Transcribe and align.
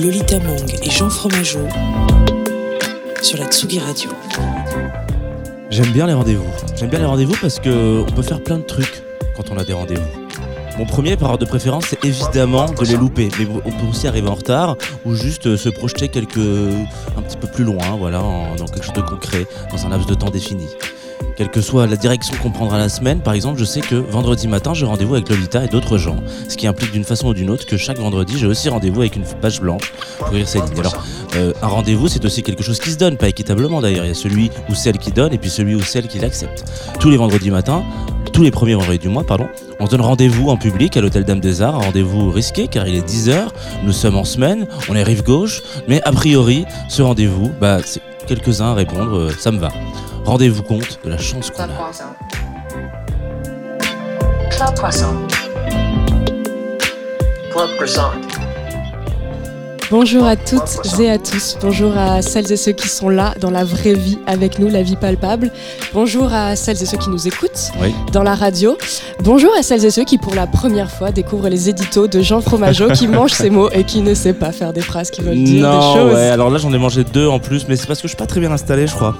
Lolita 0.00 0.38
Mang 0.38 0.64
et 0.82 0.90
Jean 0.90 1.10
Fromageau 1.10 1.66
sur 3.20 3.38
la 3.38 3.44
Tsugi 3.46 3.80
Radio. 3.80 4.10
J'aime 5.68 5.92
bien 5.92 6.06
les 6.06 6.14
rendez-vous. 6.14 6.48
J'aime 6.74 6.88
bien 6.88 7.00
les 7.00 7.04
rendez-vous 7.04 7.36
parce 7.38 7.60
que 7.60 8.02
on 8.08 8.10
peut 8.10 8.22
faire 8.22 8.42
plein 8.42 8.56
de 8.58 8.62
trucs 8.62 9.02
quand 9.36 9.50
on 9.50 9.58
a 9.58 9.64
des 9.64 9.74
rendez-vous. 9.74 10.08
Mon 10.78 10.86
premier 10.86 11.18
par 11.18 11.32
ordre 11.32 11.44
de 11.44 11.48
préférence, 11.50 11.84
c'est 11.90 12.02
évidemment 12.02 12.70
de 12.70 12.84
les 12.86 12.96
louper. 12.96 13.28
Mais 13.38 13.46
on 13.46 13.70
peut 13.70 13.86
aussi 13.90 14.08
arriver 14.08 14.28
en 14.28 14.36
retard 14.36 14.78
ou 15.04 15.14
juste 15.14 15.46
euh, 15.46 15.58
se 15.58 15.68
projeter 15.68 16.08
quelques, 16.08 16.38
un 16.38 17.20
petit 17.20 17.36
peu 17.36 17.48
plus 17.48 17.64
loin, 17.64 17.96
voilà, 17.98 18.22
dans 18.56 18.66
quelque 18.66 18.84
chose 18.84 18.94
de 18.94 19.02
concret, 19.02 19.46
dans 19.70 19.84
un 19.84 19.90
laps 19.90 20.06
de 20.06 20.14
temps 20.14 20.30
défini. 20.30 20.66
Quelle 21.40 21.48
que 21.48 21.62
soit 21.62 21.86
la 21.86 21.96
direction 21.96 22.36
qu'on 22.42 22.50
prendra 22.50 22.76
la 22.76 22.90
semaine, 22.90 23.20
par 23.22 23.32
exemple, 23.32 23.58
je 23.58 23.64
sais 23.64 23.80
que 23.80 23.94
vendredi 23.94 24.46
matin, 24.46 24.74
j'ai 24.74 24.84
rendez-vous 24.84 25.14
avec 25.14 25.26
Lolita 25.30 25.64
et 25.64 25.68
d'autres 25.68 25.96
gens. 25.96 26.16
Ce 26.50 26.54
qui 26.54 26.66
implique 26.66 26.92
d'une 26.92 27.02
façon 27.02 27.28
ou 27.28 27.32
d'une 27.32 27.48
autre 27.48 27.64
que 27.64 27.78
chaque 27.78 27.96
vendredi, 27.96 28.34
j'ai 28.36 28.46
aussi 28.46 28.68
rendez-vous 28.68 29.00
avec 29.00 29.16
une 29.16 29.24
page 29.24 29.58
blanche 29.58 29.90
pour 30.18 30.28
écrire 30.28 30.46
ces 30.46 30.58
lignes. 30.58 30.80
Alors, 30.80 31.02
euh, 31.36 31.54
un 31.62 31.66
rendez-vous, 31.66 32.08
c'est 32.08 32.22
aussi 32.26 32.42
quelque 32.42 32.62
chose 32.62 32.78
qui 32.78 32.90
se 32.90 32.98
donne, 32.98 33.16
pas 33.16 33.28
équitablement 33.30 33.80
d'ailleurs. 33.80 34.04
Il 34.04 34.08
y 34.08 34.10
a 34.10 34.14
celui 34.14 34.50
ou 34.68 34.74
celle 34.74 34.98
qui 34.98 35.12
donne 35.12 35.32
et 35.32 35.38
puis 35.38 35.48
celui 35.48 35.74
ou 35.74 35.80
celle 35.80 36.08
qui 36.08 36.18
l'accepte. 36.18 36.62
Tous 37.00 37.08
les 37.08 37.16
vendredis 37.16 37.50
matins, 37.50 37.84
tous 38.34 38.42
les 38.42 38.50
premiers 38.50 38.74
vendredis 38.74 38.98
du 38.98 39.08
mois, 39.08 39.24
pardon, 39.24 39.48
on 39.78 39.86
donne 39.86 40.02
rendez-vous 40.02 40.50
en 40.50 40.58
public 40.58 40.94
à 40.98 41.00
l'hôtel 41.00 41.24
Dame 41.24 41.40
des 41.40 41.62
Arts, 41.62 41.76
un 41.76 41.84
rendez-vous 41.84 42.30
risqué 42.30 42.68
car 42.68 42.86
il 42.86 42.96
est 42.96 43.08
10h, 43.08 43.48
nous 43.82 43.92
sommes 43.92 44.16
en 44.16 44.24
semaine, 44.24 44.66
on 44.90 44.94
est 44.94 45.02
rive 45.02 45.22
gauche, 45.22 45.62
mais 45.88 46.02
a 46.02 46.12
priori, 46.12 46.66
ce 46.90 47.00
rendez-vous, 47.00 47.50
bah, 47.58 47.78
c'est 47.82 48.02
quelques-uns 48.26 48.72
à 48.72 48.74
répondre, 48.74 49.16
euh, 49.16 49.30
ça 49.38 49.50
me 49.50 49.58
va. 49.58 49.70
Rendez-vous 50.24 50.62
compte 50.62 51.00
de 51.04 51.10
la 51.10 51.18
chance 51.18 51.50
qu'on 51.50 51.56
Club 51.64 51.70
a. 51.70 51.74
Croissant. 51.74 52.04
Club 54.50 54.74
Croissant. 54.74 55.14
Club 57.50 57.68
Croissant. 57.76 58.10
Bonjour 59.90 60.24
à 60.24 60.36
toutes 60.36 61.00
et 61.00 61.10
à 61.10 61.18
tous. 61.18 61.56
Bonjour 61.60 61.96
à 61.98 62.22
celles 62.22 62.52
et 62.52 62.56
ceux 62.56 62.70
qui 62.70 62.86
sont 62.86 63.08
là 63.08 63.34
dans 63.40 63.50
la 63.50 63.64
vraie 63.64 63.94
vie 63.94 64.18
avec 64.28 64.60
nous, 64.60 64.68
la 64.68 64.84
vie 64.84 64.94
palpable. 64.94 65.50
Bonjour 65.92 66.32
à 66.32 66.54
celles 66.54 66.80
et 66.80 66.86
ceux 66.86 66.96
qui 66.96 67.10
nous 67.10 67.26
écoutent 67.26 67.72
Oui. 67.82 67.92
dans 68.12 68.22
la 68.22 68.36
radio. 68.36 68.78
Bonjour 69.24 69.50
à 69.58 69.64
celles 69.64 69.84
et 69.84 69.90
ceux 69.90 70.04
qui 70.04 70.16
pour 70.16 70.36
la 70.36 70.46
première 70.46 70.92
fois 70.92 71.10
découvrent 71.10 71.48
les 71.48 71.68
éditos 71.68 72.06
de 72.06 72.20
Jean 72.20 72.40
Fromageau 72.40 72.90
qui 72.92 73.08
mange 73.08 73.32
ses 73.32 73.50
mots 73.50 73.68
et 73.72 73.82
qui 73.82 74.00
ne 74.02 74.14
sait 74.14 74.32
pas 74.34 74.52
faire 74.52 74.72
des 74.72 74.80
phrases 74.80 75.10
qui 75.10 75.22
veulent 75.22 75.42
dire 75.42 75.66
non, 75.68 75.76
des 75.94 75.98
choses. 76.00 76.14
ouais, 76.14 76.28
alors 76.28 76.50
là 76.50 76.58
j'en 76.58 76.72
ai 76.72 76.78
mangé 76.78 77.02
deux 77.02 77.26
en 77.26 77.40
plus, 77.40 77.66
mais 77.68 77.74
c'est 77.74 77.88
parce 77.88 77.98
que 78.00 78.06
je 78.06 78.10
suis 78.12 78.16
pas 78.16 78.26
très 78.28 78.38
bien 78.38 78.52
installé, 78.52 78.86
je 78.86 78.94
crois. 78.94 79.16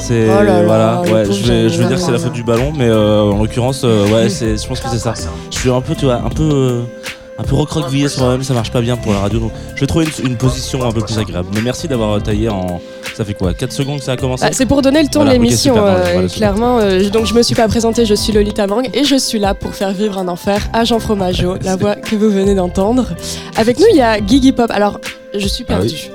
C'est 0.00 0.26
Oh 0.28 0.42
là 0.42 0.44
là, 0.44 0.62
voilà, 0.62 1.00
ouais, 1.02 1.24
je 1.26 1.44
vais, 1.44 1.68
je 1.68 1.76
vais 1.76 1.82
Jean. 1.82 1.88
dire 1.88 1.96
que 1.98 2.02
c'est 2.02 2.12
la 2.12 2.18
faute 2.18 2.32
du 2.32 2.42
ballon, 2.42 2.72
mais 2.76 2.88
euh, 2.88 3.22
en 3.22 3.38
l'occurrence, 3.42 3.82
euh, 3.84 4.06
ouais, 4.08 4.28
c'est, 4.28 4.56
je 4.60 4.66
pense 4.66 4.80
que 4.80 4.88
c'est 4.90 4.98
ça. 4.98 5.14
Je 5.50 5.58
suis 5.58 5.70
un 5.70 5.80
peu, 5.80 5.94
tu 5.94 6.06
vois, 6.06 6.16
un 6.16 6.30
peu, 6.30 6.42
euh, 6.42 6.80
un 7.38 7.42
peu 7.42 7.54
recroquevillé 7.54 8.08
sur 8.08 8.22
moi-même, 8.22 8.42
ça 8.42 8.54
marche 8.54 8.70
pas 8.72 8.80
bien 8.80 8.96
pour 8.96 9.12
la 9.12 9.20
radio, 9.20 9.38
donc 9.40 9.52
je 9.74 9.80
vais 9.80 9.86
trouver 9.86 10.06
une, 10.22 10.30
une 10.30 10.36
position 10.36 10.82
un 10.86 10.92
peu 10.92 11.00
plus 11.00 11.18
agréable. 11.18 11.48
Mais 11.54 11.60
merci 11.62 11.86
d'avoir 11.88 12.20
taillé 12.22 12.48
en, 12.48 12.80
ça 13.14 13.24
fait 13.24 13.34
quoi, 13.34 13.52
4 13.54 13.72
secondes 13.72 13.98
que 13.98 14.04
ça 14.04 14.12
a 14.12 14.16
commencé? 14.16 14.44
Ah, 14.46 14.50
c'est 14.52 14.66
pour 14.66 14.82
donner 14.82 15.02
le 15.02 15.08
ton 15.08 15.20
Voilà, 15.20 15.32
de 15.36 15.42
l'émission, 15.42 15.76
euh, 15.76 16.02
voilà, 16.14 16.28
clairement. 16.28 16.78
euh, 16.78 17.08
donc 17.10 17.26
je 17.26 17.34
me 17.34 17.42
suis 17.42 17.54
pas 17.54 17.68
présentée, 17.68 18.04
je 18.06 18.14
suis 18.14 18.32
Lolita 18.32 18.66
Mang 18.66 18.88
et 18.92 19.04
je 19.04 19.16
suis 19.16 19.38
là 19.38 19.54
pour 19.54 19.74
faire 19.74 19.92
vivre 19.92 20.18
un 20.18 20.28
enfer 20.28 20.60
à 20.72 20.84
Jean 20.84 20.98
Fromageau, 20.98 21.56
la 21.62 21.76
voix 21.76 21.94
que 21.94 22.16
vous 22.16 22.30
venez 22.30 22.54
d'entendre. 22.54 23.08
Avec 23.56 23.78
nous, 23.78 23.86
il 23.90 23.96
y 23.96 24.02
a 24.02 24.18
Guigui 24.20 24.52
Pop. 24.52 24.70
Alors, 24.72 24.98
je 25.36 25.46
suis 25.46 25.64
Ah 25.68 25.78
oui. 25.82 26.10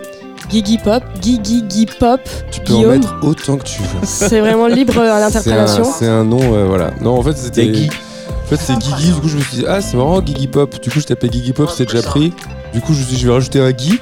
Guigui 0.49 0.77
Pop, 0.77 1.03
Guigui 1.21 1.61
Guy 1.63 1.85
Pop, 1.85 2.21
Tu 2.51 2.61
peux 2.61 2.73
en 2.73 2.81
mettre 2.87 3.15
autant 3.21 3.57
que 3.57 3.63
tu 3.63 3.81
veux. 3.81 3.87
C'est 4.03 4.39
vraiment 4.39 4.67
libre 4.67 4.97
à 4.99 5.03
C'est 5.03 5.09
un, 5.11 5.19
l'interprétation. 5.19 5.83
c'est 5.83 6.07
un 6.07 6.23
nom, 6.23 6.39
euh, 6.41 6.65
voilà. 6.65 6.91
Non, 7.01 7.17
en 7.19 7.23
fait, 7.23 7.37
c'était. 7.37 7.69
En 7.69 8.47
fait, 8.49 8.57
c'est 8.57 8.77
Guigui. 8.79 9.11
Du 9.11 9.21
coup, 9.21 9.27
je 9.27 9.37
me 9.37 9.41
suis 9.41 9.57
dit, 9.57 9.65
ah, 9.67 9.81
c'est 9.81 9.95
marrant, 9.97 10.21
Guigui 10.21 10.47
Pop. 10.47 10.79
Du 10.81 10.89
coup, 10.89 10.99
je 10.99 11.05
tapais 11.05 11.29
Guigui 11.29 11.53
Pop, 11.53 11.69
c'était 11.69 11.91
déjà 11.93 12.07
pris. 12.07 12.33
Du 12.73 12.81
coup, 12.81 12.93
je 12.93 12.99
me 12.99 13.03
suis 13.05 13.15
dit, 13.15 13.21
je 13.21 13.27
vais 13.27 13.33
rajouter 13.33 13.59
un 13.61 13.71
Guy. 13.71 13.99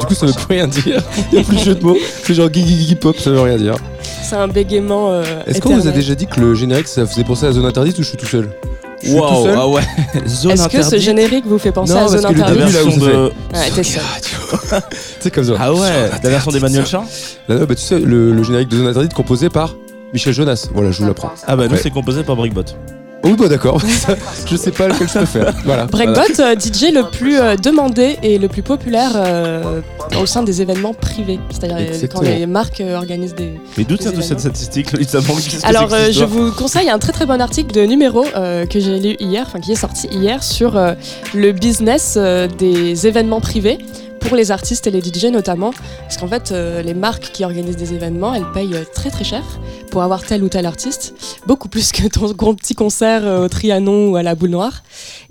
Du 0.00 0.06
coup, 0.06 0.14
ça 0.14 0.26
veut 0.26 0.32
plus 0.32 0.46
rien 0.48 0.66
dire. 0.66 1.02
Il 1.32 1.38
n'y 1.38 1.44
a 1.44 1.46
plus 1.46 1.56
de 1.56 1.62
jeu 1.62 1.74
de 1.74 1.84
mots. 1.84 1.96
C'est 2.22 2.34
genre 2.34 2.48
Guigui 2.48 2.74
Guigui 2.76 2.94
Pop, 2.96 3.16
ça 3.18 3.30
veut 3.30 3.40
rien 3.40 3.56
dire. 3.56 3.74
C'est 4.22 4.36
un 4.36 4.48
bégaiement. 4.48 5.10
euh, 5.10 5.22
Est-ce 5.46 5.60
qu'on 5.60 5.76
vous 5.76 5.86
a 5.86 5.90
déjà 5.90 6.14
dit 6.14 6.26
que 6.26 6.40
le 6.40 6.54
générique, 6.54 6.88
ça 6.88 7.06
faisait 7.06 7.24
penser 7.24 7.44
à 7.46 7.52
Zone 7.52 7.66
Interdite 7.66 7.98
ou 7.98 8.02
je 8.02 8.08
suis 8.08 8.16
tout 8.16 8.26
seul? 8.26 8.48
Je 9.02 9.08
suis 9.08 9.16
tout 9.16 9.22
Waouh, 9.22 9.44
seul 9.44 9.54
ah 9.58 9.68
ouais, 9.68 9.82
zone 10.26 10.52
Est-ce 10.52 10.64
que 10.64 10.70
ce 10.72 10.78
interdite. 10.78 11.00
générique 11.00 11.46
vous 11.46 11.58
fait 11.58 11.72
penser 11.72 11.92
Non, 11.92 11.98
à 11.98 12.02
parce 12.02 12.12
Zone 12.22 12.22
que 12.22 12.34
le 12.34 12.40
La 12.40 12.46
Interdite 12.46 12.72
version 12.74 12.96
de... 13.06 13.12
Ouais, 13.52 13.70
t'es 13.74 13.82
seul. 13.82 14.02
C'est 15.20 15.30
comme 15.34 15.44
ça. 15.44 15.52
Ah 15.58 15.72
ouais, 15.74 16.10
la 16.22 16.30
version 16.30 16.50
d'Emmanuel 16.50 16.86
Chin 16.86 17.02
Là, 17.48 17.56
non, 17.56 17.64
bah, 17.66 17.74
tu 17.74 17.82
sais, 17.82 17.98
le, 17.98 18.32
le 18.32 18.42
générique 18.42 18.68
de 18.68 18.76
Zone 18.78 18.86
Interdite 18.88 19.14
composé 19.14 19.48
par 19.50 19.74
Michel 20.12 20.32
Jonas. 20.32 20.68
Voilà, 20.72 20.90
je 20.90 21.00
vous 21.02 21.08
l'apprends. 21.08 21.32
Ah 21.46 21.56
bah 21.56 21.66
nous 21.66 21.72
Ouais. 21.74 21.80
c'est 21.82 21.90
composé 21.90 22.22
par 22.22 22.36
Brickbot. 22.36 22.62
Oh, 23.24 23.34
bah 23.36 23.48
d'accord. 23.48 23.80
Je 24.46 24.56
sais 24.56 24.70
pas 24.70 24.88
lequel 24.88 25.08
je 25.08 25.14
préfère. 25.14 25.54
Voilà. 25.64 25.86
Breakbot, 25.86 26.40
euh, 26.40 26.54
DJ 26.54 26.92
le 26.92 27.10
plus 27.10 27.38
euh, 27.38 27.56
demandé 27.56 28.18
et 28.22 28.38
le 28.38 28.48
plus 28.48 28.62
populaire 28.62 29.12
euh, 29.14 29.80
au 30.20 30.26
sein 30.26 30.42
des 30.42 30.60
événements 30.60 30.92
privés. 30.92 31.40
C'est-à-dire 31.50 31.76
euh, 31.80 32.06
quand 32.12 32.20
les 32.20 32.46
marques 32.46 32.80
euh, 32.82 32.96
organisent 32.96 33.34
des, 33.34 33.54
Mais 33.78 33.84
d'où 33.84 33.96
tient 33.96 34.12
toute 34.12 34.22
cette 34.22 34.40
statistique 34.40 34.88
Alors, 35.62 35.92
euh, 35.94 36.12
je 36.12 36.24
vous 36.24 36.52
conseille 36.52 36.90
un 36.90 36.98
très 36.98 37.12
très 37.12 37.24
bon 37.26 37.40
article 37.40 37.74
de 37.74 37.86
numéro 37.86 38.24
euh, 38.36 38.66
que 38.66 38.78
j'ai 38.78 38.98
lu 38.98 39.16
hier, 39.20 39.44
enfin 39.46 39.60
qui 39.60 39.72
est 39.72 39.76
sorti 39.76 40.08
hier, 40.08 40.42
sur 40.42 40.76
euh, 40.76 40.94
le 41.34 41.52
business 41.52 42.14
euh, 42.16 42.46
des 42.46 43.06
événements 43.06 43.40
privés 43.40 43.78
pour 44.24 44.36
les 44.36 44.50
artistes 44.50 44.86
et 44.86 44.90
les 44.90 45.00
DJ 45.00 45.26
notamment. 45.26 45.72
Parce 46.00 46.16
qu'en 46.16 46.28
fait, 46.28 46.50
euh, 46.50 46.82
les 46.82 46.94
marques 46.94 47.30
qui 47.32 47.44
organisent 47.44 47.76
des 47.76 47.92
événements, 47.94 48.34
elles 48.34 48.50
payent 48.52 48.74
euh, 48.74 48.84
très 48.94 49.10
très 49.10 49.24
cher 49.24 49.42
pour 49.90 50.02
avoir 50.02 50.24
tel 50.24 50.42
ou 50.42 50.48
tel 50.48 50.66
artiste, 50.66 51.14
beaucoup 51.46 51.68
plus 51.68 51.92
que 51.92 52.08
ton 52.08 52.32
gros 52.32 52.54
petit 52.54 52.74
concert 52.74 53.24
euh, 53.24 53.44
au 53.44 53.48
Trianon 53.48 54.10
ou 54.10 54.16
à 54.16 54.22
la 54.22 54.34
Boule 54.34 54.50
Noire. 54.50 54.82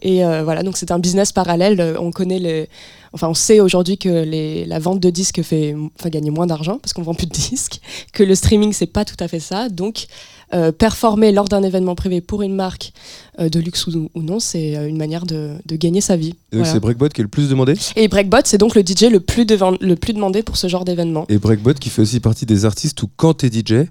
Et 0.01 0.21
voilà, 0.43 0.63
donc 0.63 0.75
c'est 0.75 0.91
un 0.91 0.99
business 0.99 1.31
parallèle. 1.31 1.95
On 1.97 2.11
connaît 2.11 2.39
les. 2.39 2.69
Enfin, 3.13 3.29
on 3.29 3.33
sait 3.33 3.61
aujourd'hui 3.61 3.97
que 3.97 4.25
la 4.67 4.79
vente 4.79 4.99
de 4.99 5.09
disques 5.09 5.41
fait 5.43 5.75
gagner 6.07 6.29
moins 6.29 6.45
d'argent 6.45 6.77
parce 6.77 6.91
qu'on 6.91 7.03
vend 7.03 7.13
plus 7.13 7.27
de 7.27 7.31
disques, 7.49 7.79
que 8.11 8.21
le 8.21 8.35
streaming 8.35 8.73
c'est 8.73 8.87
pas 8.87 9.05
tout 9.05 9.15
à 9.21 9.29
fait 9.29 9.39
ça. 9.39 9.69
Donc, 9.69 10.07
euh, 10.53 10.71
performer 10.71 11.31
lors 11.31 11.47
d'un 11.49 11.63
événement 11.63 11.95
privé 11.95 12.21
pour 12.21 12.41
une 12.43 12.53
marque 12.55 12.93
euh, 13.39 13.49
de 13.49 13.59
luxe 13.59 13.87
ou, 13.87 14.09
ou 14.13 14.21
non, 14.21 14.39
c'est 14.39 14.77
euh, 14.77 14.87
une 14.87 14.97
manière 14.97 15.25
de, 15.25 15.51
de 15.65 15.75
gagner 15.75 16.01
sa 16.01 16.15
vie. 16.15 16.27
Et 16.51 16.57
donc, 16.57 16.63
Voilà. 16.65 16.71
c'est 16.73 16.79
Breakbot 16.79 17.09
qui 17.09 17.21
est 17.21 17.23
le 17.23 17.27
plus 17.29 17.49
demandé? 17.49 17.73
Et 17.95 18.07
Breakbot, 18.07 18.37
c'est 18.45 18.57
donc 18.59 18.75
le 18.75 18.81
DJ 18.81 19.03
le 19.11 19.19
plus, 19.19 19.45
le 19.81 19.95
plus 19.95 20.13
demandé 20.13 20.43
pour 20.43 20.57
ce 20.57 20.67
genre 20.67 20.85
d'événement. 20.85 21.25
Et 21.29 21.37
Breakbot 21.37 21.73
qui 21.73 21.89
fait 21.89 22.01
aussi 22.03 22.19
partie 22.19 22.45
des 22.45 22.65
artistes 22.65 23.01
où 23.03 23.09
quand 23.17 23.33
t'es 23.35 23.47
DJ, 23.49 23.87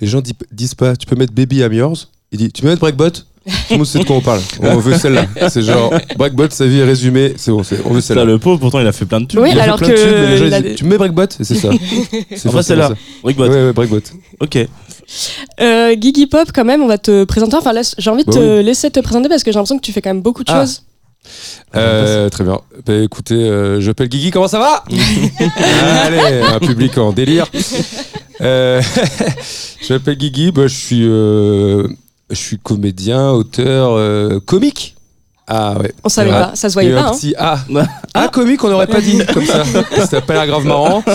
les 0.00 0.06
gens 0.06 0.20
di- 0.20 0.32
disent 0.52 0.74
pas 0.74 0.96
tu 0.96 1.06
peux 1.06 1.16
mettre 1.16 1.32
Baby 1.32 1.58
I'm 1.58 1.72
Yours. 1.72 2.08
Il 2.32 2.38
dit 2.38 2.50
tu 2.50 2.62
peux 2.62 2.68
mettre 2.68 2.80
Breakbot? 2.80 3.10
Tout 3.46 3.52
le 3.70 3.76
monde 3.76 3.86
sait 3.86 4.00
de 4.00 4.04
quoi 4.04 4.16
on 4.16 4.20
parle. 4.20 4.40
On 4.60 4.78
veut 4.78 4.98
celle-là. 4.98 5.26
C'est 5.50 5.62
genre 5.62 5.94
Breakbot, 6.18 6.50
sa 6.50 6.66
vie 6.66 6.78
est 6.78 6.84
résumée. 6.84 7.34
C'est 7.36 7.52
bon, 7.52 7.62
c'est- 7.62 7.78
on 7.84 7.92
veut 7.92 8.00
celle-là. 8.00 8.24
le 8.24 8.40
pauvre 8.40 8.58
pourtant 8.58 8.80
il 8.80 8.86
a 8.88 8.92
fait 8.92 9.04
plein 9.06 9.20
de 9.20 9.26
tubes. 9.26 9.38
Oui, 9.38 9.50
Il 9.52 9.58
a 9.60 9.62
fait 9.62 9.62
alors 9.62 9.78
de 9.78 9.84
que 9.86 9.92
tubes, 9.92 10.12
mais 10.12 10.30
les 10.30 10.36
gens, 10.36 10.44
ils 10.44 10.48
il 10.48 10.54
a 10.54 10.60
disent, 10.62 10.70
des- 10.72 10.76
tu 10.76 10.84
me 10.84 10.90
mets 10.90 10.98
Breakbot? 10.98 11.26
C'est 11.30 11.44
ça. 11.54 11.70
C'est 12.34 12.48
Enfin 12.48 12.62
celle-là, 12.62 12.88
forcément 12.88 13.20
Brickbot. 13.22 13.44
ça. 13.46 13.50
Ouais, 13.52 13.64
ouais, 13.66 13.72
Breakbot. 13.72 14.00
Ok. 14.40 14.58
Euh, 15.60 15.94
Gigi 16.00 16.26
Pop, 16.26 16.48
quand 16.54 16.64
même, 16.64 16.82
on 16.82 16.86
va 16.86 16.98
te 16.98 17.24
présenter. 17.24 17.56
Enfin, 17.56 17.72
j'ai 17.98 18.10
envie 18.10 18.24
de 18.24 18.30
Bah 18.30 18.36
te 18.36 18.60
laisser 18.60 18.90
te 18.90 19.00
présenter 19.00 19.28
parce 19.28 19.42
que 19.42 19.50
j'ai 19.52 19.56
l'impression 19.56 19.78
que 19.78 19.84
tu 19.84 19.92
fais 19.92 20.02
quand 20.02 20.10
même 20.10 20.22
beaucoup 20.22 20.44
de 20.44 20.50
Ah. 20.50 20.60
choses. 20.62 20.82
Euh, 21.74 22.28
très 22.28 22.44
bien. 22.44 22.60
Bah, 22.86 22.94
écoutez, 23.02 23.34
euh, 23.34 23.80
je 23.80 23.88
m'appelle 23.88 24.08
Guigui, 24.08 24.30
comment 24.30 24.48
ça 24.48 24.58
va 24.58 24.84
Allez, 26.04 26.40
un 26.40 26.58
public 26.60 26.96
en 26.98 27.12
délire. 27.12 27.46
Euh, 28.40 28.80
je 29.82 29.92
m'appelle 29.92 30.16
Guigui, 30.16 30.52
bah, 30.52 30.66
je 30.66 30.74
suis, 30.76 31.02
je 31.04 31.86
suis 32.34 32.58
comédien, 32.58 33.30
auteur, 33.30 33.98
comique. 34.44 34.95
Ah 35.48 35.78
ouais. 35.78 35.92
On 36.02 36.08
savait 36.08 36.30
Ah, 36.32 36.46
pas, 36.48 36.56
ça 36.56 36.68
se 36.68 36.78
Il 36.80 36.86
y 36.86 36.90
voyait 36.90 36.90
a 36.90 36.92
eu 36.92 37.02
pas. 37.02 37.08
un 37.08 37.12
hein. 37.12 37.14
petit 37.16 37.34
A. 37.38 37.58
Ah, 38.14 38.28
comique, 38.28 38.64
on 38.64 38.68
n'aurait 38.68 38.86
pas 38.88 39.00
dit 39.00 39.18
comme 39.32 39.44
ça. 39.44 39.62
Ça 40.06 40.20
pas 40.20 40.34
l'air 40.34 40.46
grave 40.46 40.64
marrant. 40.64 41.02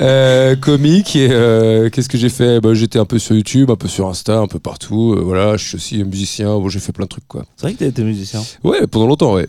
Euh, 0.00 0.54
comique 0.54 1.16
et 1.16 1.28
euh, 1.30 1.90
qu'est-ce 1.90 2.08
que 2.08 2.16
j'ai 2.16 2.28
fait? 2.28 2.60
Bah, 2.60 2.72
J'étais 2.72 3.00
un 3.00 3.04
peu 3.04 3.18
sur 3.18 3.34
YouTube, 3.34 3.68
un 3.70 3.74
peu 3.76 3.88
sur 3.88 4.06
Insta, 4.08 4.38
un 4.38 4.46
peu 4.46 4.60
partout. 4.60 5.14
Euh, 5.16 5.20
voilà, 5.20 5.56
je 5.56 5.66
suis 5.66 5.76
aussi 5.76 6.04
musicien. 6.04 6.46
Bon, 6.56 6.68
j'ai 6.68 6.78
fait 6.78 6.92
plein 6.92 7.04
de 7.04 7.08
trucs 7.08 7.26
quoi. 7.26 7.44
C'est 7.56 7.62
vrai 7.66 7.74
que 7.74 7.80
t'as 7.80 7.86
été 7.86 8.02
musicien. 8.04 8.40
Ouais, 8.62 8.86
pendant 8.86 9.06
longtemps, 9.08 9.34
ouais. 9.34 9.48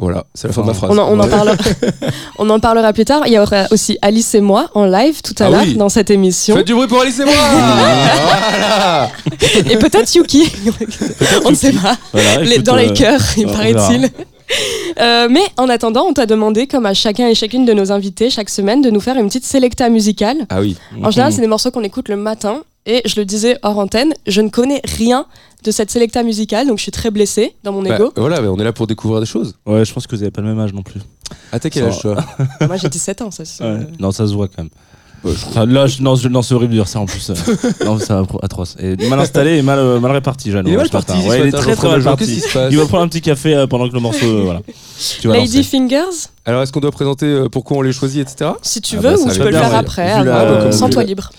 Voilà, 0.00 0.24
c'est 0.34 0.46
la 0.48 0.54
fin 0.54 0.62
de 0.62 0.66
ma 0.66 0.72
phrase. 0.74 0.90
On 0.90 0.96
en, 0.98 1.12
on 1.12 1.20
en 1.20 1.28
parlera, 1.28 1.56
on 2.38 2.48
en 2.48 2.58
parlera 2.58 2.92
plus 2.94 3.04
tard. 3.04 3.22
Il 3.26 3.32
y 3.34 3.38
aura 3.38 3.66
aussi 3.70 3.98
Alice 4.00 4.34
et 4.34 4.40
moi 4.40 4.70
en 4.74 4.86
live 4.86 5.20
tout 5.22 5.34
à 5.38 5.44
Ah 5.46 5.50
l'heure 5.50 5.62
oui. 5.64 5.74
dans 5.76 5.90
cette 5.90 6.10
émission. 6.10 6.56
Faites 6.56 6.66
du 6.66 6.74
bruit 6.74 6.86
pour 6.88 7.02
Alice 7.02 7.18
et 7.20 7.24
moi 7.26 7.34
Voilà 7.76 9.10
Et 9.70 9.76
peut-être 9.76 10.14
Yuki. 10.14 10.50
on 11.44 11.50
ne 11.50 11.54
sait 11.54 11.72
pas. 11.72 11.96
Voilà, 12.12 12.38
Les- 12.42 12.52
écoute, 12.54 12.66
dans 12.66 12.76
les 12.76 12.88
euh, 12.88 12.94
cœurs, 12.94 13.20
il 13.36 13.46
on 13.46 13.52
paraît-il. 13.52 14.08
Euh, 15.00 15.28
mais 15.30 15.42
en 15.58 15.68
attendant, 15.68 16.04
on 16.08 16.12
t'a 16.12 16.26
demandé, 16.26 16.66
comme 16.66 16.86
à 16.86 16.94
chacun 16.94 17.28
et 17.28 17.34
chacune 17.34 17.64
de 17.64 17.72
nos 17.72 17.92
invités 17.92 18.30
chaque 18.30 18.50
semaine, 18.50 18.82
de 18.82 18.90
nous 18.90 19.00
faire 19.00 19.16
une 19.16 19.26
petite 19.28 19.44
sélecta 19.44 19.88
musicale. 19.88 20.38
Ah 20.48 20.60
oui. 20.60 20.76
En 21.04 21.10
général, 21.10 21.32
c'est 21.32 21.40
des 21.40 21.46
morceaux 21.46 21.70
qu'on 21.70 21.84
écoute 21.84 22.08
le 22.08 22.16
matin. 22.16 22.62
Et 22.86 23.02
je 23.04 23.16
le 23.20 23.24
disais 23.26 23.58
hors 23.62 23.78
antenne, 23.78 24.14
je 24.26 24.40
ne 24.40 24.48
connais 24.48 24.80
rien 24.84 25.26
de 25.64 25.70
cette 25.70 25.90
sélecta 25.90 26.22
musicale, 26.22 26.66
donc 26.66 26.78
je 26.78 26.82
suis 26.84 26.92
très 26.92 27.10
blessée 27.10 27.54
dans 27.62 27.72
mon 27.72 27.82
Bah, 27.82 27.96
ego. 27.96 28.12
voilà, 28.16 28.40
on 28.50 28.58
est 28.58 28.64
là 28.64 28.72
pour 28.72 28.86
découvrir 28.86 29.20
des 29.20 29.26
choses. 29.26 29.54
Ouais, 29.66 29.84
je 29.84 29.92
pense 29.92 30.06
que 30.06 30.16
vous 30.16 30.22
avez 30.22 30.30
pas 30.30 30.40
le 30.40 30.48
même 30.48 30.58
âge 30.58 30.72
non 30.72 30.82
plus. 30.82 31.00
À 31.52 31.60
t'as 31.60 31.68
quel 31.68 31.82
Ça 31.84 31.88
âge 31.90 32.00
toi? 32.00 32.16
Moi, 32.66 32.76
j'ai 32.78 32.88
17 32.88 33.20
ans, 33.22 33.30
ça. 33.30 33.44
c'est- 33.44 33.62
Ouais. 33.62 33.86
Non, 33.98 34.10
ça 34.12 34.26
se 34.26 34.32
voit 34.32 34.48
quand 34.48 34.62
même. 34.62 34.70
Je- 35.24 35.60
là, 35.66 35.86
je, 35.86 36.02
non, 36.02 36.14
je- 36.14 36.28
non, 36.28 36.40
c'est 36.42 36.54
horrible 36.54 36.72
de 36.72 36.78
dire 36.78 36.88
ça 36.88 36.98
en 37.00 37.06
plus. 37.06 37.30
euh. 37.30 37.34
non, 37.84 37.98
c'est 37.98 38.12
atroce. 38.42 38.76
Et 38.80 38.96
mal 39.08 39.20
installé 39.20 39.58
et 39.58 39.62
mal, 39.62 39.78
euh, 39.78 40.00
mal 40.00 40.12
réparti, 40.12 40.50
Jeannot. 40.50 40.68
Il 40.68 40.74
est 40.74 40.76
mal 40.78 40.88
parti. 40.88 41.12
Ouais, 41.28 41.40
il 41.40 41.46
est 41.48 41.52
très 41.52 41.74
mal 41.88 42.02
parti. 42.02 42.42
Il 42.70 42.78
va 42.78 42.86
prendre 42.86 43.02
un 43.04 43.08
petit 43.08 43.20
café 43.20 43.54
euh, 43.54 43.66
pendant 43.66 43.88
que 43.88 43.92
le 43.94 44.00
morceau. 44.00 44.24
euh, 44.24 44.42
voilà. 44.44 44.62
Tu 45.20 45.28
vas 45.28 45.34
Lady 45.34 45.58
lancer. 45.58 45.68
Fingers, 45.68 46.28
Alors, 46.46 46.62
est-ce 46.62 46.72
qu'on 46.72 46.80
doit 46.80 46.90
présenter 46.90 47.26
euh, 47.26 47.48
pourquoi 47.48 47.76
on 47.78 47.82
les 47.82 47.92
choisit, 47.92 48.20
etc. 48.22 48.52
si 48.62 48.80
tu 48.80 48.96
Ah 48.96 49.00
veux, 49.00 49.14
bah, 49.16 49.20
ou 49.20 49.30
tu 49.30 49.38
peux 49.38 49.50
le 49.50 49.56
faire 49.58 49.70
ouais. 49.70 49.76
après, 49.76 50.20
Vu 50.20 50.26
la- 50.26 50.40
avant, 50.40 50.66
vu 50.66 50.72
sens-toi 50.72 51.02
la- 51.02 51.08
libre. 51.08 51.30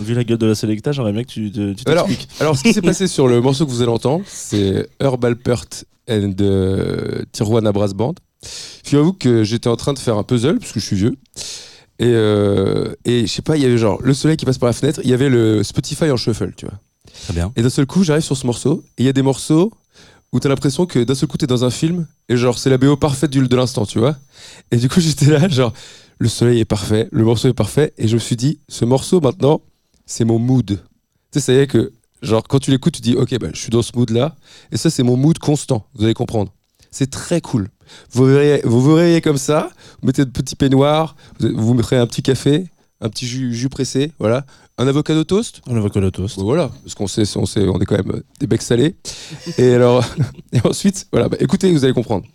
Vu 0.00 0.14
la 0.14 0.24
gueule 0.24 0.38
de 0.38 0.46
la 0.46 0.54
Selecta, 0.54 0.92
j'aimerais 0.92 1.12
bien 1.12 1.22
que 1.24 1.28
tu 1.30 1.50
te- 1.50 1.72
tu 1.72 1.82
Alors, 1.90 2.06
t'expliques. 2.06 2.28
alors, 2.40 2.56
ce 2.56 2.62
qui 2.62 2.72
s'est 2.72 2.82
passé 2.82 3.06
sur 3.08 3.26
le 3.28 3.40
morceau 3.40 3.66
que 3.66 3.70
vous 3.70 3.82
allez 3.82 3.90
entendre, 3.90 4.24
c'est 4.26 4.88
Herbal 5.00 5.36
Pert 5.36 5.64
and 6.08 6.34
euh, 6.40 7.22
Tijuana 7.32 7.72
Brass 7.72 7.94
Band. 7.94 8.14
Figurez-vous 8.84 9.14
que 9.14 9.42
j'étais 9.42 9.68
en 9.68 9.76
train 9.76 9.92
de 9.94 9.98
faire 9.98 10.16
un 10.18 10.22
puzzle, 10.22 10.58
parce 10.58 10.72
que 10.72 10.78
je 10.80 10.84
suis 10.86 10.96
vieux. 10.96 11.16
Et, 11.98 12.06
euh, 12.06 12.92
et 13.04 13.26
je 13.26 13.32
sais 13.32 13.42
pas, 13.42 13.56
il 13.56 13.62
y 13.62 13.66
avait 13.66 13.78
genre 13.78 14.00
le 14.02 14.14
soleil 14.14 14.36
qui 14.36 14.44
passe 14.44 14.58
par 14.58 14.68
la 14.68 14.72
fenêtre, 14.72 15.00
il 15.04 15.10
y 15.10 15.14
avait 15.14 15.28
le 15.28 15.62
Spotify 15.62 16.10
en 16.10 16.16
shuffle, 16.16 16.52
tu 16.56 16.66
vois. 16.66 16.78
Très 17.24 17.34
bien. 17.34 17.52
Et 17.56 17.62
d'un 17.62 17.70
seul 17.70 17.86
coup, 17.86 18.02
j'arrive 18.02 18.24
sur 18.24 18.36
ce 18.36 18.46
morceau, 18.46 18.84
et 18.98 19.02
il 19.02 19.06
y 19.06 19.08
a 19.08 19.12
des 19.12 19.22
morceaux 19.22 19.72
où 20.32 20.40
t'as 20.40 20.48
l'impression 20.48 20.86
que 20.86 20.98
d'un 21.04 21.14
seul 21.14 21.28
coup, 21.28 21.36
t'es 21.36 21.46
dans 21.46 21.64
un 21.64 21.70
film, 21.70 22.06
et 22.28 22.36
genre, 22.36 22.58
c'est 22.58 22.68
la 22.68 22.78
BO 22.78 22.96
parfaite 22.96 23.30
du, 23.30 23.46
de 23.46 23.56
l'instant, 23.56 23.86
tu 23.86 24.00
vois. 24.00 24.16
Et 24.72 24.76
du 24.76 24.88
coup, 24.88 25.00
j'étais 25.00 25.26
là, 25.26 25.48
genre, 25.48 25.72
le 26.18 26.28
soleil 26.28 26.60
est 26.60 26.64
parfait, 26.64 27.08
le 27.12 27.24
morceau 27.24 27.48
est 27.48 27.54
parfait, 27.54 27.94
et 27.98 28.08
je 28.08 28.14
me 28.14 28.20
suis 28.20 28.36
dit, 28.36 28.58
ce 28.68 28.84
morceau 28.84 29.20
maintenant, 29.20 29.62
c'est 30.06 30.24
mon 30.24 30.40
mood. 30.40 30.66
Tu 30.66 30.78
sais, 31.30 31.40
ça 31.40 31.52
y 31.52 31.58
est 31.58 31.66
que, 31.68 31.92
genre, 32.22 32.42
quand 32.48 32.58
tu 32.58 32.72
l'écoutes, 32.72 32.94
tu 32.94 33.00
dis, 33.00 33.14
ok, 33.14 33.38
bah, 33.38 33.48
je 33.52 33.60
suis 33.60 33.70
dans 33.70 33.82
ce 33.82 33.92
mood-là, 33.94 34.34
et 34.72 34.76
ça, 34.76 34.90
c'est 34.90 35.04
mon 35.04 35.16
mood 35.16 35.38
constant, 35.38 35.86
vous 35.94 36.04
allez 36.04 36.14
comprendre. 36.14 36.52
C'est 36.94 37.10
très 37.10 37.40
cool. 37.40 37.70
Vous 38.12 38.24
verrez, 38.24 38.60
vous 38.62 38.80
vous 38.80 38.94
réveillez 38.94 39.20
comme 39.20 39.36
ça, 39.36 39.70
vous 40.00 40.06
mettez 40.06 40.24
de 40.24 40.30
petits 40.30 40.54
peignoirs, 40.54 41.16
vous, 41.40 41.48
vous 41.56 41.74
mettrez 41.74 41.96
un 41.96 42.06
petit 42.06 42.22
café, 42.22 42.68
un 43.00 43.08
petit 43.08 43.26
jus, 43.26 43.52
jus 43.52 43.68
pressé, 43.68 44.12
voilà, 44.20 44.46
un 44.78 44.86
avocado 44.86 45.24
toast, 45.24 45.60
On 45.66 45.76
évoque 45.76 45.96
le 45.96 46.12
toast. 46.12 46.36
Bon, 46.36 46.44
voilà, 46.44 46.70
parce 46.84 46.94
qu'on 46.94 47.08
sait, 47.08 47.24
on 47.36 47.46
sait, 47.46 47.66
on 47.66 47.80
est 47.80 47.84
quand 47.84 47.96
même 47.96 48.22
des 48.38 48.46
becs 48.46 48.62
salés. 48.62 48.94
Et 49.58 49.74
alors, 49.74 50.04
et 50.52 50.60
ensuite, 50.64 51.08
voilà, 51.10 51.28
bah, 51.28 51.36
écoutez, 51.40 51.72
vous 51.72 51.84
allez 51.84 51.94
comprendre. 51.94 52.26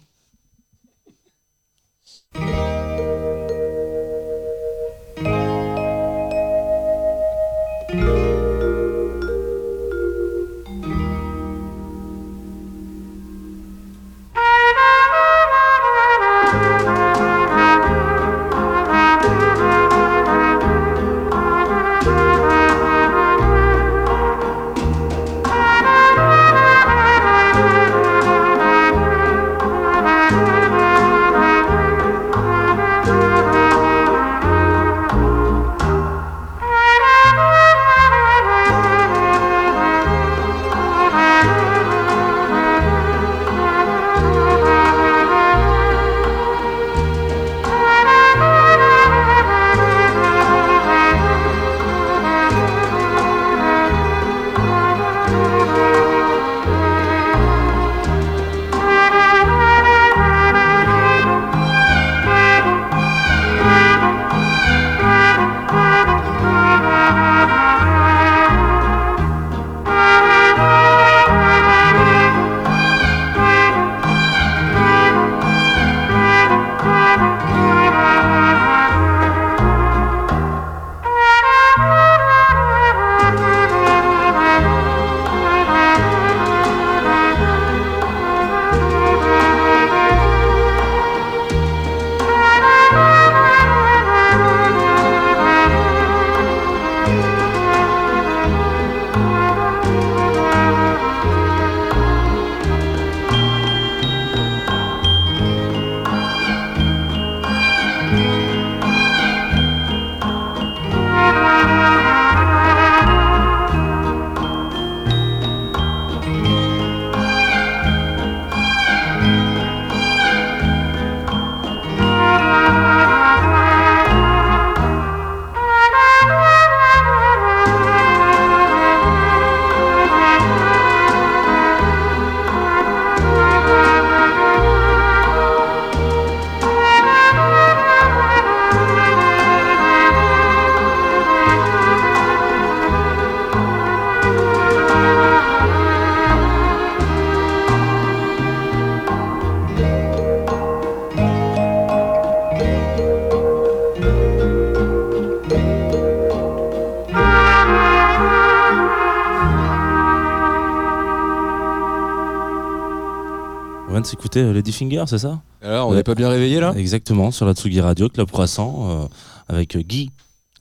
S'écouter 164.09 164.39
euh, 164.41 164.53
Lady 164.53 164.71
Finger, 164.71 165.03
c'est 165.07 165.19
ça 165.19 165.39
Alors, 165.61 165.87
on 165.87 165.91
Ouais. 165.91 165.97
n'est 165.97 166.03
pas 166.03 166.15
bien 166.15 166.29
réveillé 166.29 166.59
là 166.59 166.73
Exactement, 166.75 167.29
sur 167.31 167.45
la 167.45 167.53
Tsugi 167.53 167.79
Radio, 167.81 168.09
Club 168.09 168.29
Croissant, 168.31 168.87
euh, 168.89 169.05
avec 169.53 169.75
euh, 169.75 169.81
Guy. 169.81 170.09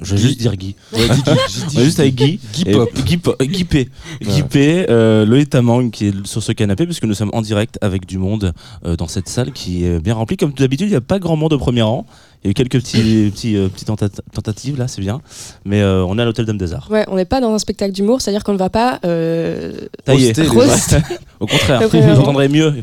Je 0.01 0.15
vais 0.15 0.21
Guy. 0.21 0.27
juste 0.29 0.39
dire 0.41 0.57
Guy. 0.57 0.77
Ouais, 0.93 1.07
On 1.09 1.81
est 1.81 1.85
juste 1.85 1.99
avec 2.01 2.15
Guy. 2.15 2.39
Guy 2.53 2.65
Pop. 2.67 2.91
Guy, 3.05 3.17
Po- 3.17 3.35
Guy 3.41 3.65
P. 3.65 3.89
Guy. 4.21 4.43
P, 4.43 4.87
euh, 4.91 5.45
Tamang 5.47 5.91
qui 5.91 6.07
est 6.09 6.27
sur 6.27 6.43
ce 6.43 6.53
canapé, 6.53 6.85
puisque 6.85 7.05
nous 7.05 7.15
sommes 7.15 7.31
en 7.33 7.41
direct 7.43 7.79
avec 7.81 8.07
du 8.07 8.19
monde 8.19 8.53
euh, 8.85 8.97
dans 8.97 9.09
cette 9.09 9.29
salle 9.29 9.51
qui 9.53 9.85
est 9.85 9.99
bien 9.99 10.15
remplie. 10.15 10.37
Comme 10.37 10.53
d'habitude, 10.53 10.87
il 10.89 10.91
n'y 10.91 10.97
a 10.97 11.01
pas 11.01 11.19
grand 11.19 11.37
monde 11.37 11.53
au 11.55 11.59
premier 11.59 11.83
rang. 11.83 12.07
Il 12.43 12.47
y 12.47 12.49
a 12.49 12.51
eu 12.53 12.55
quelques 12.55 12.81
petits, 12.81 13.31
petits, 13.33 13.57
euh, 13.57 13.69
petites 13.69 13.89
tenta- 13.89 14.09
tentatives 14.33 14.79
là, 14.79 14.87
c'est 14.87 15.01
bien. 15.01 15.21
Mais 15.65 15.83
euh, 15.83 16.05
on 16.05 16.19
est 16.19 16.23
à 16.23 16.25
l'hôtel 16.25 16.45
Dame 16.47 16.57
des 16.59 16.73
Arts. 16.73 16.89
Ouais, 16.91 17.05
on 17.09 17.17
n'est 17.17 17.25
pas 17.25 17.41
dans 17.41 17.53
un 17.53 17.59
spectacle 17.59 17.93
d'humour, 17.93 18.21
c'est-à-dire 18.21 18.45
qu'on 18.45 18.53
ne 18.53 18.59
va 18.59 18.71
pas. 18.71 19.01
euh, 19.05 19.73
Taillé. 20.05 20.33
Roaster. 20.49 20.99
Au 21.41 21.47
contraire, 21.47 21.89
premier 21.89 22.07
rang. 22.11 22.15
j'entendrais 22.17 22.49
mieux. 22.49 22.75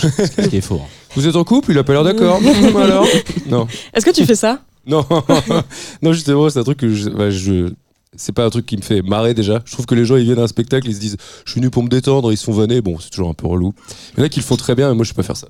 Ce 0.00 0.48
qui 0.48 0.56
est 0.56 0.60
faux. 0.60 0.80
hein. 0.82 0.88
Vous 1.14 1.26
êtes 1.28 1.36
en 1.36 1.44
couple 1.44 1.70
Il 1.72 1.78
a 1.78 1.84
pas 1.84 1.92
l'air 1.92 2.02
d'accord. 2.04 2.38
Hum, 2.38 2.76
Alors 2.82 3.06
Non. 3.46 3.68
Est-ce 3.92 4.04
que 4.04 4.10
tu 4.10 4.24
fais 4.24 4.34
ça? 4.34 4.60
Non. 4.86 5.06
non, 6.02 6.12
justement, 6.12 6.50
c'est 6.50 6.58
un 6.58 6.64
truc 6.64 6.78
que 6.78 6.92
je. 6.92 7.08
bah, 7.08 7.30
je- 7.30 7.72
C'est 8.16 8.32
pas 8.32 8.44
un 8.44 8.50
truc 8.50 8.66
qui 8.66 8.76
me 8.76 8.82
fait 8.82 9.00
marrer 9.02 9.32
déjà. 9.32 9.62
Je 9.64 9.72
trouve 9.72 9.86
que 9.86 9.94
les 9.94 10.04
gens 10.04 10.16
ils 10.16 10.24
viennent 10.24 10.38
à 10.38 10.42
un 10.42 10.46
spectacle, 10.48 10.88
ils 10.88 10.94
se 10.94 11.00
disent 11.00 11.16
je 11.44 11.50
suis 11.52 11.60
venu 11.60 11.70
pour 11.70 11.82
me 11.82 11.88
détendre, 11.88 12.32
ils 12.32 12.36
se 12.36 12.44
font 12.44 12.52
vanner. 12.52 12.80
Bon, 12.80 12.98
c'est 13.00 13.10
toujours 13.10 13.28
un 13.30 13.34
peu 13.34 13.46
relou. 13.46 13.72
Il 14.16 14.20
y 14.20 14.22
en 14.22 14.26
a 14.26 14.28
qui 14.28 14.40
le 14.40 14.44
font 14.44 14.56
très 14.56 14.74
bien, 14.74 14.88
mais 14.88 14.94
moi 14.96 15.04
je 15.04 15.08
sais 15.10 15.14
pas 15.14 15.22
faire 15.22 15.36
ça. 15.36 15.48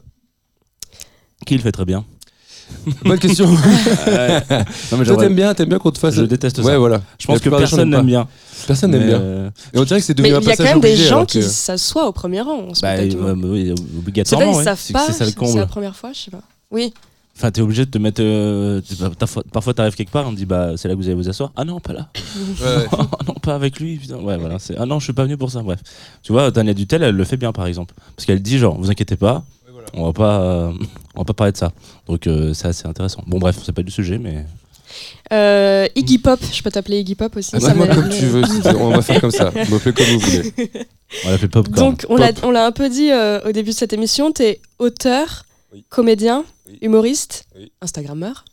Qui 1.47 1.57
le 1.57 1.63
fait 1.63 1.73
très 1.73 1.85
bien? 1.85 2.05
Bonne 3.05 3.19
question. 3.19 3.47
Non, 4.93 4.99
mais 4.99 5.05
Toi, 5.05 5.17
t'aimes 5.17 5.35
bien, 5.35 5.55
t'aimes 5.55 5.69
bien 5.69 5.79
qu'on 5.79 5.91
te 5.91 5.99
fasse. 5.99 6.15
Je 6.15 6.23
déteste 6.25 6.59
Ouais, 6.59 6.65
ça. 6.73 6.79
voilà. 6.79 7.01
Je 7.19 7.27
pense 7.27 7.41
que 7.41 7.49
personne 7.49 7.91
n'aime 7.91 8.07
bien. 8.07 8.27
Personne 8.67 8.91
n'aime 8.93 9.07
bien. 9.07 9.21
euh, 9.21 9.51
Et 9.73 9.79
on 9.79 9.85
dirait 9.85 10.01
que 10.01 10.07
c'est 10.07 10.15
devenu 10.15 10.35
un 10.35 10.41
il 10.41 10.45
y 10.45 10.49
a 10.49 10.51
quand 10.53 10.57
passage 10.57 10.73
même 10.73 10.81
des 10.81 10.89
obligé, 10.93 11.09
gens 11.09 11.25
qui 11.27 11.43
s'assoient 11.43 12.07
au 12.09 12.13
premier 12.13 12.41
rang 12.41 12.59
en 12.69 12.73
Bah, 12.83 12.91
euh, 12.99 13.11
humain. 13.11 13.35
oui, 13.45 13.75
obligatoirement. 13.99 14.53
ils 14.53 14.57
ouais. 14.59 14.65
savent 14.65 14.79
C'est- 14.81 14.93
pas. 14.93 15.07
C'est 15.07 15.13
ça 15.13 15.25
le 15.25 15.33
C'est 15.47 15.57
la 15.59 15.67
première 15.67 15.95
fois, 15.97 16.11
je 16.13 16.19
sais 16.21 16.31
pas. 16.31 16.41
Oui. 16.71 16.93
Enfin, 17.37 17.51
t'es 17.51 17.61
obligé 17.63 17.85
de 17.85 17.91
te 17.91 17.99
mettre. 17.99 18.23
euh, 18.23 18.81
Parfois, 19.53 19.75
t'arrives 19.75 19.95
quelque 19.97 20.13
part, 20.13 20.25
on 20.27 20.31
te 20.31 20.37
dit 20.37 20.47
bah 20.47 20.73
c'est 20.77 20.87
là 20.87 20.95
que 20.95 20.99
vous 21.01 21.07
allez 21.07 21.17
vous 21.17 21.29
asseoir. 21.29 21.51
Ah 21.57 21.65
non, 21.65 21.81
pas 21.81 21.93
là. 21.93 22.09
Ouais. 22.63 22.87
Ah 22.93 23.07
non, 23.27 23.35
pas 23.35 23.55
avec 23.57 23.81
lui. 23.81 23.97
Putain. 23.97 24.17
Ouais, 24.19 24.37
voilà. 24.39 24.59
Ah 24.79 24.87
non, 24.87 24.99
je 25.01 25.05
suis 25.05 25.13
pas 25.13 25.25
venu 25.25 25.37
pour 25.37 25.51
ça. 25.51 25.61
Bref. 25.63 25.81
Tu 26.23 26.31
vois, 26.33 26.51
Tania 26.53 26.75
Dutel, 26.75 27.03
elle 27.03 27.17
le 27.17 27.25
fait 27.25 27.37
bien 27.37 27.51
par 27.53 27.67
exemple, 27.67 27.93
parce 28.17 28.25
qu'elle 28.27 28.41
dit 28.41 28.59
genre, 28.59 28.79
vous 28.81 28.89
inquiétez 28.91 29.17
pas, 29.17 29.43
on 29.93 30.07
va 30.07 30.13
pas, 30.13 30.41
euh, 30.41 30.73
on 31.15 31.21
va 31.21 31.25
pas 31.25 31.33
parler 31.35 31.53
de 31.53 31.57
ça. 31.59 31.73
Donc 32.07 32.27
euh, 32.27 32.55
c'est 32.55 32.69
assez 32.69 32.87
intéressant. 32.87 33.23
Bon 33.27 33.39
bref, 33.39 33.57
c'est 33.65 33.73
pas 33.73 33.83
du 33.83 33.91
sujet, 33.93 34.19
mais 34.19 34.45
Euh, 35.33 35.87
Iggy 35.97 36.19
Pop, 36.19 36.39
je 36.53 36.63
peux 36.63 36.71
t'appeler 36.71 37.01
Iggy 37.01 37.15
Pop 37.15 37.37
aussi. 37.37 37.51
Ah, 37.55 37.61
ça 37.61 37.75
moi, 37.75 37.87
comme 37.89 38.09
tu 38.09 38.27
veux, 38.27 38.43
on 38.79 38.91
va 38.91 39.03
faire 39.03 39.21
comme 39.21 39.31
ça. 39.31 39.51
M'appelez 39.71 39.93
comme 39.93 40.07
vous 40.07 40.19
voulez. 40.21 40.53
on 41.27 41.31
l'a 41.31 41.39
fait 41.39 41.49
popcorn. 41.49 41.77
Donc, 41.91 42.07
on 42.09 42.17
l'a, 42.17 42.31
on 42.43 42.51
l'a 42.51 42.67
un 42.67 42.73
peu 42.73 42.89
dit 42.89 43.11
euh, 43.11 43.41
au 43.49 43.53
début 43.53 43.71
de 43.71 43.75
cette 43.75 43.93
émission, 43.93 44.31
t'es 44.33 44.61
auteur, 44.79 45.45
Oui. 45.73 45.85
comédien, 45.89 46.45
Oui. 46.69 46.79
humoriste, 46.83 47.47
Oui. 47.57 47.73
Instagrammeur. 47.81 48.45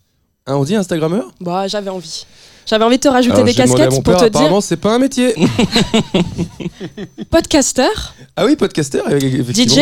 Ah, 0.48 0.58
on 0.58 0.64
dit 0.64 0.76
Instagrammeur? 0.76 1.32
Bah, 1.40 1.68
j'avais 1.68 1.90
envie. 1.92 2.26
J'avais 2.66 2.84
envie 2.86 2.98
de 2.98 3.02
te 3.02 3.08
rajouter 3.08 3.36
Alors, 3.36 3.46
des 3.46 3.54
casquettes 3.54 3.92
mon 3.92 4.02
pour 4.02 4.14
père, 4.16 4.18
te 4.18 4.24
dire 4.30 4.40
Apparemment, 4.40 4.62
c'est 4.62 4.78
pas 4.78 4.96
un 4.96 5.00
métier. 5.00 5.36
podcaster, 7.30 7.88
Ah 8.36 8.46
oui, 8.46 8.56
podcaster. 8.56 9.00
DJ, 9.54 9.82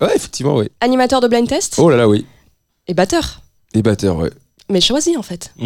Ouais, 0.00 0.14
effectivement, 0.16 0.56
oui. 0.56 0.68
animateur 0.80 1.20
de 1.20 1.28
blind 1.28 1.48
test 1.48 1.74
Oh 1.78 1.88
là 1.90 1.96
là, 1.96 2.08
oui. 2.08 2.26
et 2.88 2.94
batteur. 2.94 3.42
Et 3.74 3.82
batteur, 3.82 4.16
ouais. 4.16 4.30
Mais 4.70 4.80
choisi 4.80 5.16
en 5.16 5.22
fait. 5.22 5.52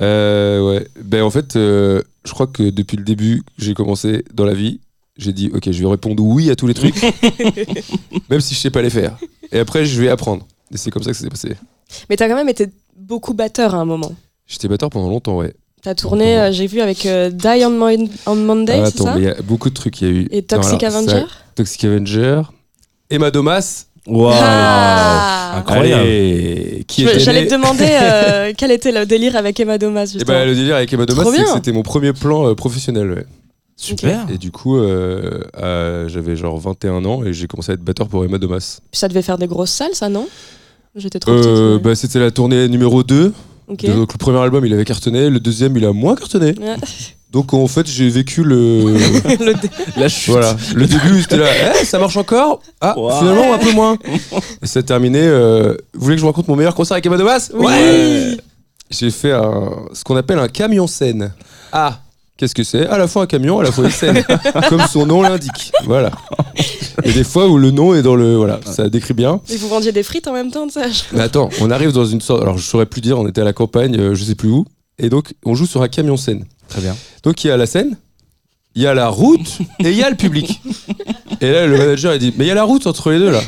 Euh, 0.00 0.60
ouais. 0.68 0.86
Ben 1.02 1.22
en 1.22 1.30
fait, 1.30 1.56
euh, 1.56 2.02
je 2.24 2.32
crois 2.32 2.46
que 2.46 2.62
depuis 2.70 2.96
le 2.96 3.04
début 3.04 3.42
j'ai 3.58 3.74
commencé 3.74 4.24
dans 4.34 4.44
la 4.44 4.54
vie, 4.54 4.80
j'ai 5.16 5.32
dit 5.32 5.50
ok, 5.54 5.70
je 5.70 5.82
vais 5.82 5.88
répondre 5.90 6.22
oui 6.24 6.50
à 6.50 6.56
tous 6.56 6.66
les 6.66 6.74
trucs, 6.74 6.96
même 8.30 8.40
si 8.40 8.54
je 8.54 8.60
sais 8.60 8.70
pas 8.70 8.82
les 8.82 8.90
faire. 8.90 9.16
Et 9.52 9.58
après, 9.58 9.84
je 9.84 10.00
vais 10.00 10.08
apprendre. 10.08 10.46
Et 10.72 10.76
c'est 10.76 10.90
comme 10.90 11.02
ça 11.02 11.10
que 11.10 11.16
ça 11.16 11.22
s'est 11.24 11.30
passé. 11.30 11.56
Mais 12.08 12.16
t'as 12.16 12.28
quand 12.28 12.34
même 12.36 12.48
été 12.48 12.68
beaucoup 12.96 13.34
batteur 13.34 13.74
à 13.74 13.78
un 13.78 13.84
moment. 13.84 14.12
J'étais 14.46 14.68
batteur 14.68 14.90
pendant 14.90 15.08
longtemps, 15.08 15.36
ouais. 15.36 15.54
T'as 15.82 15.94
tourné, 15.94 16.38
euh, 16.38 16.52
j'ai 16.52 16.66
vu 16.66 16.80
avec 16.80 17.06
euh, 17.06 17.30
Die 17.30 17.64
on, 17.66 17.70
Mon- 17.70 18.08
on 18.26 18.34
Monday, 18.36 18.80
Ah, 18.82 18.86
c'est 18.86 19.00
attends, 19.00 19.04
ça 19.12 19.18
il 19.18 19.24
y 19.24 19.28
a 19.28 19.34
beaucoup 19.42 19.68
de 19.68 19.74
trucs. 19.74 20.00
Il 20.00 20.08
y 20.08 20.10
a 20.10 20.14
eu 20.14 20.28
Et 20.30 20.42
Toxic 20.42 20.72
Non, 20.74 20.78
alors, 20.88 20.96
Avenger 20.98 21.20
ça- 21.20 21.26
Toxic 21.56 21.84
Avenger, 21.84 22.42
Emma 23.12 23.30
Domas. 23.30 23.86
Waouh, 24.06 24.32
Ah 24.34 25.58
incroyable. 25.58 26.02
Allez, 26.02 26.84
qui 26.88 27.02
était 27.04 27.20
J'allais 27.20 27.46
te 27.46 27.52
demander 27.54 27.86
euh, 27.88 28.52
quel 28.58 28.72
était 28.72 28.90
le 28.90 29.06
délire 29.06 29.36
avec 29.36 29.60
Emma 29.60 29.78
Domas 29.78 30.04
Eh 30.06 30.12
justement. 30.18 30.38
ben, 30.38 30.46
le 30.46 30.54
délire 30.56 30.74
avec 30.76 30.92
Emma 30.92 31.06
Domas, 31.06 31.22
Trop 31.22 31.30
c'est 31.30 31.38
que 31.38 31.44
bien. 31.44 31.54
c'était 31.54 31.70
mon 31.72 31.82
premier 31.82 32.12
plan 32.12 32.48
euh, 32.48 32.54
professionnel. 32.54 33.10
ouais. 33.12 33.26
Super. 33.76 34.26
Et 34.32 34.38
du 34.38 34.50
coup, 34.50 34.76
euh, 34.78 35.40
euh, 35.62 36.08
j'avais 36.08 36.36
genre 36.36 36.58
21 36.58 37.04
ans 37.04 37.24
et 37.24 37.32
j'ai 37.32 37.46
commencé 37.46 37.70
à 37.72 37.74
être 37.74 37.82
batteur 37.82 38.08
pour 38.08 38.24
Emma 38.24 38.38
Domas. 38.38 38.80
Puis 38.90 38.98
ça 38.98 39.08
devait 39.08 39.22
faire 39.22 39.38
des 39.38 39.46
grosses 39.46 39.70
salles, 39.70 39.94
ça, 39.94 40.08
non? 40.08 40.28
J'étais 40.96 41.18
trop 41.18 41.32
Euh, 41.32 41.36
petite. 41.40 41.84
mais- 41.84 41.90
bah, 41.90 41.94
c'était 41.94 42.18
la 42.18 42.30
tournée 42.30 42.68
numéro 42.68 43.02
2. 43.02 43.32
ok. 43.68 43.86
Donc 43.86 44.12
le 44.12 44.18
premier 44.18 44.38
album 44.38 44.66
il 44.66 44.72
avait 44.74 44.84
cartonné, 44.84 45.30
le 45.30 45.38
deuxième 45.40 45.76
il 45.76 45.84
a 45.84 45.92
moins 45.92 46.14
cartonné. 46.16 46.54
Ouais. 46.60 46.74
Donc 47.32 47.54
en 47.54 47.66
fait 47.66 47.86
j'ai 47.86 48.08
vécu 48.10 48.42
le 48.44 48.84
Le 48.92 49.54
dé- 49.54 49.70
La 49.96 50.08
chute. 50.08 50.30
voilà 50.32 50.54
le 50.74 50.86
début 50.94 51.22
c'était 51.22 51.38
là 51.38 51.46
Eh, 51.80 51.84
ça 51.84 51.98
marche 51.98 52.16
encore 52.16 52.60
ah 52.80 52.94
Wow. 52.98 53.10
finalement 53.18 53.54
un 53.54 53.58
peu 53.58 53.72
moins 53.72 53.96
et 54.62 54.66
ça 54.66 54.80
a 54.80 54.82
terminé 54.82 55.20
euh, 55.22 55.74
vous 55.94 56.04
voulez 56.04 56.14
que 56.16 56.18
je 56.18 56.22
vous 56.22 56.28
raconte 56.30 56.48
mon 56.48 56.56
meilleur 56.56 56.74
concert 56.74 56.94
avec 56.94 57.06
Emma 57.06 57.16
Domas 57.16 57.50
Oui. 57.54 58.38
j'ai 58.90 59.10
fait 59.10 59.32
un, 59.32 59.70
ce 59.94 60.04
qu'on 60.04 60.16
appelle 60.16 60.38
un 60.38 60.48
camion 60.48 60.86
scène 60.86 61.32
ah 61.72 61.98
Qu'est-ce 62.38 62.54
que 62.56 62.64
c'est? 62.64 62.86
À 62.88 62.98
la 62.98 63.06
fois 63.06 63.22
un 63.22 63.26
camion, 63.26 63.60
à 63.60 63.62
la 63.62 63.70
fois 63.70 63.84
une 63.84 63.90
scène, 63.90 64.24
comme 64.68 64.80
son 64.90 65.06
nom 65.06 65.22
l'indique. 65.22 65.70
Voilà. 65.84 66.10
Et 67.04 67.12
des 67.12 67.22
fois 67.22 67.46
où 67.46 67.56
le 67.56 67.70
nom 67.70 67.94
est 67.94 68.02
dans 68.02 68.16
le. 68.16 68.34
Voilà, 68.34 68.58
ça 68.64 68.88
décrit 68.88 69.14
bien. 69.14 69.40
Et 69.48 69.56
vous 69.56 69.68
vendiez 69.68 69.92
des 69.92 70.02
frites 70.02 70.26
en 70.26 70.32
même 70.32 70.50
temps 70.50 70.66
de 70.66 70.72
ça 70.72 70.88
je- 70.88 71.02
Mais 71.12 71.20
attends, 71.20 71.50
on 71.60 71.70
arrive 71.70 71.92
dans 71.92 72.06
une 72.06 72.20
sorte. 72.20 72.42
Alors 72.42 72.58
je 72.58 72.64
saurais 72.66 72.86
plus 72.86 73.00
dire, 73.00 73.16
on 73.18 73.28
était 73.28 73.42
à 73.42 73.44
la 73.44 73.52
campagne, 73.52 73.96
euh, 73.96 74.14
je 74.16 74.24
sais 74.24 74.34
plus 74.34 74.48
où. 74.48 74.64
Et 74.98 75.08
donc 75.08 75.34
on 75.44 75.54
joue 75.54 75.66
sur 75.66 75.82
un 75.82 75.88
camion 75.88 76.16
scène. 76.16 76.44
Très 76.72 76.80
bien. 76.82 76.96
Donc 77.22 77.44
il 77.44 77.48
y 77.48 77.50
a 77.50 77.56
la 77.56 77.66
scène, 77.66 77.96
il 78.74 78.82
y 78.82 78.86
a 78.86 78.94
la 78.94 79.08
route 79.08 79.58
et 79.80 79.90
il 79.90 79.96
y 79.96 80.02
a 80.02 80.10
le 80.10 80.16
public. 80.16 80.60
Et 81.40 81.50
là 81.52 81.66
le 81.66 81.76
manager 81.76 82.14
il 82.14 82.18
dit 82.18 82.32
Mais 82.36 82.44
il 82.44 82.48
y 82.48 82.50
a 82.50 82.54
la 82.54 82.64
route 82.64 82.86
entre 82.86 83.10
les 83.10 83.18
deux 83.18 83.30
là. 83.30 83.40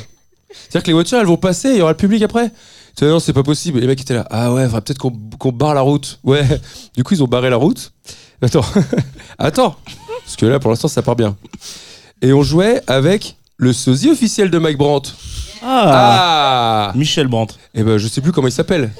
C'est-à-dire 0.52 0.82
que 0.82 0.86
les 0.88 0.92
voitures 0.92 1.18
elles 1.18 1.26
vont 1.26 1.36
passer 1.36 1.68
et 1.68 1.72
il 1.72 1.78
y 1.78 1.82
aura 1.82 1.92
le 1.92 1.96
public 1.96 2.22
après. 2.22 2.50
Tu 2.96 3.04
dis, 3.04 3.10
non, 3.10 3.18
c'est 3.18 3.32
pas 3.32 3.42
possible. 3.42 3.78
Et 3.78 3.80
les 3.80 3.86
mecs 3.88 4.00
étaient 4.00 4.14
là 4.14 4.24
Ah 4.30 4.52
ouais, 4.52 4.64
faudrait 4.66 4.80
peut-être 4.82 4.98
qu'on 4.98 5.10
qu'on 5.38 5.50
barre 5.52 5.74
la 5.74 5.80
route. 5.80 6.20
Ouais. 6.22 6.44
Du 6.96 7.02
coup 7.02 7.14
ils 7.14 7.22
ont 7.22 7.26
barré 7.26 7.50
la 7.50 7.56
route. 7.56 7.92
Attends, 8.42 8.64
attends. 9.38 9.76
Parce 10.24 10.36
que 10.36 10.46
là 10.46 10.58
pour 10.60 10.70
l'instant 10.70 10.88
ça 10.88 11.02
part 11.02 11.16
bien. 11.16 11.36
Et 12.22 12.32
on 12.32 12.42
jouait 12.42 12.82
avec 12.86 13.36
le 13.56 13.72
sosie 13.72 14.10
officiel 14.10 14.50
de 14.50 14.58
Mike 14.58 14.76
Brandt. 14.78 15.10
Ah, 15.62 16.90
Ah 16.90 16.92
Michel 16.94 17.26
Brandt. 17.26 17.54
et 17.74 17.82
ben 17.82 17.96
je 17.96 18.06
sais 18.06 18.20
plus 18.20 18.32
comment 18.32 18.48
il 18.48 18.52
s'appelle. 18.52 18.92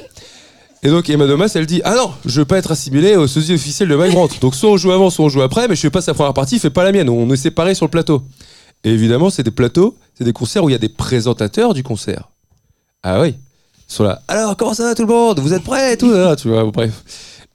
Et 0.84 0.90
donc 0.90 1.08
Emma 1.08 1.26
Domas 1.26 1.50
elle 1.54 1.64
dit 1.64 1.80
ah 1.84 1.94
non 1.96 2.12
je 2.26 2.40
veux 2.40 2.44
pas 2.44 2.58
être 2.58 2.70
assimilé 2.70 3.16
au 3.16 3.26
sosie 3.26 3.54
officiel 3.54 3.88
de 3.88 3.96
Mike 3.96 4.12
Brandt. 4.12 4.38
Donc 4.40 4.54
soit 4.54 4.70
on 4.70 4.76
joue 4.76 4.92
avant 4.92 5.08
soit 5.08 5.24
on 5.24 5.28
joue 5.30 5.40
après 5.40 5.66
mais 5.66 5.74
je 5.74 5.80
fais 5.80 5.90
pas 5.90 6.02
sa 6.02 6.12
première 6.12 6.34
partie 6.34 6.56
il 6.56 6.60
fait 6.60 6.68
pas 6.70 6.84
la 6.84 6.92
mienne 6.92 7.08
on 7.08 7.30
est 7.32 7.36
séparés 7.36 7.74
sur 7.74 7.86
le 7.86 7.90
plateau. 7.90 8.22
Et 8.84 8.90
évidemment 8.90 9.30
c'est 9.30 9.42
des 9.42 9.50
plateaux 9.50 9.96
c'est 10.16 10.24
des 10.24 10.34
concerts 10.34 10.62
où 10.62 10.68
il 10.68 10.72
y 10.72 10.76
a 10.76 10.78
des 10.78 10.90
présentateurs 10.90 11.72
du 11.72 11.82
concert. 11.82 12.28
Ah 13.02 13.20
oui 13.22 13.34
ils 13.88 13.92
sont 13.94 14.04
là 14.04 14.22
alors 14.28 14.56
comment 14.56 14.74
ça 14.74 14.84
va 14.84 14.94
tout 14.94 15.02
le 15.02 15.08
monde? 15.08 15.40
Vous 15.40 15.54
êtes 15.54 15.64
prêts 15.64 15.94
et 15.94 15.96
tout? 15.96 16.12
Là, 16.12 16.36
tu 16.36 16.48
vois 16.48 16.64
bref. 16.64 17.02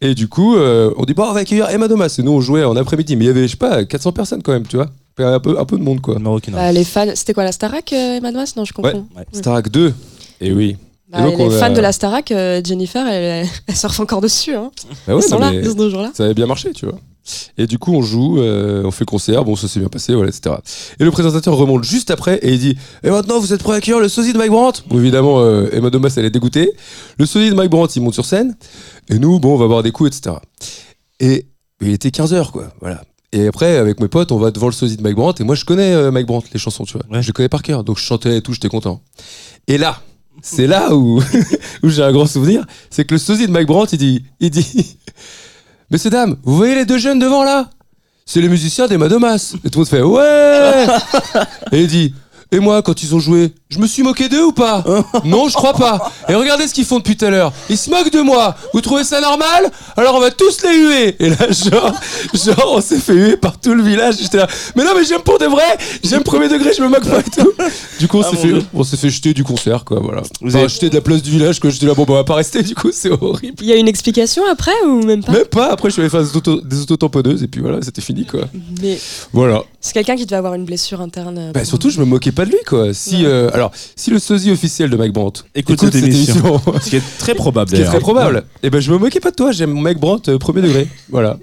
Et 0.01 0.15
du 0.15 0.27
coup 0.27 0.55
euh, 0.55 0.91
on 0.97 1.05
dit 1.05 1.13
bon 1.13 1.25
on 1.29 1.33
va 1.33 1.41
accueillir 1.41 1.69
Emma 1.69 1.87
Domas 1.87 2.15
et 2.17 2.23
nous 2.23 2.31
on 2.31 2.41
jouait 2.41 2.63
en 2.63 2.75
après-midi 2.75 3.15
mais 3.15 3.25
il 3.25 3.27
y 3.27 3.31
avait 3.31 3.43
je 3.43 3.51
sais 3.51 3.57
pas 3.57 3.85
400 3.85 4.11
personnes 4.11 4.41
quand 4.41 4.53
même 4.53 4.65
tu 4.65 4.75
vois 4.75 4.87
un 5.19 5.39
peu 5.39 5.59
un 5.59 5.65
peu 5.65 5.77
de 5.77 5.83
monde 5.83 6.01
quoi. 6.01 6.17
Bah, 6.17 6.71
les 6.71 6.83
fans, 6.83 7.11
c'était 7.13 7.33
quoi 7.33 7.43
la 7.43 7.51
Starac, 7.51 7.91
euh, 7.93 8.17
Emma 8.17 8.31
Domas 8.31 8.53
Non, 8.55 8.65
je 8.65 8.73
confonds. 8.73 9.05
Ouais. 9.15 9.25
Starac 9.33 9.69
2 9.69 9.93
et 10.41 10.53
oui. 10.53 10.77
Bah, 11.11 11.23
donc, 11.23 11.37
les 11.39 11.55
a- 11.55 11.59
fans 11.59 11.73
de 11.73 11.81
la 11.81 11.91
Starac, 11.91 12.31
euh, 12.31 12.61
Jennifer, 12.63 13.05
elle, 13.07 13.47
elle 13.67 13.75
surfe 13.75 13.99
encore 13.99 14.21
dessus. 14.21 14.53
Hein. 14.55 14.71
Bah 15.07 15.15
ouais, 15.15 15.21
Ils 15.23 15.27
sont 15.29 15.39
là, 15.39 15.51
mais- 15.51 15.63
ce 15.63 15.89
jour-là. 15.89 16.11
ça 16.13 16.25
avait 16.25 16.33
bien 16.35 16.45
marché, 16.45 16.71
tu 16.73 16.85
vois. 16.85 16.99
Et 17.59 17.67
du 17.67 17.77
coup, 17.77 17.93
on 17.93 18.01
joue, 18.01 18.39
euh, 18.39 18.83
on 18.85 18.91
fait 18.91 19.01
le 19.01 19.09
concert, 19.09 19.43
bon, 19.43 19.55
ça 19.55 19.67
s'est 19.67 19.79
bien 19.79 19.89
passé, 19.89 20.15
voilà, 20.15 20.29
etc. 20.29 20.55
Et 20.99 21.03
le 21.03 21.11
présentateur 21.11 21.55
remonte 21.55 21.83
juste 21.83 22.09
après 22.09 22.37
et 22.41 22.53
il 22.53 22.59
dit 22.59 22.75
Et 23.03 23.09
maintenant, 23.11 23.39
vous 23.39 23.53
êtes 23.53 23.61
prêts 23.61 23.73
à 23.73 23.75
accueillir 23.77 23.99
le 23.99 24.07
sosie 24.09 24.33
de 24.33 24.37
Mike 24.39 24.49
Brandt? 24.51 24.81
Bon, 24.87 24.97
évidemment, 24.97 25.39
euh, 25.39 25.69
Emma 25.71 25.89
Domas, 25.91 26.13
elle 26.17 26.25
est 26.25 26.31
dégoûtée. 26.31 26.71
Le 27.19 27.25
sosie 27.27 27.49
de 27.51 27.55
Mike 27.55 27.69
Brandt, 27.69 27.93
il 27.95 28.01
monte 28.01 28.15
sur 28.15 28.25
scène. 28.25 28.55
Et 29.09 29.19
nous, 29.19 29.39
bon, 29.39 29.53
on 29.53 29.57
va 29.57 29.67
boire 29.67 29.83
des 29.83 29.91
coups, 29.91 30.15
etc. 30.17 30.37
Et 31.19 31.45
il 31.81 31.89
était 31.89 32.09
15h, 32.09 32.51
quoi, 32.51 32.71
voilà. 32.81 33.03
Et 33.31 33.45
après, 33.47 33.77
avec 33.77 33.99
mes 33.99 34.07
potes, 34.07 34.31
on 34.31 34.39
va 34.39 34.49
devant 34.49 34.65
le 34.67 34.71
sosie 34.73 34.97
de 34.97 35.03
Mike 35.03 35.15
Brandt. 35.15 35.43
Et 35.43 35.45
moi, 35.45 35.53
je 35.53 35.65
connais 35.65 35.93
euh, 35.93 36.09
Mike 36.09 36.25
Brandt, 36.25 36.47
les 36.51 36.59
chansons, 36.59 36.83
tu 36.85 36.93
vois. 36.93 37.03
Ouais. 37.11 37.21
Je 37.21 37.27
les 37.27 37.33
connais 37.33 37.49
par 37.49 37.61
cœur. 37.61 37.83
Donc, 37.83 37.99
je 37.99 38.03
chantais 38.03 38.37
et 38.37 38.41
tout, 38.41 38.53
j'étais 38.53 38.69
content. 38.69 39.01
Et 39.67 39.77
là, 39.77 40.01
c'est 40.41 40.67
là 40.67 40.95
où, 40.95 41.21
où 41.83 41.89
j'ai 41.89 42.03
un 42.03 42.11
grand 42.11 42.25
souvenir. 42.25 42.65
C'est 42.89 43.05
que 43.05 43.13
le 43.13 43.19
sosie 43.19 43.47
de 43.47 43.51
Mike 43.51 43.67
Brandt, 43.67 43.95
il 43.95 43.99
dit, 43.99 44.23
il 44.39 44.49
dit 44.49 44.97
Messieurs, 45.91 46.11
dames, 46.11 46.37
vous 46.43 46.55
voyez 46.55 46.75
les 46.75 46.85
deux 46.85 46.97
jeunes 46.97 47.19
devant 47.19 47.43
là? 47.43 47.69
C'est 48.25 48.41
les 48.41 48.49
musiciens 48.49 48.87
d'Emma 48.87 49.07
Domas. 49.07 49.55
Et 49.65 49.69
tout 49.69 49.79
le 49.79 49.85
monde 49.85 49.87
fait 49.87 50.01
Ouais 50.01 50.85
Et 51.71 51.81
il 51.81 51.87
dit 51.87 52.13
Et 52.51 52.59
moi, 52.59 52.83
quand 52.83 53.01
ils 53.01 53.15
ont 53.15 53.19
joué, 53.19 53.53
je 53.71 53.77
me 53.77 53.85
suis 53.85 54.01
moqué 54.01 54.29
d'eux 54.29 54.45
ou 54.45 54.51
pas 54.51 54.83
Non, 55.25 55.47
je 55.47 55.53
crois 55.53 55.73
pas. 55.73 56.11
Et 56.27 56.33
regardez 56.33 56.67
ce 56.67 56.73
qu'ils 56.73 56.85
font 56.85 56.97
depuis 56.97 57.15
tout 57.15 57.25
à 57.25 57.29
l'heure. 57.29 57.53
Ils 57.69 57.77
se 57.77 57.91
moquent 57.91 58.11
de 58.11 58.21
moi. 58.21 58.55
Vous 58.73 58.81
trouvez 58.81 59.03
ça 59.03 59.21
normal 59.21 59.69
Alors 59.95 60.15
on 60.15 60.19
va 60.19 60.31
tous 60.31 60.63
les 60.63 60.75
huer. 60.75 61.15
Et 61.19 61.29
là, 61.29 61.51
genre, 61.51 61.93
genre 62.33 62.73
on 62.77 62.81
s'est 62.81 62.97
fait 62.97 63.13
huer 63.13 63.37
par 63.37 63.59
tout 63.59 63.75
le 63.75 63.83
village. 63.83 64.15
J'étais 64.19 64.37
là. 64.37 64.47
Mais 64.75 64.83
non, 64.83 64.91
mais 64.97 65.05
j'aime 65.05 65.21
pour 65.21 65.37
de 65.37 65.45
vrai. 65.45 65.77
J'aime 66.03 66.23
premier 66.23 66.49
degré, 66.49 66.71
je 66.75 66.81
me 66.81 66.87
moque 66.87 67.07
pas 67.07 67.19
et 67.19 67.23
tout. 67.23 67.51
Du 67.99 68.07
coup, 68.07 68.17
on 68.17 68.21
Ah, 68.23 68.31
s'est 68.31 68.37
fait, 68.37 68.53
on 68.73 68.83
s'est 68.83 68.97
fait 68.97 69.09
jeter 69.11 69.35
du 69.35 69.43
concert, 69.43 69.85
quoi. 69.85 69.99
Voilà. 70.01 70.23
Vous 70.41 70.47
Enfin, 70.49 70.59
avez- 70.61 70.69
jeter 70.69 70.89
de 70.89 70.95
la 70.95 71.01
place 71.01 71.21
du 71.21 71.29
village, 71.29 71.59
quoi. 71.59 71.69
J'étais 71.69 71.85
là, 71.85 71.93
bon, 71.93 72.05
bah, 72.05 72.13
on 72.13 72.15
va 72.15 72.23
pas 72.23 72.35
rester. 72.35 72.63
Du 72.63 72.73
coup, 72.73 72.89
c'est 72.91 73.11
horrible. 73.11 73.57
Il 73.61 73.67
y 73.67 73.71
a 73.73 73.75
une 73.75 73.87
explication 73.87 74.41
après 74.51 74.71
ou 74.87 75.03
même 75.03 75.23
pas 75.23 75.31
Même 75.31 75.45
pas, 75.45 75.71
après 75.71 75.89
je 75.89 75.93
suis 75.93 76.01
allé 76.01 76.09
faire 76.09 76.23
des, 76.23 76.35
auto, 76.35 76.59
des 76.61 76.81
autotamponneuses 76.81 77.43
et 77.43 77.47
puis 77.47 77.61
voilà, 77.61 77.83
c'était 77.83 78.01
fini 78.01 78.25
quoi. 78.25 78.41
Mais 78.81 78.97
Voilà. 79.31 79.61
c'est 79.79 79.93
quelqu'un 79.93 80.15
qui 80.15 80.25
devait 80.25 80.37
avoir 80.37 80.55
une 80.55 80.65
blessure 80.65 81.01
interne. 81.01 81.37
euh, 81.37 81.51
Bah, 81.51 81.59
pour- 81.59 81.69
surtout, 81.69 81.91
je 81.91 81.99
me 81.99 82.05
moquais 82.05 82.31
pas 82.31 82.45
de 82.45 82.49
lui 82.49 82.57
quoi. 82.65 82.95
Si, 82.95 83.17
Ouais. 83.17 83.25
euh, 83.25 83.49
alors, 83.59 83.71
si 83.95 84.09
le 84.09 84.19
sosie 84.19 84.51
officiel 84.51 84.89
de 84.89 84.97
Mike 84.97 85.13
Brandt 85.13 85.43
Écoute 85.55 85.79
cette 85.79 85.95
émission. 85.95 86.61
Ce 86.81 86.89
qui 86.89 86.95
est 86.97 87.17
très 87.19 87.35
probable 87.35 87.69
ce 87.71 87.75
qui 87.75 87.81
est 87.81 87.85
très 87.85 87.99
probable, 87.99 88.45
et 88.63 88.69
ben 88.69 88.79
je 88.81 88.91
me 88.91 88.97
moquais 88.97 89.19
pas 89.19 89.31
de 89.31 89.35
toi, 89.35 89.51
j'aime 89.51 89.79
Mike 89.79 89.99
Brandt 89.99 90.31
euh, 90.31 90.37
premier 90.37 90.61
degré. 90.61 90.87
Voilà. 91.09 91.37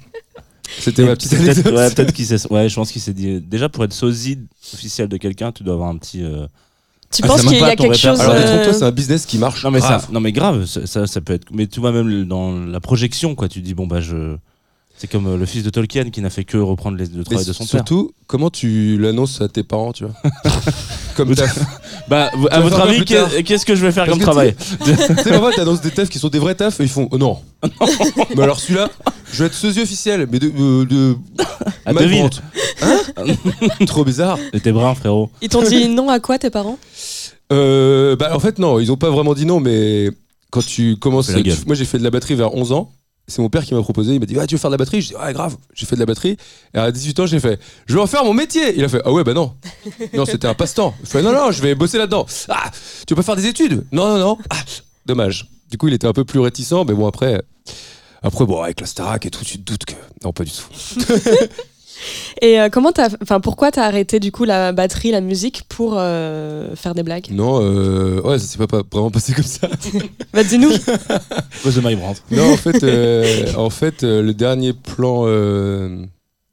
C'était 0.80 1.04
ma 1.04 1.14
petite 1.14 1.30
Peut-être 1.30 1.48
anecdote. 1.50 1.74
ouais, 1.74 1.90
peut-être 1.90 2.12
qu'il 2.12 2.26
s'est. 2.26 2.50
Ouais, 2.52 2.68
je 2.68 2.74
pense 2.74 2.90
qu'il 2.90 3.00
s'est 3.00 3.12
dit. 3.12 3.40
Déjà, 3.40 3.68
pour 3.68 3.84
être 3.84 3.92
sosie 3.92 4.38
officiel 4.74 5.08
de 5.08 5.16
quelqu'un, 5.16 5.52
tu 5.52 5.62
dois 5.62 5.74
avoir 5.74 5.88
un 5.88 5.96
petit. 5.96 6.24
euh, 6.24 6.46
Tu 7.12 7.22
Ah, 7.24 7.28
penses 7.28 7.42
qu'il 7.42 7.52
y 7.58 7.62
a 7.62 7.76
quelque 7.76 7.96
chose. 7.96 8.20
Alors, 8.20 8.34
euh, 8.34 8.38
détrompe-toi, 8.40 8.72
euh, 8.72 8.78
c'est 8.78 8.84
un 8.84 8.90
business 8.90 9.26
qui 9.26 9.38
marche. 9.38 9.62
Non 9.64 9.70
mais 9.70 9.78
grave. 9.78 10.00
ça, 10.02 10.08
non 10.12 10.18
mais 10.20 10.32
grave, 10.32 10.64
ça, 10.66 10.84
ça, 10.86 11.06
ça 11.06 11.20
peut 11.20 11.34
être. 11.34 11.46
Mais 11.52 11.68
tu 11.68 11.78
vois 11.78 11.92
même 11.92 12.24
dans 12.24 12.52
la 12.52 12.80
projection, 12.80 13.34
quoi. 13.36 13.48
Tu 13.48 13.60
dis 13.60 13.74
bon 13.74 13.86
bah 13.86 14.00
je. 14.00 14.36
C'est 14.98 15.10
comme 15.10 15.26
euh, 15.26 15.36
le 15.36 15.44
fils 15.44 15.62
de 15.62 15.68
Tolkien 15.70 16.08
qui 16.10 16.22
n'a 16.22 16.30
fait 16.30 16.44
que 16.44 16.56
reprendre 16.56 16.96
les, 16.96 17.04
le 17.04 17.18
Mais 17.18 17.24
travail 17.24 17.44
de 17.44 17.52
son 17.52 17.64
père. 17.64 17.68
surtout, 17.70 18.12
comment 18.26 18.48
tu 18.48 18.96
l'annonces 18.98 19.40
à 19.42 19.48
tes 19.48 19.62
parents, 19.62 19.92
tu 19.92 20.04
vois 20.04 20.14
Comme 21.16 21.34
taf. 21.34 21.58
Bah, 22.08 22.30
à 22.52 22.60
votre 22.60 22.80
avis, 22.80 23.04
qu'est-ce 23.04 23.66
que 23.66 23.74
je 23.74 23.84
vais 23.84 23.90
faire 23.90 24.04
Parce 24.04 24.16
comme 24.16 24.22
travail 24.22 24.54
tu 24.84 24.94
sais, 24.94 25.14
parfois, 25.30 25.50
t'annonces 25.52 25.80
des 25.80 25.90
tafs 25.90 26.08
qui 26.08 26.20
sont 26.20 26.28
des 26.28 26.38
vrais 26.38 26.54
tafs 26.54 26.78
et 26.78 26.84
ils 26.84 26.88
font 26.88 27.08
oh 27.10 27.18
non. 27.18 27.38
mais 28.36 28.42
alors 28.44 28.60
celui-là, 28.60 28.88
je 29.32 29.40
vais 29.40 29.46
être 29.46 29.54
sosie 29.54 29.80
officiel, 29.80 30.28
mais 30.30 30.38
de. 30.38 30.48
de, 30.50 30.84
de 30.84 31.16
À 31.84 31.92
Deville. 31.92 32.20
Brandt. 32.20 32.40
Hein 32.82 32.98
Trop 33.86 34.04
bizarre. 34.04 34.38
Mais 34.54 34.60
T'es 34.60 34.70
brun, 34.70 34.94
frérot. 34.94 35.30
Ils 35.42 35.48
t'ont 35.48 35.62
dit 35.62 35.88
non 35.88 36.08
à 36.08 36.20
quoi 36.20 36.38
tes 36.38 36.50
parents? 36.50 36.78
Euh, 37.52 38.14
bah, 38.14 38.30
en 38.34 38.38
fait, 38.40 38.60
non, 38.60 38.78
ils 38.78 38.92
ont 38.92 38.96
pas 38.96 39.10
vraiment 39.10 39.34
dit 39.34 39.46
non, 39.46 39.58
mais 39.58 40.10
quand 40.50 40.64
tu 40.64 40.96
commences. 40.96 41.32
Tu- 41.32 41.52
moi, 41.66 41.74
j'ai 41.74 41.84
fait 41.84 41.98
de 41.98 42.04
la 42.04 42.10
batterie 42.10 42.36
vers 42.36 42.54
11 42.54 42.70
ans. 42.70 42.92
C'est 43.28 43.42
mon 43.42 43.48
père 43.48 43.64
qui 43.64 43.74
m'a 43.74 43.82
proposé. 43.82 44.14
Il 44.14 44.20
m'a 44.20 44.26
dit 44.26 44.38
Ah, 44.38 44.46
tu 44.46 44.54
veux 44.54 44.58
faire 44.60 44.70
de 44.70 44.74
la 44.74 44.78
batterie? 44.78 45.02
Je 45.02 45.08
dis 45.08 45.16
Ouais, 45.16 45.32
grave. 45.32 45.56
J'ai 45.74 45.84
fait 45.86 45.96
de 45.96 46.00
la 46.00 46.06
batterie. 46.06 46.36
Et 46.74 46.78
à 46.78 46.92
18 46.92 47.20
ans, 47.20 47.26
j'ai 47.26 47.40
fait 47.40 47.58
Je 47.86 47.94
vais 47.94 48.00
en 48.00 48.06
faire 48.06 48.24
mon 48.24 48.34
métier. 48.34 48.74
Il 48.76 48.84
a 48.84 48.88
fait 48.88 49.02
Ah 49.04 49.12
ouais, 49.12 49.24
bah 49.24 49.34
non. 49.34 49.52
Non, 50.14 50.24
c'était 50.26 50.46
un 50.46 50.54
passe-temps. 50.54 50.94
Il 51.00 51.06
fait 51.08 51.22
Non, 51.22 51.32
non, 51.32 51.50
je 51.50 51.60
vais 51.60 51.74
bosser 51.74 51.98
là-dedans. 51.98 52.26
Ah, 52.48 52.70
tu 53.06 53.14
veux 53.14 53.16
pas 53.16 53.22
faire 53.24 53.36
des 53.36 53.46
études? 53.46 53.84
Non, 53.90 54.08
non, 54.08 54.18
non. 54.18 54.38
Ah, 54.50 54.56
dommage. 55.06 55.48
Du 55.70 55.76
coup, 55.78 55.88
il 55.88 55.94
était 55.94 56.06
un 56.06 56.12
peu 56.12 56.24
plus 56.24 56.38
réticent, 56.38 56.84
mais 56.86 56.94
bon, 56.94 57.06
après. 57.08 57.42
Après, 58.22 58.46
bon, 58.46 58.62
avec 58.62 58.80
la 58.80 58.86
Starac 58.86 59.26
et 59.26 59.30
tout, 59.30 59.44
tu 59.44 59.58
te 59.58 59.62
doutes 59.64 59.84
que. 59.84 59.94
Non, 60.24 60.32
pas 60.32 60.44
du 60.44 60.50
tout. 60.52 61.04
Et 62.42 62.60
euh, 62.60 62.68
comment 62.68 62.92
t'as, 62.92 63.08
enfin 63.22 63.40
pourquoi 63.40 63.70
t'as 63.70 63.84
arrêté 63.84 64.20
du 64.20 64.32
coup 64.32 64.44
la 64.44 64.72
batterie, 64.72 65.10
la 65.10 65.20
musique 65.20 65.62
pour 65.68 65.94
euh, 65.96 66.74
faire 66.76 66.94
des 66.94 67.02
blagues? 67.02 67.28
Non, 67.30 67.60
euh, 67.62 68.20
ouais, 68.22 68.38
ça 68.38 68.46
s'est 68.46 68.58
pas, 68.58 68.66
pas 68.66 68.82
vraiment 68.92 69.10
passé 69.10 69.32
comme 69.32 69.44
ça. 69.44 69.68
Bah 70.32 70.44
dis-nous. 70.44 70.70
De 71.64 71.80
Mike 71.80 71.98
Brandt. 71.98 72.22
Non, 72.30 72.52
en 72.52 72.56
fait, 72.56 72.82
euh, 72.84 73.52
en 73.56 73.70
fait 73.70 74.04
euh, 74.04 74.22
le 74.22 74.34
dernier 74.34 74.72
plan 74.72 75.26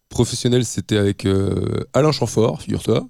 professionnel, 0.10 0.64
c'était 0.66 0.98
avec 0.98 1.28
Alain 1.94 2.12
Chamfort, 2.12 2.62
figure-toi. 2.62 3.06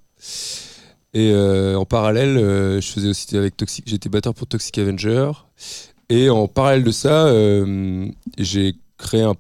Et 1.13 1.34
en 1.36 1.86
parallèle, 1.86 2.38
je 2.82 2.88
faisais 2.88 3.10
aussi 3.10 3.38
avec 3.38 3.56
Toxic, 3.58 3.86
j'étais 3.88 4.10
batteur 4.10 4.34
pour 4.34 4.48
Toxic 4.48 4.78
Avenger. 4.78 5.32
Et 6.10 6.30
en 6.30 6.48
parallèle 6.48 6.84
de 6.84 6.92
ça, 6.92 7.32
j'ai 8.38 8.75
créé 8.98 9.22
un, 9.22 9.36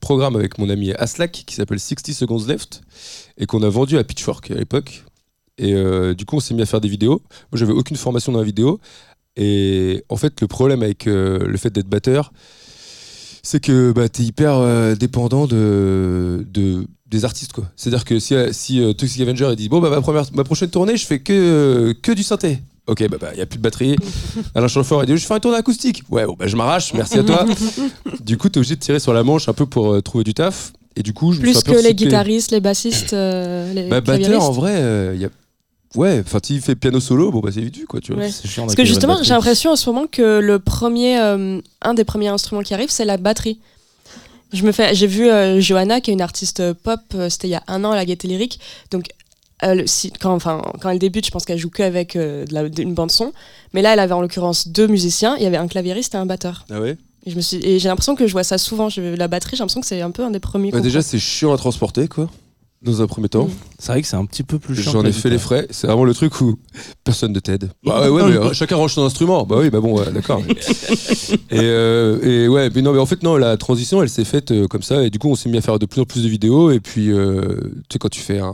programme 0.00 0.36
avec 0.36 0.58
mon 0.58 0.68
ami 0.68 0.92
Aslak 0.92 1.44
qui 1.46 1.54
s'appelle 1.54 1.80
60 1.80 2.14
Seconds 2.14 2.46
Left 2.46 2.82
et 3.38 3.46
qu'on 3.46 3.62
a 3.62 3.68
vendu 3.68 3.98
à 3.98 4.04
Pitchfork 4.04 4.50
à 4.50 4.54
l'époque. 4.54 5.04
Et 5.58 5.74
euh, 5.74 6.14
du 6.14 6.24
coup, 6.24 6.36
on 6.36 6.40
s'est 6.40 6.54
mis 6.54 6.62
à 6.62 6.66
faire 6.66 6.80
des 6.80 6.88
vidéos. 6.88 7.22
Moi, 7.52 7.58
j'avais 7.58 7.72
aucune 7.72 7.96
formation 7.96 8.32
dans 8.32 8.38
la 8.38 8.44
vidéo. 8.44 8.80
Et 9.36 10.04
en 10.08 10.16
fait, 10.16 10.40
le 10.40 10.46
problème 10.46 10.82
avec 10.82 11.06
euh, 11.06 11.38
le 11.46 11.56
fait 11.58 11.70
d'être 11.70 11.88
batteur, 11.88 12.32
c'est 13.42 13.60
que 13.60 13.92
bah, 13.92 14.08
tu 14.08 14.22
es 14.22 14.24
hyper 14.26 14.54
euh, 14.56 14.94
dépendant 14.94 15.46
de, 15.46 16.46
de- 16.50 16.86
des 17.06 17.24
artistes. 17.24 17.52
quoi. 17.52 17.70
C'est-à-dire 17.76 18.04
que 18.04 18.18
si, 18.18 18.34
si 18.52 18.94
Toxic 18.96 19.20
Avenger 19.20 19.54
dit 19.56 19.68
Bon, 19.68 19.80
bah, 19.80 19.90
ma, 19.90 20.00
première, 20.00 20.24
ma 20.34 20.44
prochaine 20.44 20.70
tournée, 20.70 20.96
je 20.96 21.06
fais 21.06 21.20
que, 21.20 21.94
que 22.02 22.12
du 22.12 22.22
synthé. 22.22 22.60
Ok, 22.86 23.06
bah, 23.08 23.18
il 23.32 23.36
n'y 23.36 23.42
a 23.42 23.46
plus 23.46 23.58
de 23.58 23.62
batterie. 23.62 23.96
Alain 24.54 24.68
Chamfort, 24.68 25.04
il 25.04 25.06
dit 25.06 25.16
Je 25.16 25.26
fais 25.26 25.34
une 25.34 25.40
tournée 25.40 25.58
acoustique. 25.58 26.02
Ouais, 26.10 26.26
bon, 26.26 26.34
bah, 26.38 26.46
je 26.46 26.56
m'arrache, 26.56 26.92
merci 26.94 27.18
à 27.18 27.22
toi. 27.22 27.46
du 28.20 28.36
coup, 28.36 28.48
tu 28.48 28.54
es 28.54 28.58
obligé 28.58 28.74
de 28.76 28.80
tirer 28.80 29.00
sur 29.00 29.12
la 29.12 29.22
manche 29.22 29.48
un 29.48 29.52
peu 29.52 29.66
pour 29.66 29.92
euh, 29.92 30.00
trouver 30.00 30.24
du 30.24 30.34
taf. 30.34 30.72
Et 30.96 31.02
du 31.02 31.12
coup, 31.12 31.32
je 31.32 31.40
Plus 31.40 31.56
un 31.56 31.60
que 31.60 31.82
les 31.82 31.94
guitaristes, 31.94 32.50
les 32.50 32.60
bassistes, 32.60 33.12
euh, 33.12 33.72
les 33.72 33.88
Bah, 33.88 34.00
batteur, 34.00 34.42
en 34.42 34.50
vrai, 34.50 34.74
euh, 34.76 35.12
il 35.14 35.20
y 35.20 35.24
a. 35.24 35.28
Ouais, 35.96 36.22
enfin, 36.24 36.38
s'il 36.42 36.60
fait 36.60 36.76
piano 36.76 37.00
solo, 37.00 37.32
bon, 37.32 37.40
bah, 37.40 37.50
c'est 37.52 37.60
vite 37.60 37.76
vu, 37.76 37.86
quoi, 37.86 38.00
tu 38.00 38.12
vois. 38.12 38.22
Ouais. 38.22 38.30
C'est 38.30 38.48
chiant 38.48 38.64
Parce 38.64 38.76
que 38.76 38.84
justement, 38.84 39.22
j'ai 39.22 39.34
l'impression 39.34 39.72
en 39.72 39.76
ce 39.76 39.90
moment 39.90 40.06
que 40.06 40.38
le 40.38 40.58
premier, 40.60 41.18
euh, 41.18 41.60
un 41.82 41.94
des 41.94 42.04
premiers 42.04 42.28
instruments 42.28 42.62
qui 42.62 42.74
arrive, 42.74 42.90
c'est 42.90 43.04
la 43.04 43.16
batterie. 43.16 43.58
Je 44.52 44.64
me 44.64 44.72
fais, 44.72 44.94
j'ai 44.94 45.06
vu 45.06 45.28
euh, 45.28 45.60
Johanna, 45.60 46.00
qui 46.00 46.10
est 46.10 46.14
une 46.14 46.20
artiste 46.20 46.72
pop, 46.72 47.00
euh, 47.14 47.28
c'était 47.28 47.48
il 47.48 47.52
y 47.52 47.56
a 47.56 47.62
un 47.66 47.84
an 47.84 47.92
à 47.92 47.96
la 47.96 48.04
Gaieté 48.04 48.28
Lyrique. 48.28 48.60
Donc, 48.90 49.06
elle, 49.62 49.88
si, 49.88 50.10
quand, 50.12 50.34
enfin, 50.34 50.62
quand 50.80 50.90
elle 50.90 50.98
débute, 50.98 51.26
je 51.26 51.30
pense 51.30 51.44
qu'elle 51.44 51.58
joue 51.58 51.70
qu'avec 51.70 52.16
euh, 52.16 52.44
de 52.46 52.54
la- 52.54 52.62
une 52.82 52.94
bande 52.94 53.10
son. 53.10 53.32
Mais 53.72 53.82
là, 53.82 53.92
elle 53.92 53.98
avait 54.00 54.12
en 54.14 54.20
l'occurrence 54.20 54.68
deux 54.68 54.86
musiciens. 54.86 55.36
Il 55.36 55.42
y 55.42 55.46
avait 55.46 55.56
un 55.56 55.68
claviériste 55.68 56.14
et 56.14 56.18
un 56.18 56.26
batteur. 56.26 56.64
Ah 56.70 56.80
ouais? 56.80 56.96
Et 57.26 57.30
je 57.30 57.36
me 57.36 57.40
suis, 57.42 57.58
et 57.58 57.78
j'ai 57.78 57.88
l'impression 57.88 58.14
que 58.14 58.26
je 58.26 58.32
vois 58.32 58.44
ça 58.44 58.56
souvent. 58.58 58.88
Je, 58.88 59.00
la 59.14 59.28
batterie, 59.28 59.56
j'ai 59.56 59.60
l'impression 59.60 59.80
que 59.82 59.86
c'est 59.86 60.00
un 60.00 60.10
peu 60.10 60.24
un 60.24 60.30
des 60.30 60.40
premiers. 60.40 60.70
Bah, 60.70 60.80
Déjà, 60.80 61.02
c'est 61.02 61.18
chiant 61.18 61.52
à 61.52 61.58
transporter, 61.58 62.08
quoi, 62.08 62.30
dans 62.80 63.02
un 63.02 63.06
premier 63.06 63.28
temps. 63.28 63.50
C'est 63.78 63.92
vrai 63.92 64.00
que 64.00 64.08
c'est 64.08 64.16
un 64.16 64.24
petit 64.24 64.42
peu 64.42 64.58
plus 64.58 64.74
chiant. 64.74 64.92
J'en 64.92 65.04
ai 65.04 65.12
fait 65.12 65.28
les 65.28 65.36
frais. 65.38 65.66
C'est 65.68 65.86
vraiment 65.86 66.04
le 66.04 66.14
truc 66.14 66.40
où 66.40 66.56
personne 67.04 67.32
ne 67.34 67.40
t'aide. 67.40 67.70
Bah 67.84 68.00
ouais, 68.00 68.08
ouais, 68.08 68.30
mais 68.30 68.36
euh, 68.38 68.52
chacun 68.54 68.76
range 68.76 68.94
son 68.94 69.04
instrument. 69.04 69.44
Bah 69.44 69.56
oui, 69.58 69.68
bah 69.68 69.80
bon, 69.80 69.98
ouais, 70.00 70.10
d'accord. 70.10 70.40
et, 70.50 71.36
euh, 71.60 72.18
et 72.22 72.48
ouais, 72.48 72.70
mais 72.74 72.80
non, 72.80 72.92
mais 72.92 72.98
en 72.98 73.04
fait, 73.06 73.22
non, 73.22 73.36
la 73.36 73.56
transition, 73.58 74.02
elle 74.02 74.08
s'est 74.08 74.24
faite 74.24 74.50
euh, 74.52 74.66
comme 74.66 74.82
ça. 74.82 75.02
Et 75.04 75.10
du 75.10 75.18
coup, 75.18 75.28
on 75.28 75.34
s'est 75.34 75.50
mis 75.50 75.58
à 75.58 75.60
faire 75.60 75.78
de 75.78 75.84
plus 75.86 76.00
en 76.00 76.04
plus 76.06 76.22
de 76.24 76.28
vidéos. 76.28 76.70
Et 76.70 76.80
puis, 76.80 77.12
euh, 77.12 77.56
tu 77.88 77.94
sais, 77.94 77.98
quand 77.98 78.08
tu 78.08 78.20
fais 78.20 78.38
un. 78.38 78.52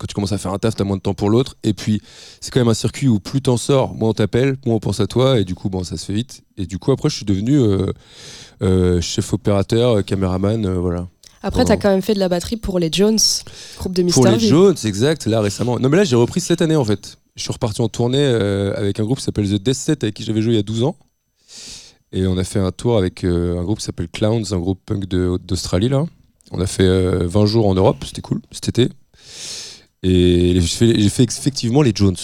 Quand 0.00 0.06
tu 0.06 0.14
commences 0.14 0.32
à 0.32 0.38
faire 0.38 0.52
un 0.54 0.58
taf, 0.58 0.74
t'as 0.74 0.84
moins 0.84 0.96
de 0.96 1.02
temps 1.02 1.12
pour 1.12 1.28
l'autre. 1.28 1.56
Et 1.62 1.74
puis, 1.74 2.00
c'est 2.40 2.50
quand 2.50 2.58
même 2.60 2.68
un 2.68 2.74
circuit 2.74 3.06
où 3.06 3.20
plus 3.20 3.42
t'en 3.42 3.58
sors, 3.58 3.94
moins 3.94 4.08
on 4.08 4.14
t'appelle, 4.14 4.56
moins 4.64 4.76
on 4.76 4.80
pense 4.80 4.98
à 4.98 5.06
toi. 5.06 5.38
Et 5.38 5.44
du 5.44 5.54
coup, 5.54 5.68
bon, 5.68 5.84
ça 5.84 5.98
se 5.98 6.06
fait 6.06 6.14
vite. 6.14 6.40
Et 6.56 6.64
du 6.64 6.78
coup, 6.78 6.90
après, 6.90 7.10
je 7.10 7.16
suis 7.16 7.26
devenu 7.26 7.58
euh, 7.58 7.92
euh, 8.62 9.00
chef 9.02 9.30
opérateur, 9.34 9.98
euh, 9.98 10.02
caméraman, 10.02 10.64
euh, 10.64 10.78
voilà. 10.78 11.06
Après, 11.42 11.62
Oh. 11.62 11.68
t'as 11.68 11.76
quand 11.76 11.90
même 11.90 12.00
fait 12.00 12.14
de 12.14 12.18
la 12.18 12.30
batterie 12.30 12.56
pour 12.56 12.78
les 12.78 12.88
Jones, 12.90 13.18
groupe 13.78 13.92
de 13.92 14.00
Pour 14.02 14.24
Mister 14.24 14.30
les 14.30 14.38
V. 14.38 14.48
Jones, 14.48 14.76
exact, 14.84 15.26
là 15.26 15.42
récemment. 15.42 15.78
Non, 15.78 15.90
mais 15.90 15.98
là, 15.98 16.04
j'ai 16.04 16.16
repris 16.16 16.40
cette 16.40 16.62
année 16.62 16.76
en 16.76 16.84
fait. 16.84 17.18
Je 17.36 17.42
suis 17.42 17.52
reparti 17.52 17.82
en 17.82 17.88
tournée 17.88 18.24
avec 18.24 19.00
un 19.00 19.04
groupe 19.04 19.18
qui 19.18 19.24
s'appelle 19.24 19.48
The 19.48 19.62
Death 19.62 19.74
Set, 19.74 20.02
avec 20.04 20.14
qui 20.14 20.24
j'avais 20.24 20.40
joué 20.42 20.54
il 20.54 20.56
y 20.56 20.60
a 20.60 20.62
12 20.62 20.82
ans. 20.82 20.96
Et 22.12 22.26
on 22.26 22.36
a 22.38 22.44
fait 22.44 22.58
un 22.58 22.72
tour 22.72 22.96
avec 22.98 23.22
un 23.24 23.62
groupe 23.62 23.78
qui 23.78 23.84
s'appelle 23.84 24.08
Clowns, 24.08 24.44
un 24.50 24.58
groupe 24.58 24.80
punk 24.84 25.04
d'Australie 25.06 25.88
là. 25.88 26.04
On 26.50 26.60
a 26.60 26.66
fait 26.66 26.82
euh, 26.84 27.26
20 27.26 27.46
jours 27.46 27.68
en 27.68 27.74
Europe, 27.74 27.98
c'était 28.04 28.22
cool, 28.22 28.40
cet 28.50 28.68
été. 28.68 28.88
Et 30.02 30.54
j'ai 30.54 30.60
fait, 30.66 30.94
j'ai 31.00 31.08
fait 31.08 31.24
effectivement 31.24 31.82
les 31.82 31.92
Jones. 31.94 32.16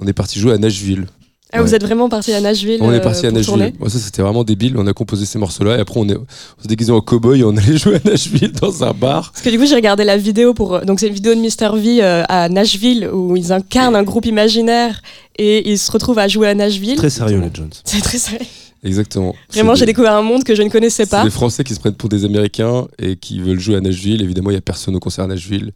On 0.00 0.06
est 0.06 0.12
parti 0.12 0.38
jouer 0.38 0.52
à 0.54 0.58
Nashville. 0.58 1.06
Ah, 1.50 1.62
vous 1.62 1.68
Ouais. 1.70 1.76
êtes 1.76 1.82
vraiment 1.82 2.10
parti 2.10 2.30
à 2.34 2.42
Nashville 2.42 2.76
On 2.82 2.92
est 2.92 2.96
euh, 2.96 3.00
parti 3.00 3.26
à 3.26 3.30
Nashville. 3.30 3.72
Moi, 3.78 3.88
ça, 3.88 3.98
c'était 3.98 4.20
vraiment 4.20 4.44
débile. 4.44 4.74
On 4.76 4.86
a 4.86 4.92
composé 4.92 5.24
ces 5.24 5.38
morceaux-là 5.38 5.78
et 5.78 5.80
après, 5.80 5.98
on, 5.98 6.06
est, 6.06 6.14
on 6.14 6.26
s'est 6.60 6.68
déguisé 6.68 6.92
en 6.92 7.00
cow-boy 7.00 7.40
et 7.40 7.44
on 7.44 7.56
allait 7.56 7.78
jouer 7.78 7.96
à 8.04 8.08
Nashville 8.10 8.52
dans 8.52 8.84
un 8.84 8.92
bar. 8.92 9.30
Parce 9.32 9.42
que 9.42 9.48
du 9.48 9.58
coup, 9.58 9.64
j'ai 9.64 9.74
regardé 9.74 10.04
la 10.04 10.18
vidéo 10.18 10.52
pour. 10.52 10.74
euh, 10.74 10.84
Donc, 10.84 11.00
c'est 11.00 11.08
une 11.08 11.14
vidéo 11.14 11.34
de 11.34 11.40
Mr. 11.40 11.78
V 11.80 12.02
euh, 12.02 12.22
à 12.28 12.50
Nashville 12.50 13.08
où 13.12 13.34
ils 13.34 13.50
incarnent 13.50 13.96
un 13.96 14.02
groupe 14.02 14.26
imaginaire 14.26 15.00
et 15.38 15.70
ils 15.70 15.78
se 15.78 15.90
retrouvent 15.90 16.18
à 16.18 16.28
jouer 16.28 16.48
à 16.48 16.54
Nashville. 16.54 16.96
Très 16.96 17.08
sérieux, 17.10 17.40
les 17.40 17.50
Jones. 17.52 17.70
C'est 17.84 18.02
très 18.02 18.18
sérieux. 18.18 18.40
Exactement. 18.84 19.34
Vraiment, 19.50 19.72
C'est 19.74 19.80
j'ai 19.80 19.86
des- 19.86 19.92
découvert 19.92 20.12
un 20.14 20.22
monde 20.22 20.44
que 20.44 20.54
je 20.54 20.62
ne 20.62 20.68
connaissais 20.68 21.04
C'est 21.04 21.10
pas. 21.10 21.24
des 21.24 21.30
Français 21.30 21.64
qui 21.64 21.74
se 21.74 21.80
prennent 21.80 21.94
pour 21.94 22.10
des 22.10 22.26
Américains 22.26 22.86
et 22.98 23.16
qui 23.16 23.40
veulent 23.40 23.58
jouer 23.58 23.76
à 23.76 23.80
Nashville. 23.80 24.20
Évidemment, 24.22 24.50
il 24.50 24.54
n'y 24.54 24.58
a 24.58 24.62
personne 24.62 24.94
au 24.96 25.00
concert 25.00 25.24
à 25.24 25.28
Nashville. 25.28 25.72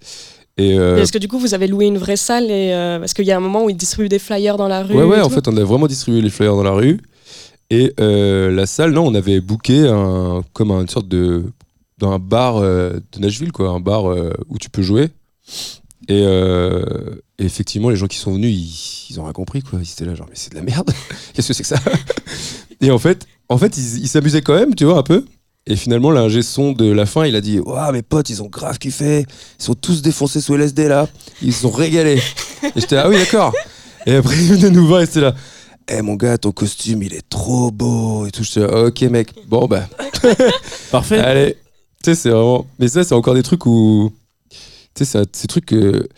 Et 0.59 0.79
euh, 0.79 0.99
Est-ce 0.99 1.13
que 1.13 1.19
du 1.19 1.29
coup, 1.29 1.39
vous 1.39 1.55
avez 1.55 1.67
loué 1.67 1.87
une 1.87 1.99
vraie 1.99 2.17
salle 2.17 2.51
et, 2.51 2.73
euh, 2.73 2.99
Parce 2.99 3.15
qu'il 3.15 3.25
y 3.25 3.33
a 3.33 3.37
un 3.37 3.41
moment 3.41 3.65
où 3.65 3.71
ils 3.71 3.77
distribuent 3.77 4.09
des 4.09 4.19
flyers 4.19 4.57
dans 4.57 4.69
la 4.69 4.83
rue. 4.83 4.95
ouais, 4.95 5.05
ouais, 5.05 5.21
en 5.21 5.31
fait, 5.31 5.49
on 5.49 5.57
a 5.57 5.65
vraiment 5.65 5.87
distribué 5.87 6.21
les 6.21 6.31
flyers 6.31 6.55
dans 6.55 6.63
la 6.63 6.73
rue. 6.73 7.01
Et 7.71 7.95
euh, 8.01 8.51
la 8.51 8.67
salle, 8.67 8.93
non, 8.93 9.07
on 9.07 9.15
avait 9.15 9.41
booké 9.41 9.89
un, 9.89 10.43
comme 10.53 10.71
une 10.73 10.89
sorte 10.89 11.09
de. 11.09 11.45
dans 11.99 12.13
un 12.13 12.19
bar 12.19 12.59
euh, 12.59 13.01
de 13.13 13.19
Nashville, 13.21 13.53
quoi. 13.53 13.71
Un 13.71 13.81
bar 13.81 14.05
où 14.49 14.59
tu 14.59 14.69
peux 14.69 14.83
jouer. 14.83 15.09
Et, 16.09 16.23
et 16.23 17.45
effectivement, 17.45 17.89
les 17.89 17.97
gens 17.97 18.07
qui 18.07 18.19
sont 18.19 18.35
venus, 18.35 18.55
ils, 18.55 19.13
ils 19.15 19.21
ont 19.21 19.25
rien 19.25 19.33
compris, 19.33 19.63
quoi. 19.63 19.79
Ils 19.83 19.91
étaient 19.91 20.05
là, 20.05 20.15
genre, 20.15 20.27
mais 20.29 20.37
c'est 20.37 20.51
de 20.51 20.57
la 20.57 20.63
merde. 20.63 20.91
Qu'est-ce 21.33 21.49
que 21.49 21.55
c'est 21.55 21.63
que 21.63 21.69
ça? 21.69 21.79
Et 22.83 22.91
en 22.91 22.99
fait, 22.99 23.27
en 23.49 23.57
fait 23.57 23.77
ils 23.79 24.09
s'amusaient 24.09 24.43
quand 24.43 24.55
même, 24.55 24.75
tu 24.75 24.85
vois, 24.85 24.99
un 24.99 25.03
peu. 25.03 25.25
Et 25.67 25.77
finalement, 25.77 26.11
l'ingé 26.11 26.43
son 26.43 26.73
de 26.73 26.91
la 26.91 27.07
fin, 27.07 27.25
il 27.25 27.37
a 27.37 27.41
dit 27.41 27.61
Waouh, 27.61 27.93
mes 27.93 28.03
potes, 28.03 28.31
ils 28.31 28.43
ont 28.43 28.49
grave 28.49 28.79
kiffé. 28.79 29.27
Ils 29.61 29.63
sont 29.65 29.75
tous 29.75 30.03
défoncés 30.03 30.41
sous 30.41 30.55
LSD 30.57 30.89
là. 30.89 31.09
Ils 31.41 31.53
se 31.53 31.63
sont 31.63 31.71
régalés. 31.71 32.21
et 32.65 32.69
j'étais 32.81 32.97
Ah 32.97 33.09
oui, 33.09 33.17
d'accord. 33.17 33.53
Et 34.07 34.17
après, 34.17 34.35
il 34.37 34.55
venait 34.55 34.71
nous 34.71 34.87
voir 34.87 35.03
et 35.03 35.07
c'était 35.07 35.21
là 35.21 35.35
Eh 35.89 36.03
mon 36.03 36.15
gars, 36.15 36.37
ton 36.37 36.51
costume, 36.51 37.05
il 37.05 37.15
est 37.15 37.29
trop 37.29 37.71
beau. 37.71 38.27
Et 38.27 38.33
tout. 38.33 38.43
J'étais 38.43 38.61
là, 38.61 38.87
Ok, 38.87 39.03
mec. 39.03 39.29
Bon, 39.47 39.67
bah, 39.69 39.89
Parfait. 40.91 41.19
allez. 41.19 41.57
Tu 42.03 42.11
sais, 42.11 42.15
c'est 42.17 42.31
vraiment. 42.31 42.67
Mais 42.81 42.89
ça, 42.89 43.05
c'est 43.05 43.15
encore 43.15 43.35
des 43.35 43.45
trucs 43.45 43.65
où. 43.67 44.13
Tu 44.51 45.05
sais, 45.05 45.05
c'est 45.05 45.37
ces 45.37 45.47
trucs 45.47 45.67
que. 45.67 46.09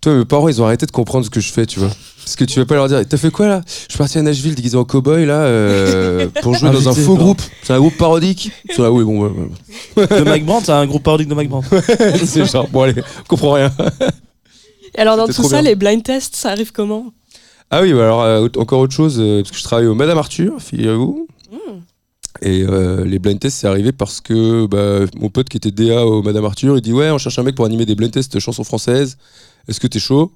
Toi, 0.00 0.14
mes 0.14 0.24
parents, 0.24 0.46
ils 0.48 0.62
ont 0.62 0.66
arrêté 0.66 0.86
de 0.86 0.92
comprendre 0.92 1.24
ce 1.24 1.30
que 1.30 1.40
je 1.40 1.52
fais, 1.52 1.66
tu 1.66 1.80
vois. 1.80 1.90
Parce 2.26 2.34
que 2.34 2.44
tu 2.44 2.58
vas 2.58 2.66
pas 2.66 2.74
leur 2.74 2.88
dire, 2.88 3.06
t'as 3.08 3.16
fait 3.18 3.30
quoi 3.30 3.46
là? 3.46 3.62
Je 3.66 3.92
suis 3.92 3.98
parti 3.98 4.18
à 4.18 4.22
Nashville 4.22 4.56
déguisé 4.56 4.76
en 4.76 4.84
cowboy 4.84 5.26
là 5.26 5.42
euh, 5.42 6.26
pour 6.42 6.54
jouer 6.54 6.70
dans 6.70 6.88
un 6.88 6.92
faux 6.92 7.14
groupe. 7.14 7.40
C'est 7.62 7.72
un 7.72 7.78
groupe 7.78 7.96
parodique? 7.96 8.50
C'est 8.68 8.80
là, 8.80 8.90
oui, 8.90 9.04
bon, 9.04 9.20
ouais, 9.22 9.30
ouais. 9.96 10.06
De 10.08 10.24
Mike 10.24 10.44
Brandt, 10.44 10.66
c'est 10.66 10.72
un 10.72 10.86
groupe 10.86 11.04
parodique 11.04 11.28
de 11.28 11.34
Mike 11.36 11.50
Brandt. 11.50 11.68
c'est 12.24 12.44
genre, 12.44 12.66
bon, 12.66 12.82
allez, 12.82 13.00
on 13.00 13.28
comprend 13.28 13.52
rien. 13.52 13.70
Et 14.96 15.00
alors, 15.00 15.16
dans 15.16 15.26
tout 15.26 15.44
ça, 15.44 15.60
bien. 15.60 15.62
les 15.62 15.76
blind 15.76 16.02
tests, 16.02 16.34
ça 16.34 16.50
arrive 16.50 16.72
comment? 16.72 17.12
Ah 17.70 17.82
oui, 17.82 17.92
bah 17.92 18.02
alors, 18.02 18.22
euh, 18.22 18.48
encore 18.56 18.80
autre 18.80 18.92
chose, 18.92 19.20
euh, 19.20 19.42
parce 19.42 19.52
que 19.52 19.58
je 19.58 19.62
travaille 19.62 19.86
au 19.86 19.94
Madame 19.94 20.18
Arthur, 20.18 20.60
figurez-vous. 20.60 21.28
Hmm. 21.52 21.78
Et 22.42 22.64
euh, 22.64 23.04
les 23.04 23.20
blind 23.20 23.38
tests, 23.38 23.58
c'est 23.58 23.68
arrivé 23.68 23.92
parce 23.92 24.20
que 24.20 24.66
bah, 24.66 25.08
mon 25.16 25.28
pote 25.28 25.48
qui 25.48 25.58
était 25.58 25.70
DA 25.70 26.04
au 26.04 26.22
Madame 26.22 26.44
Arthur, 26.44 26.76
il 26.76 26.80
dit 26.80 26.92
Ouais, 26.92 27.08
on 27.12 27.18
cherche 27.18 27.38
un 27.38 27.44
mec 27.44 27.54
pour 27.54 27.66
animer 27.66 27.86
des 27.86 27.94
blind 27.94 28.10
tests 28.10 28.40
chansons 28.40 28.64
françaises. 28.64 29.16
Est-ce 29.68 29.78
que 29.78 29.86
t'es 29.86 30.00
chaud? 30.00 30.32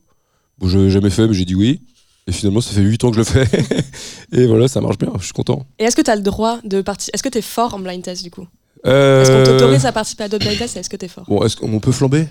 Bon, 0.61 0.69
je 0.69 0.79
l'ai 0.79 0.91
jamais 0.91 1.11
fait, 1.11 1.27
mais 1.27 1.35
j'ai 1.35 1.45
dit 1.45 1.55
oui. 1.55 1.81
Et 2.27 2.33
finalement, 2.33 2.61
ça 2.61 2.73
fait 2.73 2.83
8 2.83 3.05
ans 3.05 3.11
que 3.11 3.17
je 3.17 3.21
le 3.21 3.25
fais. 3.25 3.47
et 4.33 4.47
voilà, 4.47 4.69
ça 4.69 4.81
marche 4.81 4.99
bien, 4.99 5.11
je 5.19 5.25
suis 5.25 5.33
content. 5.33 5.67
Et 5.79 5.85
est-ce 5.85 5.97
que 5.97 6.03
tu 6.03 6.11
as 6.11 6.17
le 6.17 6.23
droit 6.23 6.59
de 6.65 6.83
partir 6.83 7.11
Est-ce 7.15 7.23
que 7.23 7.29
tu 7.29 7.39
es 7.39 7.43
fort 7.43 7.75
en 7.75 7.79
blind 7.79 8.03
test 8.03 8.23
du 8.23 8.31
coup? 8.31 8.47
Euh, 8.87 9.23
Est-ce 9.23 9.31
qu'on 9.31 9.59
t'autorise 9.59 9.87
à 9.87 9.93
participer 9.93 10.25
à 10.25 10.29
d'autres 10.29 10.45
blind 10.45 10.59
tests 10.59 10.77
Est-ce 10.77 10.91
que 10.91 10.97
t'es 10.97 11.09
fort? 11.09 11.25
Bon, 11.29 11.43
est-ce 11.45 11.57
qu'on 11.57 11.81
peut 11.81 11.93
flamber? 11.93 12.27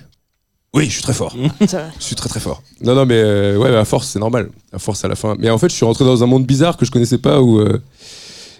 Oui, 0.72 0.84
je 0.86 0.92
suis 0.92 1.02
très 1.02 1.12
fort. 1.12 1.34
Ça 1.66 1.78
va. 1.78 1.90
Je 1.98 2.04
suis 2.04 2.14
très 2.14 2.28
très 2.28 2.40
fort. 2.40 2.62
Non, 2.80 2.94
non, 2.94 3.04
mais 3.04 3.16
euh, 3.16 3.56
ouais, 3.56 3.74
à 3.76 3.84
force, 3.84 4.08
c'est 4.08 4.20
normal. 4.20 4.50
À 4.72 4.78
force, 4.78 5.04
à 5.04 5.08
la 5.08 5.16
fin. 5.16 5.34
Mais 5.38 5.50
en 5.50 5.58
fait, 5.58 5.68
je 5.68 5.74
suis 5.74 5.84
rentré 5.84 6.04
dans 6.04 6.22
un 6.22 6.26
monde 6.26 6.46
bizarre 6.46 6.76
que 6.76 6.84
je 6.84 6.90
connaissais 6.92 7.18
pas 7.18 7.40
où 7.42 7.58
euh, 7.58 7.78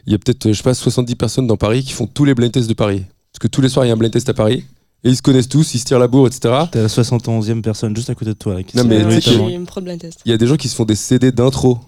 il 0.06 0.12
y 0.12 0.16
a 0.16 0.18
peut-être, 0.18 0.48
je 0.48 0.52
sais 0.52 0.62
pas, 0.62 0.74
70 0.74 1.14
personnes 1.14 1.46
dans 1.46 1.56
Paris 1.56 1.84
qui 1.84 1.92
font 1.92 2.06
tous 2.08 2.24
les 2.24 2.34
blind 2.34 2.50
tests 2.50 2.68
de 2.68 2.74
Paris. 2.74 3.04
Parce 3.32 3.38
que 3.40 3.46
tous 3.46 3.60
les 3.60 3.68
soirs, 3.68 3.86
il 3.86 3.88
y 3.88 3.90
a 3.92 3.94
un 3.94 3.96
blind 3.96 4.12
test 4.12 4.28
à 4.28 4.34
Paris. 4.34 4.64
Et 5.02 5.08
ils 5.10 5.16
se 5.16 5.22
connaissent 5.22 5.48
tous, 5.48 5.74
ils 5.74 5.78
se 5.78 5.84
tirent 5.84 5.98
la 5.98 6.08
bourre, 6.08 6.26
etc. 6.26 6.54
T'es 6.70 6.80
la 6.82 6.88
71e 6.88 7.62
personne 7.62 7.96
juste 7.96 8.10
à 8.10 8.14
côté 8.14 8.30
de 8.32 8.36
toi. 8.36 8.54
là, 8.54 8.62
qui 8.62 8.76
Non, 8.76 8.84
mais 8.84 9.02
tu 9.20 9.30
sais. 9.30 9.38
Il 10.26 10.30
y 10.30 10.34
a 10.34 10.36
des 10.36 10.46
gens 10.46 10.56
qui 10.56 10.68
se 10.68 10.74
font 10.74 10.84
des 10.84 10.94
CD 10.94 11.32
d'intro. 11.32 11.78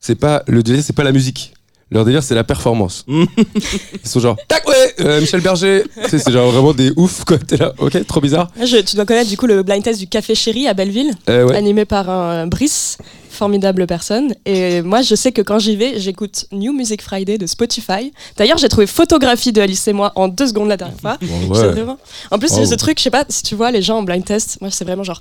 C'est 0.00 0.14
pas 0.14 0.42
le 0.46 0.62
délire, 0.62 0.82
c'est 0.82 0.94
pas 0.94 1.04
la 1.04 1.12
musique. 1.12 1.52
Leur 1.90 2.04
délire, 2.04 2.22
c'est 2.22 2.34
la 2.34 2.44
performance. 2.44 3.04
Mm. 3.06 3.24
Ils 4.04 4.08
sont 4.08 4.20
genre, 4.20 4.36
tac, 4.46 4.66
ouais, 4.68 4.94
euh, 5.00 5.20
Michel 5.20 5.40
Berger. 5.40 5.84
c'est 6.06 6.30
genre 6.30 6.50
vraiment 6.50 6.72
des 6.74 6.92
ouf, 6.96 7.24
quoi. 7.24 7.38
T'es 7.38 7.56
là, 7.56 7.72
ok, 7.78 8.06
trop 8.06 8.20
bizarre. 8.20 8.50
Ah, 8.60 8.66
je- 8.66 8.76
tu 8.78 8.94
dois 8.96 9.06
connaître 9.06 9.28
du 9.30 9.36
coup 9.38 9.46
le 9.46 9.62
blind 9.62 9.82
test 9.82 9.98
du 9.98 10.06
Café 10.06 10.34
Chéri 10.34 10.68
à 10.68 10.74
Belleville, 10.74 11.12
Euh, 11.30 11.46
ouais. 11.46 11.56
animé 11.56 11.84
par 11.86 12.08
un 12.10 12.44
euh, 12.44 12.46
Brice, 12.46 12.98
formidable 13.38 13.86
personne. 13.86 14.34
Et 14.44 14.82
moi, 14.82 15.00
je 15.02 15.14
sais 15.14 15.32
que 15.32 15.40
quand 15.42 15.58
j'y 15.58 15.76
vais, 15.76 15.98
j'écoute 16.00 16.46
New 16.52 16.72
Music 16.72 17.00
Friday 17.00 17.38
de 17.38 17.46
Spotify. 17.46 18.12
D'ailleurs, 18.36 18.58
j'ai 18.58 18.68
trouvé 18.68 18.86
photographie 18.86 19.52
de 19.52 19.60
Alice 19.62 19.86
et 19.88 19.92
moi 19.92 20.12
en 20.16 20.28
deux 20.28 20.48
secondes 20.48 20.68
la 20.68 20.76
dernière 20.76 21.00
fois. 21.00 21.16
Bon, 21.22 21.54
J'étais 21.54 21.66
ouais. 21.66 21.72
vraiment- 21.72 21.98
En 22.30 22.38
plus, 22.38 22.50
Oh. 22.52 22.56
c'est 22.58 22.66
ce 22.66 22.74
truc, 22.74 22.98
je 22.98 23.04
sais 23.04 23.10
pas 23.10 23.24
si 23.28 23.42
tu 23.44 23.54
vois 23.54 23.70
les 23.70 23.80
gens 23.80 23.98
en 23.98 24.02
blind 24.02 24.24
test, 24.24 24.58
moi 24.60 24.70
c'est 24.70 24.84
vraiment 24.84 25.04
genre 25.04 25.20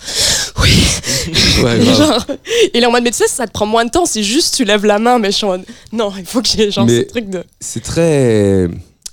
oui, 0.62 0.70
Ouais, 1.64 1.84
genre, 1.96 2.26
il 2.74 2.82
est 2.82 2.86
en 2.86 2.92
mode 2.92 3.04
mais 3.04 3.12
tu 3.12 3.18
sais 3.18 3.28
ça 3.28 3.46
te 3.48 3.52
prend 3.52 3.66
moins 3.68 3.86
de 3.86 3.92
temps 3.92 4.06
si 4.06 4.24
juste 4.24 4.56
tu 4.56 4.64
lèves 4.66 4.86
la 4.86 4.98
main 5.00 5.20
mais 5.20 5.32
je 5.32 5.38
suis 5.38 5.46
en 5.46 5.50
mode 5.50 5.66
non 5.94 6.12
il 6.18 6.26
faut 6.26 6.42
que 6.42 6.48
j'ai 6.48 6.72
genre 6.72 6.86
Mais- 6.86 7.02
ce 7.02 7.08
truc 7.08 7.30
de 7.30 7.44
C'est 7.60 7.82
très. 7.84 8.68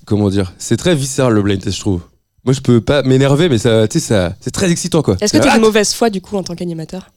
Comment 0.07 0.31
dire 0.31 0.53
C'est 0.59 0.77
très 0.77 0.95
viscéral 0.95 1.33
le 1.35 1.43
blind 1.43 1.61
test, 1.63 1.77
je 1.77 1.81
trouve. 1.81 2.01
Moi, 2.45 2.53
je 2.53 2.61
peux 2.61 2.81
pas 2.83 3.03
m'énerver, 3.03 3.49
mais 3.49 3.57
ça, 3.59 3.87
ça, 3.91 4.35
c'est 4.41 4.51
très 4.51 4.71
excitant, 4.71 5.01
quoi. 5.03 5.17
est-ce 5.21 5.33
que 5.33 5.39
t'es 5.39 5.49
Ah, 5.51 5.57
de 5.57 5.63
mauvaise 5.63 5.95
foi 5.95 6.11
du 6.11 6.21
coup 6.21 6.37
en 6.37 6.43
tant 6.43 6.55
qu'animateur? 6.55 7.09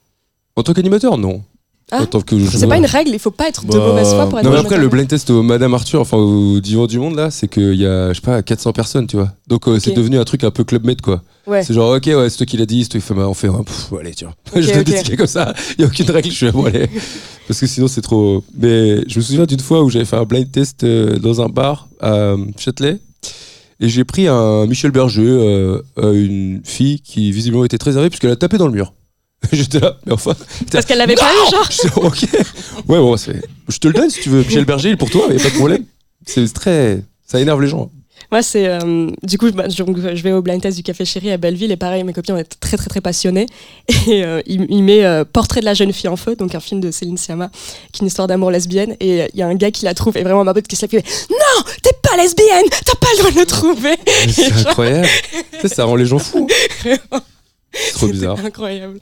En 0.56 0.64
tant 0.64 0.74
qu'animateur, 0.74 1.18
non. 1.18 1.44
Ah 1.90 2.06
c'est 2.52 2.68
pas 2.68 2.76
une 2.78 2.86
règle 2.86 3.12
il 3.14 3.20
faut 3.20 3.32
pas 3.32 3.48
être 3.48 3.66
de 3.66 3.72
Bah, 3.72 3.78
mauvaise 3.88 4.14
foi 4.14 4.28
pour 4.28 4.40
être 4.40 4.46
Non, 4.46 4.52
mais 4.52 4.58
après, 4.60 4.78
le 4.78 4.90
blind 4.90 5.08
test 5.08 5.30
au 5.30 5.42
Madame 5.42 5.74
Arthur, 5.74 6.02
enfin, 6.02 6.18
au 6.18 6.60
Divan 6.60 6.86
du 6.86 7.00
Monde, 7.00 7.16
là, 7.16 7.32
c'est 7.32 7.48
qu'il 7.48 7.76
y 7.76 7.86
a, 7.86 8.10
je 8.10 8.16
sais 8.16 8.22
pas, 8.22 8.42
400 8.44 8.74
personnes, 8.74 9.08
tu 9.08 9.16
vois. 9.16 9.32
Donc, 9.48 9.68
euh, 9.70 9.80
c'est 9.80 9.94
devenu 9.94 10.18
un 10.18 10.26
truc 10.26 10.44
un 10.44 10.52
peu 10.52 10.66
Club 10.66 10.86
Med, 10.86 11.00
quoi. 11.00 11.22
ouais 11.48 11.64
C'est 11.64 11.74
genre, 11.74 11.96
ok, 11.96 12.06
ouais, 12.08 12.30
c'est 12.30 12.38
toi 12.38 12.46
qui 12.46 12.58
l'as 12.58 12.66
dit, 12.66 12.84
c'est 12.84 12.90
toi 12.90 13.00
qui 13.00 13.08
fait, 13.08 13.14
bah, 13.14 13.30
on 13.30 13.34
fait, 13.34 13.48
un 13.48 13.64
pff, 13.64 13.94
allez, 13.98 14.14
tu 14.14 14.26
vois. 14.26 14.34
Ok, 14.54 14.62
je 14.62 14.68
donne 14.68 14.80
ok. 14.80 14.86
des 14.86 14.96
tickets 14.98 15.18
comme 15.18 15.28
ça, 15.28 15.54
il 15.78 15.82
y 15.82 15.86
a 15.86 15.88
aucune 15.88 16.12
règle, 16.12 16.30
je 16.30 16.36
suis 16.36 16.52
bon, 16.52 16.66
allez. 16.66 16.90
Parce 17.48 17.62
que 17.62 17.68
sinon, 17.68 17.88
c'est 17.88 18.02
trop. 18.02 18.44
Mais 18.58 19.08
je 19.08 19.20
me 19.20 19.24
souviens 19.24 19.46
d'une 19.46 19.62
fois 19.62 19.82
où 19.82 19.90
j'avais 19.90 20.04
fait 20.04 20.18
un 20.18 20.26
blind 20.26 20.52
test 20.52 20.84
euh, 20.84 21.18
dans 21.18 21.40
un 21.42 21.48
bar 21.48 21.88
à 22.02 22.12
euh, 22.12 22.38
Châtelet. 22.58 23.00
Et 23.80 23.90
j'ai 23.90 24.04
pris 24.04 24.28
un 24.28 24.66
Michel 24.66 24.92
Berger, 24.92 25.22
euh, 25.22 25.82
euh, 26.00 26.14
une 26.14 26.62
fille 26.64 27.00
qui 27.00 27.32
visiblement 27.32 27.64
était 27.64 27.78
très 27.78 27.92
énervée 27.92 28.10
puisqu'elle 28.10 28.32
a 28.32 28.36
tapé 28.36 28.58
dans 28.58 28.66
le 28.66 28.74
mur. 28.74 28.92
J'étais 29.52 29.80
là, 29.80 29.98
mais 30.06 30.14
enfin. 30.14 30.36
parce 30.72 30.86
qu'elle 30.86 30.98
l'avait 30.98 31.16
pas 31.16 31.32
eu 31.32 31.52
genre 31.52 31.68
J'étais, 31.70 31.96
ok. 31.96 32.24
Ouais, 32.88 32.98
bon, 32.98 33.16
c'est- 33.18 33.42
je 33.70 33.78
te 33.78 33.88
le 33.88 33.94
donne 33.94 34.10
si 34.10 34.22
tu 34.22 34.30
veux. 34.30 34.44
Michel 34.44 34.66
Berger, 34.66 34.90
il 34.90 34.94
est 34.94 34.98
pour 34.98 35.10
toi, 35.10 35.26
il 35.30 35.36
n'y 35.36 35.42
a 35.42 35.44
pas 35.44 35.50
de 35.52 35.56
problème. 35.56 35.86
C'est 36.26 36.52
très. 36.54 37.02
Ça 37.26 37.40
énerve 37.40 37.62
les 37.62 37.68
gens. 37.68 37.90
Moi, 38.32 38.42
c'est. 38.42 38.68
euh, 38.68 39.10
du 39.24 39.38
coup, 39.38 39.50
bah, 39.52 39.66
je, 39.70 40.22
vais 40.24 40.32
au 40.34 40.42
blind 40.42 40.62
test 40.62 40.76
du 40.76 40.84
Café 40.84 41.06
Chéri 41.06 41.32
à 41.32 41.38
Belleville 41.38 41.72
et 41.72 41.78
pareil, 41.78 42.04
mes 42.04 42.12
copines 42.14 42.34
on 42.36 42.38
est 42.38 42.60
très 42.60 42.76
très 42.76 42.90
très 42.90 43.00
passionnées. 43.00 43.46
Et 44.08 44.26
euh, 44.26 44.42
il, 44.48 44.66
il 44.70 44.84
met 44.84 45.06
euh, 45.06 45.24
Portrait 45.24 45.60
de 45.62 45.66
la 45.66 45.74
jeune 45.74 45.94
fille 45.94 46.10
en 46.10 46.18
feu, 46.18 46.36
donc 46.36 46.54
un 46.56 46.60
film 46.60 46.82
de 46.82 46.92
Céline 46.92 47.18
Sciamma, 47.18 47.50
qui 47.94 48.00
est 48.00 48.02
une 48.02 48.08
histoire 48.08 48.28
d'amour 48.28 48.52
lesbienne. 48.52 48.96
Et 49.00 49.22
euh, 49.22 49.28
il 49.34 49.40
y 49.40 49.44
a 49.44 49.48
un 49.48 49.56
gars 49.56 49.72
qui 49.72 49.86
la 49.86 49.94
trouve, 49.94 50.18
et 50.18 50.24
vraiment 50.24 50.44
ma 50.44 50.54
pote 50.54 50.68
qui 50.68 50.76
se 50.76 50.86
qui 50.88 50.98
fait 50.98 51.06
Non, 51.30 51.64
t'es 51.84 51.92
pas 52.02 52.18
lesbienne, 52.18 52.66
t'as 52.84 52.96
pas 52.96 53.08
le 53.14 53.18
droit 53.20 53.32
de 53.32 53.40
le 53.40 53.46
trouver. 53.46 53.96
C'est 54.30 54.52
incroyable. 54.52 55.08
Sais, 55.62 55.68
ça 55.70 55.86
rend 55.86 55.96
les 55.96 56.06
gens 56.06 56.20
fous. 56.20 56.48
C'est 57.86 57.94
trop 57.94 58.08
bizarre. 58.08 58.38
Incroyable. 58.44 59.00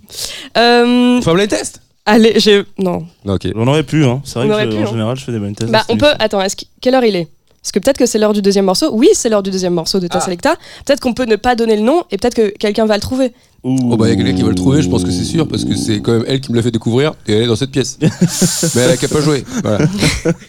Euh, 0.58 1.20
un 1.26 1.34
blind 1.34 1.50
test? 1.50 1.82
allez, 2.06 2.34
j'ai. 2.40 2.64
Non. 2.78 3.06
Ok. 3.26 3.48
On 3.56 3.68
aurait 3.68 3.84
pu, 3.84 4.06
hein. 4.06 4.22
C'est 4.26 4.36
vrai 4.40 4.46
On 4.46 4.50
que 4.50 4.54
aurait 4.54 4.66
je- 4.66 4.70
pu, 4.72 4.78
en 4.78 4.82
hein. 4.88 4.92
général, 4.92 5.18
je 5.18 5.24
fais 5.26 5.32
des 5.32 5.40
blind 5.40 5.56
tests. 5.56 5.72
Bah, 5.72 5.84
on 5.90 5.98
peut. 5.98 6.12
Attends, 6.20 6.42
est-ce 6.42 6.56
que- 6.56 6.66
quelle 6.82 6.94
heure 6.96 7.04
il 7.04 7.16
est? 7.16 7.28
Parce 7.62 7.72
que 7.72 7.80
peut-être 7.80 7.98
que 7.98 8.06
c'est 8.06 8.20
l'heure 8.20 8.34
du 8.34 8.44
deuxième 8.44 8.66
morceau. 8.66 8.92
Oui, 8.94 9.10
c'est 9.14 9.28
l'heure 9.28 9.42
du 9.42 9.50
deuxième 9.50 9.74
morceau 9.74 10.00
de 10.00 10.06
ta 10.08 10.20
Ah. 10.20 10.22
Selecta. 10.22 10.56
Peut-être 10.86 11.00
qu'on 11.00 11.14
peut 11.16 11.26
ne 11.26 11.36
pas 11.36 11.56
donner 11.56 11.76
le 11.76 11.82
nom 11.82 12.04
et 12.12 12.18
peut-être 12.20 12.36
que 12.36 12.50
quelqu'un 12.58 12.86
va 12.86 12.94
le 12.96 13.02
trouver. 13.02 13.34
Oh 13.64 13.98
bah 13.98 14.06
il 14.08 14.12
y 14.12 14.14
a 14.14 14.16
quelqu'un 14.16 14.36
qui 14.36 14.44
va 14.44 14.50
le 14.50 14.54
trouver, 14.56 14.84
je 14.84 14.90
pense 14.90 15.04
que 15.04 15.10
c'est 15.10 15.24
sûr, 15.24 15.48
parce 15.48 15.66
que 15.66 15.76
c'est 15.76 16.00
quand 16.00 16.12
même 16.12 16.26
elle 16.28 16.40
qui 16.42 16.52
me 16.52 16.58
l'a 16.58 16.62
fait 16.62 16.70
découvrir 16.70 17.14
et 17.28 17.34
elle 17.34 17.42
est 17.42 17.48
dans 17.48 17.56
cette 17.56 17.72
pièce. 17.72 17.98
Mais 18.76 18.82
elle 18.82 18.92
a 18.92 18.98
qu'à 18.98 19.08
pas 19.08 19.22
jouer. 19.22 19.44
Voilà. 19.64 19.88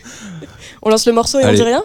On 0.82 0.90
lance 0.90 1.06
le 1.06 1.14
morceau 1.14 1.38
et 1.40 1.44
Allez. 1.44 1.58
on 1.58 1.64
dit 1.64 1.70
rien? 1.70 1.84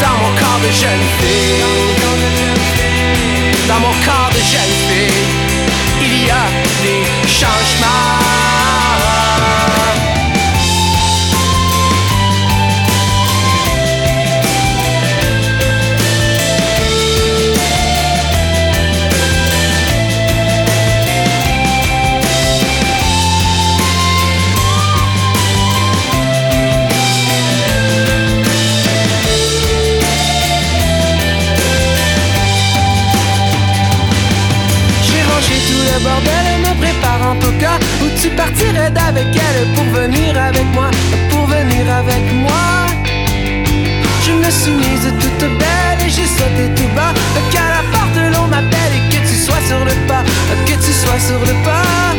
dans 0.00 0.16
mon 0.22 0.34
corps 0.38 0.60
de 0.60 0.70
jeune 0.70 1.04
fille, 1.18 1.62
dans 3.68 3.80
mon 3.80 3.94
corps 4.04 4.30
de 4.30 4.38
jeune 4.38 4.74
fille, 4.88 5.24
il 6.00 6.26
y 6.26 6.30
a 6.30 6.46
des 6.82 7.04
changements. 7.28 8.61
Préparant 37.34 37.48
au 37.48 37.60
cas 37.60 37.78
où 38.02 38.20
tu 38.20 38.28
partirais 38.30 38.90
d'avec 38.90 39.26
elle 39.34 39.66
pour 39.74 39.84
venir 39.84 40.36
avec 40.38 40.64
moi, 40.74 40.90
pour 41.30 41.46
venir 41.46 41.84
avec 41.92 42.32
moi. 42.32 42.86
Je 44.24 44.32
me 44.32 44.50
suis 44.50 44.72
mise 44.72 45.12
toute 45.20 45.48
belle 45.58 46.06
et 46.06 46.10
j'ai 46.10 46.26
sauté 46.26 46.70
tout 46.76 46.88
bas, 46.94 47.12
qu'à 47.50 47.60
la 47.60 47.82
porte 47.92 48.18
l'on 48.34 48.46
m'appelle 48.48 48.92
et 48.94 49.14
que 49.14 49.28
tu 49.28 49.36
sois 49.36 49.60
sur 49.66 49.84
le 49.84 49.92
pas, 50.06 50.22
que 50.66 50.72
tu 50.72 50.92
sois 50.92 51.18
sur 51.18 51.40
le 51.40 51.54
pas. 51.64 52.14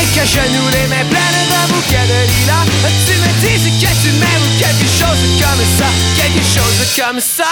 Et 0.00 0.06
que 0.14 0.24
je 0.26 0.42
nous 0.54 0.68
les 0.72 0.86
mains 0.88 1.08
pleines 1.10 1.48
d'un 1.50 1.66
bouquet 1.74 2.06
de 2.06 2.20
lilas 2.30 2.66
Tu 3.06 3.14
me 3.18 3.30
dises 3.42 3.66
que 3.80 3.90
tu 4.02 4.10
m'aimes 4.20 4.44
ou 4.46 4.58
quelque 4.58 4.88
chose 4.98 5.22
comme 5.40 5.64
ça 5.78 5.86
Quelque 6.16 6.44
chose 6.44 6.78
comme 6.96 7.20
ça 7.20 7.44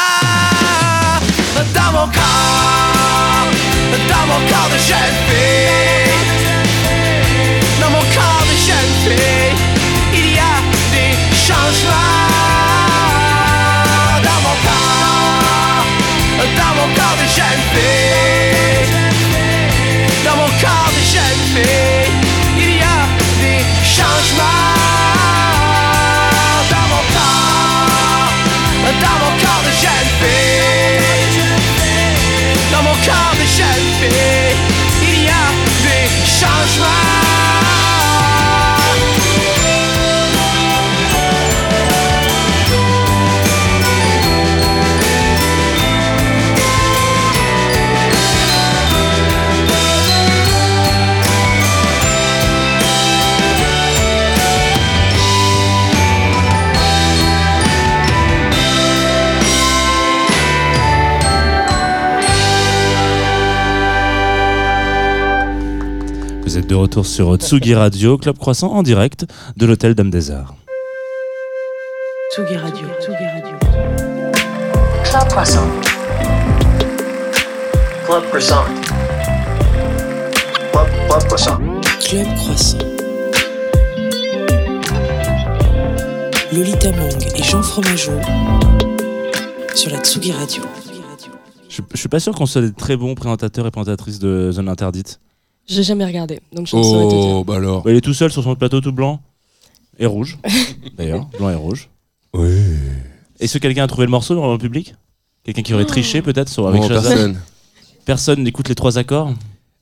Dans 1.75 1.93
mon 1.93 2.07
corps 2.07 2.96
Corps 4.49 4.69
de 4.69 4.79
jeune 4.79 5.17
fille 5.29 6.13
Dans 7.81 7.91
mon 7.91 8.05
corps 8.15 8.47
de 8.51 8.57
jeune 8.67 8.95
fille 9.05 9.55
Il 10.13 10.35
y 10.35 10.39
a 10.39 10.61
des 10.93 11.13
changements 11.35 12.26
retour 66.77 67.07
sur 67.07 67.37
Tsugi 67.37 67.75
Radio, 67.75 68.19
Club 68.19 68.39
Croissant 68.39 68.73
en 68.73 68.83
direct 68.83 69.27
de 69.57 69.67
l'hôtel 69.67 69.95
Dame 69.95 70.11
des 70.11 70.31
Arts. 70.31 70.55
Tsugi 72.35 72.57
Radio. 72.57 72.87
Tsugi 73.01 73.25
Radio. 73.25 73.57
Club 75.05 75.29
Croissant. 75.29 75.67
Club 78.07 78.23
Croissant. 78.29 78.65
Club, 80.73 80.87
Club 81.09 81.25
Croissant. 81.27 81.59
Club 82.01 82.27
Croissant. 82.37 82.79
Lolita 86.53 86.93
Mong 86.93 87.27
et 87.37 87.43
Jean 87.43 87.63
Fromageau 87.63 88.13
sur 89.75 89.91
la 89.91 89.99
Tsugi 89.99 90.33
Radio. 90.33 90.63
Je, 91.69 91.83
je 91.93 91.97
suis 91.97 92.09
pas 92.09 92.21
sûr 92.21 92.35
qu'on 92.35 92.47
soit 92.47 92.63
des 92.63 92.73
très 92.73 92.97
bons 92.97 93.15
présentateurs 93.15 93.67
et 93.67 93.71
présentatrices 93.71 94.19
de 94.19 94.51
Zone 94.53 94.69
Interdite. 94.69 95.21
J'ai 95.67 95.83
jamais 95.83 96.05
regardé, 96.05 96.41
donc 96.53 96.67
je 96.67 96.77
ne 96.77 96.83
saurais 96.83 97.05
te 97.07 97.11
dire. 97.11 97.35
Oh, 97.37 97.45
bah 97.45 97.57
alors. 97.57 97.83
Bah, 97.83 97.91
il 97.91 97.97
est 97.97 98.01
tout 98.01 98.15
seul 98.15 98.31
sur 98.31 98.43
son 98.43 98.55
plateau 98.55 98.81
tout 98.81 98.93
blanc 98.93 99.21
et 99.99 100.07
rouge. 100.07 100.39
D'ailleurs, 100.97 101.27
blanc 101.39 101.51
et 101.51 101.55
rouge. 101.55 101.89
Oui. 102.35 102.53
Est-ce 103.41 103.55
que 103.55 103.59
quelqu'un 103.59 103.85
a 103.85 103.87
trouvé 103.87 104.07
le 104.07 104.11
morceau 104.11 104.35
dans 104.35 104.53
le 104.53 104.59
public? 104.59 104.95
Quelqu'un 105.45 105.63
qui 105.63 105.75
aurait 105.75 105.85
triché 105.85 106.23
peut-être 106.23 106.49
sur 106.49 106.67
avec 106.69 106.81
Bon, 106.83 106.89
Shazam 106.89 107.13
personne. 107.13 107.41
Personne 108.05 108.43
n'écoute 108.43 108.69
les 108.69 108.75
trois 108.75 108.99
accords? 108.99 109.33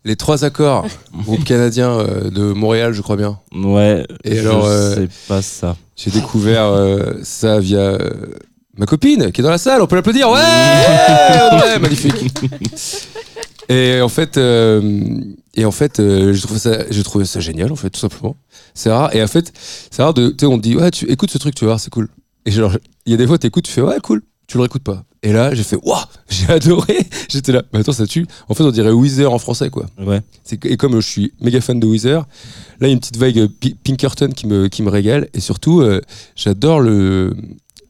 Les 0.07 0.16
trois 0.16 0.44
accords, 0.44 0.87
groupe 1.25 1.44
canadien 1.44 1.90
euh, 1.90 2.31
de 2.31 2.53
Montréal, 2.53 2.92
je 2.92 3.01
crois 3.01 3.16
bien. 3.16 3.38
Ouais. 3.55 4.07
Et 4.25 4.37
je 4.37 4.40
alors, 4.40 4.66
euh, 4.66 4.94
sais 4.94 5.09
pas 5.29 5.40
ça. 5.42 5.77
J'ai 5.97 6.11
découvert 6.11 6.64
euh, 6.66 7.14
ça 7.23 7.59
via 7.61 7.79
euh, 7.79 8.11
ma 8.77 8.85
copine 8.87 9.33
qui 9.33 9.40
est 9.40 9.44
dans 9.44 9.51
la 9.51 9.59
salle. 9.59 9.81
On 9.81 9.87
peut 9.87 9.97
l'applaudir. 9.97 10.29
Ouais, 10.31 10.40
Audrey, 11.53 11.79
magnifique. 11.79 12.14
Et 13.68 14.00
en 14.00 14.09
fait, 14.09 14.37
euh, 14.37 15.20
et 15.55 15.64
en 15.64 15.70
fait, 15.70 16.00
euh, 16.00 16.33
j'ai 16.33 16.42
trouvé 16.42 16.59
ça, 16.61 16.79
j'ai 16.90 17.03
trouvé 17.03 17.24
ça 17.24 17.40
génial 17.40 17.72
en 17.72 17.77
fait, 17.77 17.90
tout 17.90 18.00
simplement. 18.00 18.37
C'est 18.74 18.90
rare. 18.90 19.14
Et 19.14 19.22
en 19.22 19.27
fait, 19.27 19.53
c'est 19.90 20.03
rare 20.03 20.14
de, 20.14 20.29
tu 20.31 20.37
sais, 20.40 20.46
on 20.46 20.57
te 20.59 20.62
dit, 20.62 20.77
ouais, 20.77 20.90
tu 20.90 21.11
écoutes 21.11 21.31
ce 21.31 21.38
truc, 21.38 21.55
tu 21.55 21.64
vas 21.64 21.70
voir, 21.72 21.81
c'est 21.81 21.90
cool. 21.90 22.09
Et 22.46 22.50
genre, 22.50 22.77
il 23.07 23.12
y 23.12 23.14
a 23.14 23.16
des 23.16 23.27
fois, 23.27 23.38
t'écoutes, 23.38 23.64
tu 23.64 23.72
fais, 23.72 23.81
ouais, 23.81 23.98
cool. 24.03 24.22
Tu 24.46 24.59
le 24.59 24.62
réécoutes 24.62 24.83
pas. 24.83 25.05
Et 25.22 25.33
là, 25.33 25.55
j'ai 25.55 25.62
fait, 25.62 25.77
waouh, 25.83 26.05
j'ai 26.29 26.46
adoré. 26.53 26.98
J'étais 27.31 27.53
là. 27.53 27.62
Mais 27.72 27.79
attends, 27.79 27.92
ça 27.94 28.07
tue. 28.07 28.27
En 28.48 28.53
fait, 28.55 28.62
on 28.62 28.70
dirait 28.70 28.90
Weezer 28.90 29.33
en 29.33 29.38
français, 29.38 29.70
quoi. 29.70 29.87
Ouais. 29.98 30.20
Et 30.64 30.77
comme 30.77 31.00
je 31.00 31.07
suis 31.09 31.33
méga 31.40 31.62
fan 31.62 31.81
de 31.81 31.87
Weezer, 31.87 32.27
là 32.81 32.87
il 32.87 32.88
y 32.88 32.90
a 32.90 32.92
une 32.92 33.00
petite 33.00 33.16
vague 33.16 33.38
euh, 33.38 33.48
Pi- 33.48 33.74
Pinkerton 33.83 34.29
qui 34.37 34.46
me, 34.46 34.68
qui 34.68 34.83
me 34.83 34.90
régale 34.90 35.29
et 35.33 35.40
surtout 35.40 35.81
euh, 35.81 36.03
j'adore 36.37 36.81
le 36.81 37.35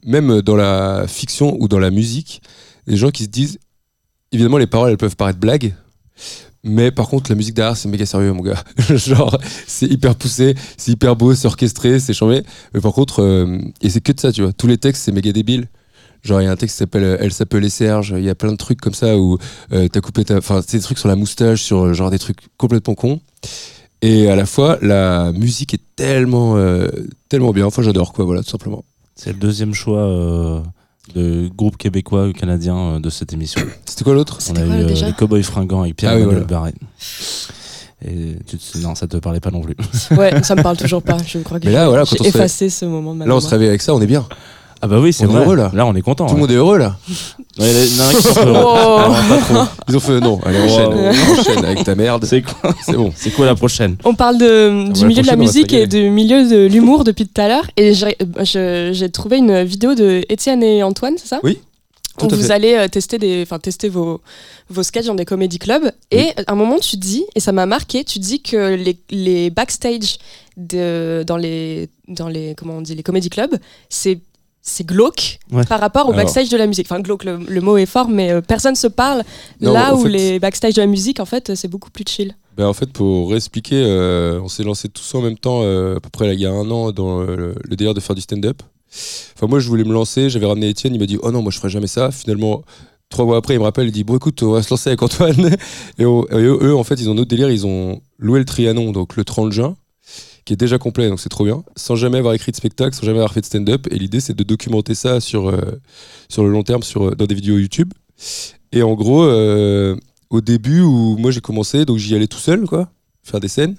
même 0.07 0.43
dans 0.43 0.55
la 0.55 1.07
fiction 1.09 1.57
ou 1.59 1.67
dans 1.67 1.81
la 1.81 1.91
musique 1.91 2.41
les 2.87 2.97
gens 2.97 3.11
qui 3.11 3.25
se 3.25 3.29
disent 3.31 3.59
évidemment 4.35 4.59
les 4.59 4.67
paroles 4.67 4.91
elles 4.91 4.99
peuvent 4.99 5.17
paraître 5.17 5.39
blagues 5.39 5.75
mais 6.65 6.91
par 6.91 7.09
contre 7.09 7.31
la 7.31 7.37
musique 7.37 7.55
derrière 7.55 7.77
c'est 7.77 7.89
méga 7.89 8.05
sérieux 8.05 8.33
mon 8.33 8.43
gars 8.43 8.63
genre 8.91 9.39
c'est 9.67 9.87
hyper 9.87 10.17
poussé 10.17 10.55
c'est 10.77 10.93
hyper 10.93 11.15
beau 11.15 11.35
c'est 11.35 11.47
orchestré 11.47 12.01
c'est 12.01 12.15
chambé 12.15 12.43
mais 12.73 12.81
par 12.81 12.93
contre 12.93 13.23
euh, 13.23 13.59
et 13.81 13.91
c'est 13.91 14.01
que 14.01 14.13
de 14.13 14.21
ça 14.21 14.33
tu 14.33 14.43
vois 14.43 14.53
tous 14.53 14.67
les 14.67 14.79
textes 14.79 15.05
c'est 15.05 15.13
méga 15.13 15.33
débile 15.33 15.69
Genre, 16.23 16.41
il 16.41 16.45
y 16.47 16.49
a 16.49 16.53
un 16.53 16.57
texte 16.57 16.77
qui 16.77 16.79
s'appelle 16.79 17.05
euh, 17.05 17.17
Elle 17.21 17.35
s'appelait 17.35 17.69
Serge. 17.69 18.15
Il 18.17 18.25
y 18.25 18.31
a 18.31 18.35
plein 18.35 18.51
de 18.51 18.57
trucs 18.57 18.81
comme 18.81 18.95
ça 18.95 19.19
où 19.19 19.37
euh, 19.75 19.89
t'as 19.89 20.01
coupé 20.01 20.25
ta. 20.25 20.39
Enfin, 20.39 20.63
c'est 20.67 20.79
des 20.79 20.83
trucs 20.83 20.97
sur 20.97 21.07
la 21.07 21.17
moustache, 21.17 21.61
sur 21.61 21.93
genre 21.93 22.11
des 22.11 22.19
trucs 22.19 22.39
complètement 22.57 22.95
cons. 22.95 23.21
Et 24.01 24.31
à 24.31 24.35
la 24.35 24.47
fois, 24.47 24.79
la 24.81 25.33
musique 25.33 25.75
est 25.75 25.83
tellement, 25.97 26.57
tellement 27.29 27.53
bien. 27.53 27.67
Enfin, 27.67 27.83
j'adore, 27.83 28.15
quoi, 28.15 28.25
voilà, 28.25 28.43
tout 28.43 28.49
simplement. 28.49 28.87
C'est 29.17 29.35
le 29.35 29.39
deuxième 29.39 29.75
choix 29.75 30.63
de 31.15 31.49
groupe 31.55 31.77
québécois 31.77 32.29
ou 32.29 32.33
canadien 32.33 32.77
euh, 32.77 32.99
de 33.01 33.11
cette 33.11 33.33
émission. 33.33 33.61
C'était 33.85 34.05
quoi 34.05 34.15
l'autre 34.15 34.39
On 34.51 34.57
a 34.57 34.61
eu 34.61 34.67
quoi, 34.67 34.75
euh, 34.77 34.87
déjà 34.87 35.07
les 35.09 35.13
Cowboys 35.13 35.43
Fringants 35.43 35.83
avec 35.83 35.97
Pierre 35.97 36.13
Ah 36.13 36.17
oui, 36.17 36.23
voilà. 36.23 36.41
Barret. 36.41 36.75
Et 38.07 38.37
tu 38.47 38.59
te... 38.59 38.79
non, 38.79 38.95
ça 38.95 39.07
te 39.07 39.17
parlait 39.17 39.41
pas 39.41 39.51
non 39.51 39.61
plus. 39.63 39.77
Ouais, 40.17 40.43
ça 40.43 40.55
me 40.55 40.63
parle 40.63 40.77
toujours 40.77 41.03
pas. 41.03 41.17
Je 41.27 41.39
crois 41.39 41.59
que 41.59 41.67
j'ai- 41.67 41.73
voilà, 41.87 42.05
effacé 42.25 42.69
ce 42.69 42.85
moment 42.85 43.15
de 43.15 43.19
ma 43.21 43.27
Là, 43.27 43.35
on 43.37 43.41
se 43.41 43.49
réveille 43.49 43.69
avec 43.69 43.83
ça, 43.83 43.95
on 43.95 44.01
est 44.01 44.07
bien. 44.07 44.27
Ah 44.85 44.87
bah 44.87 45.01
oui, 45.01 45.15
c'est 45.15 45.25
vrai. 45.25 45.41
heureux, 45.43 45.57
là. 45.57 45.71
on 45.87 45.95
est 45.95 46.03
content. 46.03 46.27
Tout 46.27 46.35
le 46.35 46.35
ouais. 46.35 46.41
monde 46.43 46.51
est 46.51 46.57
heureux, 46.57 46.77
là. 46.77 46.99
Il 47.59 47.65
y 47.65 48.01
en 48.01 48.05
a 48.05 48.09
un 48.09 48.13
qui 48.13 48.23
sont 48.23 48.47
heureux. 48.47 48.63
Oh. 48.77 48.99
Non, 49.09 49.29
pas 49.29 49.39
trop. 49.41 49.65
Ils 49.89 49.97
ont 49.97 50.01
fait 50.01 50.21
non, 50.21 50.41
allez, 50.45 50.61
enchaîne. 50.61 50.93
Wow. 50.93 51.39
enchaîne 51.41 51.65
avec 51.65 51.85
ta 51.85 51.95
merde. 51.95 52.25
C'est 52.27 52.43
quoi, 52.43 52.75
C'est 52.85 52.93
bon. 52.93 53.11
c'est 53.17 53.31
quoi 53.31 53.47
la 53.47 53.55
prochaine 53.55 53.97
On 54.05 54.15
parle 54.15 54.37
de, 54.37 54.93
du 54.93 55.01
la 55.01 55.07
milieu 55.09 55.23
de 55.23 55.27
la 55.27 55.37
musique 55.37 55.73
et 55.73 55.87
du 55.87 56.11
milieu 56.11 56.47
de 56.47 56.67
l'humour 56.67 57.05
depuis 57.05 57.27
tout 57.27 57.41
à 57.41 57.49
l'heure. 57.49 57.65
Et 57.79 57.95
j'ai 57.95 58.15
je- 58.43 58.91
j'ai 58.93 59.09
trouvé 59.11 59.39
une 59.39 59.63
vidéo 59.63 59.95
de 59.95 60.23
Étienne 60.29 60.63
et 60.63 60.83
Antoine, 60.83 61.15
c'est 61.17 61.29
ça 61.29 61.41
Oui, 61.43 61.61
tout 62.19 62.27
Où 62.27 62.37
vous 62.37 62.43
fait. 62.43 62.51
allez 62.53 62.75
euh, 62.75 62.87
tester, 62.89 63.17
des, 63.17 63.41
enfin, 63.43 63.59
tester 63.59 63.89
vos, 63.89 64.21
vos 64.69 64.83
sketchs 64.83 65.07
dans 65.07 65.15
des 65.15 65.25
comédie 65.25 65.59
clubs. 65.59 65.91
Et 66.11 66.29
à 66.47 66.53
un 66.53 66.55
moment, 66.57 66.79
tu 66.79 66.97
dis, 66.99 67.25
et 67.35 67.41
ça 67.41 67.53
m'a 67.53 67.65
marqué, 67.67 68.05
tu 68.05 68.19
dis 68.19 68.43
que 68.43 68.75
les, 68.75 68.99
les 69.11 69.49
backstage 69.51 70.19
de, 70.59 71.25
dans, 71.27 71.37
les, 71.39 71.89
dans 72.09 72.29
les, 72.29 72.55
comment 72.57 72.75
on 72.77 72.83
dit, 72.83 72.95
les 72.95 73.03
comédie 73.03 73.31
clubs, 73.31 73.57
c'est 73.89 74.19
c'est 74.67 74.85
glauque 74.87 75.39
Ouais. 75.53 75.63
par 75.65 75.79
rapport 75.79 76.07
au 76.09 76.13
Alors. 76.13 76.25
backstage 76.25 76.49
de 76.49 76.57
la 76.57 76.67
musique. 76.67 76.87
Enfin, 76.91 77.01
glauque, 77.01 77.25
le, 77.25 77.37
le 77.37 77.61
mot 77.61 77.77
est 77.77 77.87
fort, 77.87 78.09
mais 78.09 78.33
euh, 78.33 78.41
personne 78.41 78.75
se 78.75 78.87
parle. 78.89 79.23
Non, 79.61 79.73
Là 79.75 79.95
où 79.95 80.03
fait- 80.05 80.09
les 80.09 80.39
backstage 80.41 80.75
de 80.75 80.81
la 80.81 80.87
musique, 80.89 81.21
en 81.21 81.27
fait, 81.27 81.55
c'est 81.55 81.69
beaucoup 81.69 81.91
plus 81.91 82.05
chill. 82.09 82.35
Ben, 82.57 82.67
en 82.67 82.73
fait, 82.73 82.91
pour 82.93 83.29
réexpliquer, 83.31 83.85
euh, 83.87 84.41
on 84.43 84.49
s'est 84.49 84.63
lancé 84.65 84.89
tous 84.89 85.15
en 85.15 85.21
même 85.21 85.37
temps, 85.37 85.61
euh, 85.63 85.97
à 85.97 86.01
peu 86.01 86.09
près 86.09 86.27
là, 86.27 86.33
il 86.33 86.41
y 86.41 86.47
a 86.47 86.51
un 86.51 86.71
an, 86.71 86.93
dans 86.93 87.21
euh, 87.21 87.37
le, 87.37 87.55
le 87.63 87.77
délire 87.77 87.95
de 87.95 88.01
faire 88.01 88.15
du 88.17 88.23
stand-up. 88.23 88.63
Enfin, 89.37 89.47
moi, 89.49 89.59
je 89.59 89.69
voulais 89.69 89.85
me 89.85 89.93
lancer, 89.93 90.31
j'avais 90.31 90.47
ramené 90.47 90.69
Étienne, 90.71 90.95
il 90.95 90.99
m'a 91.01 91.07
dit 91.07 91.19
Oh 91.23 91.31
non, 91.31 91.43
moi, 91.43 91.51
je 91.53 91.59
ferai 91.59 91.69
jamais 91.69 91.89
ça. 91.89 92.11
Finalement, 92.11 92.63
trois 93.11 93.25
mois 93.27 93.37
après, 93.37 93.55
il 93.55 93.59
me 93.59 93.65
rappelle, 93.65 93.87
il 93.89 93.93
dit 93.93 94.05
Bon, 94.05 94.17
écoute, 94.17 94.43
on 94.45 94.53
va 94.53 94.63
se 94.63 94.71
lancer 94.71 94.89
avec 94.91 95.03
Antoine. 95.03 95.57
Et, 95.99 96.07
on- 96.07 96.25
et 96.29 96.35
eux, 96.37 96.59
eux, 96.63 96.77
en 96.77 96.85
fait, 96.85 96.95
ils 96.95 97.09
ont 97.11 97.13
un 97.13 97.19
autre 97.19 97.29
délire, 97.29 97.51
ils 97.51 97.67
ont 97.67 98.01
loué 98.19 98.39
le 98.39 98.45
Trianon, 98.45 98.93
donc 98.93 99.17
le 99.17 99.25
30 99.25 99.53
juin, 99.53 99.77
qui 100.45 100.53
est 100.53 100.57
déjà 100.57 100.79
complet, 100.79 101.09
donc 101.09 101.21
c'est 101.21 101.29
trop 101.29 101.45
bien, 101.45 101.65
sans 101.77 101.97
jamais 101.97 102.19
avoir 102.19 102.35
écrit 102.35 102.53
de 102.53 102.57
spectacle, 102.57 102.95
sans 102.95 103.07
jamais 103.07 103.19
avoir 103.19 103.33
fait 103.33 103.41
de 103.41 103.47
stand-up. 103.47 103.87
Et 103.91 103.99
l'idée, 103.99 104.21
c'est 104.21 104.35
de 104.35 104.45
documenter 104.45 104.95
ça 104.95 105.21
sur, 105.21 105.49
euh, 105.49 105.81
sur 106.29 106.45
le 106.45 106.51
long 106.51 106.63
terme, 106.63 106.83
sur, 106.83 107.09
euh, 107.09 107.15
dans 107.15 107.27
des 107.27 107.35
vidéos 107.35 107.59
YouTube. 107.59 107.93
Et 108.73 108.83
en 108.83 108.95
gros, 108.95 109.25
euh, 109.25 109.97
au 110.31 110.41
début 110.41 110.81
où 110.81 111.17
moi 111.17 111.31
j'ai 111.31 111.41
commencé, 111.41 111.85
donc 111.85 111.99
j'y 111.99 112.15
allais 112.15 112.27
tout 112.27 112.39
seul, 112.39 112.67
quoi, 112.67 112.91
faire 113.23 113.41
des 113.41 113.49
scènes. 113.49 113.77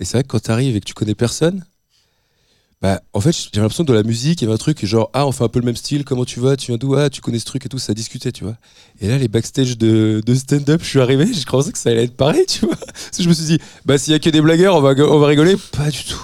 Et 0.00 0.04
c'est 0.04 0.18
vrai 0.18 0.22
que 0.22 0.28
quand 0.28 0.40
t'arrives 0.40 0.76
et 0.76 0.80
que 0.80 0.84
tu 0.84 0.94
connais 0.94 1.14
personne, 1.14 1.64
bah 2.84 3.00
en 3.14 3.20
fait 3.22 3.32
j'ai 3.32 3.62
l'impression 3.62 3.82
que 3.82 3.88
dans 3.88 3.94
la 3.94 4.02
musique, 4.02 4.42
il 4.42 4.44
y 4.44 4.46
avait 4.46 4.52
un 4.52 4.58
truc 4.58 4.84
genre 4.84 5.08
ah 5.14 5.26
on 5.26 5.32
fait 5.32 5.42
un 5.42 5.48
peu 5.48 5.58
le 5.58 5.64
même 5.64 5.74
style, 5.74 6.04
comment 6.04 6.26
tu 6.26 6.38
vas, 6.38 6.54
tu 6.54 6.66
viens 6.66 6.76
d'où, 6.76 6.94
ah 6.96 7.08
tu 7.08 7.22
connais 7.22 7.38
ce 7.38 7.46
truc 7.46 7.64
et 7.64 7.68
tout, 7.70 7.78
ça 7.78 7.94
discutait, 7.94 8.30
tu 8.30 8.44
vois. 8.44 8.58
Et 9.00 9.08
là 9.08 9.16
les 9.16 9.26
backstage 9.26 9.78
de, 9.78 10.20
de 10.22 10.34
stand-up, 10.34 10.82
je 10.82 10.88
suis 10.90 11.00
arrivé, 11.00 11.26
je 11.32 11.46
pensais 11.46 11.72
que 11.72 11.78
ça 11.78 11.88
allait 11.88 12.04
être 12.04 12.14
pareil, 12.14 12.44
tu 12.44 12.66
vois. 12.66 12.76
Parce 12.86 13.16
que 13.16 13.22
je 13.22 13.28
me 13.30 13.32
suis 13.32 13.46
dit 13.46 13.58
bah 13.86 13.96
s'il 13.96 14.12
y 14.12 14.14
a 14.14 14.18
que 14.18 14.28
des 14.28 14.42
blagueurs, 14.42 14.76
on 14.76 14.82
va 14.82 14.90
on 14.98 15.18
va 15.18 15.26
rigoler, 15.28 15.56
pas 15.72 15.88
du 15.88 16.04
tout. 16.04 16.20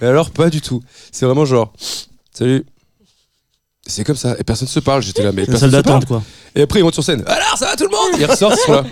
Mais 0.00 0.06
alors 0.06 0.30
pas 0.30 0.50
du 0.50 0.60
tout. 0.60 0.84
C'est 1.10 1.26
vraiment 1.26 1.44
genre 1.44 1.72
salut. 2.32 2.64
C'est 3.84 4.04
comme 4.04 4.14
ça 4.14 4.36
et 4.38 4.44
personne 4.44 4.68
se 4.68 4.78
parle. 4.78 5.02
J'étais 5.02 5.24
là 5.24 5.32
mais 5.32 5.46
personne 5.46 5.68
se 5.68 5.76
parle. 5.76 5.84
d'attente, 5.84 6.06
quoi. 6.06 6.22
Et 6.54 6.62
après, 6.62 6.78
ils 6.78 6.84
montent 6.84 6.94
sur 6.94 7.02
scène. 7.02 7.24
Alors, 7.26 7.58
ça 7.58 7.66
va 7.66 7.76
tout 7.76 7.88
le 7.90 7.90
monde? 7.90 8.20
Ils 8.20 8.26
ressortent, 8.26 8.56
ils 8.56 8.66
sont 8.66 8.72
là. 8.72 8.84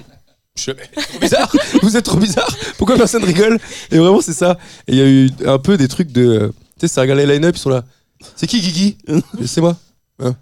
Je 0.58 0.72
suis 0.72 0.74
trop 1.08 1.18
bizarre 1.20 1.52
Vous 1.82 1.96
êtes 1.96 2.04
trop 2.04 2.16
bizarre 2.18 2.48
Pourquoi 2.78 2.96
personne 2.96 3.22
rigole 3.24 3.58
Et 3.90 3.98
vraiment, 3.98 4.20
c'est 4.20 4.32
ça. 4.32 4.58
Et 4.88 4.92
il 4.92 4.98
y 4.98 5.00
a 5.02 5.06
eu 5.08 5.30
un 5.46 5.58
peu 5.58 5.76
des 5.76 5.88
trucs 5.88 6.10
de. 6.12 6.22
euh, 6.26 6.48
Tu 6.78 6.86
sais, 6.86 6.88
ça 6.88 7.00
regarde 7.02 7.20
les 7.20 7.26
line-up, 7.26 7.54
ils 7.56 7.60
sont 7.60 7.70
là. 7.70 7.84
C'est 8.36 8.46
qui, 8.46 8.60
Guigui 8.60 8.98
C'est 9.46 9.60
moi. 9.60 9.76
Hein 10.20 10.34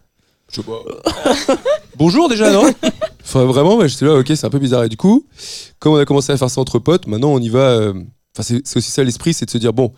Je 0.51 0.57
sais 0.57 0.63
pas. 0.63 1.55
Bonjour 1.97 2.29
déjà, 2.29 2.51
non 2.53 2.73
Enfin, 3.23 3.45
vraiment, 3.45 3.77
ouais, 3.77 3.89
j'étais 3.89 4.05
là, 4.07 4.15
ok, 4.15 4.27
c'est 4.29 4.45
un 4.45 4.51
peu 4.51 4.59
bizarre. 4.59 4.85
Et 4.85 4.89
du 4.89 4.97
coup, 4.97 5.27
comme 5.79 5.93
on 5.95 5.97
a 5.97 6.05
commencé 6.05 6.33
à 6.33 6.37
faire 6.37 6.51
ça 6.51 6.61
entre 6.61 6.79
potes, 6.79 7.07
maintenant 7.07 7.31
on 7.33 7.39
y 7.41 7.49
va. 7.49 7.59
euh, 7.71 7.93
Enfin, 8.35 8.43
c'est 8.43 8.67
c'est 8.67 8.77
aussi 8.79 8.91
ça 8.91 9.03
l'esprit, 9.03 9.33
c'est 9.35 9.47
de 9.47 9.51
se 9.51 9.57
dire, 9.59 9.73
bon, 9.73 9.93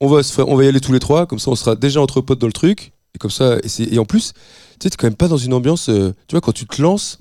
on 0.00 0.08
va, 0.08 0.22
se 0.22 0.32
faire- 0.32 0.48
on 0.48 0.56
va 0.56 0.64
y 0.64 0.68
aller 0.68 0.80
tous 0.80 0.92
les 0.92 1.00
trois, 1.00 1.26
comme 1.26 1.38
ça 1.38 1.50
on 1.50 1.54
sera 1.56 1.74
déjà 1.76 2.00
entre 2.00 2.20
potes 2.22 2.38
dans 2.38 2.46
le 2.46 2.52
truc. 2.52 2.92
Et 3.14 3.18
comme 3.18 3.30
ça, 3.30 3.56
et, 3.62 3.68
c'est- 3.68 3.84
et 3.92 3.98
en 3.98 4.04
plus, 4.06 4.32
tu 4.32 4.40
sais, 4.84 4.90
t'es 4.90 4.96
quand 4.96 5.06
même 5.06 5.14
pas 5.16 5.28
dans 5.28 5.36
une 5.36 5.52
ambiance. 5.54 5.88
euh, 5.90 6.14
tu 6.28 6.34
vois, 6.34 6.40
quand 6.40 6.52
tu 6.52 6.66
te 6.66 6.80
lances, 6.80 7.18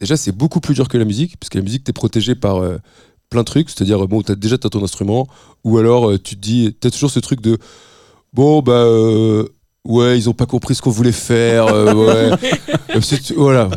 déjà 0.00 0.16
c'est 0.16 0.32
beaucoup 0.32 0.60
plus 0.60 0.74
dur 0.74 0.88
que 0.88 0.98
la 0.98 1.04
musique, 1.04 1.36
parce 1.38 1.50
que 1.50 1.58
la 1.58 1.64
musique, 1.64 1.84
t'es 1.84 1.92
protégé 1.92 2.34
par 2.34 2.56
euh, 2.56 2.78
plein 3.30 3.40
de 3.40 3.46
trucs. 3.46 3.70
C'est-à-dire, 3.70 4.06
bon, 4.08 4.22
t'as 4.22 4.34
déjà 4.34 4.58
t'as 4.58 4.68
ton 4.68 4.82
instrument, 4.82 5.26
ou 5.64 5.78
alors 5.78 6.10
euh, 6.10 6.18
tu 6.18 6.36
te 6.36 6.40
dis, 6.40 6.76
t'as 6.78 6.90
toujours 6.90 7.10
ce 7.10 7.20
truc 7.20 7.40
de, 7.40 7.58
bon, 8.32 8.62
bah, 8.62 8.72
euh, 8.72 9.46
ouais, 9.84 10.18
ils 10.18 10.28
ont 10.28 10.34
pas 10.34 10.46
compris 10.46 10.74
ce 10.74 10.82
qu'on 10.82 10.90
voulait 10.90 11.12
faire, 11.12 11.66
ouais. 11.94 12.30
Voilà. 13.36 13.70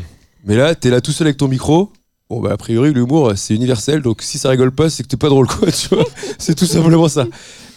Mais 0.45 0.55
là, 0.55 0.73
t'es 0.75 0.89
là 0.89 1.01
tout 1.01 1.11
seul 1.11 1.27
avec 1.27 1.37
ton 1.37 1.47
micro. 1.47 1.91
Bon, 2.29 2.41
bah, 2.41 2.51
a 2.51 2.57
priori, 2.57 2.93
l'humour, 2.93 3.33
c'est 3.35 3.55
universel, 3.55 4.01
donc 4.01 4.21
si 4.21 4.37
ça 4.37 4.49
rigole 4.49 4.71
pas, 4.71 4.89
c'est 4.89 5.03
que 5.03 5.07
t'es 5.07 5.17
pas 5.17 5.29
drôle, 5.29 5.47
quoi, 5.47 5.71
tu 5.71 5.89
vois. 5.89 6.05
c'est 6.37 6.55
tout 6.55 6.65
simplement 6.65 7.07
ça. 7.07 7.25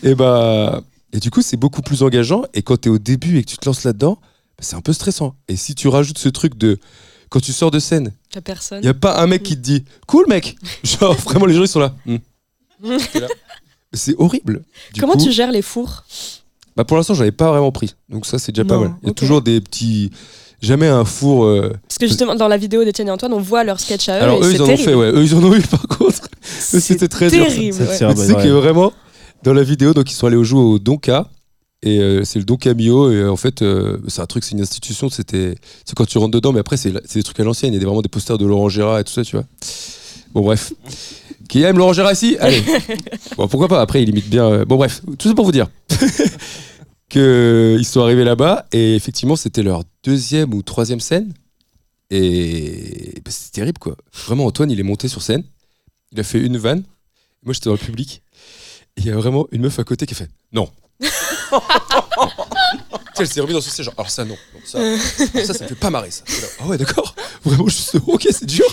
Et 0.03 0.15
bah. 0.15 0.83
Et 1.13 1.21
du 1.21 1.31
coup, 1.31 1.43
c'est 1.43 1.57
beaucoup 1.57 1.83
plus 1.83 2.03
engageant. 2.03 2.43
Et 2.55 2.63
quand 2.63 2.79
t'es 2.79 2.89
au 2.89 2.99
début 2.99 3.39
et 3.39 3.45
que 3.45 3.51
tu 3.51 3.59
te 3.59 3.67
lances 3.67 3.85
là-dedans, 3.85 4.19
bah, 4.21 4.61
c'est 4.61 4.77
un 4.77 4.81
peu 4.81 4.93
stressant. 4.93 5.37
Et 5.49 5.57
si 5.57 5.75
tu 5.75 5.89
rajoutes 5.89 6.19
ce 6.19 6.29
truc 6.29 6.57
de. 6.57 6.79
Quand 7.33 7.41
tu 7.41 7.53
sors 7.53 7.71
de 7.71 7.79
scène, 7.79 8.13
La 8.35 8.43
personne. 8.43 8.81
il 8.83 8.87
y 8.87 8.91
a 8.91 8.95
pas 8.95 9.19
un 9.23 9.27
mec 9.27 9.43
qui 9.43 9.57
te 9.57 9.61
dit 9.63 9.85
Cool, 10.07 10.27
mec 10.29 10.55
Genre, 10.85 11.15
vraiment, 11.15 11.47
les 11.47 11.55
gens, 11.55 11.63
ils 11.63 11.69
sont 11.69 11.81
là. 11.81 11.95
Hmm. 12.05 12.17
T'es 13.13 13.21
là. 13.21 13.29
C'est 13.95 14.15
horrible. 14.19 14.63
Du 14.93 15.01
Comment 15.01 15.15
coup, 15.15 15.25
tu 15.25 15.33
gères 15.33 15.51
les 15.53 15.63
fours? 15.63 16.05
Bah 16.77 16.85
pour 16.85 16.97
l'instant, 16.97 17.15
j'avais 17.15 17.33
pas 17.33 17.51
vraiment 17.51 17.73
pris. 17.73 17.95
Donc 18.09 18.25
ça, 18.27 18.39
c'est 18.39 18.53
déjà 18.53 18.65
pas 18.65 18.75
Non, 18.77 18.81
mal. 18.83 18.93
Il 19.03 19.07
y 19.07 19.09
a 19.09 19.11
ok. 19.13 19.17
toujours 19.17 19.43
des 19.43 19.61
petits. 19.61 20.11
jamais 20.63 20.89
un 20.89 21.05
four. 21.05 21.45
euh, 21.45 21.73
Parce 21.89 21.99
que 21.99 22.07
justement, 22.07 22.35
dans 22.35 22.49
la 22.49 22.57
vidéo 22.57 22.85
d'Etienne 22.85 23.09
et 23.09 23.11
Antoine, 23.11 23.33
on 23.35 23.41
voit 23.41 23.65
leur 23.65 23.79
sketch 23.81 24.09
à 24.09 24.19
eux. 24.19 24.23
Alors 24.23 24.43
et 24.43 24.47
eux, 24.47 24.51
c'est 24.51 24.57
ils 24.57 24.61
en 24.61 24.65
ont 24.65 24.67
terrible. 24.69 24.85
fait, 24.85 24.95
ouais. 24.95 25.11
Eux, 25.13 25.23
ils 25.25 25.35
en 25.35 25.43
ont 25.45 25.55
eu 25.55 25.61
par 25.63 25.83
contre. 25.89 26.29
Eux, 26.75 26.81
c'était 26.81 27.09
très 27.09 27.29
dur. 27.31 27.47
terrible. 27.47 27.77
Ouais. 27.83 28.05
ouais. 28.05 28.43
que 28.43 28.49
vraiment, 28.49 28.93
dans 29.43 29.53
la 29.53 29.63
vidéo, 29.63 29.93
donc 29.95 30.11
ils 30.11 30.15
sont 30.15 30.27
allés 30.27 30.37
au 30.37 30.45
jouer 30.45 30.61
au 30.61 30.79
Donka. 30.79 31.29
Et 31.85 31.99
euh, 32.01 32.23
c'est 32.25 32.39
le 32.39 32.45
Donka 32.45 32.75
Mio. 32.75 33.11
Et 33.11 33.25
en 33.27 33.37
fait, 33.37 33.63
euh, 33.63 33.99
c'est 34.09 34.21
un 34.21 34.27
truc, 34.27 34.45
c'est 34.45 34.53
une 34.53 34.61
institution. 34.61 35.09
C'était, 35.09 35.57
c'est 35.85 35.95
quand 35.97 36.07
tu 36.07 36.19
rentres 36.19 36.31
dedans, 36.33 36.53
mais 36.53 36.61
après, 36.61 36.77
c'est, 36.77 36.93
des 36.93 37.23
trucs 37.23 37.41
à 37.41 37.45
l'ancienne. 37.45 37.75
Il 37.75 37.81
y 37.81 37.83
a 37.83 37.87
vraiment 37.87 38.03
des 38.03 38.09
posters 38.09 38.39
de 38.39 38.47
Laurent 38.47 38.69
Gérard 38.69 38.99
et 39.01 39.05
tout 39.05 39.13
ça, 39.13 39.25
tu 39.25 39.37
vois. 39.37 39.45
Bon, 40.33 40.43
bref. 40.43 40.73
Qui 41.49 41.63
aime 41.63 41.77
Laurent 41.79 41.93
Gérard 41.93 42.13
ici 42.13 42.37
Allez. 42.41 42.63
bon, 43.37 43.49
pourquoi 43.49 43.69
pas 43.69 43.81
Après, 43.81 44.03
il 44.03 44.09
imite 44.09 44.29
bien. 44.31 44.47
euh, 44.47 44.65
Bon, 44.65 44.77
bref. 44.77 45.03
Tout 45.19 45.29
ça 45.29 45.35
pour 45.35 45.45
vous 45.45 45.53
dire. 45.53 45.69
qu'ils 47.09 47.85
sont 47.87 48.01
arrivés 48.01 48.25
là-bas. 48.25 48.67
Et 48.73 48.95
effectivement, 48.95 49.37
c'était 49.37 49.63
leur 49.63 49.83
deuxième 50.05 50.55
ou 50.55 50.63
troisième 50.63 51.01
scène. 51.01 51.35
Et 52.11 53.21
bah, 53.25 53.31
c'est 53.31 53.53
terrible, 53.53 53.79
quoi. 53.79 53.97
Vraiment, 54.27 54.47
Antoine, 54.47 54.71
il 54.71 54.79
est 54.79 54.85
monté 54.85 55.09
sur 55.09 55.23
scène. 55.23 55.43
Il 56.13 56.21
a 56.21 56.23
fait 56.23 56.39
une 56.41 56.59
vanne. 56.59 56.85
Moi, 57.45 57.55
j'étais 57.55 57.67
dans 57.67 57.73
le 57.73 57.79
public. 57.79 58.23
Il 58.97 59.07
y 59.07 59.11
a 59.11 59.17
vraiment 59.17 59.47
une 59.53 59.63
meuf 59.63 59.79
à 59.79 59.85
côté 59.85 60.07
qui 60.07 60.15
fait 60.15 60.29
Non. 60.53 60.69
Elle 63.19 63.29
s'est 63.29 63.41
remise 63.41 63.55
dans 63.55 63.61
son 63.61 63.71
siège. 63.71 63.85
genre, 63.87 63.95
Alors, 63.99 64.11
ça, 64.11 64.25
non. 64.25 64.35
non, 64.55 64.61
ça, 64.65 64.79
alors 64.79 64.99
ça, 65.47 65.55
ça 65.55 65.65
me 65.65 65.69
fait 65.69 65.75
pas 65.75 65.91
marrer, 65.91 66.11
ça. 66.11 66.25
Ah 66.61 66.67
ouais, 66.67 66.79
d'accord. 66.79 67.15
Vraiment, 67.45 67.69
je 67.69 67.75
suis 67.75 67.99
ok, 68.07 68.27
c'est 68.31 68.47
dur. 68.47 68.65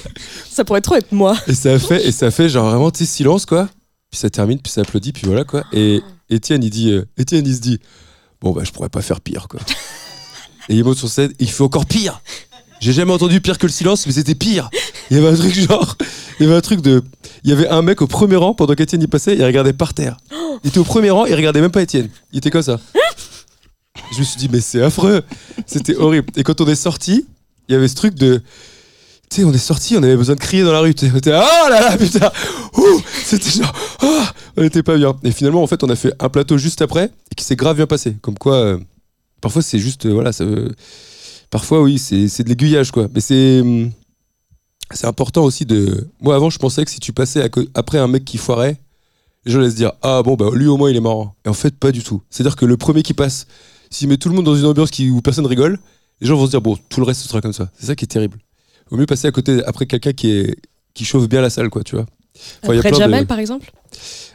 Ça 0.50 0.64
pourrait 0.64 0.82
trop 0.82 0.96
être 0.96 1.12
moi. 1.12 1.36
Et 1.48 1.54
ça 1.54 1.74
a 1.74 1.80
fait, 1.80 2.06
et 2.08 2.12
ça 2.12 2.28
a 2.28 2.32
fait 2.32 2.50
genre 2.50 2.66
vraiment, 2.70 2.90
tu 2.90 3.06
silence, 3.06 3.46
quoi. 3.46 3.68
Puis 4.10 4.20
ça 4.20 4.30
termine, 4.30 4.60
puis 4.60 4.72
ça 4.72 4.82
applaudit, 4.82 5.12
puis 5.12 5.24
voilà, 5.26 5.44
quoi. 5.44 5.64
Et 5.74 6.02
Étienne, 6.30 6.64
il 6.64 6.70
dit, 6.70 6.92
euh, 6.92 7.06
Étienne, 7.18 7.46
il 7.46 7.56
se 7.56 7.60
dit, 7.62 7.80
bon, 8.42 8.52
bah, 8.52 8.64
je 8.64 8.72
pourrais 8.72 8.90
pas 8.90 9.02
faire 9.02 9.22
pire, 9.22 9.48
quoi. 9.48 9.60
Et 10.70 10.76
il 10.76 10.84
monte 10.84 10.98
sur 10.98 11.10
scène, 11.10 11.34
il 11.40 11.50
fait 11.52 11.64
encore 11.64 11.86
pire. 11.86 12.22
J'ai 12.80 12.94
jamais 12.94 13.12
entendu 13.12 13.42
pire 13.42 13.58
que 13.58 13.68
le 13.68 13.72
silence, 13.74 14.06
mais 14.08 14.14
c'était 14.14 14.36
pire. 14.36 14.70
Il 15.10 15.17
y 15.17 15.19
avait 15.19 15.30
un 15.30 15.36
truc 15.36 15.54
genre, 15.54 15.95
il 16.39 16.45
y 16.45 16.50
avait 16.50 16.58
un 16.58 16.62
truc 16.62 16.82
de, 16.82 17.02
il 17.43 17.50
y 17.50 17.54
avait 17.54 17.67
un 17.67 17.82
mec 17.82 18.02
au 18.02 18.08
premier 18.08 18.36
rang 18.36 18.54
pendant 18.54 18.76
qu'Étienne 18.76 19.02
y 19.02 19.08
passait, 19.08 19.36
il 19.36 19.43
regardait 19.43 19.74
par 19.74 19.93
terre. 19.93 20.17
Il 20.63 20.69
était 20.69 20.80
au 20.80 20.84
premier 20.84 21.10
rang, 21.10 21.26
il 21.26 21.34
regardait 21.34 21.62
même 21.62 21.72
pas 21.72 21.82
Étienne. 21.82 22.10
Il 22.32 22.38
était 22.38 22.52
comme 22.52 22.62
ça. 22.62 22.80
Je 24.12 24.19
me 24.19 24.24
suis 24.24 24.38
dit, 24.38 24.50
mais 24.52 24.62
c'est 24.62 24.82
affreux. 24.82 25.24
C'était 25.65 25.95
horrible. 25.95 26.28
Et 26.36 26.43
quand 26.43 26.62
on 26.62 26.67
est 26.67 26.76
sorti, 26.76 27.26
il 27.67 27.74
y 27.74 27.76
avait 27.76 27.88
ce 27.88 27.95
truc 27.95 28.15
de, 28.15 28.41
tu 29.30 29.38
sais, 29.38 29.43
on 29.43 29.54
est 29.54 29.58
sorti, 29.58 29.95
on 29.95 30.04
avait 30.04 30.15
besoin 30.17 30.36
de 30.36 30.39
crier 30.39 30.63
dans 30.63 30.72
la 30.72 30.80
rue. 30.80 30.95
On 31.02 31.17
était, 31.17 31.32
oh 31.32 31.69
là 31.69 31.82
là, 31.82 31.98
putain, 31.98 32.32
c'était 33.24 33.50
genre, 33.50 33.74
oh, 34.04 34.22
on 34.58 34.63
était 34.63 34.84
pas 34.84 34.98
bien. 34.98 35.15
Et 35.24 35.32
finalement, 35.32 35.62
en 35.62 35.67
fait, 35.67 35.84
on 35.84 35.89
a 35.89 35.95
fait 35.95 36.13
un 36.19 36.30
plateau 36.30 36.58
juste 36.58 36.82
après 36.82 37.12
et 37.32 37.36
qui 37.36 37.43
s'est 37.45 37.56
grave 37.56 37.76
bien 37.76 37.86
passé. 37.88 38.15
Comme 38.22 38.38
quoi, 38.38 38.56
euh, 38.56 38.78
parfois 39.41 39.62
c'est 39.62 39.80
juste, 39.80 40.08
euh, 40.08 40.13
voilà, 40.13 40.32
ça, 40.32 40.43
euh, 40.43 40.69
parfois 41.52 41.82
oui, 41.82 42.00
c'est 42.00 42.28
c'est 42.28 42.43
de 42.43 42.50
l'aiguillage 42.50 42.91
quoi. 42.91 43.08
Mais 43.13 43.22
c'est 43.22 43.62
hum, 43.62 43.91
c'est 44.93 45.08
important 45.08 45.43
aussi 45.43 45.65
de. 45.65 46.08
Moi 46.21 46.36
avant, 46.36 46.49
je 46.49 46.58
pensais 46.60 46.84
que 46.86 46.91
si 46.91 46.99
tu 46.99 47.13
passais 47.13 47.43
à 47.43 47.49
après 47.75 47.97
un 47.97 48.08
mec 48.08 48.25
qui 48.25 48.38
foirait, 48.38 48.80
les 49.45 49.52
gens 49.52 49.60
allaient 49.60 49.69
se 49.71 49.75
dire 49.75 49.91
ah 50.02 50.21
bon 50.23 50.36
bah 50.36 50.49
lui 50.54 50.67
au 50.67 50.78
moins 50.78 50.89
il 50.89 50.95
est 50.95 51.02
marrant. 51.02 51.36
Et 51.45 51.49
en 51.49 51.54
fait 51.54 51.75
pas 51.75 51.91
du 51.91 52.04
tout. 52.04 52.21
C'est 52.30 52.43
à 52.43 52.45
dire 52.45 52.56
que 52.56 52.65
le 52.65 52.78
premier 52.78 53.04
qui 53.04 53.13
passe, 53.13 53.47
s'il 53.89 54.08
met 54.10 54.17
tout 54.17 54.30
le 54.30 54.36
monde 54.36 54.45
dans 54.45 54.56
une 54.56 54.65
ambiance 54.65 54.91
qui, 54.91 55.10
où 55.10 55.21
personne 55.21 55.45
rigole, 55.45 55.80
les 56.21 56.28
gens 56.28 56.36
vont 56.36 56.45
se 56.45 56.52
dire 56.52 56.62
bon 56.62 56.78
tout 56.89 56.99
le 56.99 57.06
reste 57.06 57.21
ce 57.21 57.28
sera 57.28 57.41
comme 57.41 57.54
ça. 57.54 57.69
C'est 57.80 57.88
ça 57.88 57.95
qui 57.95 58.06
est 58.06 58.08
terrible. 58.08 58.39
Vaut 58.89 58.97
mieux 58.97 59.06
passer 59.06 59.28
à 59.28 59.32
côté 59.32 59.63
après 59.65 59.86
quelqu'un 59.86 60.13
qui 60.13 60.32
est 60.32 60.56
qui 60.93 61.06
chauffe 61.06 61.28
bien 61.30 61.41
la 61.41 61.49
salle 61.49 61.69
quoi 61.69 61.84
tu 61.84 61.95
vois. 61.95 62.06
Enfin, 62.63 62.73
il 62.73 62.75
y 62.75 62.78
a 62.78 62.80
Après 62.80 62.91
de- 62.91 62.95
Jamel, 62.95 63.28
par 63.28 63.39
exemple? 63.39 63.71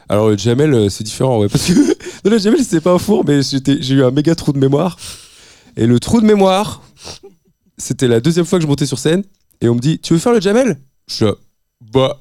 Alors 0.08 0.28
le 0.28 0.36
Jamel, 0.36 0.74
euh, 0.74 0.88
c'est 0.90 1.04
différent, 1.04 1.38
ouais, 1.40 1.48
parce 1.48 1.64
que 1.66 1.72
non, 2.24 2.30
le 2.30 2.38
Jamel, 2.38 2.62
c'est 2.62 2.80
pas 2.82 2.92
un 2.92 2.98
four, 2.98 3.24
mais 3.24 3.42
j'étais- 3.42 3.78
j'ai 3.80 3.94
eu 3.94 4.04
un 4.04 4.10
méga 4.10 4.34
trou 4.34 4.52
de 4.52 4.58
mémoire. 4.58 4.98
Et 5.76 5.86
le 5.86 5.98
trou 5.98 6.20
de 6.20 6.26
mémoire, 6.26 6.82
c'était 7.78 8.08
la 8.08 8.20
deuxième 8.20 8.44
fois 8.44 8.58
que 8.58 8.62
je 8.62 8.68
montais 8.68 8.86
sur 8.86 8.98
scène, 8.98 9.24
et 9.60 9.68
on 9.68 9.74
me 9.74 9.80
dit, 9.80 9.98
tu 9.98 10.12
veux 10.12 10.18
faire 10.18 10.32
le 10.32 10.40
Jamel? 10.40 10.78
Je 11.08 11.26
bah, 11.92 12.20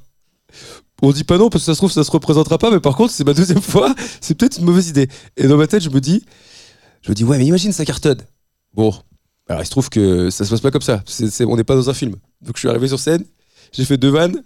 on 1.02 1.12
dit 1.12 1.24
pas 1.24 1.38
non 1.38 1.50
parce 1.50 1.64
que 1.64 1.66
ça 1.66 1.74
se 1.74 1.80
trouve 1.80 1.92
ça 1.92 2.04
se 2.04 2.12
représentera 2.12 2.58
pas, 2.58 2.72
mais 2.72 2.80
par 2.80 2.96
contre 2.96 3.12
c'est 3.12 3.26
ma 3.26 3.34
deuxième 3.34 3.62
fois, 3.62 3.94
c'est 4.22 4.36
peut-être 4.36 4.58
une 4.60 4.66
mauvaise 4.66 4.88
idée. 4.90 5.10
Et 5.38 5.48
dans 5.48 5.58
ma 5.58 5.68
tête, 5.68 5.84
je 5.84 5.90
me 5.90 6.00
dis, 6.00 6.24
je 7.02 7.10
me 7.10 7.16
dis 7.16 7.24
ouais, 7.24 7.38
mais 7.38 7.46
imagine 7.46 7.72
ça 7.72 7.86
cartonne. 7.86 8.22
Bon, 8.74 8.94
alors 9.48 9.62
il 9.62 9.66
se 9.66 9.72
trouve 9.72 9.90
que 9.90 10.30
ça 10.30 10.46
se 10.46 10.50
passe 10.50 10.62
pas 10.62 10.72
comme 10.72 10.82
ça. 10.82 11.04
On 11.42 11.58
n'est 11.58 11.64
pas 11.64 11.76
dans 11.76 11.90
un 11.90 11.94
film. 11.94 12.16
Donc 12.42 12.56
je 12.56 12.60
suis 12.60 12.70
arrivé 12.70 12.88
sur 12.88 13.00
scène, 13.00 13.26
j'ai 13.72 13.86
fait 13.86 13.98
deux 13.98 14.10
vannes, 14.10 14.42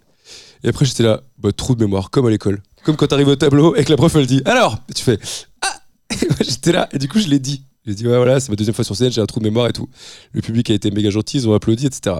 et 0.64 0.70
après 0.70 0.86
j'étais 0.86 1.04
là, 1.04 1.22
bah, 1.38 1.52
trou 1.52 1.76
de 1.76 1.84
mémoire, 1.84 2.10
comme 2.10 2.26
à 2.26 2.30
l'école. 2.30 2.62
Comme 2.84 2.96
quand 2.96 3.08
t'arrives 3.08 3.28
au 3.28 3.36
tableau 3.36 3.76
et 3.76 3.84
que 3.84 3.90
la 3.90 3.98
prof 3.98 4.16
elle 4.16 4.26
dit 4.26 4.42
alors, 4.46 4.80
et 4.90 4.94
tu 4.94 5.04
fais 5.04 5.20
ah, 5.62 5.82
j'étais 6.42 6.72
là 6.72 6.90
et 6.92 6.98
du 6.98 7.08
coup 7.08 7.20
je 7.20 7.28
l'ai 7.28 7.40
dit. 7.40 7.64
J'ai 7.88 7.96
dit 7.96 8.06
ouais 8.06 8.18
voilà 8.18 8.42
c'est 8.42 8.50
ma 8.50 8.58
deuxième 8.58 8.76
fois 8.76 8.84
sur 8.84 8.98
scène, 8.98 9.14
j'ai 9.14 9.22
un 9.22 9.26
trou 9.26 9.40
de 9.40 9.46
mémoire 9.46 9.68
et 9.70 9.74
tout. 9.74 9.88
Le 10.34 10.42
public 10.42 10.70
a 10.70 10.74
été 10.74 10.92
méga 10.92 11.10
gentil, 11.10 11.38
ils 11.38 11.48
ont 11.48 11.54
applaudi 11.54 11.86
etc. 11.86 12.18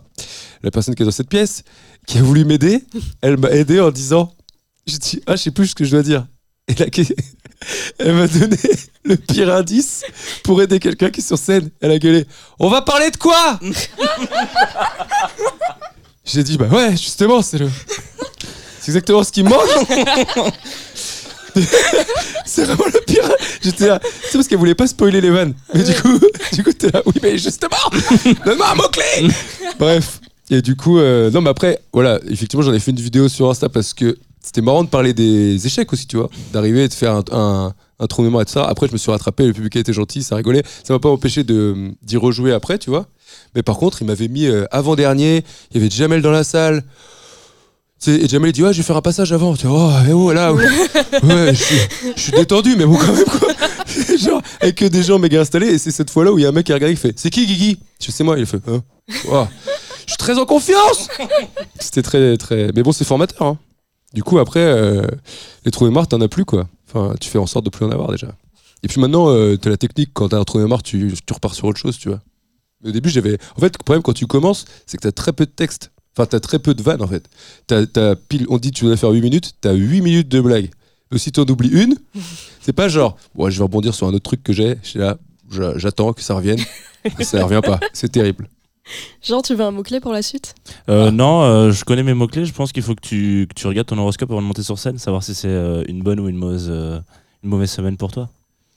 La 0.64 0.72
personne 0.72 0.96
qui 0.96 1.04
est 1.04 1.06
dans 1.06 1.12
cette 1.12 1.28
pièce, 1.28 1.64
qui 2.08 2.20
a 2.20 2.22
voulu 2.22 2.46
m'aider, 2.46 2.86
elle 3.22 3.38
m'a 3.38 3.52
aidé 3.52 3.82
en 3.82 3.92
disant, 3.92 4.34
je 4.88 4.96
dis 4.96 5.22
ah 5.28 5.36
je 5.36 5.44
sais 5.44 5.52
plus 5.52 5.68
ce 5.68 5.76
que 5.76 5.84
je 5.84 5.92
dois 5.92 6.04
dire. 6.04 6.26
Et 6.70 6.74
là 6.76 6.86
elle 8.00 8.14
m'a 8.16 8.28
donné 8.28 8.58
le 9.04 9.18
pire 9.18 9.54
indice 9.54 10.06
pour 10.46 10.62
aider 10.62 10.80
quelqu'un 10.80 11.10
qui 11.10 11.20
est 11.20 11.28
sur 11.28 11.38
scène. 11.38 11.70
Elle 11.82 11.92
a 11.92 12.00
gueulé 12.00 12.26
on 12.60 12.70
va 12.70 12.82
parler 12.82 13.12
de 13.12 13.18
quoi? 13.18 13.60
J'ai 16.24 16.44
dit 16.44 16.58
bah 16.58 16.68
ouais 16.68 16.92
justement 16.92 17.42
c'est 17.42 17.58
le 17.58 17.70
c'est 18.80 18.92
exactement 18.92 19.22
ce 19.22 19.34
qui 19.34 19.44
me 19.44 19.50
manque. 19.50 19.60
c'est 22.46 22.64
vraiment 22.64 22.86
le 22.86 23.00
pire. 23.06 23.28
Là. 23.28 24.00
C'est 24.24 24.34
parce 24.34 24.48
qu'elle 24.48 24.58
voulait 24.58 24.76
pas 24.76 24.88
spoiler 24.88 25.22
les 25.22 25.30
vannes. 25.30 25.54
Mais 25.74 25.84
du 25.84 25.94
coup, 25.94 26.20
du 26.54 26.64
coup, 26.64 26.74
t'es 26.74 26.92
là. 26.92 27.02
Oui, 27.06 27.14
mais 27.22 27.38
justement, 27.38 27.78
donne-moi 28.46 28.72
un 28.72 28.76
mot-clé. 28.76 29.28
Bref. 29.80 30.22
Et 30.50 30.62
du 30.62 30.76
coup, 30.76 30.98
euh, 30.98 31.30
non, 31.30 31.42
mais 31.42 31.50
après, 31.50 31.82
voilà, 31.92 32.20
effectivement, 32.30 32.64
j'en 32.64 32.74
ai 32.74 32.80
fait 32.80 32.92
une 32.92 33.00
vidéo 33.00 33.28
sur 33.28 33.50
Insta 33.50 33.68
parce 33.68 33.94
que 33.94 34.18
c'était 34.42 34.62
marrant 34.62 34.84
de 34.84 34.90
parler 34.90 35.14
des 35.14 35.66
échecs 35.68 35.92
aussi, 35.92 36.08
tu 36.08 36.16
vois. 36.16 36.30
D'arriver 36.54 36.86
et 36.86 36.88
de 36.88 36.94
faire 36.94 37.22
un, 37.32 37.74
un, 38.00 38.08
trou 38.08 38.24
mémoire 38.24 38.44
et 38.44 38.46
tout 38.46 38.54
ça. 38.54 38.64
Après, 38.64 38.88
je 38.88 38.94
me 38.94 38.98
suis 38.98 39.12
rattrapé, 39.12 39.46
le 39.46 39.52
public 39.52 39.76
a 39.76 39.80
été 39.80 39.92
gentil, 39.92 40.24
ça 40.24 40.38
rigolait. 40.38 40.64
Ça 40.86 40.94
m'a 40.94 41.00
pas 41.00 41.10
empêché 41.10 41.44
d'y 41.44 42.18
rejouer 42.18 42.54
après, 42.54 42.78
tu 42.78 42.90
vois. 42.90 43.08
Mais 43.56 43.64
par 43.64 43.78
contre, 43.78 44.02
il 44.02 44.06
m'avait 44.06 44.30
mis 44.30 44.46
euh, 44.46 44.66
avant-dernier, 44.72 45.44
il 45.72 45.78
y 45.78 45.84
avait 45.84 45.90
Jamel 45.90 46.22
dans 46.22 46.32
la 46.32 46.46
salle. 46.46 46.84
Sais, 48.00 48.12
Et 48.12 48.28
Jamel 48.28 48.50
il 48.50 48.54
dit 48.54 48.64
ouais 48.64 48.74
je 48.74 48.78
vais 48.78 48.84
faire 48.84 48.98
un 48.98 49.02
passage 49.02 49.32
avant. 49.34 49.56
Tu 49.56 49.66
oh, 49.68 49.90
eh 50.08 50.14
oh, 50.14 50.32
là, 50.32 50.54
ouais, 50.54 50.66
ouais, 51.24 51.56
je, 51.56 51.64
suis, 51.64 51.76
je 52.16 52.22
suis 52.22 52.32
détendu 52.32 52.76
mais 52.78 52.86
bon 52.86 52.96
quand 52.96 53.12
même 53.14 53.26
quoi. 53.26 53.50
Genre 54.18 54.42
avec 54.62 54.76
que 54.76 54.86
des 54.86 55.04
gens 55.04 55.18
méga 55.18 55.42
installés 55.42 55.68
et 55.68 55.78
c'est 55.78 55.92
cette 55.92 56.10
fois 56.12 56.24
là 56.24 56.32
où 56.32 56.38
il 56.38 56.44
y 56.44 56.46
a 56.46 56.50
un 56.50 56.52
mec 56.52 56.66
qui 56.66 56.72
a 56.72 56.76
regardé 56.76 56.96
qui 56.96 57.02
fait 57.02 57.18
c'est 57.18 57.30
qui 57.30 57.46
Guigui? 57.48 57.80
Je 58.00 58.12
c'est 58.12 58.24
moi 58.24 58.38
il 58.38 58.46
fait 58.46 58.62
Hein 58.68 58.84
je 59.08 60.12
suis 60.12 60.18
très 60.18 60.38
en 60.38 60.46
confiance. 60.46 61.08
C'était 61.80 62.04
très 62.04 62.38
très 62.38 62.72
mais 62.76 62.84
bon 62.84 62.92
c'est 62.92 63.06
formateur. 63.06 63.42
Hein. 63.48 63.58
Du 64.14 64.24
coup 64.24 64.38
après 64.38 64.60
euh, 64.60 65.08
les 65.66 65.72
trous 65.72 65.86
de 65.86 65.90
mémoire 65.90 66.08
t'en 66.08 66.22
as 66.22 66.28
plus 66.28 66.46
quoi. 66.46 66.68
Enfin 66.88 67.16
tu 67.20 67.30
fais 67.30 67.40
en 67.40 67.48
sorte 67.48 67.66
de 67.66 67.70
plus 67.70 67.86
en 67.86 67.92
avoir 67.92 68.12
déjà. 68.12 68.28
Et 68.84 68.88
puis 68.88 69.02
maintenant 69.02 69.30
euh, 69.32 69.58
t'as 69.58 69.72
la 69.72 69.78
technique 69.78 70.12
quand 70.14 70.30
t'as 70.30 70.38
un 70.38 70.44
trou 70.44 70.60
de 70.60 70.64
mémoire 70.64 70.84
tu, 70.84 71.14
tu 71.26 71.34
repars 71.34 71.56
sur 71.56 71.66
autre 71.66 71.80
chose 71.80 71.98
tu 71.98 72.10
vois. 72.10 72.20
Au 72.86 72.92
début 72.92 73.10
j'avais 73.10 73.40
en 73.56 73.60
fait 73.60 73.74
le 73.74 73.84
problème 73.84 74.04
quand 74.04 74.14
tu 74.14 74.28
commences 74.28 74.66
c'est 74.86 74.98
que 74.98 75.04
t'as 75.04 75.12
très 75.12 75.34
peu 75.34 75.46
de 75.46 75.52
texte. 75.52 75.92
Enfin, 76.18 76.26
t'as 76.26 76.40
très 76.40 76.58
peu 76.60 76.74
de 76.74 76.82
vannes 76.82 77.02
en 77.04 77.08
fait. 77.08 77.30
T'as, 77.68 77.86
t'as 77.86 78.16
pile, 78.16 78.48
on 78.50 78.58
dit 78.58 78.72
tu 78.72 78.84
voudrais 78.86 78.98
faire 78.98 79.12
8 79.12 79.22
minutes, 79.22 79.54
t'as 79.62 79.74
8 79.74 80.02
minutes 80.02 80.28
de 80.30 80.42
blague. 80.42 80.72
Si 81.16 81.32
t'en 81.32 81.44
oublies 81.46 81.70
une, 81.70 81.96
c'est 82.62 82.74
pas 82.74 82.90
genre, 82.90 83.18
ouais, 83.36 83.52
je 83.52 83.58
vais 83.60 83.64
rebondir 83.64 83.94
sur 83.94 84.08
un 84.08 84.14
autre 84.14 84.24
truc 84.24 84.44
que 84.44 84.52
j'ai, 84.52 84.78
je 84.84 84.88
suis 84.90 85.00
là, 85.00 85.18
j'a- 85.52 85.78
j'attends 85.78 86.12
que 86.14 86.22
ça 86.22 86.34
revienne, 86.34 86.60
ça 87.22 87.44
revient 87.46 87.62
pas. 87.64 87.80
C'est 87.94 88.12
terrible. 88.12 88.50
Jean, 89.22 89.42
tu 89.42 89.54
veux 89.54 89.64
un 89.64 89.72
mot-clé 89.72 90.00
pour 90.00 90.12
la 90.14 90.22
suite? 90.22 90.56
Euh, 90.90 91.12
Non, 91.12 91.44
euh, 91.44 91.72
je 91.72 91.84
connais 91.86 92.04
mes 92.04 92.14
mots-clés. 92.14 92.46
Je 92.46 92.54
pense 92.54 92.72
qu'il 92.72 92.84
faut 92.84 92.96
que 92.96 93.02
tu, 93.02 93.46
que 93.50 93.54
tu 93.54 93.68
regardes 93.68 93.88
ton 93.88 93.98
horoscope 93.98 94.32
avant 94.32 94.42
de 94.42 94.48
monter 94.48 94.64
sur 94.64 94.80
scène, 94.80 94.98
savoir 94.98 95.24
si 95.24 95.36
c'est 95.36 95.48
euh, 95.50 95.84
une 95.88 96.02
bonne 96.04 96.20
ou 96.22 96.30
une 96.30 96.38
mauvaise, 96.38 96.68
euh, 96.70 97.00
une 97.44 97.50
mauvaise 97.50 97.70
semaine 97.70 97.98
pour 97.98 98.12
toi. 98.12 98.30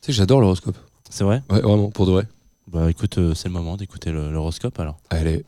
Tu 0.02 0.06
sais, 0.06 0.12
j'adore 0.12 0.40
l'horoscope. 0.40 0.76
C'est 1.08 1.24
vrai? 1.24 1.42
Ouais, 1.48 1.60
vraiment, 1.60 1.90
pour 1.90 2.06
de 2.06 2.10
vrai. 2.12 2.26
Bah 2.66 2.90
écoute, 2.90 3.18
euh, 3.18 3.34
c'est 3.34 3.48
le 3.48 3.54
moment 3.54 3.76
d'écouter 3.76 4.10
l'horoscope 4.12 4.78
alors. 4.80 4.98
Allez. 5.10 5.44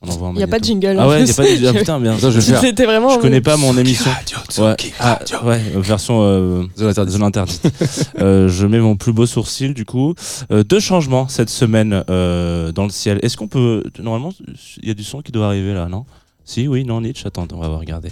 On 0.00 0.08
envoie 0.10 0.28
un 0.28 0.32
Il 0.32 0.36
n'y 0.36 0.42
a 0.44 0.46
pas 0.46 0.60
de 0.60 0.64
jingle. 0.64 0.96
Ah 0.98 1.08
ouais, 1.08 1.22
il 1.22 1.34
plus. 1.34 1.62
y 1.62 1.66
a 1.66 1.72
pas 1.72 1.72
de. 1.72 1.76
Ah 1.76 1.78
putain, 1.80 2.00
bien. 2.00 2.14
Attends, 2.16 2.30
je 2.30 2.38
vais 2.38 2.52
faire. 2.52 2.60
C'était 2.60 2.84
vraiment. 2.84 3.10
Je 3.10 3.18
connais 3.18 3.40
pas 3.40 3.56
mon 3.56 3.76
émission. 3.76 4.10
Ouais. 4.58 4.76
Ah, 5.00 5.18
ouais, 5.44 5.60
euh, 5.74 5.80
version 5.80 6.20
euh, 6.22 6.62
Zone 6.78 6.88
interdite. 6.88 7.12
zone 7.12 7.22
interdite. 7.24 7.62
Euh, 8.20 8.48
je 8.48 8.66
mets 8.66 8.78
mon 8.78 8.96
plus 8.96 9.12
beau 9.12 9.26
sourcil 9.26 9.74
du 9.74 9.84
coup. 9.84 10.14
Euh, 10.52 10.62
deux 10.62 10.80
changements 10.80 11.26
cette 11.28 11.50
semaine 11.50 12.04
euh, 12.10 12.70
dans 12.70 12.84
le 12.84 12.90
ciel. 12.90 13.18
Est-ce 13.22 13.36
qu'on 13.36 13.48
peut 13.48 13.82
normalement 14.00 14.32
il 14.82 14.88
y 14.88 14.90
a 14.90 14.94
du 14.94 15.04
son 15.04 15.20
qui 15.20 15.32
doit 15.32 15.46
arriver 15.46 15.74
là, 15.74 15.86
non? 15.86 16.04
Si, 16.48 16.66
oui, 16.66 16.82
non, 16.82 17.02
Nietzsche. 17.02 17.26
Attends, 17.26 17.46
on 17.52 17.60
va 17.60 17.68
regarder. 17.76 18.08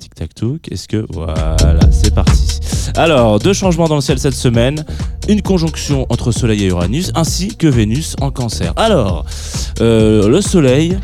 Tic 0.00 0.12
tac 0.16 0.34
touc. 0.34 0.72
Est-ce 0.72 0.88
que 0.88 1.06
voilà, 1.08 1.56
c'est 1.92 2.12
parti. 2.12 2.58
Alors, 2.96 3.38
deux 3.38 3.52
changements 3.52 3.86
dans 3.86 3.94
le 3.94 4.00
ciel 4.00 4.18
cette 4.18 4.34
semaine. 4.34 4.84
Une 5.28 5.40
conjonction 5.40 6.04
entre 6.08 6.32
Soleil 6.32 6.64
et 6.64 6.66
Uranus, 6.66 7.12
ainsi 7.14 7.56
que 7.56 7.68
Vénus 7.68 8.16
en 8.20 8.32
Cancer. 8.32 8.72
Alors, 8.74 9.24
euh, 9.80 10.28
le 10.28 10.40
Soleil. 10.40 10.98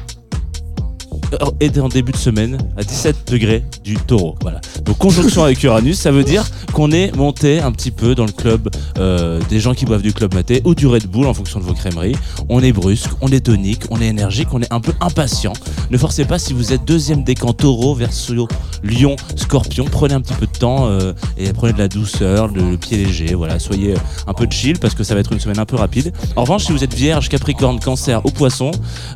Est 1.60 1.78
en 1.78 1.88
début 1.88 2.12
de 2.12 2.16
semaine 2.16 2.58
à 2.76 2.82
17 2.82 3.30
degrés 3.30 3.64
du 3.84 3.96
taureau. 3.96 4.36
Voilà. 4.42 4.60
Donc 4.84 4.98
conjonction 4.98 5.42
avec 5.44 5.62
Uranus, 5.62 5.98
ça 5.98 6.10
veut 6.10 6.24
dire 6.24 6.44
qu'on 6.72 6.92
est 6.92 7.14
monté 7.16 7.60
un 7.60 7.72
petit 7.72 7.90
peu 7.90 8.14
dans 8.14 8.26
le 8.26 8.32
club 8.32 8.68
euh, 8.98 9.40
des 9.48 9.60
gens 9.60 9.74
qui 9.74 9.84
boivent 9.84 10.02
du 10.02 10.12
club 10.12 10.34
maté 10.34 10.62
ou 10.64 10.74
du 10.74 10.86
Red 10.86 11.06
Bull 11.06 11.26
en 11.26 11.34
fonction 11.34 11.60
de 11.60 11.64
vos 11.64 11.74
crèmeries. 11.74 12.16
On 12.48 12.60
est 12.62 12.72
brusque, 12.72 13.10
on 13.20 13.28
est 13.28 13.46
tonique, 13.46 13.82
on 13.90 14.00
est 14.00 14.06
énergique, 14.06 14.48
on 14.52 14.60
est 14.60 14.72
un 14.72 14.80
peu 14.80 14.92
impatient. 15.00 15.52
Ne 15.90 15.98
forcez 15.98 16.24
pas 16.24 16.38
si 16.38 16.52
vous 16.52 16.72
êtes 16.72 16.84
deuxième 16.84 17.24
décan 17.24 17.52
taureau 17.52 17.94
verso 17.94 18.48
lion, 18.82 19.16
scorpion. 19.36 19.86
Prenez 19.90 20.14
un 20.14 20.20
petit 20.20 20.34
peu 20.34 20.46
de 20.46 20.58
temps 20.58 20.86
euh, 20.88 21.12
et 21.38 21.52
prenez 21.52 21.72
de 21.72 21.78
la 21.78 21.88
douceur, 21.88 22.48
le, 22.48 22.70
le 22.70 22.76
pied 22.76 22.96
léger. 22.96 23.34
Voilà, 23.34 23.58
soyez 23.58 23.94
un 24.26 24.32
peu 24.32 24.46
chill 24.50 24.78
parce 24.78 24.94
que 24.94 25.04
ça 25.04 25.14
va 25.14 25.20
être 25.20 25.32
une 25.32 25.40
semaine 25.40 25.58
un 25.58 25.66
peu 25.66 25.76
rapide. 25.76 26.12
En 26.36 26.42
revanche, 26.42 26.64
si 26.64 26.72
vous 26.72 26.84
êtes 26.84 26.94
vierge, 26.94 27.28
capricorne, 27.28 27.80
cancer 27.80 28.24
ou 28.24 28.30
poisson, 28.30 28.70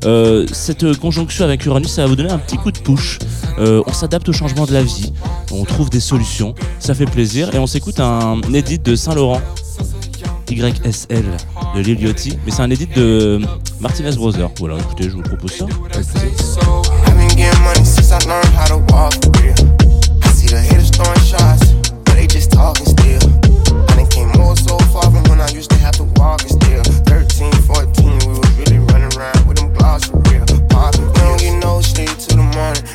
euh, 0.05 0.47
cette 0.53 0.97
conjonction 0.99 1.45
avec 1.45 1.65
Uranus, 1.67 1.91
ça 1.91 1.99
va 2.03 2.07
vous 2.07 2.16
donner 2.16 2.30
un 2.30 2.38
petit 2.38 2.57
coup 2.57 2.72
de 2.72 2.78
push. 2.78 3.18
Euh, 3.59 3.82
on 3.86 3.92
s'adapte 3.92 4.28
au 4.28 4.32
changement 4.32 4.64
de 4.64 4.72
la 4.72 4.82
vie, 4.82 5.12
on 5.53 5.64
trouve 5.64 5.90
des 5.90 6.01
solutions, 6.01 6.55
ça 6.78 6.94
fait 6.94 7.05
plaisir 7.05 7.55
et 7.55 7.59
on 7.59 7.66
s'écoute 7.66 8.01
un 8.01 8.40
édit 8.55 8.78
de 8.78 8.96
Saint-Laurent. 8.96 9.40
YSL 10.51 11.24
de 11.76 11.80
Lil 11.80 12.01
Yachty, 12.01 12.36
mais 12.44 12.51
c'est 12.51 12.62
un 12.62 12.70
édit 12.70 12.88
de 12.88 13.40
Martinez 13.78 14.16
Brothers. 14.16 14.51
Voilà, 14.59 14.78
écoutez, 14.78 15.05
je 15.05 15.11
vous 15.11 15.22
propose 15.22 15.53
ça. 15.53 15.66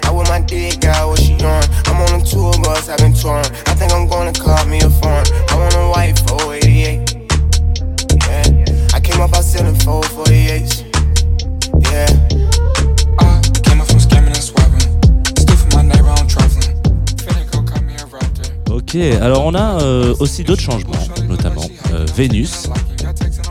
I 0.03 0.11
with 0.11 0.29
my 0.29 0.41
dick 0.41 0.83
out, 0.86 1.09
what 1.09 1.19
she 1.19 1.33
on? 1.43 1.63
I'm 1.88 2.01
on 2.01 2.21
a 2.21 2.23
tour 2.23 2.53
bus, 2.63 2.89
I've 2.89 2.97
been 2.99 3.13
touring. 3.13 3.45
I 3.67 3.73
think 3.75 3.91
I'm 3.93 4.07
gonna 4.07 4.33
call 4.33 4.65
me 4.65 4.79
a 4.79 4.89
foreign. 4.89 5.25
I 5.49 5.55
want 5.55 5.75
a 5.75 5.89
white 5.89 6.17
488. 6.27 7.15
Yeah, 8.27 8.95
I 8.95 8.99
came 8.99 9.21
up 9.21 9.33
out 9.33 9.43
selling 9.43 9.75
448s. 9.75 10.83
Yeah. 11.91 12.36
Raptor. 18.11 18.45
Ok, 18.71 18.95
alors 18.95 19.45
on 19.45 19.55
a 19.55 19.81
euh, 19.81 20.15
aussi 20.19 20.43
d'autres 20.43 20.61
changements, 20.61 20.93
notamment 21.27 21.65
euh, 21.91 22.05
Vénus, 22.15 22.69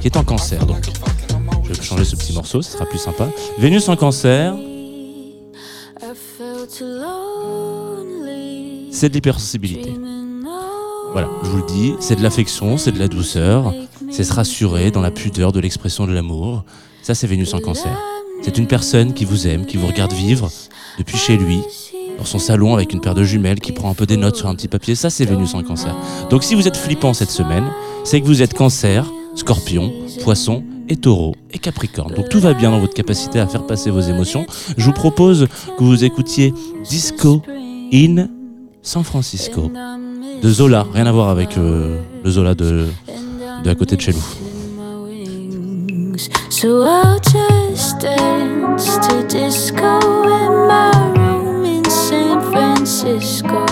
qui 0.01 0.07
est 0.07 0.16
en 0.16 0.24
cancer. 0.24 0.64
Donc, 0.66 0.85
je 1.64 1.72
vais 1.72 1.82
changer 1.82 2.05
ce 2.05 2.16
petit 2.16 2.32
morceau, 2.32 2.62
ce 2.62 2.72
sera 2.72 2.87
plus 2.87 2.99
sympa. 2.99 3.28
Vénus 3.59 3.89
en 3.89 3.97
cancer, 3.97 4.55
c'est 9.05 9.11
de 9.11 9.14
l'hypersensibilité. 9.16 9.92
Voilà, 11.12 11.28
je 11.42 11.50
vous 11.50 11.59
le 11.59 11.66
dis, 11.66 11.92
c'est 12.00 12.16
de 12.16 12.22
l'affection, 12.22 12.78
c'est 12.78 12.90
de 12.90 12.98
la 12.98 13.07
douceur, 13.07 13.74
c'est 14.11 14.24
se 14.24 14.32
rassurer 14.32 14.90
dans 14.90 15.02
la 15.02 15.11
pudeur 15.11 15.52
de 15.52 15.61
l'expression 15.61 16.07
de 16.07 16.12
l'amour. 16.14 16.64
Ça, 17.02 17.14
c'est 17.14 17.26
Vénus 17.26 17.52
en 17.52 17.61
cancer. 17.61 17.94
C'est 18.40 18.57
une 18.57 18.66
personne 18.66 19.12
qui 19.12 19.26
vous 19.26 19.46
aime, 19.46 19.66
qui 19.66 19.76
vous 19.76 19.88
regarde 19.88 20.14
vivre 20.14 20.50
depuis 20.96 21.18
chez 21.18 21.36
lui, 21.36 21.61
dans 22.16 22.24
son 22.24 22.38
salon 22.38 22.72
avec 22.72 22.94
une 22.94 23.02
paire 23.02 23.14
de 23.14 23.24
jumelles, 23.24 23.61
qui 23.61 23.72
prend 23.72 23.90
un 23.90 23.94
peu 23.94 24.07
des 24.07 24.16
notes 24.16 24.36
sur 24.36 24.48
un 24.48 24.55
petit 24.55 24.68
papier. 24.68 24.94
Ça, 24.94 25.11
c'est 25.11 25.26
Vénus 25.26 25.52
en 25.52 25.62
cancer. 25.62 25.94
Donc, 26.30 26.42
si 26.42 26.55
vous 26.55 26.66
êtes 26.66 26.78
flippant 26.78 27.12
cette 27.12 27.30
semaine, 27.30 27.70
c'est 28.05 28.22
que 28.22 28.26
vous 28.26 28.40
êtes 28.40 28.55
cancer, 28.55 29.05
scorpion, 29.34 29.92
poisson 30.22 30.64
et 30.88 30.96
taureau 30.96 31.34
et 31.52 31.59
capricorne. 31.59 32.14
Donc, 32.14 32.30
tout 32.30 32.40
va 32.40 32.55
bien 32.55 32.70
dans 32.70 32.80
votre 32.80 32.94
capacité 32.94 33.38
à 33.38 33.46
faire 33.46 33.66
passer 33.66 33.90
vos 33.90 34.00
émotions. 34.00 34.46
Je 34.78 34.86
vous 34.86 34.92
propose 34.92 35.46
que 35.76 35.84
vous 35.84 36.05
écoutiez 36.05 36.55
Disco 36.88 37.42
in 37.92 38.28
San 38.85 39.03
Francisco 39.03 39.70
de 40.43 40.49
Zola. 40.51 40.87
Rien 40.93 41.07
à 41.07 41.12
voir 41.12 41.30
avec 41.30 41.57
euh, 41.57 41.99
le 42.22 42.30
Zola 42.30 42.55
de, 42.55 42.87
de 43.64 43.70
à 43.70 43.74
côté 43.74 43.97
de 43.97 44.01
chez 44.01 44.12
nous. 44.12 44.22
So 46.51 46.85
I'll 46.85 47.18
just 47.20 47.99
dance 48.01 48.99
to 49.09 49.26
disco 49.26 50.01
in 50.24 50.68
my 50.68 50.91
room 51.16 51.64
in 51.64 51.85
San 51.91 52.41
Francisco. 52.53 53.64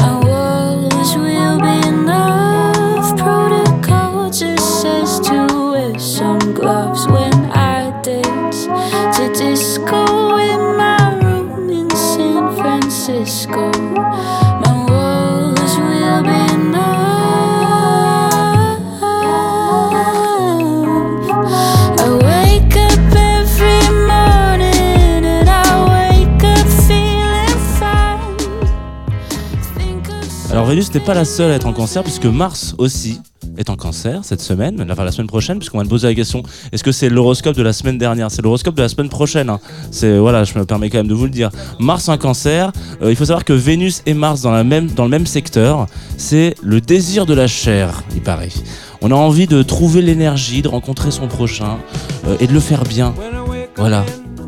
My 0.00 0.18
walls 0.24 1.16
will 1.16 1.58
be 1.60 1.86
enough. 1.86 3.16
Protocol 3.16 4.30
just 4.30 4.82
says 4.82 5.20
to 5.20 5.46
wear 5.72 5.98
some 5.98 6.40
gloves 6.54 7.06
Vénus 30.74 30.92
n'est 30.92 30.98
pas 30.98 31.14
la 31.14 31.24
seule 31.24 31.52
à 31.52 31.54
être 31.54 31.68
en 31.68 31.72
cancer 31.72 32.02
puisque 32.02 32.24
Mars 32.24 32.74
aussi 32.78 33.20
est 33.56 33.70
en 33.70 33.76
cancer 33.76 34.24
cette 34.24 34.40
semaine, 34.40 34.84
enfin 34.90 35.04
la 35.04 35.12
semaine 35.12 35.28
prochaine, 35.28 35.58
puisqu'on 35.58 35.78
va 35.78 35.84
me 35.84 35.88
poser 35.88 36.08
la 36.08 36.16
question 36.16 36.42
est-ce 36.72 36.82
que 36.82 36.90
c'est 36.90 37.08
l'horoscope 37.08 37.54
de 37.54 37.62
la 37.62 37.72
semaine 37.72 37.96
dernière? 37.96 38.28
C'est 38.28 38.42
l'horoscope 38.42 38.74
de 38.74 38.82
la 38.82 38.88
semaine 38.88 39.08
prochaine. 39.08 39.50
hein. 39.50 39.60
C'est 39.92 40.18
voilà, 40.18 40.42
je 40.42 40.58
me 40.58 40.64
permets 40.64 40.90
quand 40.90 40.98
même 40.98 41.06
de 41.06 41.14
vous 41.14 41.26
le 41.26 41.30
dire. 41.30 41.50
Mars 41.78 42.08
en 42.08 42.18
cancer. 42.18 42.72
euh, 43.02 43.10
il 43.10 43.14
faut 43.14 43.26
savoir 43.26 43.44
que 43.44 43.52
Vénus 43.52 44.02
et 44.04 44.14
Mars 44.14 44.40
dans 44.42 44.50
le 44.52 44.64
même 44.64 45.26
secteur, 45.26 45.86
c'est 46.16 46.56
le 46.60 46.80
désir 46.80 47.24
de 47.24 47.34
la 47.34 47.46
chair, 47.46 48.02
il 48.12 48.20
paraît. 48.20 48.48
On 49.00 49.12
a 49.12 49.14
envie 49.14 49.46
de 49.46 49.62
trouver 49.62 50.02
l'énergie, 50.02 50.60
de 50.60 50.68
rencontrer 50.68 51.12
son 51.12 51.28
prochain 51.28 51.78
euh, 52.26 52.36
et 52.40 52.48
de 52.48 52.52
le 52.52 52.58
faire 52.58 52.82
bien. 52.82 53.14
Voilà. 53.76 54.04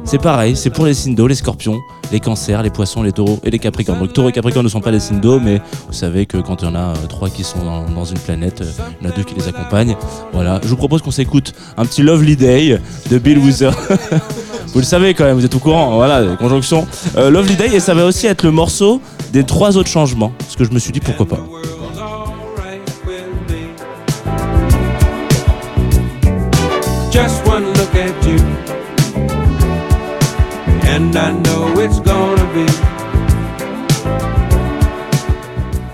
C'est 0.06 0.18
pareil, 0.18 0.54
c'est 0.54 0.70
pour 0.70 0.86
les 0.86 0.94
signes 0.94 1.16
les 1.26 1.34
scorpions, 1.34 1.82
les 2.12 2.20
cancers, 2.20 2.62
les 2.62 2.70
poissons, 2.70 3.02
les 3.02 3.10
taureaux 3.10 3.40
et 3.42 3.50
les 3.50 3.58
capricornes. 3.58 3.98
Donc 3.98 4.12
taureaux 4.12 4.28
et 4.28 4.32
capricornes 4.32 4.64
ne 4.64 4.70
sont 4.70 4.80
pas 4.80 4.92
les 4.92 5.00
signes 5.00 5.18
d'eau, 5.18 5.40
mais 5.40 5.60
vous 5.88 5.92
savez 5.92 6.26
que 6.26 6.36
quand 6.36 6.62
il 6.62 6.66
y 6.66 6.68
en 6.68 6.76
a 6.76 6.90
euh, 6.90 7.06
trois 7.08 7.28
qui 7.28 7.42
sont 7.42 7.58
dans, 7.64 8.04
une 8.04 8.18
planète, 8.18 8.60
euh, 8.60 8.70
il 9.00 9.04
y 9.04 9.08
en 9.08 9.12
a 9.12 9.16
deux 9.16 9.24
qui 9.24 9.34
les 9.34 9.48
accompagnent. 9.48 9.96
Voilà, 10.32 10.60
je 10.62 10.68
vous 10.68 10.76
propose 10.76 11.02
qu'on 11.02 11.10
s'écoute 11.10 11.54
un 11.76 11.84
petit 11.84 12.02
Lovely 12.02 12.36
Day 12.36 12.80
de 13.10 13.18
Bill 13.18 13.38
Wither. 13.38 13.72
vous 14.68 14.78
le 14.78 14.84
savez 14.84 15.12
quand 15.12 15.24
même, 15.24 15.36
vous 15.36 15.44
êtes 15.44 15.56
au 15.56 15.58
courant, 15.58 15.96
voilà, 15.96 16.36
conjonction. 16.36 16.86
Euh, 17.16 17.28
Lovely 17.28 17.56
Day, 17.56 17.74
et 17.74 17.80
ça 17.80 17.92
va 17.92 18.06
aussi 18.06 18.28
être 18.28 18.44
le 18.44 18.52
morceau 18.52 19.00
des 19.32 19.42
trois 19.42 19.76
autres 19.76 19.90
changements. 19.90 20.30
Parce 20.38 20.54
que 20.54 20.62
je 20.62 20.70
me 20.70 20.78
suis 20.78 20.92
dit 20.92 21.00
pourquoi 21.00 21.26
pas. 21.26 21.40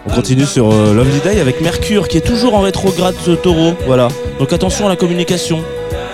On 0.07 0.15
continue 0.15 0.45
sur 0.45 0.71
euh, 0.71 1.05
Day 1.25 1.41
avec 1.41 1.61
Mercure 1.61 2.07
qui 2.07 2.19
est 2.19 2.21
toujours 2.21 2.55
en 2.55 2.61
rétrograde 2.61 3.17
taureau. 3.43 3.75
Voilà. 3.87 4.07
Donc 4.39 4.53
attention 4.53 4.87
à 4.87 4.89
la 4.91 4.95
communication. 4.95 5.61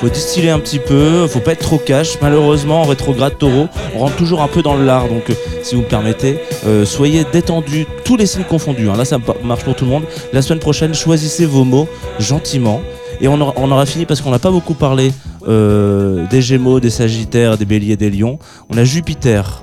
Faut 0.01 0.09
distiller 0.09 0.49
un 0.49 0.59
petit 0.59 0.78
peu, 0.78 1.26
faut 1.26 1.41
pas 1.41 1.53
être 1.53 1.61
trop 1.61 1.76
cash. 1.76 2.18
Malheureusement, 2.22 2.80
en 2.80 2.84
rétrograde 2.84 3.36
taureau, 3.36 3.68
on 3.95 3.99
rentre 3.99 4.16
toujours 4.16 4.41
un 4.41 4.49
peu 4.49 4.62
dans 4.62 4.74
le 4.74 4.86
lard. 4.86 5.09
Donc, 5.09 5.28
euh, 5.28 5.34
si 5.62 5.74
vous 5.74 5.82
me 5.82 5.86
permettez, 5.86 6.39
euh, 6.66 6.86
soyez 6.86 7.26
détendus, 7.30 7.86
tous 8.05 8.16
les 8.16 8.24
signes 8.24 8.45
confondus. 8.45 8.89
hein. 8.89 8.97
Là, 8.97 9.05
ça 9.05 9.18
marche 9.43 9.64
pour 9.64 9.74
tout 9.74 9.84
le 9.84 9.91
monde. 9.91 10.05
La 10.32 10.41
semaine 10.41 10.61
prochaine, 10.61 10.95
choisissez 10.95 11.45
vos 11.45 11.64
mots 11.64 11.89
gentiment. 12.20 12.80
Et 13.20 13.28
on 13.28 13.39
aura 13.41 13.84
fini 13.84 14.07
parce 14.07 14.22
qu'on 14.22 14.30
n'a 14.30 14.39
pas 14.39 14.53
beaucoup 14.53 14.74
parlé 14.74 15.12
euh, 15.49 16.27
des 16.29 16.43
Gémeaux, 16.43 16.79
des 16.81 16.91
Sagittaires, 16.91 17.57
des 17.59 17.65
Béliers, 17.65 17.97
des 17.97 18.11
Lions. 18.11 18.39
On 18.71 18.77
a 18.77 18.85
Jupiter, 18.85 19.63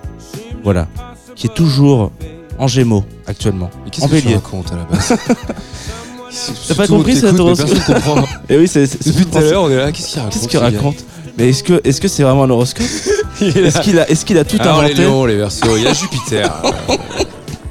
voilà, 0.64 0.88
qui 1.36 1.48
est 1.48 1.54
toujours 1.54 2.12
en 2.58 2.68
Gémeaux 2.68 3.04
actuellement. 3.28 3.70
Mais 3.84 3.92
qu'est-ce 3.92 4.06
En 4.06 4.10
que 4.10 4.16
tu 4.16 4.22
bélier. 4.24 4.36
racontes 4.36 4.72
à 4.72 4.76
la 4.78 4.84
base 4.86 5.14
T'as 6.68 6.76
pas 6.76 6.88
compris 6.88 7.16
cette 7.16 7.40
horoscope 7.40 7.70
Personne 7.70 7.96
comprend. 7.96 8.24
Et 8.50 8.58
oui, 8.58 8.68
c'est 8.68 8.86
c'est- 8.88 9.08
Depuis 9.08 9.26
tout 9.26 9.38
à 9.38 9.42
l'heure, 9.42 9.64
on 9.64 9.70
est 9.70 9.78
là. 9.78 9.92
Qu'est-ce 9.92 10.08
qu'il 10.10 10.20
raconte 10.20 10.34
Qu'est-ce 10.34 10.48
qu'il 10.48 10.60
ce 10.60 10.64
gars 10.66 10.78
raconte 10.78 11.06
Mais 11.38 11.50
est-ce 11.50 11.64
que 11.64 11.82
est-ce 11.84 12.02
que 12.02 12.08
c'est 12.10 12.24
vraiment 12.24 12.44
un 12.44 12.50
horoscope 12.50 12.86
Il 13.42 13.58
est 13.58 13.62
là. 13.62 13.68
Est-ce 13.68 13.80
qu'il 13.82 14.00
a 14.00 14.10
est-ce 14.10 14.26
qu'il 14.26 14.38
a 14.38 14.44
tout 14.44 14.58
Alors 14.60 14.82
les 14.82 14.88
inventé 14.92 15.04
lions, 15.04 15.26
les 15.26 15.36
versos, 15.38 15.78
il 15.78 15.84
y 15.84 15.88
a 15.88 15.94
Jupiter. 15.94 16.52
Euh, 16.90 16.96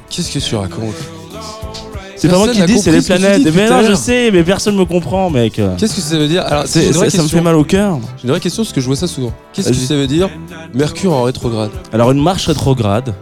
Qu'est-ce 0.09 0.31
que 0.31 0.39
tu 0.39 0.55
racontes 0.55 0.95
C'est 2.25 2.31
pas 2.31 2.37
moi 2.37 2.47
qui 2.49 2.61
dis, 2.65 2.79
c'est 2.79 2.91
les 2.91 3.01
planètes. 3.01 3.53
Mais 3.53 3.69
non, 3.69 3.81
je 3.87 3.93
sais, 3.93 4.31
mais 4.31 4.43
personne 4.43 4.75
me 4.75 4.85
comprend, 4.85 5.29
mec. 5.29 5.61
Qu'est-ce 5.77 5.95
que 5.95 6.01
ça 6.01 6.17
veut 6.17 6.27
dire 6.27 6.43
Alors, 6.45 6.63
C'est- 6.67 6.91
ça, 6.93 7.09
ça 7.09 7.23
me 7.23 7.27
fait 7.27 7.41
mal 7.41 7.55
au 7.55 7.63
cœur. 7.63 7.99
J'ai 8.17 8.23
une 8.25 8.29
vraie 8.31 8.39
question 8.39 8.63
parce 8.63 8.73
que 8.73 8.81
je 8.81 8.85
vois 8.87 8.95
ça 8.95 9.07
souvent. 9.07 9.31
Qu'est-ce 9.53 9.69
que 9.69 9.75
ça 9.75 9.95
veut 9.95 10.07
dire 10.07 10.29
Mercure 10.73 11.13
en 11.13 11.23
rétrograde 11.23 11.71
Alors 11.93 12.11
une 12.11 12.21
marche 12.21 12.47
rétrograde. 12.47 13.13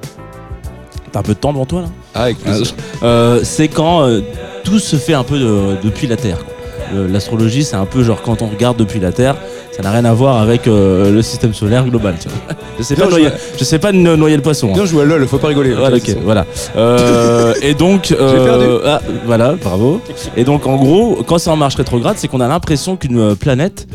T'as 1.11 1.19
un 1.19 1.23
peu 1.23 1.33
de 1.35 1.39
temps 1.39 1.53
devant 1.53 1.65
toi 1.65 1.81
là 1.81 1.87
Ah, 2.15 2.23
avec 2.23 2.39
plaisir. 2.39 2.73
Euh, 3.03 3.41
C'est 3.43 3.67
quand 3.67 4.01
euh, 4.03 4.21
tout 4.63 4.79
se 4.79 4.95
fait 4.95 5.13
un 5.13 5.23
peu 5.23 5.37
de- 5.37 5.77
depuis 5.83 6.07
la 6.07 6.15
Terre. 6.17 6.43
quoi. 6.43 6.52
Le- 6.93 7.07
L'astrologie, 7.07 7.63
c'est 7.63 7.75
un 7.75 7.85
peu 7.85 8.03
genre 8.03 8.21
quand 8.21 8.41
on 8.41 8.47
regarde 8.47 8.77
depuis 8.77 8.99
la 8.99 9.11
Terre, 9.11 9.35
Ça 9.75 9.81
n'a 9.83 9.91
rien 9.91 10.05
à 10.05 10.13
voir 10.13 10.37
avec 10.41 10.67
euh, 10.67 11.11
le 11.11 11.21
système 11.23 11.53
solaire 11.53 11.83
global. 11.85 12.15
Tu 12.21 12.27
vois. 12.29 12.55
Je 12.77 12.83
sais 12.83 12.95
pas, 12.95 13.07
noyer, 13.07 13.29
joué. 13.29 13.37
je 13.57 13.63
sais 13.63 13.79
pas 13.79 13.91
no- 13.91 14.15
noyer 14.15 14.35
le 14.35 14.41
poisson. 14.43 14.69
hein. 14.69 14.73
Bien 14.73 14.85
joué 14.85 15.01
à 15.01 15.05
LOL, 15.05 15.27
faut 15.27 15.37
pas 15.39 15.47
rigoler. 15.47 15.73
Voilà, 15.73 15.97
ok, 15.97 16.15
voilà. 16.23 16.45
Euh, 16.75 17.53
et 17.61 17.73
donc, 17.73 18.11
euh, 18.19 18.81
ah, 18.85 19.01
voilà, 19.25 19.53
bravo. 19.53 19.99
Et 20.37 20.43
donc, 20.43 20.67
en 20.67 20.75
gros, 20.75 21.23
quand 21.27 21.37
c'est 21.39 21.49
en 21.49 21.55
marche 21.55 21.75
rétrograde, 21.75 22.15
c'est 22.17 22.27
qu'on 22.27 22.39
a 22.41 22.47
l'impression 22.47 22.95
qu'une 22.97 23.19
euh, 23.19 23.35
planète 23.35 23.87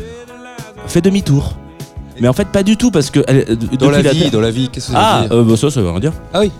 fait 0.87 1.01
demi-tour. 1.01 1.53
Mais 2.19 2.27
en 2.27 2.33
fait, 2.33 2.47
pas 2.49 2.63
du 2.63 2.75
tout, 2.75 2.91
parce 2.91 3.09
que 3.09 3.21
elle- 3.27 3.45
euh, 3.49 3.55
Dans 3.77 3.89
la 3.89 4.01
vie, 4.01 4.19
Terre- 4.19 4.31
dans 4.31 4.41
la 4.41 4.51
vie, 4.51 4.67
qu'est-ce 4.69 4.87
que 4.87 4.93
ça 4.93 4.99
Ah, 5.01 5.21
veut 5.21 5.27
dire 5.29 5.37
euh, 5.37 5.43
bah, 5.43 5.55
ça, 5.57 5.69
ça 5.69 5.81
veut 5.81 5.89
rien 5.89 5.99
dire. 6.01 6.13
Ah 6.33 6.39
oui. 6.41 6.51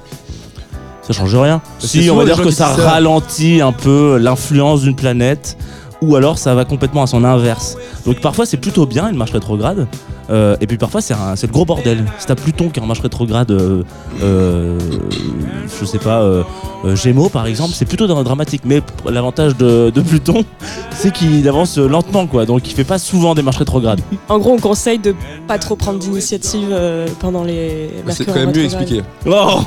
Ça 1.01 1.11
change 1.13 1.35
rien. 1.35 1.61
Si, 1.79 2.09
on 2.09 2.15
va 2.15 2.23
dire 2.25 2.41
que 2.41 2.51
ça. 2.51 2.67
ralentit 2.67 3.59
un 3.61 3.71
peu 3.73 4.17
l'influence 4.17 4.81
d'une 4.83 4.95
planète, 4.95 5.57
ou 6.01 6.15
alors 6.15 6.37
ça 6.37 6.55
va 6.55 6.65
complètement 6.65 7.03
à 7.03 7.07
son 7.07 7.23
inverse. 7.23 7.77
Donc 8.05 8.21
parfois 8.21 8.45
c'est 8.45 8.57
plutôt 8.57 8.85
bien 8.85 9.09
une 9.09 9.17
marche 9.17 9.31
rétrograde, 9.31 9.87
euh, 10.29 10.55
et 10.61 10.67
puis 10.67 10.77
parfois 10.77 11.01
c'est 11.01 11.13
le 11.15 11.47
gros 11.51 11.65
bordel. 11.65 12.05
Si 12.19 12.25
t'as 12.27 12.35
Pluton 12.35 12.69
qui 12.69 12.79
est 12.79 12.83
en 12.83 12.85
marche 12.85 13.01
rétrograde, 13.01 13.51
euh, 13.51 13.83
euh, 14.21 14.77
je 15.79 15.85
sais 15.85 15.97
pas, 15.97 16.21
euh, 16.21 16.43
euh, 16.85 16.95
Gémeaux 16.95 17.29
par 17.29 17.45
exemple, 17.47 17.73
c'est 17.73 17.85
plutôt 17.85 18.07
dra- 18.07 18.23
dramatique. 18.23 18.61
Mais 18.65 18.81
l'avantage 19.09 19.57
de, 19.57 19.89
de 19.93 20.01
Pluton, 20.01 20.43
c'est 20.91 21.11
qu'il 21.13 21.47
avance 21.47 21.77
lentement, 21.77 22.27
quoi. 22.27 22.45
Donc 22.45 22.67
il 22.69 22.73
fait 22.73 22.83
pas 22.83 22.99
souvent 22.99 23.35
des 23.35 23.41
marches 23.41 23.57
rétrogrades. 23.57 24.01
En 24.29 24.39
gros, 24.39 24.51
on 24.53 24.59
conseille 24.59 24.99
de 24.99 25.13
pas 25.47 25.57
trop 25.57 25.75
prendre 25.75 25.99
d'initiative 25.99 26.69
euh, 26.71 27.07
pendant 27.19 27.43
les. 27.43 27.89
C'est 28.09 28.25
quand 28.25 28.35
même 28.35 28.55
mieux 28.55 28.63
expliqué. 28.65 29.01
Oh, 29.25 29.61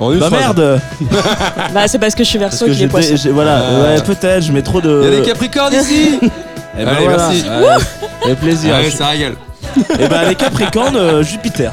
En 0.00 0.12
une 0.12 0.18
bah 0.18 0.28
phrase. 0.30 0.40
merde 0.40 0.80
Bah, 1.74 1.86
c'est 1.86 1.98
parce 1.98 2.14
que 2.14 2.24
je 2.24 2.28
suis 2.30 2.38
Parce 2.38 2.52
verso 2.52 2.66
que 2.66 2.70
qui 2.72 2.84
est 2.84 2.88
poisson. 2.88 3.14
j'ai- 3.16 3.30
voilà, 3.30 3.58
Ah. 3.62 3.80
ouais, 3.82 4.00
peut-être, 4.02 4.42
je 4.42 4.50
mets 4.52 4.62
trop 4.62 4.80
de. 4.80 5.02
Il 5.04 5.10
y 5.10 5.16
a 5.16 5.20
des 5.20 5.26
Capricornes 5.26 5.74
ici 5.74 6.18
Eh 6.78 6.84
ben 6.84 6.88
Allez, 6.92 7.04
voilà. 7.04 7.28
merci. 7.28 7.44
Avec 8.24 8.40
plaisir. 8.40 8.74
Allez, 8.74 8.90
ça 8.90 9.08
régale. 9.08 9.34
Et 9.98 10.08
ben 10.08 10.28
les 10.28 10.34
Capricornes, 10.34 10.96
euh, 10.96 11.22
Jupiter. 11.22 11.72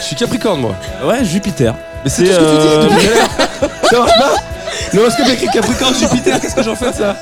Je 0.00 0.04
suis 0.04 0.16
Capricorne, 0.16 0.60
moi. 0.60 0.74
Ouais, 1.04 1.24
Jupiter. 1.24 1.74
Mais 2.04 2.10
c'est 2.10 2.24
tout 2.24 2.32
ce 2.32 2.36
que 2.38 2.44
tu 2.44 2.60
dis 2.60 2.66
euh, 2.68 2.82
depuis 2.82 3.06
tout 3.06 3.12
à 3.12 3.16
l'heure. 3.16 3.70
Ça 3.90 3.98
marche 3.98 4.18
pas 4.18 4.32
L'horoscope 4.92 5.28
écrit 5.32 5.46
Capricorne, 5.52 5.94
Jupiter, 5.94 6.40
qu'est-ce 6.40 6.54
que 6.54 6.62
j'en 6.62 6.74
fais 6.74 6.90
de 6.90 6.96
ça? 6.96 7.16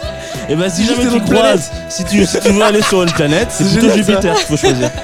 Et 0.48 0.56
ben 0.56 0.68
si 0.68 0.84
jamais 0.86 1.06
tu 1.06 1.20
croises, 1.20 1.70
si 1.88 2.04
tu, 2.04 2.24
si 2.26 2.40
tu 2.40 2.50
veux 2.50 2.62
aller 2.62 2.82
sur 2.82 3.02
une 3.02 3.12
planète, 3.12 3.48
c'est 3.50 3.64
plutôt. 3.64 3.94
Jupiter 3.94 4.34
qu'il 4.34 4.46
faut 4.46 4.56
choisir. 4.56 4.90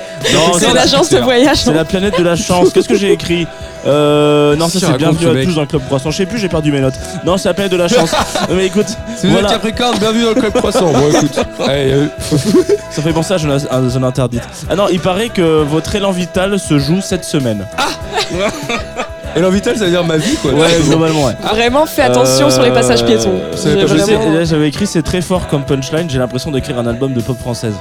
C'est 0.59 0.73
l'agence 0.75 1.11
de 1.11 1.19
voyage. 1.19 1.59
c'est 1.59 1.73
la 1.73 1.85
planète 1.85 2.19
de 2.19 2.25
la 2.25 2.35
chance. 2.35 2.71
Qu'est-ce 2.73 2.89
que 2.89 2.97
j'ai 2.97 3.13
écrit 3.13 3.47
euh, 3.87 4.57
Non, 4.57 4.69
ça 4.69 4.81
c'est 4.81 4.97
bienvenue 4.97 5.29
à 5.29 5.45
tous 5.45 5.55
dans 5.55 5.61
le 5.61 5.67
club 5.69 5.85
croissant. 5.87 6.11
Je 6.11 6.17
sais 6.17 6.27
plus, 6.27 6.39
j'ai 6.39 6.49
perdu 6.49 6.73
mes 6.73 6.81
notes. 6.81 6.99
Non, 7.25 7.37
c'est 7.39 7.49
la 7.49 7.55
planète 7.55 7.71
de 7.71 7.77
la 7.77 7.87
chance. 7.87 8.11
Mais 8.51 8.67
écoute, 8.67 8.89
Si 9.17 9.27
vous 9.27 9.33
Voilà. 9.33 9.47
êtes 9.47 9.55
Capricorne, 9.55 9.97
bienvenue 9.99 10.25
dans 10.25 10.31
le 10.31 10.35
club 10.41 10.53
croissant. 10.55 10.93
Bon, 10.93 11.09
écoute. 11.09 11.39
Allez, 11.65 11.93
euh, 11.93 12.07
ça 12.91 13.01
fait 13.01 13.13
penser 13.13 13.35
à 13.35 13.39
zone, 13.89 14.05
interdite. 14.05 14.43
Ah 14.69 14.75
non, 14.75 14.87
il 14.91 14.99
paraît 14.99 15.29
que 15.29 15.63
votre 15.63 15.95
élan 15.95 16.11
vital 16.11 16.59
se 16.59 16.81
joue 16.81 17.01
cette 17.01 17.25
semaine. 17.25 17.65
Élan 19.37 19.51
vital, 19.51 19.77
ça 19.77 19.85
veut 19.85 19.91
dire 19.91 20.05
ma 20.05 20.17
vie, 20.17 20.37
quoi. 20.37 20.53
Ouais, 20.53 20.67
globalement, 20.83 21.27
ouais. 21.27 21.35
Vraiment, 21.53 21.87
fais 21.87 22.03
attention 22.03 22.51
sur 22.51 22.63
les 22.63 22.71
passages 22.73 23.03
Euh, 23.03 23.07
piétons. 23.07 23.41
c'est 23.55 23.71
J'ai 23.71 23.77
pas 23.77 23.87
Je 23.95 23.99
sais, 23.99 24.15
vraiment- 24.15 24.33
là, 24.35 24.45
j'avais 24.45 24.69
écrit 24.69 24.87
c'est 24.87 25.03
très 25.03 25.21
fort 25.23 25.47
comme 25.49 25.65
punchline, 25.65 26.09
j'ai 26.11 26.19
l'impression 26.19 26.51
d'écrire 26.51 26.79
un 26.79 26.87
album 26.87 27.13
de 27.15 27.21
pop 27.21 27.39
française. 27.39 27.75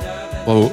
Bravo. 0.46 0.72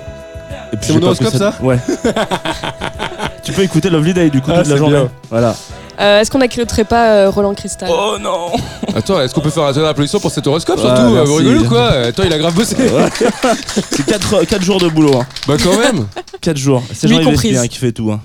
Et 0.73 0.77
puis 0.77 0.87
C'est 0.89 0.93
j'ai 0.95 0.99
mon 1.01 1.07
pas 1.09 1.15
pris 1.15 1.25
horoscope, 1.27 1.55
ça 1.59 1.65
Ouais. 1.65 1.79
tu 3.43 3.53
peux 3.53 3.63
écouter 3.63 3.89
Lovely 3.91 4.13
Day 4.15 4.31
du 4.31 4.41
coup 4.41 4.51
Ah, 4.53 4.59
toute 4.59 4.67
la 4.67 4.73
c'est 4.73 4.79
journée. 4.79 4.97
bien. 4.97 5.09
Voilà. 5.31 5.55
Euh, 6.01 6.21
Est-ce 6.21 6.31
qu'on 6.31 6.39
n'accueillerait 6.39 6.83
pas 6.85 7.11
euh, 7.15 7.31
Roland 7.31 7.55
Cristal? 7.55 7.89
Oh 7.91 8.17
non 8.21 8.51
Attends, 8.97 9.21
est-ce 9.21 9.33
qu'on 9.33 9.41
peut 9.41 9.51
faire 9.51 9.63
un 9.63 9.73
tonnerre 9.73 9.89
d'applaudissements 9.91 10.19
pour 10.21 10.33
cet 10.33 10.45
horoscope 10.47 10.77
Ouais, 10.79 10.83
surtout 10.83 11.01
euh, 11.03 11.11
merci. 11.15 11.29
Vous 11.31 11.37
rigolez 11.37 11.59
ou 11.61 11.69
quoi? 11.69 11.89
Attends, 11.91 12.25
il 12.25 12.33
a 12.33 12.39
grave 12.39 12.55
bossé. 12.55 12.75
C'est 13.93 14.05
4, 14.05 14.63
jours 14.63 14.81
de 14.81 14.89
boulot. 14.89 15.17
Hein. 15.21 15.27
Bah 15.47 15.55
quand 15.63 15.79
même. 15.79 16.07
4 16.41 16.57
jours. 16.57 16.83
C'est 16.93 17.07
Jean-Yves 17.07 17.25
comprise. 17.27 17.53
Espien 17.55 17.69
qui 17.69 17.79
fait 17.79 17.93
tout. 17.93 18.11
Hein. 18.11 18.19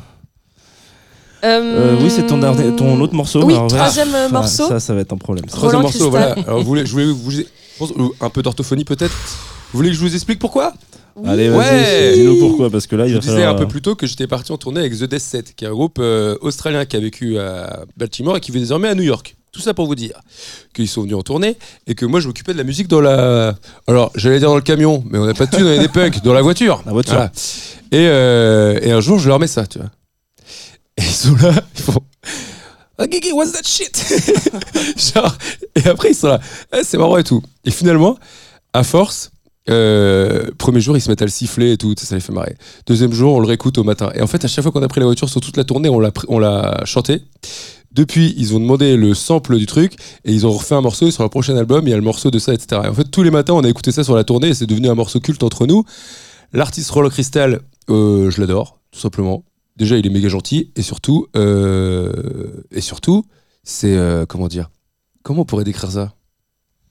Euh, 1.44 1.48
Euh, 1.62 1.96
oui, 2.02 2.10
c'est 2.10 2.26
ton, 2.28 2.38
dernier- 2.38 2.76
ton 2.76 3.00
autre 3.02 3.14
morceau. 3.14 3.44
Oui, 3.44 3.54
troisième 3.54 4.14
euh, 4.14 4.28
Ah, 4.30 4.34
morceau. 4.34 4.68
Ça, 4.68 4.80
ça 4.80 4.94
va 4.94 5.02
être 5.02 5.14
un 5.14 5.18
problème. 5.18 5.46
Troisième 5.46 5.70
Roland 5.82 5.82
morceau, 5.84 6.10
voilà. 6.10 6.34
Alors, 6.46 6.60
vous 6.60 6.66
voulez, 6.66 6.86
je 6.86 6.92
voulais 6.92 7.06
vous, 7.06 7.32
euh, 7.82 8.10
un 8.22 8.30
peu 8.30 8.42
d'orthophonie 8.42 8.84
peut-être. 8.86 9.14
Vous 9.72 9.78
voulez 9.78 9.90
que 9.90 9.96
je 9.96 10.02
vous 10.02 10.14
explique 10.14 10.40
pourquoi 10.40 10.74
Allez, 11.26 11.50
Ouais. 11.50 11.58
vas-y, 11.58 12.14
dis-nous 12.20 12.40
pourquoi, 12.40 12.70
parce 12.70 12.88
que 12.88 12.96
là, 12.96 13.06
il 13.06 13.10
Je 13.10 13.14
va 13.16 13.20
disais 13.20 13.34
falloir. 13.34 13.54
un 13.54 13.58
peu 13.58 13.68
plus 13.68 13.82
tôt 13.82 13.94
que 13.96 14.08
j'étais 14.08 14.26
parti 14.28 14.52
en 14.54 14.58
tournée 14.58 14.80
avec 14.80 14.94
The 14.98 15.04
Death 15.04 15.20
Set, 15.20 15.54
qui 15.56 15.66
est 15.66 15.68
un 15.68 15.72
groupe 15.72 15.98
euh, 16.00 16.38
australien 16.42 16.86
qui 16.86 16.96
a 16.96 17.00
vécu 17.02 17.38
à 17.40 17.82
Baltimore 17.98 18.38
et 18.38 18.40
qui 18.40 18.52
vit 18.52 18.60
désormais 18.60 18.88
à 18.88 18.96
New 18.96 19.04
York. 19.04 19.36
Tout 19.52 19.60
ça 19.62 19.74
pour 19.74 19.88
vous 19.88 19.96
dire 19.96 20.14
qu'ils 20.74 20.88
sont 20.88 21.02
venus 21.02 21.16
en 21.16 21.22
tournée 21.24 21.58
et 21.88 21.96
que 21.96 22.06
moi 22.06 22.20
je 22.20 22.28
m'occupais 22.28 22.54
de 22.54 22.58
la 22.58 22.64
musique 22.64 22.88
dans 22.88 23.02
la. 23.02 23.56
Alors 23.88 24.12
j'allais 24.16 24.40
dire 24.40 24.48
dans 24.50 24.56
le 24.56 24.62
camion, 24.62 25.04
mais 25.10 25.18
on 25.18 25.26
n'a 25.26 25.34
pas 25.34 25.48
de 25.48 25.56
thunes, 25.56 25.66
on 25.66 25.76
a 25.76 25.78
des 25.80 25.88
punks, 25.88 26.24
dans 26.24 26.34
la 26.34 26.42
voiture. 26.44 26.84
La 26.86 26.92
voiture. 26.94 27.16
Voilà. 27.16 27.32
Et, 27.92 28.08
euh, 28.08 28.80
et 28.82 28.92
un 28.92 29.02
jour 29.02 29.18
je 29.20 29.28
leur 29.28 29.40
mets 29.40 29.48
ça, 29.48 29.66
tu 29.66 29.80
vois. 29.80 29.90
Et 31.00 31.02
ils 31.02 31.14
sont 31.14 31.36
là, 31.36 31.54
ils 31.76 31.82
font. 31.82 32.02
Ah, 32.98 33.06
Gigi, 33.10 33.32
what's 33.32 33.54
that 33.54 33.64
shit? 33.64 33.96
Genre, 35.14 35.38
et 35.76 35.88
après 35.88 36.12
ils 36.12 36.16
sont 36.16 36.28
là, 36.28 36.42
Eh, 36.78 36.84
c'est 36.84 36.98
marrant 36.98 37.18
et 37.18 37.24
tout. 37.24 37.42
Et 37.64 37.72
finalement, 37.72 38.18
à 38.74 38.84
force, 38.84 39.32
euh, 39.70 40.52
premier 40.58 40.82
jour 40.82 40.98
ils 40.98 41.02
se 41.02 41.08
mettent 41.10 41.22
à 41.22 41.26
le 41.26 41.32
siffler 41.32 41.72
et 41.72 41.78
tout, 41.78 41.94
ça 41.98 42.16
les 42.16 42.22
fait 42.22 42.34
marrer. 42.34 42.58
Deuxième 42.86 43.14
jour, 43.14 43.36
on 43.36 43.40
le 43.40 43.48
réécoute 43.48 43.78
au 43.78 43.86
matin. 43.86 44.12
Et 44.14 44.22
en 44.22 44.28
fait, 44.28 44.44
à 44.44 44.50
chaque 44.50 44.64
fois 44.64 44.74
qu'on 44.74 44.84
a 44.84 44.90
pris 44.90 45.00
la 45.00 45.06
voiture 45.06 45.30
sur 45.30 45.40
toute 45.40 45.56
la 45.56 45.64
tournée, 45.64 45.88
on 45.88 46.02
l'a, 46.02 46.12
on 46.28 46.86
chanté. 46.86 47.22
Depuis, 47.94 48.36
ils 48.38 48.54
ont 48.54 48.60
demandé 48.60 48.98
le 48.98 49.14
sample 49.14 49.58
du 49.58 49.66
truc 49.66 49.94
et 50.26 50.34
ils 50.34 50.46
ont 50.46 50.52
refait 50.52 50.76
un 50.76 50.82
morceau. 50.82 51.08
Et 51.08 51.12
sur 51.12 51.24
le 51.24 51.30
prochain 51.30 51.56
album, 51.56 51.88
il 51.88 51.92
y 51.92 51.94
a 51.94 51.98
le 51.98 52.04
morceau 52.04 52.32
de 52.32 52.38
ça, 52.38 52.54
etc. 52.54 52.82
Et 52.84 52.88
en 52.90 52.94
fait, 52.94 53.06
tous 53.06 53.24
les 53.24 53.32
matins, 53.32 53.54
on 53.54 53.64
a 53.64 53.70
écouté 53.70 53.94
ça 53.94 54.04
sur 54.04 54.16
la 54.16 54.26
tournée 54.26 54.50
et 54.50 54.54
c'est 54.54 54.68
devenu 54.68 54.90
un 54.90 54.96
morceau 54.96 55.22
culte 55.22 55.42
entre 55.44 55.66
nous. 55.66 55.86
L'artiste 56.52 56.92
Roland 56.92 57.10
Crystal, 57.10 57.62
euh, 57.90 58.30
je 58.30 58.42
l'adore, 58.42 58.80
tout 58.92 59.00
simplement. 59.00 59.44
Déjà, 59.80 59.98
il 59.98 60.06
est 60.06 60.10
méga 60.10 60.28
gentil 60.30 60.72
et 60.76 60.82
surtout, 60.82 61.28
euh, 61.36 62.64
et 62.72 62.82
surtout, 62.82 63.24
c'est 63.64 63.96
euh, 63.96 64.26
comment 64.26 64.48
dire 64.48 64.70
Comment 65.24 65.42
on 65.42 65.46
pourrait 65.46 65.64
décrire 65.64 65.90
ça 65.92 66.14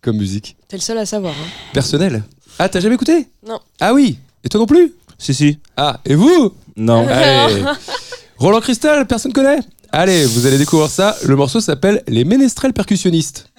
comme 0.00 0.16
musique? 0.16 0.56
T'es 0.68 0.76
le 0.76 0.82
seul 0.82 0.96
à 0.98 1.06
savoir. 1.06 1.34
hein. 1.34 1.46
Personnel. 1.74 2.24
Ah, 2.58 2.68
t'as 2.68 2.80
jamais 2.80 2.94
écouté? 2.94 3.28
Non. 3.46 3.60
Ah 3.80 3.92
oui. 3.94 4.18
Et 4.44 4.48
toi 4.48 4.60
non 4.60 4.66
plus? 4.66 4.94
Si, 5.18 5.34
si. 5.34 5.58
Ah, 5.76 6.00
et 6.04 6.14
vous? 6.14 6.54
Non. 6.76 7.06
Allez. 7.08 7.62
Roland 8.38 8.60
Cristal, 8.60 9.06
personne 9.06 9.32
connaît? 9.32 9.58
Allez, 9.90 10.24
vous 10.26 10.46
allez 10.46 10.58
découvrir 10.58 10.88
ça. 10.90 11.16
Le 11.26 11.34
morceau 11.36 11.60
s'appelle 11.60 12.02
Les 12.06 12.24
Ménestrels 12.24 12.72
Percussionnistes. 12.72 13.50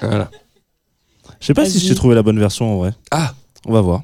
Voilà. 0.00 0.30
Je 1.40 1.46
sais 1.46 1.54
pas 1.54 1.64
si 1.64 1.78
j'ai 1.78 1.94
trouvé 1.94 2.14
la 2.14 2.22
bonne 2.22 2.38
version 2.38 2.72
en 2.74 2.78
vrai. 2.78 2.92
Ah, 3.10 3.34
On 3.66 3.72
va 3.72 3.80
voir. 3.80 4.02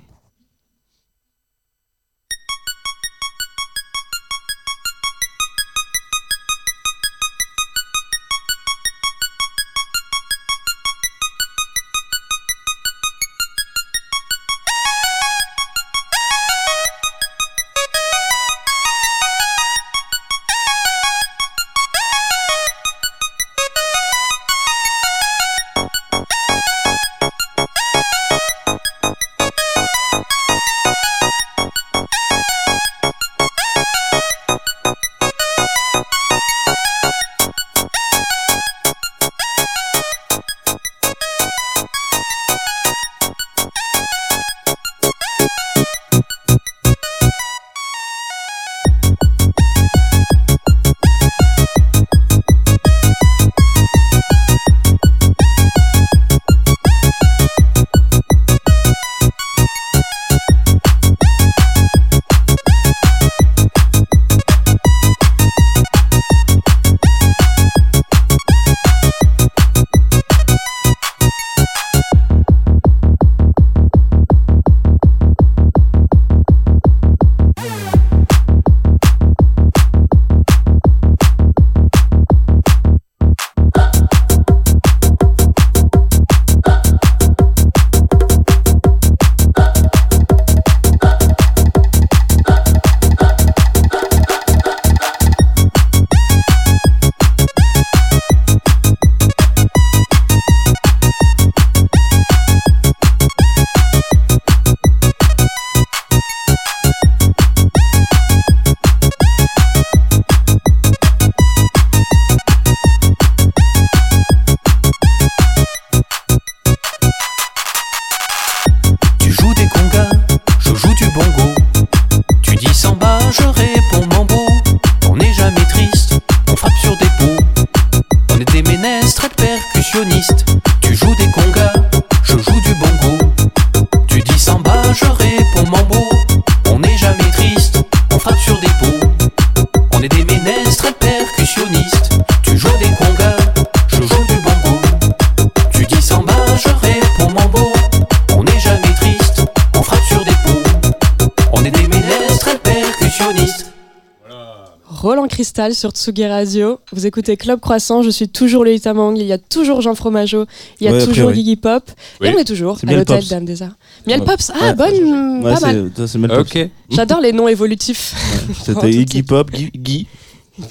Sur 155.73 155.91
Tsugi 155.93 156.27
Radio. 156.27 156.81
Vous 156.93 157.07
écoutez 157.07 157.37
Club 157.37 157.61
Croissant, 157.61 158.03
je 158.03 158.11
suis 158.11 158.29
toujours 158.29 158.65
le 158.65 158.75
Itamang, 158.75 159.15
il 159.17 159.25
y 159.27 159.33
a 159.33 159.39
toujours 159.39 159.81
Jean 159.81 159.95
Fromageau, 159.95 160.45
il 160.81 160.85
y 160.85 160.89
a 160.89 160.93
Ouais, 160.93 160.99
toujours 160.99 161.13
priori. 161.29 161.37
Gigi 161.37 161.57
Pop, 161.57 161.91
Oui. 162.21 162.29
et 162.29 162.35
on 162.35 162.39
est 162.39 162.45
toujours 162.45 162.79
à 162.87 162.93
l'hôtel. 162.93 163.25
Dame 163.29 163.45
des 163.45 163.63
Arts. 163.63 163.77
Miel 164.07 164.21
Ouais. 164.21 164.27
Pops, 164.27 164.51
ah 164.55 164.67
Ouais. 164.67 164.75
bonne, 164.75 165.43
Ouais, 165.45 165.55
pas 165.55 165.61
mal. 165.61 165.91
c'est- 165.95 166.03
ça, 166.03 166.09
c'est 166.09 166.19
Mel 166.19 166.31
Pops. 166.31 166.41
Ok. 166.57 166.69
J'adore 166.91 167.21
les 167.21 167.33
noms 167.33 167.49
évolutifs. 167.49 168.15
C'était 168.65 168.91
Iggy. 168.91 169.23
Pop, 169.23 169.51
Guy. 169.51 169.71
Guy, 169.75 170.07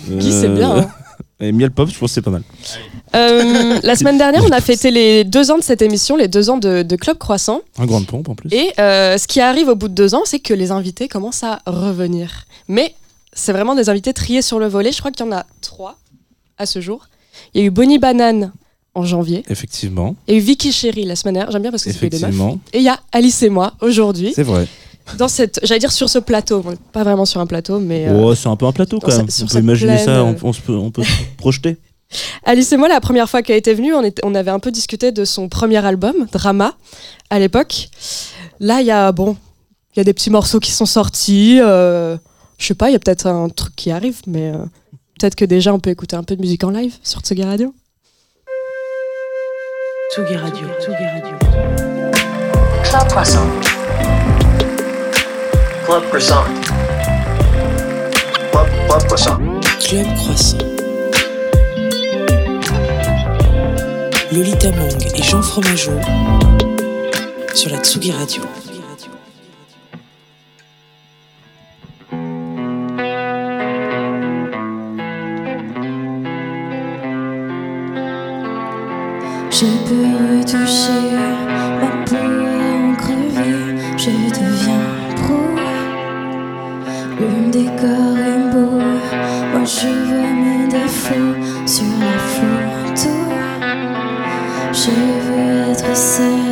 Guy, 0.10 0.32
c'est 0.32 0.48
Euh, 0.50 0.56
bien. 0.56 0.76
hein. 0.78 0.88
Et 1.40 1.52
Miel 1.52 1.72
Pop, 1.72 1.90
je 1.90 1.98
pense 1.98 2.12
que 2.12 2.14
c'est 2.16 2.22
pas 2.22 2.32
mal. 2.32 2.44
Euh, 3.16 3.80
la 3.84 3.96
semaine 3.96 4.18
dernière, 4.18 4.44
on 4.46 4.52
a 4.52 4.62
fêté 4.62 4.92
les 4.92 5.24
deux 5.24 5.52
ans 5.52 5.58
de 5.58 5.64
cette 5.64 5.82
émission, 5.82 6.16
les 6.16 6.28
deux 6.28 6.50
ans 6.50 6.58
de, 6.58 6.84
de 6.84 6.96
Club 6.96 7.18
Croissant. 7.18 7.62
Un 7.78 7.86
grande 7.86 8.06
pompe 8.08 8.30
en 8.30 8.36
plus. 8.36 8.50
Et 8.54 8.72
euh, 8.80 9.18
ce 9.18 9.28
qui 9.28 9.40
arrive 9.42 9.68
au 9.68 9.76
bout 9.76 9.88
de 9.90 9.94
deux 9.94 10.16
ans, 10.16 10.22
c'est 10.26 10.40
que 10.40 10.54
les 10.54 10.72
invités 10.72 11.08
commencent 11.08 11.44
à 11.44 11.60
revenir. 11.66 12.46
Mais 12.70 12.96
c'est 13.36 13.52
vraiment 13.54 13.76
des 13.76 13.90
invités 13.90 14.14
triés 14.14 14.42
sur 14.42 14.60
le 14.60 14.68
volet. 14.68 14.92
Je 14.92 15.00
crois 15.00 15.12
qu'il 15.12 15.26
y 15.26 15.30
en 15.30 15.32
a 15.32 15.46
trois 15.62 15.98
à 16.58 16.66
ce 16.66 16.82
jour. 16.82 17.08
Il 17.54 17.62
y 17.62 17.64
a 17.64 17.68
eu 17.68 17.72
Bonnie 17.72 18.00
Banane 18.00 18.52
en 18.96 19.04
janvier. 19.04 19.44
Effectivement. 19.50 20.16
Il 20.28 20.34
y 20.34 20.38
a 20.38 20.40
eu 20.40 20.44
Vicky 20.44 20.72
Chéri 20.72 21.04
la 21.06 21.16
semaine 21.16 21.34
dernière. 21.36 21.52
J'aime 21.52 21.64
bien 21.64 21.72
parce 21.72 21.84
que 21.84 21.92
c'est 21.92 22.00
des 22.10 22.18
meufs. 22.20 22.22
Effectivement. 22.24 22.60
Et 22.74 22.78
il 22.80 22.84
y 22.84 22.90
a 22.90 23.00
Alice 23.12 23.42
et 23.44 23.50
moi 23.50 23.74
aujourd'hui. 23.82 24.34
C'est 24.36 24.44
vrai. 24.44 24.68
Dans 25.18 25.28
cette, 25.28 25.60
j'allais 25.64 25.80
dire 25.80 25.92
sur 25.92 26.10
ce 26.10 26.20
plateau. 26.20 26.62
Bon, 26.62 26.76
pas 26.92 27.04
vraiment 27.04 27.26
sur 27.26 27.42
un 27.42 27.46
plateau, 27.48 27.80
mais 27.80 28.08
euh, 28.08 28.22
Oh, 28.24 28.36
c'est 28.36 28.48
un 28.48 28.56
peu 28.56 28.66
un 28.66 28.72
plateau 28.72 29.00
quand 29.00 29.10
même. 29.16 29.28
On 29.42 29.46
peut 29.48 29.60
imaginer 29.60 29.94
plaine, 29.96 30.06
ça, 30.06 30.12
euh. 30.20 30.34
on, 30.44 30.48
on 30.50 30.54
se 30.54 30.62
peut, 30.62 30.76
on 30.76 30.92
peut 30.92 31.04
se 31.04 31.10
projeter. 31.38 31.78
Alice 32.46 32.72
et 32.72 32.78
moi, 32.78 32.88
la 32.88 33.02
première 33.02 33.28
fois 33.30 33.42
qu'elle 33.42 33.58
était 33.58 33.74
venue, 33.74 33.94
on, 33.96 34.04
était- 34.04 34.22
on 34.24 34.36
avait 34.36 34.52
un 34.52 34.60
peu 34.60 34.72
discuté 34.72 35.12
de 35.12 35.26
son 35.26 35.50
premier 35.50 35.84
album, 35.84 36.14
Drama, 36.32 36.76
à 37.32 37.40
l'époque. 37.40 37.90
Là, 38.60 38.82
il 38.82 38.88
y 38.88 38.92
a, 38.92 39.12
bon, 39.12 39.36
il 39.96 40.00
y 40.00 40.02
a 40.02 40.04
des 40.04 40.14
petits 40.14 40.30
morceaux 40.30 40.60
qui 40.60 40.72
sont 40.72 40.86
sortis. 40.86 41.58
euh, 41.60 42.16
je 42.58 42.66
sais 42.66 42.76
pas, 42.76 42.90
il 42.90 42.94
y 42.94 42.96
a 42.96 43.00
peut-être 43.00 43.28
un 43.28 43.50
truc 43.50 43.76
qui 43.76 43.92
arrive, 43.92 44.22
mais 44.28 44.52
euh, 44.52 44.58
peut-être 45.20 45.36
que 45.36 45.46
déjà 45.46 45.74
on 45.74 45.80
peut 45.80 45.90
écouter 45.90 46.16
un 46.16 46.24
peu 46.24 46.36
de 46.36 46.42
musique 46.42 46.64
en 46.64 46.70
live 46.70 46.96
sur 47.04 47.22
Tsugi 47.22 47.44
Radio. 47.44 47.74
Tsugi 50.14 50.36
Radio. 50.36 50.68
Tsugi 50.80 51.06
Radio. 51.06 51.38
Club 52.84 53.08
Croissant. 53.08 53.48
Club 55.86 56.04
Croissant. 56.10 56.44
Club, 58.52 58.68
Club 58.88 59.04
Croissant. 59.08 59.38
Club 59.80 60.16
Croissant. 60.16 60.58
Lolita 64.32 64.72
Mang 64.72 65.04
et 65.16 65.22
Jean 65.22 65.42
Fromageau 65.42 66.00
sur 67.54 67.72
la 67.72 67.78
Tsugi 67.80 68.12
Radio. 68.12 68.42
Je 79.64 79.70
peux 79.88 80.12
retoucher 80.40 81.04
ma 81.80 81.92
peau 82.04 82.16
en 82.18 82.96
crever, 82.96 83.78
je 83.96 84.12
deviens 84.38 84.88
pro. 85.16 85.40
Le 87.18 87.50
décor 87.50 88.14
est 88.18 88.44
beau, 88.52 88.76
moi 89.54 89.64
je 89.64 89.92
vois 90.10 90.34
mes 90.44 90.68
défauts 90.68 91.36
sur 91.66 91.92
la 92.02 92.18
photo. 92.34 93.16
Je 94.74 94.92
veux 95.28 95.72
être 95.72 95.96
celle 95.96 96.43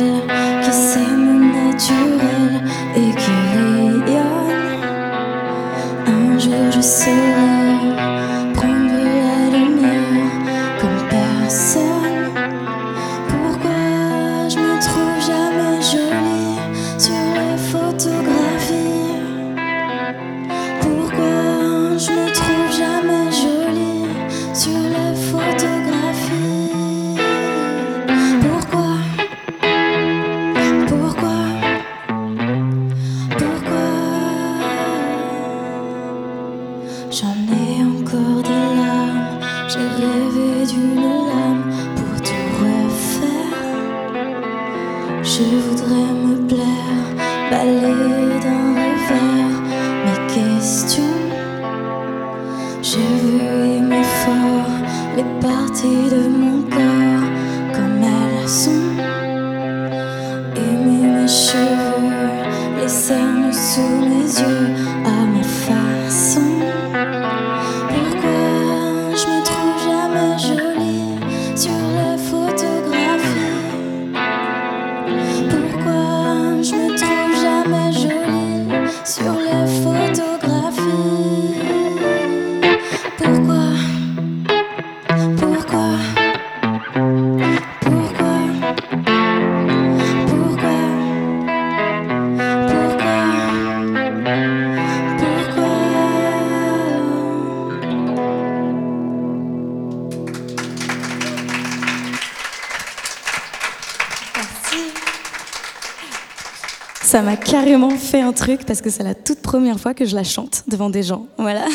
carrément 107.52 107.90
fait 107.90 108.22
un 108.22 108.32
truc 108.32 108.64
parce 108.64 108.80
que 108.80 108.88
c'est 108.88 109.02
la 109.02 109.14
toute 109.14 109.42
première 109.42 109.78
fois 109.78 109.92
que 109.92 110.06
je 110.06 110.16
la 110.16 110.24
chante 110.24 110.64
devant 110.68 110.88
des 110.88 111.02
gens. 111.02 111.26
Voilà. 111.36 111.66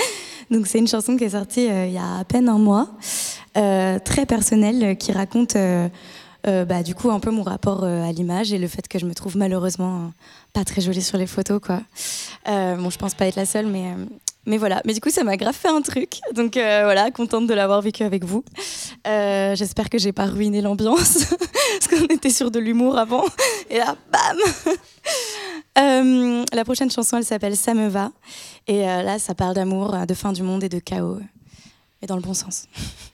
Donc 0.50 0.66
c'est 0.66 0.78
une 0.78 0.86
chanson 0.86 1.16
qui 1.16 1.24
est 1.24 1.30
sortie 1.30 1.70
euh, 1.70 1.86
il 1.86 1.94
y 1.94 1.98
a 1.98 2.18
à 2.18 2.24
peine 2.24 2.50
un 2.50 2.58
mois, 2.58 2.88
euh, 3.56 3.98
très 3.98 4.26
personnelle, 4.26 4.84
euh, 4.84 4.94
qui 4.94 5.10
raconte 5.10 5.56
bah, 6.44 6.82
du 6.82 6.94
coup 6.94 7.10
un 7.10 7.18
peu 7.18 7.30
mon 7.30 7.44
rapport 7.44 7.84
à 7.84 8.12
l'image 8.12 8.52
et 8.52 8.58
le 8.58 8.68
fait 8.68 8.86
que 8.88 8.98
je 8.98 9.06
me 9.06 9.14
trouve 9.14 9.38
malheureusement 9.38 10.12
pas 10.52 10.64
très 10.64 10.82
jolie 10.82 11.00
sur 11.00 11.16
les 11.16 11.26
photos. 11.26 11.60
Quoi. 11.64 11.80
Bon, 12.46 12.90
je 12.90 12.98
pense 12.98 13.14
pas 13.14 13.26
être 13.26 13.36
la 13.36 13.46
seule, 13.46 13.68
mais, 13.68 13.86
mais 14.46 14.58
voilà. 14.58 14.82
Mais 14.84 14.92
du 14.94 15.00
coup, 15.00 15.10
ça 15.10 15.24
m'a 15.24 15.36
grave 15.36 15.54
fait 15.54 15.68
un 15.68 15.82
truc. 15.82 16.20
Donc 16.34 16.56
euh, 16.56 16.82
voilà, 16.84 17.10
contente 17.10 17.46
de 17.46 17.54
l'avoir 17.54 17.80
vécu 17.80 18.02
avec 18.02 18.24
vous. 18.24 18.44
Euh, 19.06 19.54
J'espère 19.54 19.88
que 19.90 19.98
j'ai 19.98 20.12
pas 20.12 20.26
ruiné 20.26 20.60
l'ambiance 20.60 21.26
parce 21.80 21.88
qu'on 21.88 22.06
était 22.06 22.30
sur 22.30 22.50
de 22.50 22.58
l'humour 22.58 22.98
avant. 22.98 23.24
Et 23.70 23.78
là, 23.78 23.96
bam 24.10 24.38
Euh, 25.78 26.44
La 26.52 26.64
prochaine 26.64 26.90
chanson, 26.90 27.16
elle 27.16 27.24
s'appelle 27.24 27.56
Ça 27.56 27.72
me 27.72 27.88
va. 27.88 28.12
Et 28.66 28.80
là, 28.82 29.18
ça 29.18 29.34
parle 29.34 29.54
d'amour, 29.54 29.96
de 30.06 30.14
fin 30.14 30.32
du 30.32 30.42
monde 30.42 30.62
et 30.64 30.68
de 30.68 30.78
chaos. 30.78 31.18
Mais 32.00 32.06
dans 32.06 32.16
le 32.16 32.22
bon 32.22 32.34
sens. 32.34 32.66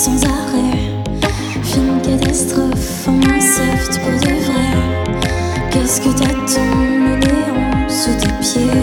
sans 0.00 0.24
arrêt. 0.24 0.78
Film 1.62 2.00
catastrophe 2.00 3.06
en 3.06 3.20
soft 3.38 4.00
pour 4.00 4.18
de 4.18 4.34
vrai. 4.46 4.70
Qu'est-ce 5.70 6.00
que 6.00 6.08
t'attends, 6.08 6.80
le 7.04 7.16
néant 7.18 7.86
sous 7.86 8.14
tes 8.14 8.32
pieds? 8.40 8.80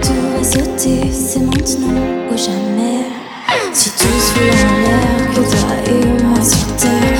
Tout 0.00 0.22
va 0.32 0.44
sauter, 0.44 1.10
c'est 1.10 1.40
maintenant 1.40 2.06
ou 2.30 2.36
jamais. 2.36 3.06
Si 3.72 3.90
tous 3.90 4.32
voulaient 4.34 4.66
l'air, 4.84 5.30
que 5.34 5.42
toi 5.50 5.74
et 5.86 6.22
moi 6.22 6.40
sur 6.44 6.76
terre. 6.76 7.19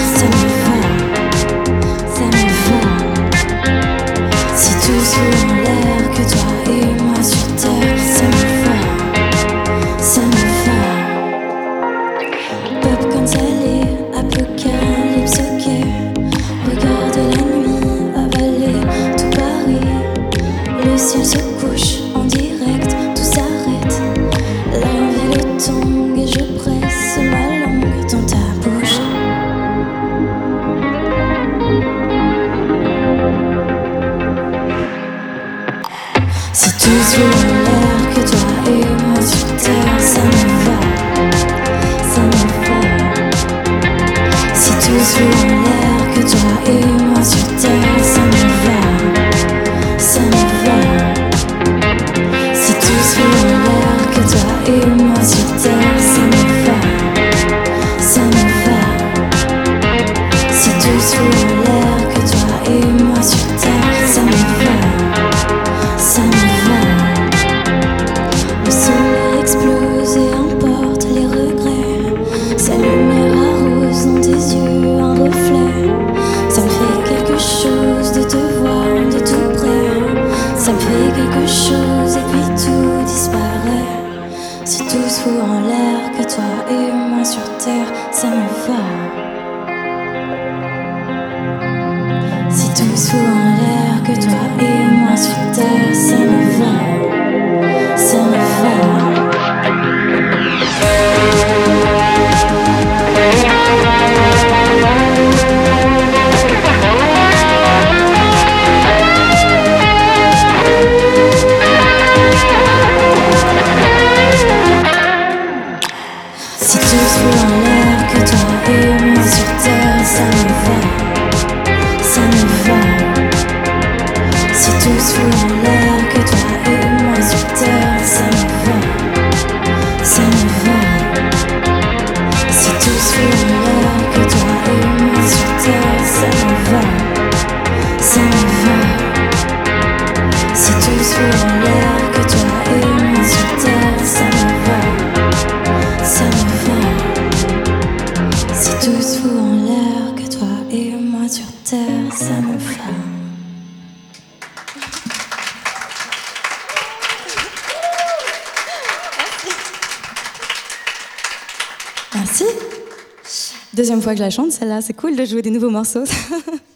C'est 164.82 164.94
cool 164.94 165.16
de 165.16 165.24
jouer 165.24 165.40
des 165.40 165.50
nouveaux 165.50 165.70
morceaux. 165.70 166.04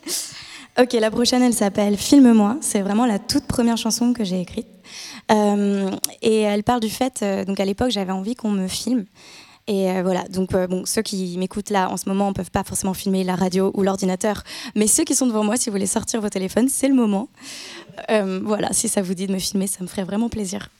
ok, 0.80 0.92
la 0.94 1.10
prochaine, 1.10 1.42
elle 1.42 1.52
s'appelle 1.52 1.98
Filme-moi. 1.98 2.56
C'est 2.62 2.80
vraiment 2.80 3.04
la 3.04 3.18
toute 3.18 3.46
première 3.46 3.76
chanson 3.76 4.14
que 4.14 4.24
j'ai 4.24 4.40
écrite. 4.40 4.66
Euh, 5.30 5.90
et 6.22 6.40
elle 6.40 6.62
parle 6.62 6.80
du 6.80 6.88
fait, 6.88 7.20
euh, 7.22 7.44
donc 7.44 7.60
à 7.60 7.64
l'époque, 7.66 7.90
j'avais 7.90 8.12
envie 8.12 8.36
qu'on 8.36 8.50
me 8.50 8.68
filme. 8.68 9.04
Et 9.66 9.90
euh, 9.90 10.02
voilà, 10.02 10.24
donc 10.28 10.50
ceux 10.86 11.02
qui 11.02 11.36
m'écoutent 11.36 11.70
là 11.70 11.90
en 11.90 11.98
ce 11.98 12.08
moment 12.08 12.28
ne 12.28 12.34
peuvent 12.34 12.50
pas 12.50 12.64
forcément 12.64 12.94
filmer 12.94 13.22
la 13.22 13.34
radio 13.34 13.70
ou 13.74 13.82
l'ordinateur, 13.82 14.44
mais 14.74 14.86
ceux 14.86 15.04
qui 15.04 15.14
sont 15.14 15.26
devant 15.26 15.44
moi, 15.44 15.56
si 15.56 15.68
vous 15.68 15.74
voulez 15.74 15.86
sortir 15.86 16.22
vos 16.22 16.30
téléphones, 16.30 16.68
c'est 16.68 16.88
le 16.88 16.94
moment. 16.94 17.28
voilà, 18.08 18.72
si 18.72 18.88
ça 18.88 19.02
vous 19.02 19.14
dit 19.14 19.26
de 19.26 19.32
me 19.32 19.38
filmer, 19.38 19.66
ça 19.66 19.82
me 19.82 19.88
ferait 19.88 20.04
vraiment 20.04 20.30
plaisir. 20.30 20.70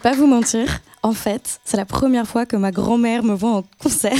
Vais 0.00 0.10
pas 0.10 0.16
vous 0.16 0.26
mentir. 0.26 0.80
En 1.02 1.12
fait, 1.12 1.60
c'est 1.64 1.76
la 1.76 1.84
première 1.84 2.26
fois 2.26 2.46
que 2.46 2.56
ma 2.56 2.70
grand-mère 2.70 3.22
me 3.22 3.34
voit 3.34 3.50
en 3.50 3.64
concert. 3.82 4.16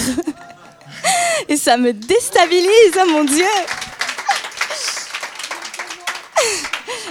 Et 1.49 1.57
ça 1.57 1.79
me 1.79 1.93
déstabilise, 1.93 2.99
oh 2.99 3.11
mon 3.11 3.25
Dieu 3.25 3.45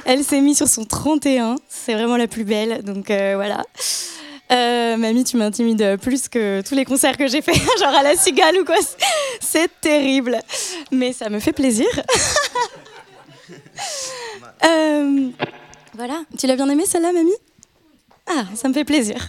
Elle 0.06 0.24
s'est 0.24 0.42
mise 0.42 0.58
sur 0.58 0.68
son 0.68 0.86
31. 0.86 1.56
C'est 1.68 1.94
vraiment 1.94 2.18
la 2.18 2.28
plus 2.28 2.44
belle. 2.44 2.84
Donc 2.84 3.10
euh, 3.10 3.34
voilà. 3.36 3.64
Euh, 4.52 4.98
mamie, 4.98 5.24
tu 5.24 5.38
m'intimides 5.38 5.98
plus 5.98 6.28
que 6.28 6.62
tous 6.62 6.76
les 6.76 6.86
concerts 6.86 7.18
que 7.18 7.28
j'ai 7.28 7.42
fait, 7.42 7.54
genre 7.80 7.96
à 7.96 8.04
la 8.04 8.16
cigale 8.16 8.58
ou 8.62 8.66
quoi. 8.66 8.78
C'est 9.40 9.70
terrible. 9.82 10.40
Mais 10.92 11.14
ça 11.14 11.30
me 11.30 11.40
fait 11.40 11.54
plaisir. 11.54 11.88
Euh, 14.66 15.30
voilà. 15.96 16.22
Tu 16.38 16.46
l'as 16.46 16.58
bien 16.58 16.70
aimé 16.70 16.86
celle-là, 16.86 17.14
mamie? 17.14 17.32
Ah, 18.30 18.46
ça 18.56 18.68
me 18.70 18.74
fait 18.74 18.86
plaisir. 18.86 19.28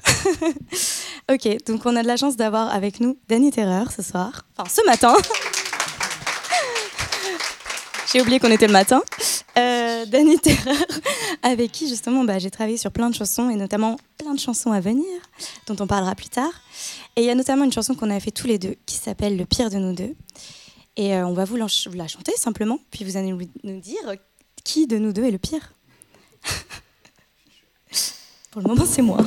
ok, 1.33 1.49
donc 1.67 1.87
on 1.87 1.97
a 1.97 2.03
de 2.03 2.07
la 2.07 2.17
chance 2.17 2.37
d'avoir 2.37 2.73
avec 2.75 3.01
nous 3.01 3.19
Danny 3.29 3.51
Terreur 3.51 3.91
ce 3.93 4.03
soir. 4.03 4.43
Enfin, 4.59 4.69
ce 4.71 4.85
matin. 4.87 5.15
J'ai 8.13 8.21
oublié 8.21 8.41
qu'on 8.41 8.51
était 8.51 8.67
le 8.67 8.73
matin. 8.73 9.01
Euh, 9.57 10.05
Danny 10.07 10.37
Terreur, 10.39 10.75
avec 11.43 11.71
qui 11.71 11.89
justement 11.89 12.25
bah, 12.25 12.41
j'ai 12.41 12.51
travaillé 12.51 12.77
sur 12.77 12.91
plein 12.91 13.09
de 13.09 13.15
chansons 13.15 13.49
et 13.51 13.55
notamment 13.55 13.99
plein 14.19 14.35
de 14.35 14.41
chansons 14.41 14.73
à 14.73 14.81
venir, 14.81 15.07
dont 15.67 15.77
on 15.79 15.87
parlera 15.87 16.15
plus 16.17 16.29
tard. 16.29 16.51
Et 17.15 17.21
il 17.23 17.27
y 17.27 17.31
a 17.31 17.35
notamment 17.37 17.65
une 17.65 17.73
chanson 17.73 17.95
qu'on 17.95 18.11
a 18.11 18.19
fait 18.19 18.33
tous 18.33 18.49
les 18.49 18.59
deux 18.59 18.75
qui 18.85 18.97
s'appelle 18.97 19.37
Le 19.37 19.45
pire 19.47 19.71
de 19.71 19.77
nous 19.77 19.95
deux. 19.95 20.17
Et 20.97 21.15
euh, 21.15 21.25
on 21.27 21.35
va 21.35 21.45
vous 21.45 21.55
la, 21.55 21.69
ch- 21.69 21.89
la 21.95 22.09
chanter 22.09 22.33
simplement, 22.37 22.79
puis 22.91 23.05
vous 23.05 23.17
allez 23.17 23.33
nous 23.33 23.81
dire 23.81 24.01
qui 24.65 24.89
de 24.89 24.99
nous 24.99 25.13
deux 25.13 25.25
est 25.25 25.31
le 25.31 25.39
pire. 25.39 25.73
Pour 28.51 28.63
le 28.63 28.67
moment, 28.67 28.85
c'est 28.85 29.01
moi. 29.01 29.19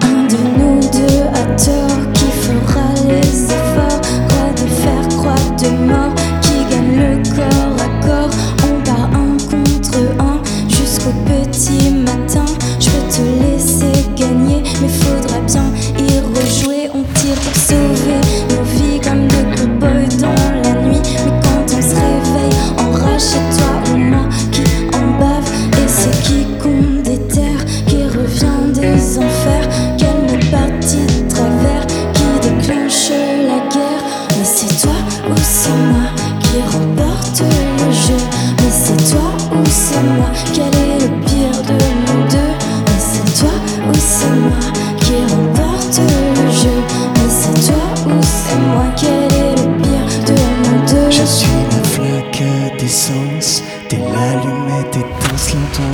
Un 0.00 0.24
de 0.24 0.38
nous 0.56 0.80
deux 0.80 1.20
a 1.34 1.44
tort 1.56 2.12
qui 2.14 2.30
fera 2.30 2.88
les 3.08 3.44
efforts. 3.44 4.00
Quoi 4.30 4.48
de 4.54 4.66
faire, 4.70 5.08
quoi 5.20 5.36
de 5.58 5.68
mort 5.86 6.14
qui 6.40 6.56
gagne 6.70 6.96
le 6.96 7.12
corps. 7.36 7.57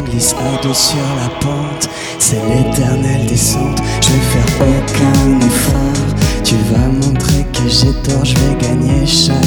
Glisse 0.06 0.34
à 0.34 0.62
dos 0.62 0.74
sur 0.74 0.96
la 1.16 1.28
pente. 1.40 1.88
C'est 2.18 2.40
l'éternelle 2.48 3.26
descente, 3.26 3.80
je 4.00 4.10
vais 4.10 4.20
faire 4.20 4.50
aucun 4.60 5.46
effort. 5.46 6.14
Tu 6.42 6.56
vas 6.70 6.88
montrer 6.88 7.44
que 7.52 7.68
j'ai 7.68 7.92
tort, 8.02 8.24
je 8.24 8.34
vais 8.34 8.54
gagner 8.60 9.06
chaque 9.06 9.43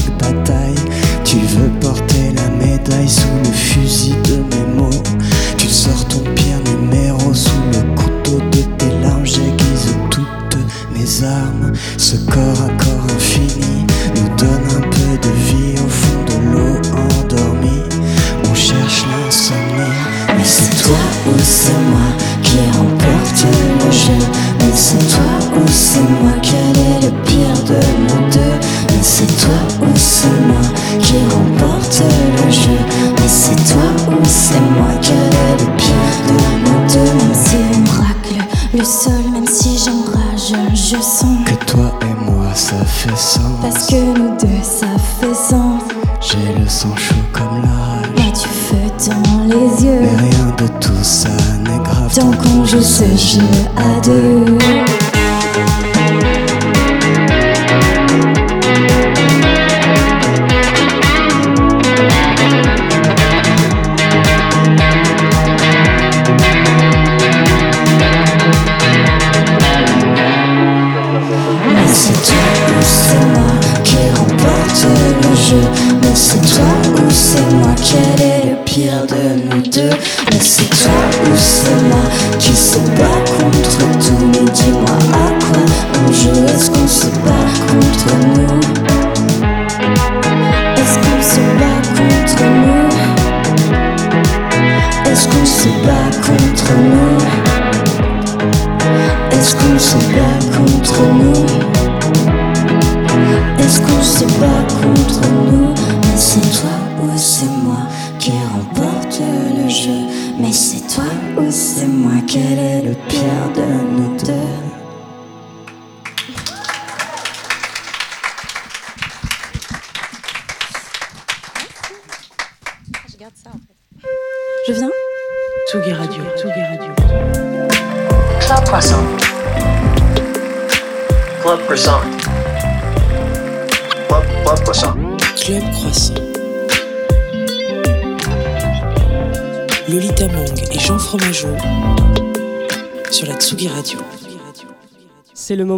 Tant 52.68 52.74
qu'on 52.74 52.80
joue 52.80 52.84
ce 52.84 53.04
jeu 53.16 53.42
à 53.78 54.02
deux. 54.02 54.47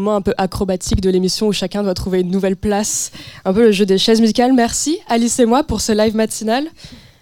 Moment 0.10 0.18
un 0.18 0.22
peu 0.22 0.34
acrobatique 0.38 1.02
de 1.02 1.10
l'émission 1.10 1.48
où 1.48 1.54
chacun 1.54 1.84
doit 1.84 1.94
trouver 1.94 2.22
une 2.22 2.32
nouvelle 2.32 2.56
place. 2.58 3.12
Un 3.46 3.54
peu 3.54 3.62
le 3.64 3.72
jeu 3.72 3.86
des 3.86 3.98
chaises 3.98 4.20
musicales. 4.22 4.54
Merci 4.54 4.98
Alice 5.08 5.40
et 5.40 5.46
moi 5.46 5.64
pour 5.64 5.82
ce 5.82 5.92
live 5.92 6.16
matinal. 6.16 6.68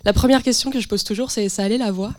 La 0.06 0.14
première 0.14 0.42
question 0.42 0.70
que 0.72 0.80
je 0.80 0.88
pose 0.88 1.04
toujours, 1.04 1.32
c'est 1.32 1.50
ça 1.50 1.64
allait 1.64 1.78
la 1.78 1.92
voix? 1.92 2.14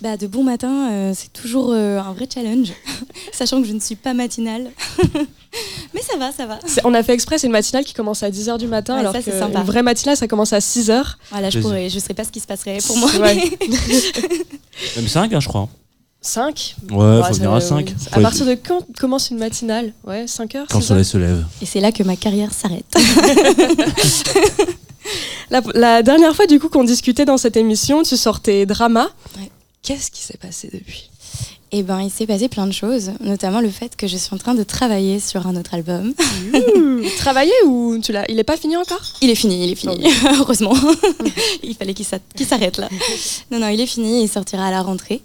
Bah, 0.00 0.16
de 0.16 0.26
bon 0.26 0.42
matin, 0.42 0.88
euh, 0.90 1.12
c'est 1.14 1.30
toujours 1.30 1.72
euh, 1.72 1.98
un 1.98 2.12
vrai 2.14 2.26
challenge, 2.32 2.72
sachant 3.32 3.60
que 3.60 3.68
je 3.68 3.74
ne 3.74 3.80
suis 3.80 3.96
pas 3.96 4.14
matinale. 4.14 4.70
Mais 5.94 6.00
ça 6.00 6.16
va, 6.16 6.32
ça 6.32 6.46
va. 6.46 6.58
C'est- 6.64 6.80
On 6.84 6.94
a 6.94 7.02
fait 7.02 7.12
exprès, 7.12 7.36
c'est 7.36 7.46
une 7.46 7.52
matinale 7.52 7.84
qui 7.84 7.92
commence 7.92 8.22
à 8.22 8.30
10h 8.30 8.56
du 8.56 8.66
matin, 8.66 8.94
Ouais, 8.94 9.00
alors 9.00 9.12
ça, 9.12 9.18
que 9.18 9.24
c'est 9.30 9.38
sympa. 9.38 9.58
une 9.60 9.66
vraie 9.66 9.82
matinale, 9.82 10.16
ça 10.16 10.26
commence 10.26 10.54
à 10.54 10.58
6h. 10.60 11.16
Voilà, 11.32 11.50
je 11.50 11.58
pourrais, 11.58 11.90
je 11.90 11.98
sais 11.98 12.14
pas 12.14 12.24
ce 12.24 12.30
qui 12.32 12.40
se 12.40 12.46
passerait 12.46 12.78
pour 12.86 12.96
moi. 12.98 13.10
Ouais. 13.20 13.36
Même 14.96 15.08
5, 15.08 15.32
hein, 15.34 15.40
je 15.40 15.48
crois. 15.48 15.68
5 16.26 16.76
Ouais, 16.90 17.22
faut 17.22 17.34
venir 17.34 17.52
à 17.52 17.60
5. 17.60 17.94
À 18.12 18.20
partir 18.20 18.46
de 18.46 18.54
quand 18.54 18.84
commence 18.98 19.30
une 19.30 19.38
matinale 19.38 19.92
Ouais, 20.06 20.24
5h 20.24 20.64
Quand 20.70 20.78
le 20.78 20.84
soleil 20.84 21.04
se 21.04 21.18
lève. 21.18 21.44
Et 21.62 21.66
c'est 21.66 21.80
là 21.80 21.92
que 21.92 22.02
ma 22.02 22.16
carrière 22.16 22.52
s'arrête. 22.52 22.86
La, 25.50 25.60
la 25.74 26.02
dernière 26.02 26.34
fois, 26.34 26.46
du 26.46 26.58
coup, 26.58 26.70
qu'on 26.70 26.84
discutait 26.84 27.26
dans 27.26 27.36
cette 27.36 27.58
émission, 27.58 28.02
tu 28.02 28.16
sortais 28.16 28.64
drama. 28.64 29.10
Ouais. 29.38 29.50
Qu'est-ce 29.82 30.10
qui 30.10 30.22
s'est 30.22 30.38
passé 30.38 30.70
depuis? 30.72 31.10
Et 31.70 31.82
ben, 31.82 32.00
il 32.00 32.10
s'est 32.10 32.26
passé 32.26 32.48
plein 32.48 32.66
de 32.66 32.72
choses, 32.72 33.10
notamment 33.20 33.60
le 33.60 33.68
fait 33.68 33.94
que 33.96 34.06
je 34.06 34.16
suis 34.16 34.34
en 34.34 34.38
train 34.38 34.54
de 34.54 34.62
travailler 34.62 35.20
sur 35.20 35.46
un 35.46 35.56
autre 35.56 35.74
album. 35.74 36.14
Travailler 37.18 37.52
ou 37.66 37.98
tu 38.02 38.12
l'as 38.12 38.24
Il 38.30 38.38
est 38.38 38.44
pas 38.44 38.56
fini 38.56 38.76
encore? 38.76 39.02
Il 39.20 39.28
est 39.28 39.34
fini, 39.34 39.64
il 39.64 39.72
est 39.72 39.74
fini. 39.74 40.00
Heureusement. 40.38 40.74
il 41.62 41.74
fallait 41.74 41.92
qu'il 41.94 42.06
s'arrête 42.06 42.78
là. 42.78 42.88
Non, 43.50 43.58
non, 43.58 43.68
il 43.68 43.80
est 43.80 43.86
fini, 43.86 44.22
il 44.22 44.28
sortira 44.28 44.66
à 44.66 44.70
la 44.70 44.82
rentrée. 44.82 45.20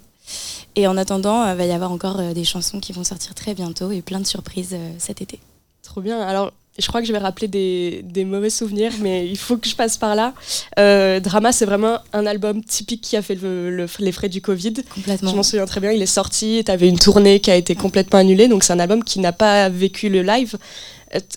Et 0.76 0.86
en 0.86 0.96
attendant, 0.96 1.50
il 1.50 1.56
va 1.56 1.64
y 1.66 1.72
avoir 1.72 1.90
encore 1.92 2.20
euh, 2.20 2.32
des 2.32 2.44
chansons 2.44 2.80
qui 2.80 2.92
vont 2.92 3.04
sortir 3.04 3.34
très 3.34 3.54
bientôt 3.54 3.90
et 3.90 4.02
plein 4.02 4.20
de 4.20 4.26
surprises 4.26 4.70
euh, 4.72 4.90
cet 4.98 5.20
été. 5.20 5.40
Trop 5.82 6.00
bien. 6.00 6.20
Alors, 6.20 6.52
je 6.78 6.86
crois 6.86 7.00
que 7.00 7.06
je 7.06 7.12
vais 7.12 7.18
rappeler 7.18 7.48
des, 7.48 8.02
des 8.04 8.24
mauvais 8.24 8.50
souvenirs, 8.50 8.92
mais 9.00 9.26
il 9.34 9.36
faut 9.36 9.56
que 9.56 9.68
je 9.68 9.74
passe 9.74 9.96
par 9.96 10.14
là. 10.14 10.32
Euh, 10.78 11.18
Drama, 11.20 11.50
c'est 11.52 11.64
vraiment 11.66 11.98
un 12.12 12.24
album 12.26 12.62
typique 12.62 13.00
qui 13.02 13.16
a 13.16 13.22
fait 13.22 13.34
le- 13.34 13.70
le- 13.74 13.86
les 13.98 14.12
frais 14.12 14.28
du 14.28 14.40
Covid. 14.40 14.74
Complètement. 14.94 15.30
Je 15.32 15.36
m'en 15.36 15.42
souviens 15.42 15.66
très 15.66 15.80
bien, 15.80 15.90
il 15.90 16.00
est 16.00 16.06
sorti, 16.06 16.62
tu 16.64 16.70
avais 16.70 16.88
une 16.88 16.98
tournée 16.98 17.40
qui 17.40 17.50
a 17.50 17.56
été 17.56 17.74
complètement 17.74 18.20
annulée, 18.20 18.46
donc 18.46 18.62
c'est 18.62 18.72
un 18.72 18.78
album 18.78 19.02
qui 19.02 19.18
n'a 19.18 19.32
pas 19.32 19.68
vécu 19.68 20.08
le 20.08 20.22
live. 20.22 20.56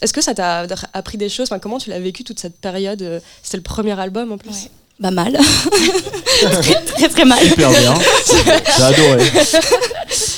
Est-ce 0.01 0.13
que 0.13 0.21
ça 0.21 0.35
t'a 0.35 0.67
appris 0.93 1.17
des 1.17 1.29
choses? 1.29 1.47
Enfin, 1.47 1.57
Comment 1.57 1.79
tu 1.79 1.89
l'as 1.89 1.99
vécu 1.99 2.23
toute 2.23 2.39
cette 2.39 2.57
période? 2.59 3.01
Euh, 3.01 3.19
C'était 3.41 3.57
le 3.57 3.63
premier 3.63 3.99
album 3.99 4.31
en 4.31 4.37
plus? 4.37 4.51
Ouais. 4.51 4.71
Bah 5.03 5.11
mal. 5.11 5.33
très, 6.61 6.81
très 6.81 7.09
très 7.09 7.25
mal. 7.25 7.39
Super 7.39 7.69
bien. 7.71 7.93
J'ai 8.77 8.83
adoré. 8.83 9.23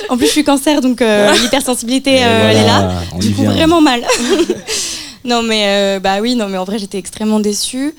En 0.09 0.17
plus, 0.17 0.27
je 0.27 0.31
suis 0.31 0.43
cancer, 0.43 0.81
donc 0.81 1.01
euh, 1.01 1.33
l'hypersensibilité, 1.33 2.23
euh, 2.23 2.49
elle 2.49 2.57
est 2.57 2.65
là. 2.65 3.01
Du 3.19 3.31
coup, 3.33 3.41
vient. 3.41 3.51
vraiment 3.51 3.81
mal. 3.81 4.05
non, 5.25 5.43
mais 5.43 5.65
euh, 5.67 5.99
bah 5.99 6.19
oui, 6.21 6.35
non, 6.35 6.47
mais 6.47 6.57
en 6.57 6.63
vrai, 6.63 6.79
j'étais 6.79 6.97
extrêmement 6.97 7.39
déçue 7.39 7.93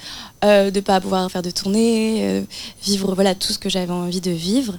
euh, 0.44 0.70
de 0.70 0.80
pas 0.80 1.00
pouvoir 1.00 1.30
faire 1.30 1.42
de 1.42 1.50
tournée, 1.50 2.44
vivre 2.82 3.14
voilà 3.14 3.34
tout 3.34 3.52
ce 3.52 3.58
que 3.58 3.68
j'avais 3.68 3.92
envie 3.92 4.20
de 4.20 4.30
vivre. 4.32 4.74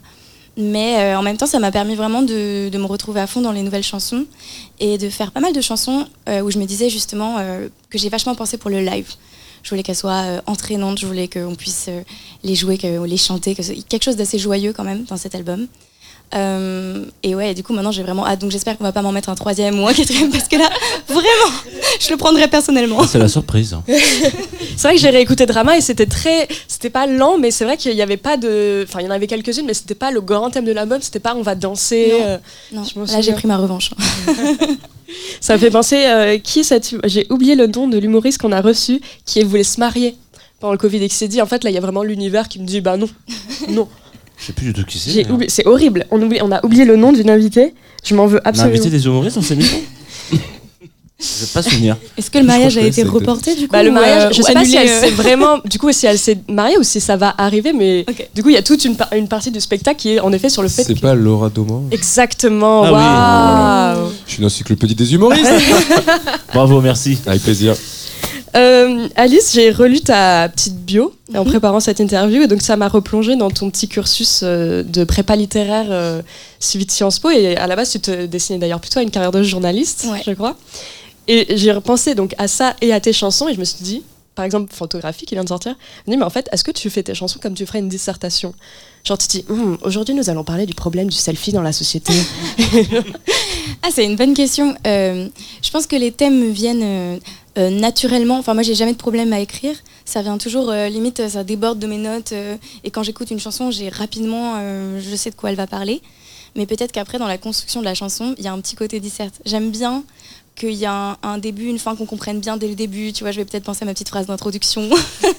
Mais 0.57 1.15
en 1.15 1.21
même 1.21 1.37
temps, 1.37 1.45
ça 1.45 1.59
m'a 1.59 1.71
permis 1.71 1.95
vraiment 1.95 2.21
de, 2.21 2.69
de 2.69 2.77
me 2.77 2.85
retrouver 2.85 3.21
à 3.21 3.27
fond 3.27 3.41
dans 3.41 3.51
les 3.51 3.61
nouvelles 3.61 3.83
chansons 3.83 4.25
et 4.79 4.97
de 4.97 5.09
faire 5.09 5.31
pas 5.31 5.39
mal 5.39 5.53
de 5.53 5.61
chansons 5.61 6.05
où 6.27 6.51
je 6.51 6.57
me 6.57 6.65
disais 6.65 6.89
justement 6.89 7.37
que 7.89 7.97
j'ai 7.97 8.09
vachement 8.09 8.35
pensé 8.35 8.57
pour 8.57 8.71
le 8.71 8.81
live. 8.81 9.07
Je 9.67 9.71
voulais 9.71 9.83
qu'elles 9.83 9.97
soient 9.97 10.23
euh, 10.23 10.41
entraînantes, 10.45 10.97
je 10.97 11.05
voulais 11.05 11.27
qu'on 11.27 11.53
puisse 11.53 11.87
euh, 11.89 12.01
les 12.41 12.55
jouer, 12.55 12.77
les 12.77 13.17
chanter, 13.17 13.53
quelque 13.53 14.01
chose 14.01 14.15
d'assez 14.15 14.39
joyeux 14.39 14.71
quand 14.71 14.85
même 14.85 15.03
dans 15.03 15.17
cet 15.17 15.35
album. 15.35 15.67
Euh, 16.35 17.05
et 17.23 17.35
ouais, 17.35 17.53
du 17.53 17.63
coup 17.63 17.73
maintenant 17.73 17.91
j'ai 17.91 18.03
vraiment 18.03 18.25
hâte, 18.27 18.39
donc 18.39 18.51
j'espère 18.51 18.77
qu'on 18.77 18.83
va 18.83 18.91
pas 18.91 19.01
m'en 19.01 19.13
mettre 19.13 19.29
un 19.29 19.35
troisième 19.35 19.79
ou 19.79 19.87
un 19.87 19.93
quatrième 19.93 20.29
parce 20.29 20.47
que 20.49 20.57
là, 20.57 20.69
vraiment, 21.07 21.55
je 22.01 22.09
le 22.09 22.17
prendrai 22.17 22.47
personnellement. 22.49 22.97
Ah, 23.01 23.07
C'est 23.07 23.17
la 23.19 23.29
surprise. 23.29 23.75
C'est 23.87 24.87
vrai 24.87 24.95
que 24.95 25.01
j'ai 25.01 25.09
réécouté 25.09 25.45
Drama 25.45 25.77
et 25.77 25.81
c'était 25.81 26.05
très. 26.05 26.47
C'était 26.67 26.89
pas 26.89 27.07
lent, 27.07 27.37
mais 27.37 27.49
c'est 27.51 27.63
vrai 27.63 27.77
qu'il 27.77 27.93
y 27.93 28.01
avait 28.01 28.17
pas 28.17 28.35
de. 28.37 28.85
Enfin, 28.87 28.99
il 28.99 29.05
y 29.05 29.07
en 29.07 29.11
avait 29.11 29.27
quelques-unes, 29.27 29.65
mais 29.65 29.73
c'était 29.73 29.95
pas 29.95 30.11
le 30.11 30.21
grand 30.21 30.49
thème 30.51 30.65
de 30.65 30.71
l'album, 30.73 31.01
c'était 31.01 31.19
pas 31.19 31.33
on 31.35 31.41
va 31.41 31.55
danser. 31.55 32.09
Non. 32.11 32.25
euh, 32.25 32.37
Non, 32.73 32.83
Je 32.83 33.13
là 33.13 33.21
j'ai 33.21 33.33
pris 33.33 33.47
ma 33.47 33.57
revanche. 33.57 33.91
Ça 35.41 35.53
me 35.53 35.59
fait 35.59 35.71
penser, 35.71 36.05
euh, 36.05 36.37
qui 36.37 36.59
est 36.59 36.63
cette. 36.63 36.93
J'ai 37.05 37.25
oublié 37.29 37.55
le 37.55 37.67
nom 37.67 37.87
de 37.87 37.97
l'humoriste 37.97 38.39
qu'on 38.39 38.51
a 38.51 38.59
reçu 38.61 38.99
qui 39.25 39.41
voulait 39.43 39.63
se 39.63 39.79
marier 39.79 40.15
pendant 40.59 40.73
le 40.73 40.77
Covid 40.77 41.01
et 41.03 41.07
qui 41.07 41.15
s'est 41.15 41.27
dit 41.27 41.41
en 41.41 41.45
fait 41.45 41.63
là 41.63 41.69
il 41.69 41.73
y 41.73 41.77
a 41.77 41.81
vraiment 41.81 42.03
l'univers 42.03 42.47
qui 42.49 42.59
me 42.59 42.65
dit 42.65 42.81
bah 42.81 42.97
non, 42.97 43.07
non. 43.69 43.87
Je 44.37 44.45
sais 44.45 44.53
plus 44.53 44.67
du 44.67 44.73
tout 44.73 44.83
qui 44.85 44.99
c'est. 44.99 45.09
J'ai 45.11 45.23
d'ailleurs. 45.23 45.35
oublié- 45.35 45.49
C'est 45.49 45.65
horrible. 45.65 46.05
On, 46.11 46.21
oublie- 46.21 46.39
on 46.41 46.51
a 46.51 46.63
oublié 46.65 46.85
le 46.85 46.95
nom 46.95 47.11
d'une 47.11 47.29
invitée. 47.29 47.73
Je 48.03 48.13
m'en 48.15 48.27
veux 48.27 48.39
On 48.43 48.45
a 48.45 48.49
absolument. 48.49 48.73
invité 48.75 48.89
des 48.89 49.05
humoristes 49.05 49.35
dans 49.37 49.41
cette 49.41 49.57
émission? 49.57 49.77
Je 51.19 51.45
vais 51.45 51.51
pas 51.51 51.63
souvenir. 51.63 51.97
Est-ce 52.15 52.29
que 52.29 52.37
le 52.37 52.43
mariage 52.43 52.77
a 52.77 52.81
été 52.81 53.01
reporté 53.01 53.55
du 53.55 53.61
coup 53.67 53.71
Bah, 53.71 53.81
le 53.81 53.89
ou, 53.89 53.93
mariage, 53.93 54.25
euh, 54.25 54.29
je 54.35 54.39
ou 54.39 54.43
sais 54.45 54.53
pas 54.53 54.63
si 54.63 54.77
annulé, 54.77 54.91
elle 54.93 55.03
euh 55.03 55.07
s'est 55.09 55.15
vraiment, 55.23 55.57
du 55.65 55.79
coup, 55.79 55.91
si 55.91 56.05
elle 56.05 56.19
s'est 56.19 56.37
mariée 56.47 56.77
ou 56.77 56.83
si 56.83 57.01
ça 57.01 57.17
va 57.17 57.33
arriver, 57.39 57.73
mais 57.73 58.05
Ok. 58.07 58.29
du 58.35 58.43
coup, 58.43 58.49
il 58.49 58.53
y 58.53 58.57
a 58.57 58.61
toute 58.61 58.85
une, 58.85 58.95
par- 58.95 59.11
une 59.13 59.27
partie 59.27 59.49
du 59.49 59.59
spectacle 59.59 59.97
qui 59.99 60.09
est 60.13 60.19
en 60.19 60.31
effet 60.31 60.49
sur 60.49 60.61
le 60.61 60.67
fait 60.67 60.83
C'est 60.83 60.93
que- 60.93 60.99
pas 60.99 61.15
Laura 61.15 61.49
Doman 61.49 61.87
Exactement, 61.91 62.83
Ah 62.85 63.95
waouh 63.97 64.11
Je 64.27 64.31
suis 64.33 64.39
une 64.41 64.45
encyclopédie 64.45 64.93
des 64.93 65.11
humoristes 65.15 65.49
Bravo, 66.53 66.81
merci. 66.81 67.17
Avec 67.25 67.41
plaisir. 67.41 67.73
Euh, 68.55 69.07
Alice, 69.15 69.51
j'ai 69.53 69.71
relu 69.71 69.99
ta 70.01 70.47
petite 70.49 70.75
bio 70.77 71.13
en 71.35 71.43
Mhm. 71.43 71.49
préparant 71.51 71.79
cette 71.79 71.99
interview 71.99 72.41
et 72.41 72.47
donc 72.47 72.61
ça 72.61 72.77
m'a 72.77 72.87
replongé 72.87 73.35
dans 73.35 73.49
ton 73.51 73.69
petit 73.69 73.87
cursus 73.87 74.39
euh, 74.43 74.83
de 74.83 75.03
prépa 75.03 75.35
littéraire 75.35 75.87
euh, 75.89 76.21
suivi 76.59 76.85
de 76.85 76.91
Sciences 76.91 77.19
Po 77.19 77.29
et 77.29 77.57
à 77.57 77.67
la 77.67 77.75
base 77.75 77.91
tu 77.91 77.99
te 77.99 78.25
dessinais 78.25 78.59
d'ailleurs 78.59 78.79
plutôt 78.79 78.99
à 78.99 79.03
une 79.03 79.11
carrière 79.11 79.31
de 79.31 79.43
journaliste, 79.43 80.07
Ouais. 80.11 80.21
je 80.25 80.31
crois. 80.31 80.55
Et 81.27 81.57
j'ai 81.57 81.71
repensé 81.73 82.15
donc 82.15 82.33
à 82.37 82.47
ça 82.47 82.75
et 82.81 82.93
à 82.93 82.99
tes 83.01 83.11
chansons 83.13 83.47
et 83.49 83.53
je 83.53 83.59
me 83.59 83.65
suis 83.65 83.83
dit, 83.83 84.01
par 84.33 84.45
exemple 84.45 84.73
Photographie 84.73 85.25
qui 85.25 85.35
vient 85.35 85.43
de 85.43 85.49
sortir, 85.49 85.75
je 86.05 86.09
me 86.11 86.15
dis 86.15 86.17
mais 86.19 86.25
en 86.25 86.29
fait 86.29 86.47
est-ce 86.53 86.63
que 86.63 86.71
tu 86.71 86.89
fais 86.89 87.03
tes 87.03 87.13
chansons 87.15 87.39
comme 87.41 87.53
tu 87.53 87.65
ferais 87.65 87.79
une 87.79 87.89
dissertation? 87.89 88.53
Genre 89.03 89.17
tu 89.17 89.27
te 89.27 89.31
dis, 89.37 89.45
Hum, 89.49 89.77
aujourd'hui 89.81 90.15
nous 90.15 90.29
allons 90.29 90.43
parler 90.45 90.65
du 90.65 90.73
problème 90.73 91.07
du 91.09 91.15
selfie 91.17 91.51
dans 91.51 91.61
la 91.61 91.73
société. 91.73 92.13
Ah, 93.83 93.89
c'est 93.93 94.05
une 94.05 94.15
bonne 94.15 94.33
question. 94.33 94.75
Euh, 94.87 95.27
je 95.61 95.69
pense 95.69 95.85
que 95.87 95.95
les 95.95 96.11
thèmes 96.11 96.39
me 96.39 96.49
viennent 96.49 97.19
euh, 97.57 97.67
euh, 97.67 97.69
naturellement. 97.69 98.37
Enfin, 98.37 98.53
moi, 98.53 98.63
j'ai 98.63 98.75
jamais 98.75 98.93
de 98.93 98.97
problème 98.97 99.33
à 99.33 99.39
écrire. 99.39 99.75
Ça 100.05 100.21
vient 100.21 100.37
toujours, 100.37 100.69
euh, 100.69 100.89
limite, 100.89 101.27
ça 101.27 101.43
déborde 101.43 101.79
de 101.79 101.87
mes 101.87 101.97
notes. 101.97 102.31
euh, 102.31 102.55
et 102.83 102.91
quand 102.91 103.03
j'écoute 103.03 103.31
une 103.31 103.39
chanson, 103.39 103.71
j'ai 103.71 103.89
rapidement, 103.89 104.55
euh, 104.57 104.99
je 105.01 105.15
sais 105.15 105.29
de 105.29 105.35
quoi 105.35 105.49
elle 105.49 105.55
va 105.55 105.67
parler. 105.67 106.01
Mais 106.55 106.65
peut-être 106.65 106.91
qu'après, 106.91 107.19
dans 107.19 107.27
la 107.27 107.37
construction 107.37 107.81
de 107.81 107.85
la 107.85 107.93
chanson, 107.93 108.33
il 108.37 108.43
y 108.43 108.47
a 108.47 108.53
un 108.53 108.59
petit 108.61 108.75
côté 108.75 108.99
disserte. 108.99 109.35
J'aime 109.45 109.69
bien 109.69 110.03
qu'il 110.55 110.73
y 110.73 110.85
a 110.85 110.91
un, 110.91 111.17
un 111.21 111.37
début, 111.37 111.65
une 111.67 111.77
fin, 111.77 111.95
qu'on 111.95 112.07
comprenne 112.07 112.39
bien 112.39 112.57
dès 112.57 112.67
le 112.67 112.73
début. 112.73 113.13
Tu 113.13 113.23
vois, 113.23 113.31
je 113.31 113.37
vais 113.37 113.45
peut-être 113.45 113.63
penser 113.63 113.83
à 113.83 113.85
ma 113.85 113.93
petite 113.93 114.09
phrase 114.09 114.25
d'introduction, 114.25 114.89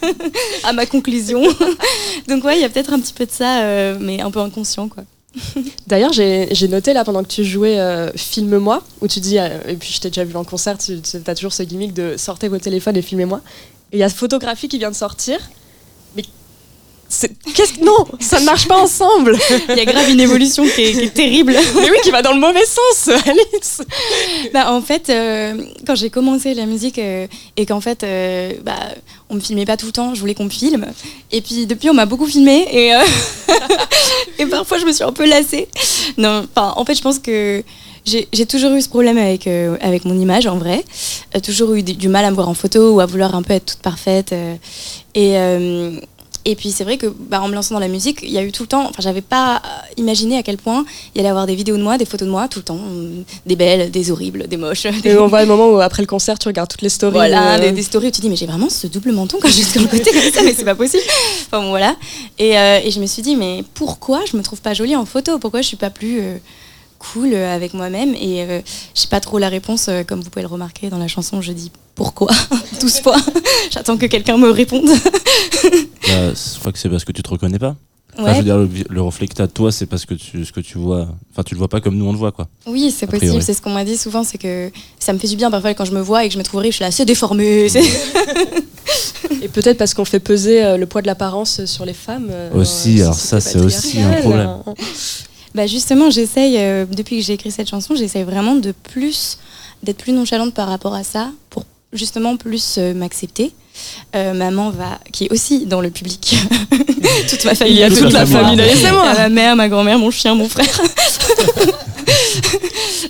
à 0.65 0.73
ma 0.73 0.87
conclusion. 0.87 1.43
Donc, 2.29 2.45
ouais, 2.45 2.57
il 2.57 2.61
y 2.61 2.65
a 2.65 2.69
peut-être 2.69 2.93
un 2.93 3.01
petit 3.01 3.15
peu 3.15 3.27
de 3.27 3.33
ça, 3.33 3.63
euh, 3.63 3.97
mais 4.01 4.21
un 4.21 4.31
peu 4.31 4.39
inconscient, 4.41 4.89
quoi. 4.89 5.03
D'ailleurs, 5.87 6.13
j'ai 6.13 6.69
noté 6.69 6.93
là 6.93 7.05
pendant 7.05 7.23
que 7.23 7.29
tu 7.29 7.45
jouais 7.45 7.79
euh, 7.79 8.11
Filme-moi, 8.17 8.83
où 9.01 9.09
tu 9.09 9.21
dis, 9.21 9.39
euh, 9.39 9.49
et 9.67 9.75
puis 9.75 9.93
je 9.93 10.01
t'ai 10.01 10.09
déjà 10.09 10.25
vu 10.25 10.37
en 10.37 10.45
concert, 10.45 10.79
tu 10.79 11.01
as 11.27 11.35
toujours 11.35 11.53
ce 11.53 11.63
gimmick 11.63 11.93
de 11.93 12.17
sortez 12.17 12.49
vos 12.49 12.59
téléphones 12.59 12.97
et 12.97 13.03
filmez-moi. 13.03 13.41
Et 13.93 13.97
il 13.97 14.01
y 14.01 14.03
a 14.03 14.09
photographie 14.09 14.69
qui 14.69 14.79
vient 14.79 14.91
de 14.91 14.97
sortir. 14.97 15.39
Mais 16.17 16.23
qu'est-ce 17.55 17.73
que. 17.75 17.85
Non, 17.85 18.05
ça 18.21 18.41
ne 18.41 18.45
marche 18.45 18.69
pas 18.69 18.77
ensemble 18.77 19.39
Il 19.71 19.77
y 19.77 19.81
a 19.81 19.85
grave 19.85 20.11
une 20.11 20.21
évolution 20.21 20.65
qui 20.65 20.83
est, 20.83 20.93
qui 20.93 21.05
est 21.05 21.15
terrible. 21.15 21.53
Mais 21.75 21.91
oui, 21.91 21.97
qui 22.03 22.11
va 22.11 22.23
dans 22.23 22.33
le 22.33 22.41
mauvais 22.41 22.67
sens, 22.67 23.09
Alice 23.27 23.83
Bah, 24.53 24.73
en 24.73 24.83
fait, 24.83 25.09
euh, 25.09 25.55
quand 25.87 25.95
j'ai 25.95 26.11
commencé 26.11 26.53
la 26.55 26.67
musique 26.67 26.99
euh, 26.99 27.27
et 27.57 27.65
qu'en 27.65 27.81
fait, 27.81 28.03
euh, 28.03 28.53
bah, 28.63 28.79
on 29.31 29.35
me 29.37 29.41
filmait 29.41 29.65
pas 29.65 29.77
tout 29.77 29.87
le 29.87 29.93
temps, 29.93 30.15
je 30.15 30.21
voulais 30.21 30.35
qu'on 30.35 30.45
me 30.45 30.51
filme. 30.51 30.87
Et 31.33 31.41
puis 31.41 31.67
depuis, 31.67 31.89
on 31.89 31.95
m'a 31.95 32.07
beaucoup 32.07 32.27
filmé 32.27 32.67
et, 32.71 32.95
euh, 32.95 33.01
et 34.39 34.47
parfois, 34.47 34.79
je 34.79 34.87
me 34.87 34.93
suis 34.93 35.05
un 35.05 35.13
peu 35.13 35.29
lassée. 35.29 35.69
Non, 36.17 36.47
enfin, 36.55 36.73
en 36.77 36.85
fait, 36.85 36.95
je 36.95 37.03
pense 37.03 37.19
que 37.19 37.63
j'ai 38.05 38.47
toujours 38.47 38.73
eu 38.73 38.81
ce 38.81 38.89
problème 38.89 39.19
avec, 39.19 39.47
euh, 39.47 39.77
mon 40.05 40.19
image 40.19 40.47
en 40.47 40.57
vrai. 40.57 40.85
Euh, 41.37 41.41
toujours 41.41 41.75
eu 41.75 41.83
du, 41.83 41.95
du 41.95 42.09
mal 42.09 42.25
à 42.25 42.31
me 42.31 42.35
voir 42.35 42.49
en 42.49 42.55
photo 42.55 42.95
ou 42.95 43.01
à 43.01 43.07
vouloir 43.07 43.35
un 43.35 43.43
peu 43.43 43.53
être 43.55 43.67
toute 43.67 43.83
parfaite. 43.83 44.33
euh, 44.33 44.57
et. 45.15 46.01
Et 46.51 46.57
puis 46.57 46.73
c'est 46.73 46.85
vrai 46.85 46.97
que 46.97 47.07
bah, 47.07 47.41
en 47.43 47.49
me 47.49 47.55
lançant 47.55 47.75
dans 47.75 47.81
la 47.81 47.89
musique, 47.89 48.21
il 48.23 48.31
y 48.31 48.39
a 48.39 48.43
eu 48.43 48.51
tout 48.53 48.63
le 48.65 48.69
temps, 48.69 48.85
enfin 48.89 49.01
j'avais 49.03 49.21
pas 49.21 49.57
euh, 49.57 49.69
imaginé 49.97 50.37
à 50.39 50.43
quel 50.43 50.57
point 50.57 50.85
il 51.15 51.19
y 51.19 51.21
allait 51.21 51.29
avoir 51.29 51.47
des 51.47 51.55
vidéos 51.55 51.77
de 51.77 51.83
moi, 51.83 51.99
des 51.99 52.05
photos 52.05 52.27
de 52.27 52.33
moi 52.33 52.49
tout 52.49 52.59
le 52.61 52.65
temps, 52.65 52.81
euh, 52.81 53.23
des 53.47 53.55
belles, 53.57 53.91
des 53.91 54.11
horribles, 54.11 54.49
des 54.49 54.57
moches. 54.57 54.83
des- 55.03 55.11
Et 55.11 55.19
on 55.19 55.27
voit 55.29 55.43
le 55.43 55.47
moment 55.49 55.69
où 55.71 55.81
après 55.81 56.03
le 56.03 56.07
concert, 56.07 56.39
tu 56.39 56.49
regardes 56.49 56.69
toutes 56.71 56.83
les 56.83 56.89
stories. 56.89 57.13
voilà, 57.13 57.55
euh, 57.55 57.59
des, 57.61 57.73
des 57.73 57.83
stories 57.83 58.09
où 58.09 58.11
tu 58.11 58.21
dis 58.21 58.29
mais 58.31 58.37
j'ai 58.37 58.47
vraiment 58.47 58.69
ce 58.71 58.87
double 58.87 59.13
menton 59.13 59.39
quand 59.41 59.49
je 59.49 59.55
suis 59.55 59.65
sur 59.65 59.81
le 59.81 59.87
côté 59.89 60.11
comme 60.13 60.33
ça, 60.33 60.43
mais 60.43 60.55
c'est 60.55 60.65
pas 60.65 60.75
possible. 60.75 61.03
Enfin 61.47 61.61
bon, 61.63 61.69
voilà. 61.69 61.95
Et, 62.39 62.59
euh, 62.59 62.81
et 62.83 62.91
je 62.91 62.99
me 63.01 63.07
suis 63.07 63.23
dit 63.23 63.37
mais 63.37 63.63
pourquoi 63.75 64.21
je 64.31 64.37
me 64.37 64.43
trouve 64.43 64.61
pas 64.61 64.75
jolie 64.75 64.97
en 64.97 65.05
photo? 65.05 65.39
Pourquoi 65.39 65.61
je 65.63 65.67
suis 65.69 65.77
pas 65.77 65.91
plus 65.91 66.21
cool 66.99 67.31
euh, 67.33 67.55
avec 67.55 67.75
moi-même 67.75 68.15
Et 68.15 68.43
euh, 68.43 68.61
j'ai 68.95 69.07
pas 69.09 69.21
trop 69.21 69.39
la 69.39 69.49
réponse, 69.49 69.87
euh, 69.89 70.03
comme 70.05 70.21
vous 70.21 70.31
pouvez 70.31 70.43
le 70.43 70.49
remarquer 70.49 70.89
dans 70.91 70.99
la 70.99 71.09
chanson, 71.09 71.41
je 71.43 71.53
dis 71.53 71.71
pourquoi? 71.95 72.29
12 72.81 73.01
fois. 73.01 73.17
J'attends 73.71 73.97
que 73.97 74.07
quelqu'un 74.07 74.37
me 74.39 74.51
réponde. 74.51 74.89
Bah, 76.09 76.35
c'est- 76.35 76.55
je 76.55 76.61
crois 76.61 76.73
que 76.73 76.79
c'est 76.79 76.89
parce 76.89 77.05
que 77.05 77.13
tu 77.13 77.23
te 77.23 77.29
reconnais 77.29 77.59
pas. 77.59 77.77
Enfin, 78.19 78.33
je 78.33 78.39
veux 78.39 78.45
dire, 78.45 78.57
le, 78.57 78.69
le 78.89 79.03
reflet 79.03 79.29
que 79.29 79.35
t'as 79.35 79.47
de 79.47 79.53
toi, 79.53 79.71
c'est 79.71 79.87
parce 79.87 80.05
que 80.07 80.15
tu, 80.15 80.45
ce 80.45 80.51
que 80.53 80.61
tu 80.61 80.79
vois. 80.79 81.07
Enfin, 81.33 81.43
tu 81.45 81.55
le 81.55 81.59
vois 81.59 81.69
pas 81.69 81.81
comme 81.81 81.97
nous 81.97 82.07
on 82.07 82.13
le 82.13 82.19
voit, 82.19 82.33
quoi. 82.33 82.49
Oui, 82.67 82.91
c'est 82.97 83.07
possible. 83.07 83.43
C'est 83.43 83.53
ce 83.55 83.61
qu'on 83.63 83.71
m'a 83.71 83.85
dit 83.85 83.97
souvent, 83.97 84.25
c'est 84.25 84.39
que 84.39 84.71
ça 84.99 85.13
me 85.13 85.19
fait 85.19 85.29
du 85.29 85.37
bien 85.37 85.51
parfois 85.51 85.75
quand 85.75 85.85
je 85.85 85.93
me 85.93 86.01
vois 86.01 86.25
et 86.25 86.29
que 86.29 86.33
je 86.35 86.39
me 86.39 86.43
trouve 86.45 86.59
horrible, 86.59 86.73
je 86.73 86.77
suis 86.77 86.85
là, 86.85 86.91
c'est 86.91 87.05
déformé. 87.05 87.69
Et 89.43 89.49
peut-être 89.49 89.79
parce 89.79 89.95
qu'on 89.95 90.05
fait 90.05 90.19
peser 90.21 90.65
euh, 90.65 90.77
le 90.79 90.87
poids 90.87 91.03
de 91.03 91.07
l'apparence 91.07 91.65
sur 91.67 91.85
les 91.85 91.93
femmes. 91.93 92.29
euh, 92.31 92.51
Aussi, 92.55 93.03
alors 93.03 93.15
ça, 93.15 93.41
c'est 93.41 93.61
aussi 93.61 94.01
un 94.01 94.13
problème. 94.15 94.51
Bah 95.55 95.67
justement, 95.67 96.11
j'essaye, 96.11 96.57
euh, 96.59 96.85
depuis 96.85 97.19
que 97.19 97.25
j'ai 97.25 97.35
écrit 97.35 97.51
cette 97.51 97.69
chanson, 97.69 97.95
j'essaye 97.95 98.25
vraiment 98.25 98.55
de 98.55 98.73
plus, 98.73 99.39
d'être 99.83 99.99
plus 99.99 100.13
nonchalante 100.13 100.55
par 100.55 100.69
rapport 100.69 100.95
à 100.95 101.05
ça, 101.05 101.31
pour 101.51 101.65
justement 101.93 102.37
plus 102.37 102.77
euh, 102.79 102.95
m'accepter. 102.95 103.53
Euh, 104.17 104.35
maman 104.35 104.71
va, 104.71 104.99
qui 105.13 105.27
est 105.27 105.33
aussi 105.33 105.67
dans 105.67 105.81
le 105.81 105.91
public. 105.91 106.37
toute 107.31 107.45
ma 107.45 107.55
famille. 107.55 107.75
Il 107.75 107.79
y 107.79 107.85
a 107.85 107.91
toute 107.91 108.13
la 108.13 108.27
famille 108.27 108.57
derrière. 108.57 108.77
C'est 108.77 108.91
moi. 108.91 109.15
Ma 109.15 109.29
mère, 109.29 109.57
ma 109.57 109.69
grand-mère, 109.69 109.99
mon 109.99 110.11
chien, 110.11 110.35
mon 110.35 110.49
frère. 110.49 110.67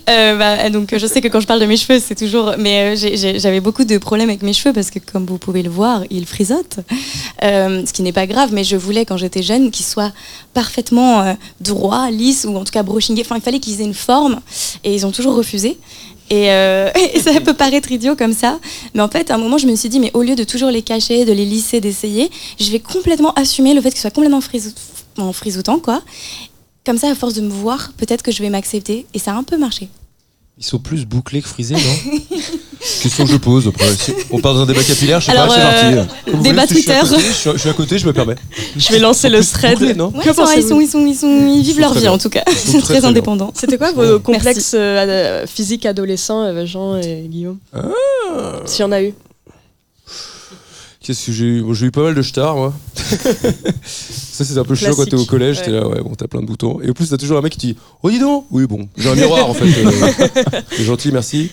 Euh, 0.09 0.37
bah, 0.37 0.71
donc 0.71 0.97
je 0.97 1.07
sais 1.07 1.21
que 1.21 1.29
quand 1.29 1.41
je 1.41 1.47
parle 1.47 1.61
de 1.61 1.67
mes 1.67 1.77
cheveux, 1.77 1.99
c'est 1.99 2.15
toujours. 2.15 2.55
Mais 2.59 2.97
euh, 2.97 3.39
j'avais 3.39 3.61
beaucoup 3.61 3.85
de 3.85 3.99
problèmes 3.99 4.29
avec 4.29 4.43
mes 4.43 4.53
cheveux 4.53 4.73
parce 4.73 4.91
que, 4.91 4.99
comme 4.99 5.27
vous 5.27 5.39
pouvez 5.39 5.63
le 5.63 5.69
voir, 5.71 6.03
ils 6.11 6.27
frisotent. 6.27 6.79
Euh, 7.43 7.85
ce 7.87 7.93
qui 7.93 8.03
n'est 8.03 8.13
pas 8.13 8.27
grave, 8.27 8.51
mais 8.53 8.65
je 8.65 8.77
voulais 8.77 9.05
quand 9.05 9.17
j'étais 9.17 9.43
jeune 9.43 9.71
qu'ils 9.71 9.87
soient 9.87 10.13
parfaitement 10.55 11.23
euh, 11.23 11.35
droits, 11.61 12.11
lisses 12.11 12.47
ou 12.49 12.57
en 12.57 12.65
tout 12.65 12.73
cas 12.73 12.83
brushingés. 12.83 13.23
Enfin, 13.23 13.37
il 13.37 13.43
fallait 13.43 13.61
qu'ils 13.61 13.81
aient 13.81 13.85
une 13.85 13.95
forme 13.95 14.41
et 14.85 14.95
ils 14.95 15.05
ont 15.07 15.13
toujours 15.13 15.35
refusé. 15.35 15.79
Et, 16.31 17.21
ça 17.21 17.41
peut 17.41 17.55
paraître 17.55 17.91
idiot 17.91 18.15
comme 18.15 18.35
ça, 18.35 18.59
mais 18.93 19.01
en 19.01 19.09
fait, 19.09 19.31
à 19.31 19.37
un 19.37 19.39
moment, 19.39 19.57
je 19.57 19.67
me 19.67 19.75
suis 19.75 19.89
dit, 19.89 19.99
mais 19.99 20.11
au 20.13 20.23
lieu 20.23 20.35
de 20.35 20.45
toujours 20.45 20.71
les 20.71 20.83
cacher, 20.83 21.25
de 21.25 21.33
les 21.33 21.47
lisser, 21.47 21.81
d'essayer, 21.81 22.31
je 22.61 22.71
vais 22.71 22.81
complètement 22.81 23.33
assumer 23.33 23.73
le 23.73 23.81
fait 23.81 23.91
qu'ils 23.91 24.01
soient 24.01 24.11
complètement 24.11 24.41
frisou- 24.41 24.75
quoi. 25.83 26.03
Comme 26.89 26.97
ça, 26.97 27.11
à 27.11 27.15
force 27.15 27.35
de 27.35 27.43
me 27.43 27.51
voir, 27.51 27.93
peut-être 27.99 28.23
que 28.23 28.33
je 28.33 28.41
vais 28.43 28.49
m'accepter. 28.49 29.05
Et 29.13 29.19
ça 29.19 29.33
a 29.33 29.35
un 29.37 29.43
peu 29.43 29.59
marché. 29.59 29.91
Ils 30.57 30.65
sont 30.65 30.79
plus 30.79 31.05
bouclés 31.05 31.43
que 31.43 31.49
frisés, 31.49 31.75
non 31.75 31.81
Question 33.03 33.27
que 33.27 33.31
je 33.33 33.37
pose 33.37 33.69
après. 33.69 33.93
Si 33.95 34.15
on 34.31 34.41
part 34.41 34.55
dans 34.55 34.63
un 34.63 34.67
débat 34.67 34.83
capillaire, 34.83 35.21
je 35.21 35.27
sais 35.27 35.33
Alors, 35.33 35.49
pas, 35.49 35.55
c'est 35.55 35.61
euh, 35.61 36.05
parti. 36.07 36.31
Comme 36.31 36.41
débat 36.43 36.65
voulez, 36.65 36.81
si 36.81 36.87
je 36.87 36.91
suis 36.91 36.93
à 36.93 37.01
Twitter. 37.01 37.15
côté, 37.17 37.29
Je 37.29 37.33
suis, 37.35 37.51
je 37.53 37.59
suis 37.59 37.69
à 37.69 37.73
côté, 37.75 37.99
je 37.99 38.07
me 38.07 38.13
permets. 38.15 38.37
Je 38.75 38.89
vais 38.91 38.99
lancer 39.01 39.29
le 39.29 39.45
thread. 39.45 39.79
Bouclés, 39.79 39.93
non 39.93 40.11
Ouais, 40.17 40.25
Que 40.25 40.31
ils, 40.31 40.35
sont, 40.35 40.47
ils, 40.57 40.63
sont, 40.63 40.81
ils, 40.81 40.89
sont, 40.89 41.07
ils, 41.07 41.15
sont- 41.15 41.47
ils 41.47 41.63
vivent 41.63 41.79
leur 41.81 41.93
vie 41.93 42.09
en 42.09 42.17
tout 42.17 42.31
cas. 42.31 42.43
Ils 42.51 42.55
sont 42.57 42.73
C'est 42.73 42.73
très, 42.79 42.81
très, 42.81 42.93
très 42.95 43.01
bien. 43.01 43.09
indépendant. 43.11 43.53
C'était 43.55 43.77
quoi 43.77 43.93
vos 43.93 44.19
complexes 44.19 44.73
euh, 44.73 45.47
physiques 45.47 45.85
adolescents, 45.85 46.41
euh, 46.43 46.65
Jean 46.65 46.97
et 46.97 47.27
Guillaume 47.29 47.59
Ah. 47.75 47.83
S'il 48.65 48.81
y 48.81 48.85
en 48.85 48.93
a 48.93 49.03
eu. 49.03 49.13
Qu'est-ce 51.03 51.27
que 51.27 51.33
j'ai 51.33 51.45
eu? 51.45 51.63
Bon, 51.63 51.75
J'ai 51.75 51.87
eu 51.87 51.91
pas 51.91 52.03
mal 52.03 52.15
de 52.15 52.23
stars, 52.23 52.57
moi. 52.57 52.73
ça, 54.45 54.55
c'est 54.55 54.59
un 54.59 54.65
peu 54.65 54.77
chiant 54.77 54.95
quand 54.95 55.05
t'es 55.05 55.17
au 55.17 55.25
collège. 55.25 55.63
T'es 55.63 55.73
là, 55.73 55.87
ouais, 55.89 56.01
bon, 56.01 56.15
t'as 56.15 56.29
plein 56.29 56.41
de 56.41 56.47
boutons. 56.47 56.81
Et 56.81 56.91
en 56.91 56.93
plus, 56.93 57.11
t'as 57.11 57.17
toujours 57.17 57.39
un 57.39 57.43
mec 57.43 57.53
qui 57.55 57.59
dit 57.59 57.77
Oh, 58.03 58.11
dis 58.11 58.21
donc 58.21 58.47
Oui, 58.51 58.67
bon, 58.67 58.89
j'ai 58.97 59.09
un 59.09 59.17
miroir 59.17 59.49
en 59.51 59.55
fait. 59.55 59.65
Euh, 59.67 60.61
c'est 60.71 60.85
gentil, 60.85 61.11
merci. 61.11 61.51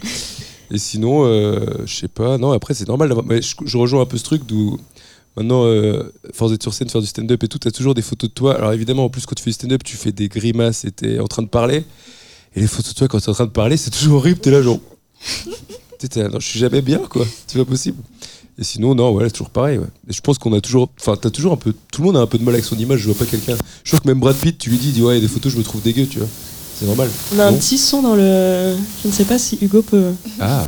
Et 0.70 0.78
sinon, 0.78 1.26
euh, 1.26 1.66
je 1.86 1.96
sais 1.96 2.08
pas. 2.08 2.38
Non, 2.38 2.52
après, 2.52 2.74
c'est 2.76 2.88
normal 2.88 3.08
d'avoir. 3.08 3.26
Mais 3.26 3.42
je, 3.42 3.56
je 3.66 3.78
rejoins 3.78 4.02
un 4.02 4.06
peu 4.06 4.18
ce 4.18 4.24
truc 4.24 4.46
d'où. 4.46 4.80
Maintenant, 5.36 5.66
euh, 5.66 6.14
force 6.32 6.52
d'être 6.52 6.62
sur 6.62 6.74
scène, 6.74 6.88
faire 6.90 7.02
du 7.02 7.08
stand-up 7.08 7.44
et 7.44 7.48
tout, 7.48 7.60
t'as 7.60 7.72
toujours 7.72 7.94
des 7.94 8.02
photos 8.02 8.30
de 8.30 8.34
toi. 8.34 8.56
Alors 8.56 8.72
évidemment, 8.72 9.06
en 9.06 9.10
plus, 9.10 9.26
quand 9.26 9.36
tu 9.36 9.44
fais 9.44 9.50
du 9.50 9.56
stand-up, 9.56 9.84
tu 9.84 9.98
fais 9.98 10.12
des 10.12 10.30
grimaces 10.30 10.86
et 10.86 10.92
t'es 10.92 11.20
en 11.20 11.28
train 11.28 11.42
de 11.42 11.50
parler. 11.50 11.84
Et 12.56 12.62
les 12.62 12.68
photos 12.68 12.94
de 12.94 13.00
toi, 13.00 13.08
quand 13.08 13.20
t'es 13.20 13.30
en 13.30 13.34
train 13.34 13.46
de 13.46 13.52
parler, 13.52 13.76
c'est 13.78 13.90
toujours 13.90 14.18
horrible. 14.18 14.40
T'es 14.40 14.52
là, 14.52 14.62
genre. 14.62 14.80
T'es 15.98 16.22
là, 16.22 16.30
non, 16.30 16.40
je 16.40 16.48
suis 16.48 16.60
jamais 16.60 16.82
bien, 16.82 17.00
quoi. 17.00 17.26
C'est 17.48 17.58
pas 17.58 17.66
possible. 17.66 17.98
Et 18.58 18.64
sinon, 18.64 18.96
non, 18.96 19.12
ouais, 19.12 19.26
c'est 19.26 19.32
toujours 19.34 19.50
pareil. 19.50 19.78
Ouais. 19.78 19.86
Et 20.10 20.14
je 20.14 20.22
pense 20.22 20.38
qu'on 20.38 20.54
a 20.54 20.62
toujours. 20.62 20.90
Enfin, 21.00 21.16
t'as 21.20 21.30
toujours 21.30 21.52
un 21.54 21.58
peu. 21.58 21.74
Tout 21.92 22.02
le 22.02 22.08
monde 22.08 22.18
a 22.18 22.22
un 22.22 22.26
peu 22.28 22.38
de 22.38 22.44
mal 22.44 22.54
avec 22.54 22.64
son 22.66 22.78
image. 22.78 23.00
Je 23.00 23.06
vois 23.10 23.16
pas 23.18 23.26
quelqu'un. 23.26 23.56
Je 23.84 23.90
trouve 23.92 24.02
que 24.02 24.08
même 24.08 24.20
Brad 24.20 24.36
Pitt, 24.36 24.58
tu 24.58 24.70
lui 24.70 24.78
dis, 24.78 24.88
il 24.88 24.94
dit, 24.94 25.02
ouais, 25.02 25.14
il 25.14 25.16
y 25.16 25.26
a 25.26 25.28
des 25.28 25.34
photos, 25.34 25.52
je 25.52 25.58
me 25.58 25.64
trouve 25.64 25.82
dégueu, 25.82 26.06
tu 26.06 26.20
vois. 26.20 26.28
C'est 26.80 26.86
normal. 26.86 27.10
On 27.36 27.40
a 27.40 27.46
un 27.48 27.54
petit 27.54 27.78
son 27.78 28.02
dans 28.02 28.16
le. 28.16 28.76
Je 29.04 29.08
ne 29.10 29.14
sais 29.14 29.26
pas 29.26 29.38
si 29.38 29.58
Hugo 29.62 29.82
peut. 29.82 30.12
Ah, 30.40 30.68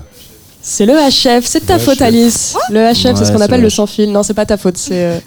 C'est 0.61 0.85
le 0.85 0.93
HF, 0.93 1.45
c'est 1.45 1.61
de 1.61 1.65
ta 1.65 1.76
Le 1.77 1.80
faute 1.84 1.97
HF. 1.99 2.01
Alice. 2.01 2.55
Le 2.69 2.80
HF, 2.93 3.15
c'est 3.18 3.26
ce 3.26 3.31
qu'on 3.31 3.41
appelle 3.41 3.61
le 3.61 3.65
le 3.68 3.69
sans 3.69 3.88
fil. 3.88 4.11
Non, 4.11 4.23
c'est 4.23 4.34
pas 4.34 4.45
ta 4.45 4.57
faute. 4.57 4.77
C'est. 4.77 5.03
euh, 5.05 5.19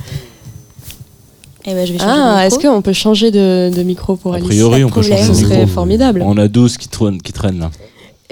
Et 1.67 1.75
ben, 1.75 1.87
je 1.87 1.93
vais 1.93 1.99
changer 1.99 2.11
Ah, 2.15 2.47
est-ce 2.47 2.57
micro. 2.57 2.73
qu'on 2.75 2.83
peut 2.83 2.93
changer 2.93 3.31
de, 3.31 3.71
de 3.75 3.83
micro 3.83 4.17
pour 4.17 4.33
A 4.33 4.37
Alice? 4.37 4.49
priori, 4.49 4.85
on 4.85 4.89
peut 4.91 5.03
changer 5.03 5.29
de 5.29 5.35
Ce 5.35 5.41
serait 5.43 5.59
micro. 5.61 5.73
formidable. 5.75 6.23
On 6.27 6.37
a 6.39 6.49
12 6.49 6.77
qui 6.79 6.89
traînent, 6.89 7.21
qui 7.21 7.33
traînent 7.33 7.59
là. 7.61 7.71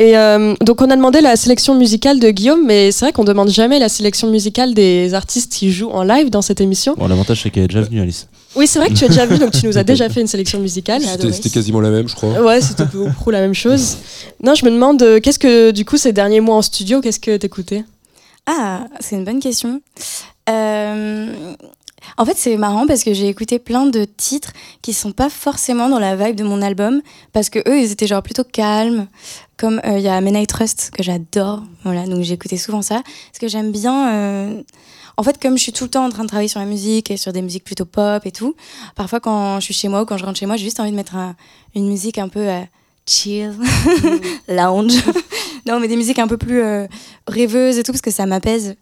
Et 0.01 0.17
euh, 0.17 0.55
donc 0.61 0.81
on 0.81 0.89
a 0.91 0.97
demandé 0.97 1.21
la 1.21 1.35
sélection 1.35 1.75
musicale 1.75 2.21
de 2.21 2.31
Guillaume, 2.31 2.65
mais 2.65 2.93
c'est 2.93 3.05
vrai 3.05 3.13
qu'on 3.13 3.25
demande 3.25 3.51
jamais 3.51 3.81
la 3.81 3.89
sélection 3.89 4.31
musicale 4.31 4.73
des 4.73 5.13
artistes 5.13 5.53
qui 5.53 5.73
jouent 5.73 5.91
en 5.91 6.05
live 6.05 6.31
dans 6.31 6.41
cette 6.41 6.61
émission. 6.61 6.95
Bon, 6.97 7.09
l'avantage, 7.09 7.43
c'est 7.43 7.51
qu'elle 7.51 7.65
est 7.65 7.69
déjà 7.69 7.83
venue, 7.83 8.01
Alice. 8.01 8.29
Oui, 8.55 8.69
c'est 8.69 8.79
vrai 8.79 8.89
que 8.91 8.95
tu 8.95 9.05
as 9.05 9.09
déjà 9.09 9.27
vu, 9.27 9.39
donc 9.39 9.51
tu 9.51 9.67
nous 9.67 9.77
as 9.77 9.83
déjà 9.93 10.09
fait 10.09 10.21
une 10.21 10.29
sélection 10.29 10.61
musicale. 10.61 11.03
c'était 11.03 11.33
c'était 11.33 11.51
quasiment 11.51 11.81
la 11.81 11.91
même, 11.91 12.09
je 12.09 12.15
crois. 12.15 12.41
Ouais, 12.41 12.61
c'était 12.61 12.87
peu 12.87 12.99
ou 12.99 13.11
prou 13.11 13.31
la 13.31 13.41
même 13.41 13.55
chose. 13.55 13.97
Non, 14.43 14.55
je 14.55 14.65
me 14.65 14.71
demande, 14.71 15.03
euh, 15.03 15.19
qu'est-ce 15.21 15.39
que, 15.41 15.73
du 15.73 15.85
coup, 15.85 15.97
ces 15.97 16.13
derniers 16.13 16.41
mois 16.41 16.55
en 16.57 16.63
studio, 16.63 17.01
qu'est-ce 17.01 17.21
que 17.21 17.37
t'écoutais? 17.37 17.85
Ah, 18.47 18.85
c'est 19.01 19.17
une 19.17 19.25
bonne 19.25 19.41
question. 19.41 19.81
Euh, 20.49 21.27
En 22.17 22.25
fait, 22.25 22.37
c'est 22.37 22.57
marrant 22.57 22.87
parce 22.87 23.05
que 23.05 23.13
j'ai 23.13 23.29
écouté 23.29 23.59
plein 23.59 23.85
de 23.87 24.05
titres 24.05 24.53
qui 24.81 24.93
sont 24.93 25.13
pas 25.13 25.29
forcément 25.29 25.89
dans 25.89 25.99
la 25.99 26.17
vibe 26.17 26.37
de 26.37 26.45
mon 26.45 26.63
album 26.63 27.03
parce 27.33 27.51
que 27.51 27.59
eux, 27.69 27.81
ils 27.81 27.93
étaient 27.93 28.07
genre 28.07 28.23
plutôt 28.23 28.45
calmes. 28.45 29.07
Comme 29.59 29.81
euh, 29.85 29.99
il 29.99 30.03
y 30.05 30.09
a 30.09 30.21
Men 30.21 30.37
I 30.37 30.47
Trust 30.47 30.91
que 30.95 31.03
j'adore, 31.03 31.63
voilà, 31.83 32.07
donc 32.07 32.25
écouté 32.31 32.57
souvent 32.57 32.81
ça 32.81 33.03
parce 33.05 33.39
que 33.41 33.49
j'aime 33.49 33.73
bien. 33.73 34.13
euh, 34.15 34.63
En 35.17 35.25
fait, 35.25 35.41
comme 35.43 35.59
je 35.59 35.63
suis 35.65 35.73
tout 35.73 35.83
le 35.85 35.91
temps 35.91 36.05
en 36.05 36.11
train 36.11 36.23
de 36.23 36.29
travailler 36.29 36.49
sur 36.49 36.61
la 36.61 36.67
musique 36.67 37.11
et 37.11 37.17
sur 37.17 37.33
des 37.33 37.43
musiques 37.43 37.65
plutôt 37.65 37.85
pop 37.85 38.25
et 38.25 38.31
tout, 38.31 38.55
parfois 38.95 39.19
quand 39.19 39.59
je 39.59 39.65
suis 39.65 39.75
chez 39.75 39.89
moi 39.89 40.03
ou 40.03 40.05
quand 40.05 40.17
je 40.17 40.25
rentre 40.25 40.39
chez 40.39 40.47
moi, 40.47 40.57
j'ai 40.57 40.65
juste 40.65 40.79
envie 40.79 40.93
de 40.93 40.97
mettre 40.97 41.17
un- 41.17 41.35
une 41.75 41.89
musique 41.89 42.19
un 42.19 42.29
peu 42.29 42.49
euh, 42.49 42.61
chill, 43.05 43.53
lounge. 44.49 45.03
non, 45.67 45.81
mais 45.81 45.89
des 45.89 45.97
musiques 45.97 46.21
un 46.21 46.29
peu 46.29 46.37
plus 46.37 46.61
euh, 46.63 46.87
rêveuses 47.27 47.79
et 47.79 47.83
tout 47.83 47.91
parce 47.91 48.03
que 48.03 48.13
ça 48.13 48.27
m'apaise. 48.27 48.77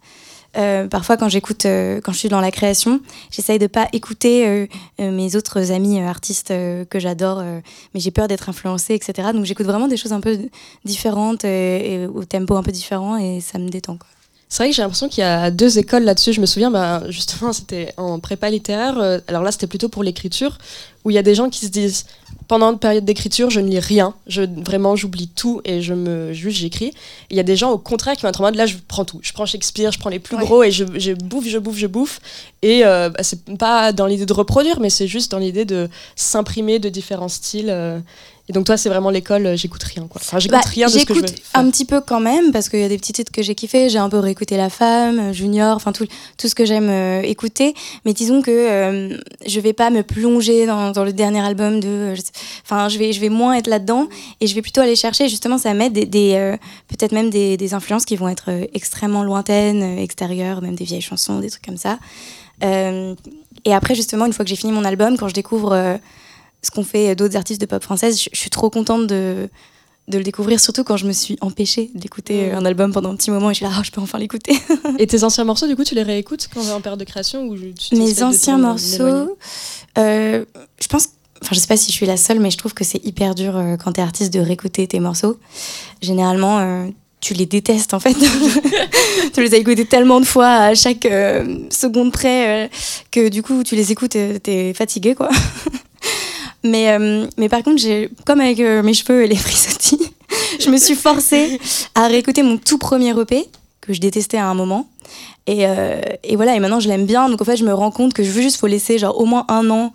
Euh, 0.57 0.89
parfois, 0.89 1.17
quand 1.17 1.29
j'écoute, 1.29 1.67
euh, 1.67 2.01
quand 2.03 2.13
je 2.13 2.19
suis 2.19 2.29
dans 2.29 2.41
la 2.41 2.51
création, 2.51 3.01
j'essaye 3.31 3.59
de 3.59 3.67
pas 3.67 3.89
écouter 3.93 4.47
euh, 4.47 4.67
euh, 5.01 5.11
mes 5.11 5.37
autres 5.37 5.71
amis 5.73 6.01
euh, 6.01 6.07
artistes 6.07 6.49
que 6.49 6.99
j'adore, 6.99 7.43
mais 7.95 8.01
j'ai 8.01 8.11
peur 8.11 8.29
d'être 8.29 8.49
influencée, 8.49 8.95
etc. 8.95 9.31
Donc, 9.33 9.45
j'écoute 9.45 9.67
vraiment 9.67 9.89
des 9.89 9.97
choses 9.97 10.13
un 10.13 10.21
peu 10.21 10.39
différentes 10.85 11.45
et, 11.45 11.95
et 11.95 12.07
au 12.07 12.25
tempo 12.25 12.57
un 12.57 12.63
peu 12.63 12.73
différent 12.73 13.17
et 13.17 13.41
ça 13.41 13.59
me 13.59 13.69
détend. 13.69 13.97
Quoi. 13.97 14.09
C'est 14.49 14.63
vrai 14.63 14.71
que 14.71 14.77
j'ai 14.77 14.83
l'impression 14.83 15.09
qu'il 15.09 15.23
y 15.23 15.25
a 15.25 15.51
deux 15.51 15.79
écoles 15.79 16.05
là-dessus. 16.05 16.33
Je 16.33 16.41
me 16.41 16.47
souviens, 16.47 16.71
bah, 16.71 17.03
justement, 17.09 17.53
c'était 17.53 17.93
en 17.97 18.21
prépa 18.21 18.49
littéraire. 18.49 18.97
euh, 18.99 19.19
alors 19.27 19.43
là, 19.43 19.51
c'était 19.51 19.67
plutôt 19.67 19.89
pour 19.89 20.05
l'écriture, 20.05 20.57
où 21.05 21.11
il 21.11 21.15
y 21.15 21.19
a 21.19 21.23
des 21.25 21.35
gens 21.35 21.51
qui 21.51 21.61
se 21.67 21.71
disent 21.71 22.07
pendant 22.47 22.71
une 22.73 22.79
période 22.79 23.05
d'écriture, 23.05 23.51
je 23.51 23.59
ne 23.59 23.69
lis 23.69 23.81
rien. 23.81 24.15
Je, 24.29 24.43
vraiment, 24.65 24.95
j'oublie 24.95 25.27
tout 25.27 25.61
et 25.65 25.83
je 25.83 25.95
me 25.95 26.33
juste 26.33 26.59
j'écris. 26.59 26.93
Il 27.31 27.37
y 27.37 27.41
a 27.41 27.43
des 27.43 27.57
gens 27.57 27.73
au 27.73 27.79
contraire 27.79 28.15
qui 28.15 28.23
vont 28.23 28.29
être 28.29 28.41
en 28.41 28.45
mode 28.45 28.55
là, 28.55 28.67
je 28.67 28.77
prends 28.87 29.05
tout. 29.05 29.19
Je 29.21 29.33
prends 29.33 29.47
Shakespeare, 29.47 29.91
je 29.91 29.99
prends 29.99 30.11
les 30.11 30.21
plus 30.21 30.37
Ouais. 30.37 30.45
gros 30.45 30.63
et 30.63 30.71
je, 30.71 30.85
je 30.95 31.13
bouffe, 31.13 31.49
je 31.49 31.59
bouffe, 31.59 31.77
je 31.79 31.89
bouffe. 31.89 32.21
Et 32.63 32.85
euh, 32.87 33.11
bah, 33.11 33.25
c'est 33.25 33.45
pas 33.59 33.93
dans 33.93 34.07
l'idée 34.07 34.27
de 34.27 34.33
reproduire, 34.33 34.79
mais 34.79 34.91
c'est 34.91 35.09
juste 35.09 35.33
dans 35.33 35.39
l'idée 35.39 35.65
de 35.65 35.89
s'imprimer 36.15 36.79
de 36.79 36.89
différents 36.89 37.29
styles. 37.29 37.71
euh. 37.71 37.99
Et 38.49 38.53
donc 38.53 38.65
toi, 38.65 38.77
c'est 38.77 38.89
vraiment 38.89 39.11
l'école. 39.11 39.45
euh, 39.47 39.57
J'écoute 39.57 39.83
rien, 39.83 40.07
quoi. 40.09 40.21
Enfin, 40.25 40.39
j'écoute 40.39 40.57
Bah, 40.63 40.69
rien 40.71 40.87
de 40.87 40.93
ce 40.93 41.05
que 41.05 41.15
je 41.15 41.21
veux. 41.21 41.27
un 41.55 41.69
petit 41.71 41.85
peu 41.85 42.01
quand 42.01 42.21
même 42.21 42.53
parce 42.53 42.69
qu'il 42.69 42.79
y 42.81 42.85
a 42.85 42.89
des 42.89 42.97
petits 42.97 43.13
titres 43.13 43.33
que 43.33 43.43
j'ai 43.43 43.55
kiffé. 43.57 43.89
J'ai 43.89 43.99
un 43.99 44.09
peu 44.09 44.19
réécouté 44.19 44.57
La 44.57 44.71
Femme, 44.71 45.19
euh, 45.19 45.33
Junior, 45.33 45.75
enfin 45.75 45.91
tout, 45.93 46.07
tout 46.39 46.49
ce 46.49 46.55
que 46.55 46.65
j'aime 46.65 46.89
euh, 46.89 47.23
écouter. 47.23 47.75
Mais 48.05 48.13
disons 48.13 48.43
que 48.43 48.51
euh, 48.53 49.19
je 49.47 49.59
vais 49.61 49.73
pas 49.73 49.91
me 49.91 50.03
plonger 50.03 50.67
dans, 50.67 50.93
dans 50.93 51.03
le 51.05 51.13
dernier 51.13 51.41
album 51.41 51.81
de. 51.81 51.89
euh, 51.89 52.15
je 52.15 52.23
Enfin, 52.65 52.89
je 52.89 52.99
vais, 52.99 53.13
je 53.13 53.21
vais 53.21 53.29
moins 53.31 53.55
être 53.55 53.67
là-dedans 53.67 54.09
et 54.41 54.47
je 54.47 54.55
vais 54.55 54.63
plutôt 54.63 54.81
aller 54.81 54.97
chercher. 54.97 55.29
Justement, 55.29 55.59
ça 55.59 55.75
m'aide 55.75 55.93
des, 55.93 56.07
des, 56.07 56.57
peut-être 56.89 57.13
même 57.13 57.31
des, 57.31 57.57
des 57.57 57.75
influences 57.75 58.05
qui 58.05 58.17
vont 58.17 58.29
être 58.29 58.51
extrêmement 58.75 59.23
lointaines, 59.25 59.99
extérieures, 59.99 60.63
même 60.63 60.75
des 60.75 60.85
vieilles 60.85 61.01
chansons, 61.01 61.39
des 61.41 61.51
trucs 61.51 61.65
comme 61.65 61.77
ça. 61.77 61.99
Et 62.63 63.73
après, 63.75 63.95
justement, 63.95 64.27
une 64.27 64.33
fois 64.33 64.45
que 64.45 64.49
j'ai 64.49 64.57
fini 64.57 64.73
mon 64.73 64.85
album, 64.85 65.17
quand 65.17 65.29
je 65.29 65.35
découvre 65.35 65.99
ce 66.67 66.71
qu'ont 66.71 66.85
fait 66.85 67.15
d'autres 67.15 67.37
artistes 67.37 67.61
de 67.61 67.67
pop 67.67 67.83
française, 67.83 68.21
je, 68.21 68.29
je 68.33 68.39
suis 68.39 68.51
trop 68.51 68.71
contente 68.71 69.07
de, 69.07 69.49
de 70.09 70.19
le 70.19 70.25
découvrir, 70.25 70.61
surtout 70.61 70.85
quand 70.85 70.97
je 70.97 71.07
me 71.07 71.13
suis 71.13 71.37
empêchée 71.41 71.91
d'écouter 71.95 72.53
un 72.53 72.65
album 72.65 72.93
pendant 72.93 73.11
un 73.11 73.17
petit 73.17 73.31
moment 73.31 73.51
et 73.51 73.55
je 73.55 73.57
suis 73.57 73.65
là, 73.65 73.73
Ah, 73.75 73.83
je 73.83 73.91
peux 73.91 74.01
enfin 74.01 74.19
l'écouter. 74.19 74.57
Et 74.99 75.07
tes 75.07 75.25
anciens 75.25 75.45
morceaux, 75.45 75.67
du 75.67 75.75
coup, 75.75 75.85
tu 75.85 75.95
les 75.95 76.03
réécoutes 76.03 76.49
quand 76.53 76.61
on 76.61 76.69
est 76.69 76.73
en 76.73 76.81
période 76.81 77.01
de 77.01 77.05
création 77.05 77.43
ou 77.45 77.57
tu 77.57 77.97
Mes 77.97 78.23
anciens 78.23 78.59
morceaux, 78.59 79.37
euh, 79.99 80.45
je 80.81 80.87
pense, 80.89 81.09
enfin 81.43 81.55
je 81.55 81.59
sais 81.59 81.67
pas 81.67 81.77
si 81.77 81.91
je 81.91 81.97
suis 81.97 82.07
la 82.07 82.17
seule, 82.17 82.39
mais 82.39 82.51
je 82.51 82.57
trouve 82.59 82.75
que 82.75 82.85
c'est 82.85 83.05
hyper 83.05 83.35
dur 83.35 83.57
euh, 83.57 83.77
quand 83.77 83.93
t'es 83.93 84.03
artiste 84.03 84.33
de 84.33 84.41
réécouter 84.41 84.87
tes 84.87 85.01
morceaux. 85.01 85.39
Généralement, 86.01 86.61
euh, 86.61 86.87
tu 87.21 87.35
les 87.35 87.47
détestes 87.47 87.93
en 87.93 87.99
fait. 87.99 88.15
tu 89.35 89.43
les 89.43 89.55
as 89.55 89.59
écoutés 89.59 89.87
tellement 89.87 90.21
de 90.21 90.27
fois 90.27 90.49
à 90.49 90.75
chaque 90.75 91.09
seconde 91.71 92.13
près 92.13 92.71
que 93.11 93.29
du 93.29 93.43
coup 93.43 93.65
tu 93.65 93.75
les 93.75 93.91
écoutes, 93.91 94.17
t'es 94.43 94.73
fatigué 94.75 95.17
quoi. 95.17 95.31
Mais, 96.65 96.91
euh, 96.93 97.27
mais 97.37 97.49
par 97.49 97.63
contre, 97.63 97.81
j'ai, 97.81 98.11
comme 98.25 98.41
avec 98.41 98.61
euh, 98.61 98.83
mes 98.83 98.95
cheveux 98.95 99.25
et 99.25 99.29
les 99.29 99.37
frisottis, 99.47 100.01
je 100.61 100.71
me 100.71 100.77
suis 100.77 100.95
forcée 100.95 101.59
à 101.95 102.07
réécouter 102.09 102.43
mon 102.43 102.59
tout 102.59 102.79
premier 102.79 103.11
EP 103.19 103.45
que 103.81 103.93
je 103.93 104.01
détestais 104.01 104.39
à 104.39 104.47
un 104.47 104.55
moment. 104.55 104.89
Et, 105.47 105.67
euh, 105.67 106.01
et 106.25 106.35
voilà, 106.37 106.57
et 106.57 106.61
maintenant 106.61 106.81
je 106.81 106.89
l'aime 106.89 107.07
bien. 107.07 107.29
Donc 107.29 107.41
en 107.41 107.45
fait, 107.45 107.57
je 107.57 107.65
me 107.65 107.73
rends 107.73 107.93
compte 107.93 108.13
que 108.15 108.23
je 108.25 108.31
veux 108.31 108.43
juste 108.43 108.57
faut 108.59 108.67
laisser 108.67 108.99
genre 108.99 109.19
au 109.21 109.25
moins 109.27 109.45
un 109.49 109.71
an, 109.71 109.93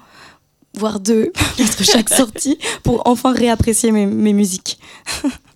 voire 0.77 0.99
deux, 1.01 1.31
entre 1.61 1.83
chaque 1.83 2.09
sortie, 2.13 2.57
pour 2.83 3.01
enfin 3.05 3.33
réapprécier 3.33 3.91
mes, 3.91 4.05
mes 4.05 4.33
musiques. 4.33 4.79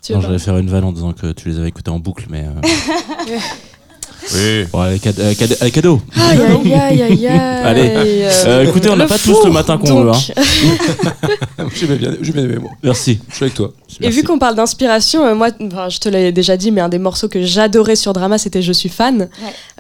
Non, 0.10 0.22
j'allais 0.22 0.40
faire 0.40 0.58
une 0.58 0.70
vanne 0.70 0.84
en 0.84 0.92
disant 0.92 1.14
que 1.14 1.32
tu 1.32 1.50
les 1.50 1.58
avais 1.58 1.70
écoutés 1.70 1.90
en 1.90 2.00
boucle, 2.00 2.26
mais. 2.30 2.44
euh, 2.46 3.38
Oui. 4.34 4.66
Bon, 4.72 4.80
allez, 4.82 5.00
cade- 5.00 5.20
euh, 5.20 5.34
cade- 5.36 5.58
allez, 5.62 5.72
cadeau. 5.72 6.02
Aïe, 6.16 6.40
aïe, 6.42 6.74
aïe, 6.74 7.02
aïe, 7.04 7.28
aïe. 7.28 7.40
Allez. 7.66 7.90
Euh, 7.94 8.32
Euh, 8.48 8.64
écoutez, 8.68 8.90
on 8.90 8.96
n'a 8.96 9.04
le 9.06 9.10
pas 9.10 9.18
tous 9.18 9.32
four, 9.34 9.46
le 9.48 9.52
matin 9.54 9.78
qu'on 9.78 10.04
veut. 10.04 10.12
donc. 10.12 10.32
Hein. 10.36 11.66
J'ai 11.76 11.88
bien, 11.88 12.12
j'ai 12.22 12.32
bien 12.32 12.44
aimé, 12.44 12.58
moi. 12.60 12.72
Merci. 12.84 13.20
Je 13.30 13.36
suis 13.36 13.44
avec 13.46 13.56
toi. 13.56 13.72
Et 14.02 14.10
vu 14.10 14.24
qu'on 14.24 14.38
parle 14.40 14.56
d'inspiration, 14.56 15.26
euh, 15.26 15.36
moi, 15.36 15.50
enfin, 15.62 15.90
je 15.90 16.00
te 16.00 16.10
l'ai 16.10 16.32
déjà 16.32 16.58
dit, 16.58 16.72
mais 16.72 16.82
un 16.82 16.90
des 16.90 17.00
morceaux 17.00 17.28
que 17.28 17.44
j'adorais 17.44 17.96
sur 17.96 18.14
Drama, 18.14 18.38
c'était 18.38 18.62
Je 18.62 18.72
suis 18.74 18.90
fan. 18.90 19.30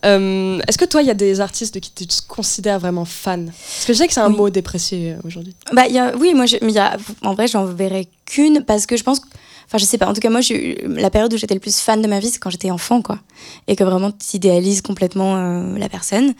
Euh, 0.06 0.60
Est-ce 0.68 0.78
que 0.78 0.86
toi, 0.86 1.02
il 1.02 1.08
y 1.08 1.12
a 1.12 1.16
des 1.16 1.42
artistes 1.42 1.74
de 1.76 1.80
qui 1.80 1.92
tu 1.92 2.06
te 2.08 2.14
considères 2.28 2.80
vraiment 2.80 3.06
fan? 3.06 3.46
Parce 3.48 3.86
que 3.86 3.94
je 3.94 3.98
sais 3.98 4.08
que 4.08 4.14
c'est 4.14 4.20
un 4.22 4.30
Oui. 4.32 4.38
mot 4.38 4.50
déprécié 4.50 5.14
euh, 5.14 5.28
aujourd'hui. 5.28 5.56
Bah, 5.74 5.84
il 5.88 5.96
y 5.96 6.00
a, 6.00 6.14
oui, 6.18 6.34
moi, 6.34 6.46
je, 6.46 6.58
mais 6.62 6.72
il 6.72 6.76
y 6.76 6.80
a, 6.80 6.98
en 7.24 7.34
vrai, 7.34 7.48
j'en 7.48 7.66
verrai 7.66 8.08
qu'une 8.26 8.64
parce 8.66 8.86
que 8.86 8.98
je 8.98 9.04
pense. 9.04 9.20
que- 9.20 9.26
Enfin, 9.66 9.78
je 9.78 9.86
sais 9.86 9.98
pas. 9.98 10.08
En 10.08 10.14
tout 10.14 10.22
cas, 10.22 10.30
moi, 10.30 10.42
la 10.86 11.10
période 11.10 11.34
où 11.34 11.38
j'étais 11.38 11.54
le 11.54 11.60
plus 11.60 11.80
fan 11.80 12.02
de 12.02 12.08
ma 12.08 12.20
vie, 12.20 12.30
c'est 12.30 12.40
quand 12.40 12.50
j'étais 12.50 12.72
enfant, 12.72 13.02
quoi. 13.02 13.20
Et 13.68 13.76
que 13.76 13.84
vraiment, 13.84 14.12
tu 14.12 14.38
idéalises 14.38 14.82
complètement 14.82 15.36
euh, 15.38 15.78
la 15.78 15.90
personne. 15.90 16.34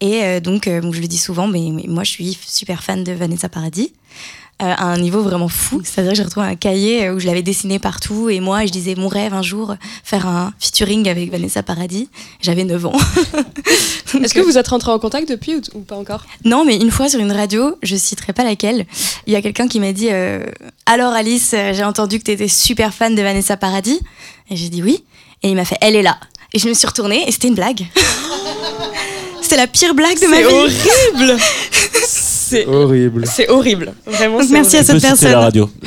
Et 0.00 0.22
euh, 0.24 0.40
donc, 0.40 0.66
euh, 0.66 0.80
je 0.90 1.00
le 1.00 1.06
dis 1.06 1.18
souvent, 1.18 1.46
mais, 1.46 1.70
mais 1.72 1.84
moi, 1.86 2.04
je 2.04 2.10
suis 2.10 2.38
super 2.44 2.82
fan 2.82 3.04
de 3.04 3.12
Vanessa 3.12 3.48
Paradis. 3.48 3.92
Euh, 4.60 4.66
à 4.76 4.84
un 4.84 4.98
niveau 4.98 5.22
vraiment 5.22 5.48
fou. 5.48 5.80
C'est-à-dire 5.84 6.12
que 6.12 6.16
j'ai 6.16 6.22
retrouvé 6.22 6.46
un 6.46 6.54
cahier 6.54 7.06
euh, 7.06 7.14
où 7.14 7.18
je 7.18 7.26
l'avais 7.26 7.42
dessiné 7.42 7.78
partout 7.78 8.28
et 8.28 8.38
moi, 8.40 8.64
je 8.66 8.70
disais 8.70 8.94
mon 8.94 9.08
rêve 9.08 9.34
un 9.34 9.42
jour, 9.42 9.74
faire 10.04 10.26
un 10.26 10.52
featuring 10.60 11.08
avec 11.08 11.30
Vanessa 11.30 11.62
Paradis. 11.62 12.08
J'avais 12.40 12.64
9 12.64 12.86
ans. 12.86 12.92
Est-ce 14.22 14.34
que 14.34 14.40
vous 14.40 14.58
êtes 14.58 14.68
rentrés 14.68 14.92
en 14.92 14.98
contact 14.98 15.28
depuis 15.28 15.56
ou, 15.74 15.80
pas 15.80 15.96
encore? 15.96 16.26
Non, 16.44 16.64
mais 16.64 16.76
une 16.76 16.90
fois 16.90 17.08
sur 17.08 17.18
une 17.18 17.32
radio, 17.32 17.76
je 17.82 17.96
citerai 17.96 18.32
pas 18.32 18.44
laquelle, 18.44 18.86
il 19.26 19.32
y 19.32 19.36
a 19.36 19.42
quelqu'un 19.42 19.66
qui 19.68 19.80
m'a 19.80 19.92
dit 19.92 20.08
euh, 20.10 20.44
Alors 20.86 21.12
Alice, 21.12 21.54
j'ai 21.72 21.84
entendu 21.84 22.18
que 22.18 22.24
tu 22.24 22.30
étais 22.32 22.48
super 22.48 22.92
fan 22.94 23.14
de 23.14 23.22
Vanessa 23.22 23.56
Paradis. 23.56 24.00
Et 24.50 24.56
j'ai 24.56 24.68
dit 24.68 24.82
oui. 24.82 25.02
Et 25.42 25.48
il 25.48 25.56
m'a 25.56 25.64
fait 25.64 25.78
Elle 25.80 25.96
est 25.96 26.02
là. 26.02 26.18
Et 26.54 26.58
je 26.58 26.68
me 26.68 26.74
suis 26.74 26.86
retournée 26.86 27.24
et 27.26 27.32
c'était 27.32 27.48
une 27.48 27.54
blague. 27.54 27.86
c'était 29.42 29.56
la 29.56 29.66
pire 29.66 29.94
blague 29.94 30.20
de 30.20 30.26
ma 30.26 30.36
C'est 30.36 30.42
vie. 30.42 30.54
horrible 31.16 31.40
C'est 32.52 32.66
horrible. 32.66 33.24
C'est 33.26 33.48
horrible. 33.48 33.92
Vraiment, 34.06 34.38
Donc 34.40 34.50
merci 34.50 34.76
à 34.76 34.84
cette 34.84 34.96
Tu 34.96 35.00
peux 35.02 35.14
citer 35.14 35.26
personne. 35.26 35.32
la 35.32 35.40
radio. 35.40 35.70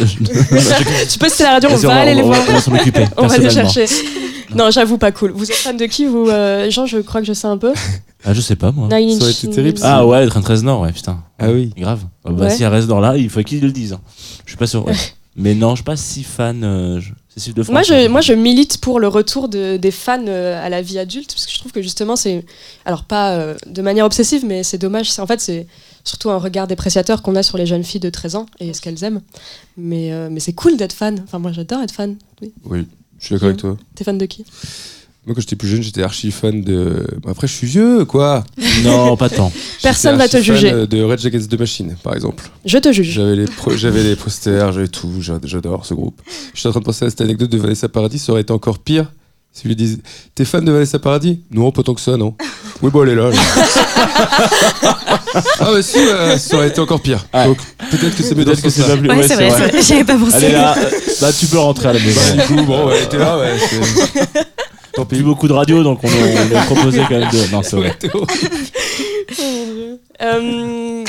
tu 1.10 1.20
peux 1.20 1.30
citer 1.30 1.44
la 1.44 1.52
radio, 1.54 1.70
on 1.72 1.76
va 1.78 1.94
aller 1.96 2.16
les 2.16 2.22
voir. 2.22 2.40
on 2.48 2.54
va 2.54 2.62
s'en 2.62 2.74
occuper, 2.76 3.06
On 3.18 3.28
va 3.28 3.38
les 3.38 3.50
chercher. 3.50 3.86
Non, 4.56 4.72
j'avoue, 4.72 4.98
pas 4.98 5.12
cool. 5.12 5.32
Vous 5.32 5.50
êtes 5.50 5.58
fan 5.58 5.76
de 5.76 5.86
qui, 5.86 6.06
vous 6.06 6.30
euh, 6.30 6.70
Jean, 6.70 6.86
je 6.86 7.00
crois 7.00 7.20
que 7.22 7.28
je 7.28 7.34
sais 7.34 7.48
un 7.48 7.58
peu. 7.58 7.74
Ah, 8.24 8.34
je 8.34 8.42
sais 8.42 8.56
pas, 8.56 8.72
moi. 8.72 8.88
Nine 8.88 9.18
Ça 9.18 9.24
aurait 9.24 9.32
été 9.34 9.50
terrible. 9.50 9.80
Ah 9.84 10.06
ouais, 10.06 10.24
le 10.24 10.30
train 10.30 10.42
13 10.42 10.64
Nord, 10.64 10.82
ouais, 10.82 10.92
putain. 10.92 11.20
Ah 11.40 11.50
oui. 11.52 11.72
Grave. 11.78 12.02
Ah 12.26 12.32
bah, 12.32 12.46
Ouais. 12.46 12.50
Si 12.52 12.64
elle 12.64 12.70
reste 12.72 12.88
dans 12.88 13.00
là, 13.00 13.18
il 13.18 13.30
faut 13.30 13.42
qu'ils 13.44 13.62
le 13.62 13.72
disent. 13.72 13.94
hein. 13.94 14.02
Je 14.46 14.52
suis 14.52 14.58
pas 14.58 14.68
sûr. 14.68 14.86
ouais. 14.88 14.94
Mais 15.36 15.54
non, 15.54 15.72
je 15.72 15.76
suis 15.78 15.84
pas 15.84 15.98
si 15.98 16.24
fan. 16.24 16.64
euh, 16.64 17.00
je- 17.02 17.12
De 17.36 17.64
France. 17.64 17.74
Moi 17.74 17.84
je, 17.84 17.94
hein. 17.94 18.08
moi, 18.08 18.22
je 18.22 18.32
milite 18.34 18.78
pour 18.78 19.00
le 19.00 19.10
retour 19.10 19.50
de- 19.50 19.76
des 19.76 19.92
fans 19.92 20.24
euh, 20.28 20.66
à 20.66 20.70
la 20.70 20.82
vie 20.82 20.98
adulte, 21.00 21.34
parce 21.34 21.46
que 21.46 21.52
je 21.52 21.60
trouve 21.60 21.74
que 21.74 21.82
justement, 21.82 22.16
c'est. 22.16 22.46
Alors, 22.86 23.04
pas 23.04 23.34
euh, 23.36 23.56
de 23.68 23.82
manière 23.82 24.06
obsessive, 24.06 24.46
mais 24.46 24.64
c'est 24.64 24.78
dommage. 24.78 25.12
C'est- 25.12 25.22
En 25.22 25.28
fait, 25.28 25.42
c'est 25.42 25.68
surtout 26.06 26.30
un 26.30 26.38
regard 26.38 26.66
dépréciateur 26.68 27.22
qu'on 27.22 27.36
a 27.36 27.44
sur 27.44 27.58
les 27.58 27.66
jeunes 27.66 27.84
filles 27.84 28.00
de 28.00 28.10
13 28.10 28.36
ans 28.36 28.46
et 28.62 28.74
ce 28.74 28.80
qu'elles 28.80 29.04
aiment. 29.04 29.22
Mais, 29.76 30.14
euh, 30.14 30.30
mais 30.32 30.40
c'est 30.40 30.54
cool 30.54 30.78
d'être 30.78 30.94
fan. 30.94 31.20
Enfin, 31.26 31.40
moi, 31.40 31.52
j'adore 31.52 31.82
être 31.82 31.92
fan. 31.92 32.16
Oui. 32.42 32.54
Oui, 32.64 32.88
je 33.20 33.26
suis 33.26 33.36
d'accord 33.36 33.48
avec 33.50 33.60
toi. 33.60 33.78
T'es 33.96 34.04
fan 34.06 34.18
de 34.18 34.26
qui? 34.26 34.46
Moi, 35.26 35.34
quand 35.34 35.42
j'étais 35.42 35.56
plus 35.56 35.68
jeune, 35.68 35.82
j'étais 35.82 36.04
archi 36.04 36.30
fan 36.32 36.62
de. 36.62 37.08
Bon, 37.24 37.32
Après, 37.32 37.48
je 37.48 37.54
suis 37.54 37.66
vieux, 37.68 38.06
quoi. 38.06 38.44
Non, 38.84 39.16
pas 39.18 39.30
tant. 39.30 39.52
Personne 39.82 40.18
va 40.18 40.28
te 40.28 40.38
juger. 40.42 40.70
fan, 40.70 40.80
euh, 40.80 40.86
De 40.86 41.02
Red 41.02 41.26
Against 41.26 41.50
the 41.50 41.60
Machine, 41.60 41.96
par 42.04 42.14
exemple. 42.14 42.44
Je 42.66 42.78
te 42.78 42.92
juge. 42.92 43.10
J'avais 43.10 43.36
les, 43.36 43.46
pro- 43.46 43.76
j'avais 43.76 44.04
les 44.04 44.16
posters, 44.16 44.72
j'avais 44.72 44.88
tout. 44.88 45.12
j'a- 45.22 45.40
J'adore 45.44 45.86
ce 45.86 45.94
groupe. 45.96 46.22
Je 46.54 46.60
suis 46.60 46.68
en 46.68 46.72
train 46.72 46.82
de 46.82 46.86
penser 46.86 47.06
à 47.06 47.10
cette 47.10 47.22
anecdote 47.22 47.50
de 47.50 47.58
Vanessa 47.58 47.90
Paradis. 47.90 48.20
Ça 48.20 48.34
aurait 48.34 48.42
été 48.42 48.54
encore 48.54 48.78
pire 48.80 49.12
si 49.52 49.68
lui 49.68 49.76
disent 49.76 50.00
T'es 50.36 50.46
fan 50.46 50.64
de 50.64 50.72
Vanessa 50.72 51.00
Paradis? 51.00 51.40
Non, 51.52 51.72
pas 51.72 51.82
tant 51.82 51.94
que 51.96 52.02
ça, 52.02 52.18
non. 52.18 52.36
Oui, 52.84 52.92
bon, 52.92 53.04
elle 53.04 53.10
est 53.10 53.16
là. 53.16 53.30
là. 53.30 53.38
ah, 55.34 55.72
bah 55.72 55.82
si, 55.82 55.98
bah, 56.06 56.38
ça 56.38 56.58
aurait 56.58 56.68
été 56.68 56.80
encore 56.82 57.02
pire. 57.02 57.26
Donc, 57.34 57.58
peut-être 57.90 58.16
que 58.16 58.22
c'est 58.24 58.36
mieux 58.36 58.46
Peut-être 58.46 58.62
que 58.62 58.70
c'est 58.70 58.84
pas 58.84 58.98
plus. 58.98 59.10
Ouais, 59.10 59.16
ouais, 59.18 59.28
c'est 59.28 59.36
vrai, 59.36 59.50
vrai. 59.50 59.82
J'y 59.82 59.94
avais 59.94 60.04
pas 60.04 60.18
pensé. 60.18 60.36
Allez 60.36 60.52
là, 60.52 60.76
euh, 60.78 60.90
bah, 61.22 61.32
tu 61.34 61.46
peux 61.48 61.58
rentrer 61.58 61.88
à 61.90 61.94
la 61.94 62.00
maison. 62.00 62.22
Bah, 62.36 62.44
du 62.46 62.54
coup, 62.56 62.64
bon, 62.66 62.88
ouais, 62.88 62.96
elle 62.98 63.04
était 63.06 63.18
là, 63.18 63.40
ouais. 63.40 63.54
Tant 64.96 65.06
pis, 65.06 65.22
beaucoup 65.22 65.48
de 65.48 65.54
radio, 65.54 65.84
donc 65.84 66.00
on, 66.04 66.08
a 66.56 66.62
proposé 66.66 67.02
quand 67.08 67.20
même 67.20 67.30
de. 67.30 67.52
Non, 67.52 67.62
c'est 67.64 67.76
vrai. 67.76 67.98
Horrible. 68.14 70.00
Euh, 70.22 71.04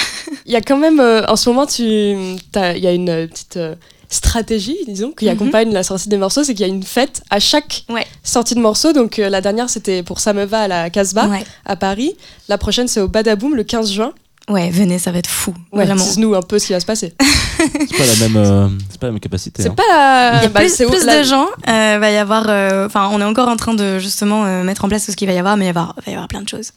Il 0.46 0.52
y 0.52 0.56
a 0.56 0.60
quand 0.60 0.76
même, 0.78 0.98
euh, 0.98 1.24
en 1.26 1.36
ce 1.36 1.48
moment, 1.48 1.66
il 1.78 2.38
y 2.58 2.86
a 2.86 2.92
une 2.92 3.08
euh, 3.08 3.26
petite 3.28 3.56
euh, 3.56 3.74
stratégie, 4.08 4.76
disons, 4.88 5.12
qui 5.12 5.26
Mhm. 5.26 5.30
accompagne 5.32 5.72
la 5.72 5.84
sortie 5.84 6.08
des 6.08 6.16
morceaux, 6.16 6.42
c'est 6.42 6.54
qu'il 6.54 6.66
y 6.66 6.68
a 6.68 6.72
une 6.72 6.82
fête 6.82 7.22
à 7.30 7.38
chaque 7.38 7.84
Ouais. 7.88 8.04
sortie 8.24 8.54
de 8.56 8.60
morceau. 8.60 8.92
Donc 8.92 9.18
euh, 9.20 9.28
la 9.28 9.40
dernière, 9.40 9.70
c'était 9.70 10.02
pour 10.02 10.18
Ça 10.18 10.32
me 10.32 10.44
va 10.44 10.62
à 10.62 10.68
la 10.68 10.90
Casbah, 10.90 11.28
Ouais. 11.28 11.44
à 11.64 11.76
Paris. 11.76 12.16
La 12.48 12.58
prochaine, 12.58 12.88
c'est 12.88 13.00
au 13.00 13.06
Badaboom, 13.08 13.54
le 13.54 13.62
15 13.62 13.92
juin. 13.92 14.12
Ouais, 14.48 14.70
venez, 14.70 14.98
ça 15.00 15.10
va 15.10 15.18
être 15.18 15.28
fou. 15.28 15.52
Ouais, 15.72 15.84
Vraiment. 15.84 16.04
Dis-nous 16.04 16.34
un 16.34 16.42
peu 16.42 16.58
ce 16.60 16.66
qui 16.68 16.72
va 16.72 16.78
se 16.80 16.86
passer. 16.86 17.14
C'est 17.58 17.96
pas 17.98 18.06
la 18.06 18.28
même, 18.28 18.36
euh, 18.36 18.68
c'est 18.90 19.00
pas 19.00 19.06
la 19.08 19.12
même 19.14 19.20
capacité. 19.20 19.62
C'est 19.62 19.70
hein. 19.70 19.74
pas 19.74 19.82
la... 19.90 20.36
Il 20.38 20.42
y 20.42 20.46
a 20.46 20.48
bah, 20.50 20.60
plus, 20.60 21.04
la- 21.04 21.18
de 21.18 21.22
gens. 21.24 21.46
euh, 21.68 21.98
va 21.98 22.10
y 22.10 22.16
avoir. 22.16 22.44
euh, 22.48 22.86
Enfin, 22.86 23.08
on 23.12 23.20
est 23.20 23.24
encore 23.24 23.48
en 23.48 23.56
train 23.56 23.74
de 23.74 23.98
justement 23.98 24.44
euh, 24.44 24.62
mettre 24.62 24.84
en 24.84 24.88
place 24.88 25.06
tout 25.06 25.10
ce 25.12 25.16
qu'il 25.16 25.26
va 25.26 25.34
y 25.34 25.38
avoir, 25.38 25.56
mais 25.56 25.66
il 25.66 25.72
va 25.72 25.80
y 25.80 25.82
avoir, 25.82 25.94
va 26.04 26.12
y 26.12 26.14
avoir 26.14 26.28
plein 26.28 26.42
de 26.42 26.48
choses. 26.48 26.72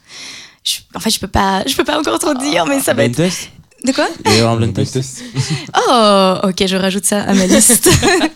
Je- 0.64 0.78
en 0.94 1.00
fait, 1.00 1.10
je 1.10 1.20
peux 1.20 1.28
pas, 1.28 1.62
je 1.66 1.76
peux 1.76 1.84
pas 1.84 1.98
encore 1.98 2.18
trop 2.18 2.34
dire, 2.34 2.66
mais 2.66 2.80
ça 2.80 2.92
va 2.94 3.04
être. 3.04 3.14
test? 3.16 3.50
De 3.84 3.92
quoi 3.92 4.06
Il 4.24 4.30
va 4.30 4.36
y 4.36 4.38
avoir 4.40 4.54
un 4.54 4.56
blind 4.56 4.74
test. 4.74 5.22
Oh, 5.88 6.34
ok, 6.44 6.66
je 6.66 6.76
rajoute 6.76 7.04
ça 7.04 7.22
à 7.22 7.32
ma 7.34 7.46
liste. 7.46 7.88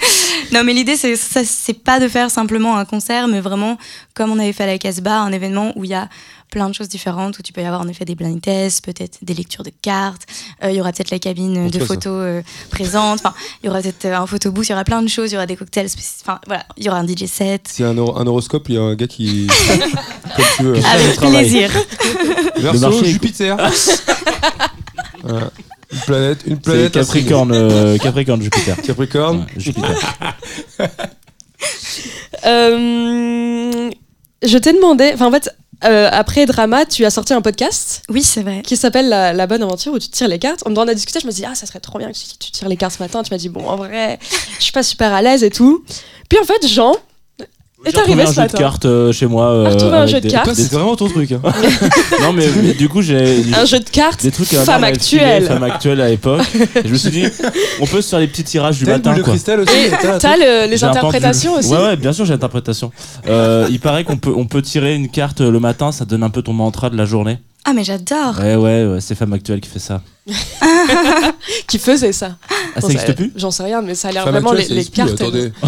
non, 0.52 0.64
mais 0.64 0.72
l'idée, 0.72 0.96
c'est 0.96 1.16
ça, 1.16 1.42
c'est 1.44 1.74
pas 1.84 2.00
de 2.00 2.08
faire 2.08 2.30
simplement 2.30 2.76
un 2.78 2.84
concert, 2.84 3.28
mais 3.28 3.40
vraiment, 3.40 3.76
comme 4.14 4.30
on 4.32 4.38
avait 4.38 4.52
fait 4.52 4.62
à 4.64 4.66
la 4.68 4.78
Casbah, 4.78 5.20
un 5.20 5.32
événement 5.32 5.72
où 5.76 5.84
il 5.84 5.90
y 5.90 5.94
a 5.94 6.08
plein 6.50 6.68
de 6.68 6.74
choses 6.74 6.88
différentes, 6.88 7.38
où 7.38 7.42
tu 7.42 7.52
peux 7.52 7.60
y 7.62 7.64
avoir 7.64 7.80
en 7.80 7.88
effet 7.88 8.04
des 8.04 8.14
blind 8.14 8.40
tests, 8.40 8.84
peut-être 8.84 9.18
des 9.22 9.34
lectures 9.34 9.64
de 9.64 9.72
cartes, 9.82 10.22
euh, 10.62 10.70
il 10.70 10.76
y 10.76 10.80
aura 10.80 10.92
peut-être 10.92 11.10
la 11.10 11.18
cabine 11.18 11.68
de 11.68 11.78
photos 11.86 12.12
euh, 12.24 12.42
présente, 12.70 13.18
enfin, 13.24 13.34
il 13.62 13.66
y 13.66 13.68
aura 13.68 13.80
peut-être 13.82 14.04
euh, 14.04 14.16
un 14.16 14.26
photobooth, 14.26 14.66
il 14.68 14.70
y 14.70 14.72
aura 14.74 14.84
plein 14.84 15.02
de 15.02 15.08
choses, 15.08 15.30
il 15.30 15.34
y 15.34 15.36
aura 15.36 15.46
des 15.46 15.56
cocktails, 15.56 15.88
spéc- 15.88 16.20
enfin, 16.22 16.38
voilà, 16.46 16.64
il 16.76 16.84
y 16.84 16.88
aura 16.88 16.98
un 17.00 17.06
DJ 17.06 17.26
set. 17.26 17.68
S'il 17.68 17.84
y 17.84 17.88
a 17.88 17.90
un, 17.90 17.98
hor- 17.98 18.18
un 18.20 18.26
horoscope, 18.26 18.66
il 18.68 18.76
y 18.76 18.78
a 18.78 18.82
un 18.82 18.94
gars 18.94 19.08
qui. 19.08 19.48
Comme 20.36 20.44
tu 20.56 20.62
veux. 20.62 20.76
Avec 20.86 21.16
plaisir. 21.18 21.70
Est- 23.02 23.04
Jupiter. 23.04 23.56
Voilà. 25.24 25.50
Une 25.92 25.98
planète, 26.00 26.38
une 26.46 26.54
C'est 26.56 26.62
planète. 26.62 26.92
Capricorne, 26.92 27.52
euh, 27.52 27.98
Capricorne, 27.98 28.42
Jupiter. 28.42 28.76
Capricorne. 28.82 29.38
Ouais, 29.40 29.46
Jupiter. 29.56 30.16
Euh, 32.46 33.90
je 34.42 34.58
t'ai 34.58 34.72
demandé, 34.74 35.12
enfin 35.14 35.26
en 35.26 35.30
fait, 35.30 35.50
euh, 35.84 36.08
après 36.12 36.44
Drama, 36.46 36.84
tu 36.84 37.04
as 37.04 37.10
sorti 37.10 37.32
un 37.32 37.40
podcast 37.40 38.02
Oui, 38.10 38.22
c'est 38.22 38.42
vrai. 38.42 38.60
qui 38.62 38.76
s'appelle 38.76 39.08
la, 39.08 39.32
La 39.32 39.46
Bonne 39.46 39.62
Aventure 39.62 39.92
où 39.94 39.98
tu 39.98 40.08
tires 40.08 40.28
les 40.28 40.38
cartes. 40.38 40.62
On 40.66 40.70
demande 40.70 40.90
à 40.90 40.94
discuter, 40.94 41.20
je 41.20 41.26
me 41.26 41.32
dis 41.32 41.44
ah 41.46 41.54
ça 41.54 41.64
serait 41.66 41.80
trop 41.80 41.98
bien 41.98 42.08
que 42.12 42.16
tu, 42.16 42.24
tu 42.38 42.50
tires 42.50 42.68
les 42.68 42.76
cartes 42.76 42.96
ce 42.98 43.02
matin. 43.02 43.22
Tu 43.22 43.32
m'as 43.32 43.38
dit 43.38 43.48
bon 43.48 43.66
en 43.66 43.76
vrai, 43.76 44.18
je 44.58 44.62
suis 44.62 44.72
pas 44.72 44.82
super 44.82 45.12
à 45.14 45.22
l'aise 45.22 45.42
et 45.42 45.50
tout. 45.50 45.84
Puis 46.28 46.38
en 46.38 46.44
fait 46.44 46.66
Jean 46.68 46.94
J'ai 47.86 47.90
retrouvé 48.00 48.22
arrivé 48.22 48.38
un 48.38 48.42
jeu 48.42 48.48
de 48.48 48.56
cartes 48.58 48.84
euh, 48.86 49.12
chez 49.12 49.26
moi. 49.26 49.46
euh, 49.50 49.68
retrouvé 49.70 49.96
un 49.96 50.06
jeu 50.06 50.20
de 50.20 50.28
cartes. 50.30 50.54
C'est 50.54 50.72
vraiment 50.72 50.96
ton 50.96 51.08
truc. 51.08 51.32
hein. 51.32 51.40
Non, 52.20 52.32
mais, 52.32 52.46
mais 52.62 52.72
du 52.72 52.88
coup, 52.88 53.02
j'ai. 53.02 53.42
Un 53.56 53.64
jeu 53.66 53.78
de 53.80 53.88
cartes. 53.90 54.22
Des 54.22 54.30
trucs 54.30 54.48
Femme 54.48 54.84
actuelle. 54.84 55.44
Femme 55.46 55.62
actuelle 55.62 56.00
à 56.00 56.08
l'époque. 56.08 56.40
Et 56.54 56.86
je 56.88 56.92
me 56.92 56.96
suis 56.96 57.10
dit, 57.10 57.24
on 57.80 57.86
peut 57.86 58.00
se 58.00 58.08
faire 58.08 58.18
les 58.20 58.26
petits 58.28 58.44
tirages 58.44 58.78
du 58.78 58.84
T'as 58.84 58.92
matin. 58.92 59.10
boule 59.10 59.18
de 59.18 59.22
quoi. 59.24 59.32
cristal 59.34 59.60
aussi 59.60 59.72
Et 59.74 59.90
t'as 60.18 60.36
le- 60.36 60.70
les 60.70 60.76
J'ai 60.76 60.84
un 60.86 60.90
interprétations 60.90 61.54
pendule. 61.54 61.66
aussi. 61.72 61.74
Ouais, 61.80 61.86
ouais, 61.88 61.96
bien 61.96 62.12
sûr, 62.12 62.24
j'ai 62.24 62.32
l'interprétation. 62.32 62.90
Euh, 63.28 63.66
il 63.70 63.80
paraît 63.80 64.04
qu'on 64.04 64.16
peut, 64.16 64.32
on 64.34 64.46
peut 64.46 64.62
tirer 64.62 64.94
une 64.94 65.08
carte 65.08 65.40
le 65.40 65.60
matin, 65.60 65.92
ça 65.92 66.04
donne 66.04 66.22
un 66.22 66.30
peu 66.30 66.42
ton 66.42 66.52
mantra 66.52 66.88
de 66.90 66.96
la 66.96 67.04
journée. 67.04 67.38
Ah, 67.66 67.72
mais 67.72 67.82
j'adore. 67.84 68.38
Ouais, 68.38 68.56
ouais, 68.56 68.86
ouais, 68.86 69.00
c'est 69.00 69.14
Femme 69.14 69.32
Actuelle 69.32 69.60
qui 69.60 69.70
fait 69.70 69.78
ça. 69.78 70.02
qui 71.66 71.78
faisait 71.78 72.12
ça. 72.12 72.36
Ah, 72.76 72.80
ça 72.80 72.88
n'existe 72.88 73.14
plus? 73.14 73.32
J'en 73.36 73.50
sais 73.50 73.62
rien, 73.62 73.80
mais 73.82 73.94
ça 73.94 74.08
a 74.08 74.12
l'air 74.12 74.24
Femme 74.24 74.32
vraiment 74.34 74.52
les, 74.52 74.60
actuelle, 74.62 74.84
ça 74.84 74.90
les 74.90 74.90
cartes. 75.08 75.20
Attendez. 75.20 75.52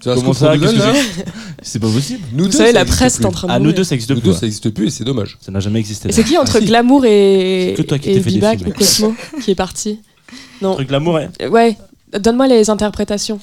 Tu 0.00 0.08
vois 0.08 0.14
ce 0.16 0.20
Comment 0.20 0.26
qu'on 0.28 0.32
ça 0.34 0.54
nous 0.56 0.60
Qu'est-ce 0.60 0.72
donne, 0.74 0.80
que 0.80 0.86
là 0.86 0.92
j'ai 1.16 1.24
C'est 1.62 1.78
pas 1.80 1.88
possible. 1.88 2.20
Nous 2.32 2.44
Vous 2.44 2.50
deux, 2.50 2.56
savez, 2.58 2.68
ça 2.70 2.74
la 2.74 2.80
existe 2.82 2.98
presse 2.98 3.14
est 3.14 3.18
plus. 3.18 3.26
en 3.26 3.30
train 3.32 3.48
de 3.48 3.52
Ah, 3.52 3.58
nous 3.58 3.64
mourir. 3.64 3.76
deux, 3.76 3.84
ça 3.84 3.94
existe 3.94 4.10
Nous 4.10 4.16
plus. 4.20 4.24
deux, 4.26 4.32
ouais. 4.32 4.38
ça 4.40 4.46
existe 4.46 4.70
plus 4.70 4.86
et 4.86 4.90
c'est 4.90 5.04
dommage. 5.04 5.38
Ça 5.40 5.50
n'a 5.50 5.60
jamais 5.60 5.80
existé. 5.80 6.08
Et 6.08 6.12
c'est 6.12 6.24
qui 6.24 6.36
entre 6.38 6.56
Ah, 6.56 6.60
si. 6.60 6.66
Glamour 6.66 7.04
et, 7.06 7.74
Que 7.76 7.82
toi 7.82 7.98
qui 7.98 8.10
et 8.10 8.14
t'es 8.14 8.20
fait 8.20 8.30
des 8.30 8.34
Bibac 8.36 8.58
films, 8.58 8.70
ou 8.70 8.72
Cosmo 8.78 9.14
qui 9.42 9.50
est 9.50 9.54
parti? 9.56 10.00
Non. 10.62 10.74
Truc 10.74 10.90
l'amour. 10.90 11.16
Euh, 11.18 11.48
Ouais, 11.48 11.76
donne-moi 12.18 12.46
les 12.46 12.70
interprétations. 12.70 13.38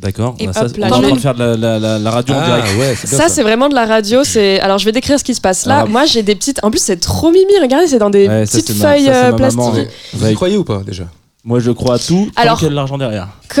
D'accord. 0.00 0.36
Et 0.38 0.52
ça, 0.52 0.64
hop 0.64 0.76
là, 0.76 0.86
on 0.92 0.92
est 0.92 0.96
en 0.96 1.00
train 1.02 1.14
de 1.16 1.20
faire 1.20 1.34
de 1.34 1.40
la, 1.44 1.56
la, 1.56 1.78
la, 1.78 1.98
la 1.98 2.10
radio 2.10 2.34
en 2.34 2.38
Ah 2.40 2.46
direct. 2.46 2.78
ouais, 2.78 2.94
c'est 2.96 3.08
bien 3.08 3.18
Ça, 3.18 3.28
ça. 3.28 3.34
c'est 3.34 3.42
vraiment 3.42 3.68
de 3.68 3.74
la 3.74 3.84
radio. 3.84 4.22
C'est 4.24 4.60
alors 4.60 4.78
je 4.78 4.84
vais 4.84 4.92
décrire 4.92 5.18
ce 5.18 5.24
qui 5.24 5.34
se 5.34 5.40
passe 5.40 5.66
là. 5.66 5.80
Ah. 5.82 5.86
Moi, 5.86 6.04
j'ai 6.06 6.22
des 6.22 6.34
petites. 6.36 6.60
En 6.62 6.70
plus, 6.70 6.80
c'est 6.80 6.98
trop 7.00 7.30
mimi. 7.32 7.52
Regardez, 7.60 7.88
c'est 7.88 7.98
dans 7.98 8.10
des 8.10 8.28
Ouais, 8.28 8.46
ça, 8.46 8.58
petites 8.58 8.78
ma- 8.78 8.92
feuilles 8.92 9.08
euh, 9.08 9.12
ma 9.12 9.22
maman, 9.32 9.36
plastiques. 9.36 9.74
ouais. 9.74 9.88
Vous 10.14 10.26
y 10.28 10.34
croyez 10.34 10.56
ou 10.56 10.64
pas 10.64 10.82
déjà? 10.86 11.04
Moi, 11.44 11.60
je 11.60 11.70
crois 11.70 11.94
à 11.94 11.98
tout. 11.98 12.28
Alors- 12.36 12.52
Alors, 12.52 12.58
qu'il 12.58 12.66
y 12.66 12.68
a 12.68 12.70
de 12.70 12.74
l'argent 12.76 12.98
derrière. 12.98 13.28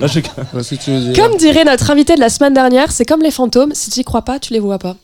Là, 0.00 0.06
je-. 0.06 1.14
Comme 1.20 1.36
dirait 1.36 1.64
notre 1.64 1.90
invité 1.90 2.14
de 2.14 2.20
la 2.20 2.28
semaine 2.28 2.54
dernière, 2.54 2.90
c'est 2.92 3.04
comme 3.04 3.22
les 3.22 3.30
fantômes. 3.30 3.72
Si 3.74 3.90
tu 3.90 4.00
y 4.00 4.04
crois 4.04 4.22
pas, 4.22 4.38
tu 4.38 4.52
les 4.52 4.60
vois 4.60 4.78
pas. 4.78 4.96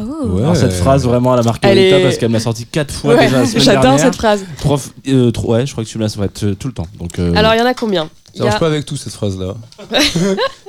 Oh. 0.00 0.04
Ouais. 0.26 0.42
Alors 0.42 0.56
cette 0.56 0.72
phrase 0.72 1.04
vraiment 1.04 1.34
à 1.34 1.36
la 1.36 1.42
marque 1.42 1.62
Elle 1.66 1.78
Rita 1.78 1.98
est- 1.98 2.02
parce 2.02 2.16
qu'elle 2.16 2.30
m'a 2.30 2.40
sorti 2.40 2.64
quatre 2.64 2.94
fois 2.94 3.14
Ouais, 3.14 3.26
déjà 3.26 3.44
J'adore 3.58 3.98
cette 4.00 4.16
phrase. 4.16 4.42
Prof, 4.58 4.88
euh, 5.06 5.30
trop- 5.30 5.52
ouais, 5.52 5.66
je 5.66 5.72
crois 5.72 5.84
que 5.84 5.88
tu 5.90 5.98
me 5.98 6.02
la 6.04 6.08
souhaites 6.08 6.42
euh, 6.44 6.54
tout 6.54 6.68
le 6.68 6.72
temps. 6.72 6.86
Donc, 6.98 7.18
euh, 7.18 7.34
Alors, 7.36 7.52
il 7.54 7.58
y 7.58 7.60
en 7.62 7.66
a 7.66 7.74
combien? 7.74 8.08
Ça 8.34 8.44
marche 8.44 8.56
a- 8.56 8.60
pas 8.60 8.66
avec 8.68 8.86
tout 8.86 8.96
cette 8.96 9.12
phrase-là. 9.12 9.54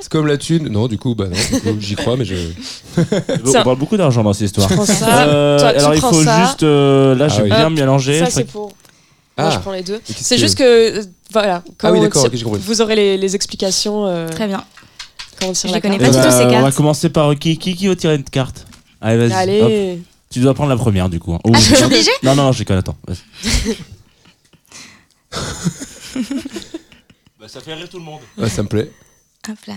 c'est 0.00 0.08
comme 0.10 0.26
la 0.26 0.36
thune. 0.36 0.68
Non, 0.68 0.86
du 0.86 0.98
coup, 0.98 1.14
bah 1.14 1.26
non. 1.28 1.76
J'y 1.80 1.96
crois, 1.96 2.16
mais 2.16 2.24
je. 2.24 2.34
on 3.46 3.52
parle 3.64 3.78
beaucoup 3.78 3.96
d'argent 3.96 4.22
dans 4.22 4.32
cette 4.34 4.46
histoire. 4.46 4.68
Tu 4.68 4.74
prends 4.74 4.84
ça, 4.86 5.26
Euh, 5.28 5.58
toi, 5.58 5.72
tu 5.72 5.78
alors 5.78 5.94
il 5.94 6.00
prends 6.00 6.12
faut 6.12 6.22
ça. 6.24 6.44
juste, 6.44 6.62
euh, 6.62 7.14
là 7.14 7.26
Ah 7.26 7.28
j'ai 7.34 7.42
oui. 7.42 7.48
bien 7.48 7.70
mélangé. 7.70 8.18
Ça, 8.18 8.26
je 8.26 8.30
c'est 8.30 8.44
pour. 8.44 8.72
Ah. 9.36 9.42
Moi, 9.44 9.50
je 9.52 9.58
prends 9.60 9.72
les 9.72 9.82
deux. 9.82 10.00
C'est 10.04 10.34
que- 10.36 10.40
juste 10.40 10.58
que. 10.58 10.98
euh, 10.98 11.02
Voilà. 11.32 11.62
Quand 11.78 11.88
Ah 11.88 11.92
oui, 11.92 12.00
d'accord. 12.00 12.26
Vous 12.60 12.80
aurez 12.82 12.96
les, 12.96 13.16
les 13.16 13.34
explications. 13.34 14.06
euh, 14.06 14.28
Très 14.28 14.46
bien. 14.46 14.62
Quand 15.40 15.48
on 15.48 15.52
tire 15.52 15.70
Je 15.70 15.74
la 15.74 15.80
connais 15.80 15.98
carte. 15.98 16.12
pas 16.12 16.18
du 16.20 16.26
tout, 16.26 16.30
ces 16.32 16.44
On 16.44 16.48
va 16.48 16.60
cartes. 16.62 16.74
commencer 16.76 17.08
par 17.08 17.34
qui, 17.36 17.56
qui, 17.58 17.74
qui 17.74 17.88
veut 17.88 17.96
tirer 17.96 18.16
une 18.16 18.24
carte? 18.24 18.66
Allez, 19.00 19.26
vas-y. 19.26 19.32
Allez. 19.32 20.02
Tu 20.30 20.40
dois 20.40 20.54
prendre 20.54 20.70
la 20.70 20.76
première 20.76 21.08
du 21.08 21.18
coup. 21.18 21.32
Ou- 21.32 21.38
Ah, 21.54 21.58
je 21.58 21.74
suis 21.74 21.84
obligée 21.84 22.10
Non, 22.22 22.34
non, 22.34 22.52
j'ai 22.52 22.64
quand 22.64 22.76
attends. 22.76 22.96
bah, 27.44 27.48
ça 27.52 27.60
fait 27.60 27.74
rire 27.74 27.88
tout 27.90 27.98
le 27.98 28.04
monde. 28.04 28.20
Ah, 28.42 28.48
ça 28.48 28.62
me 28.62 28.68
plaît. 28.68 28.90
Hop 29.50 29.56
là. 29.66 29.74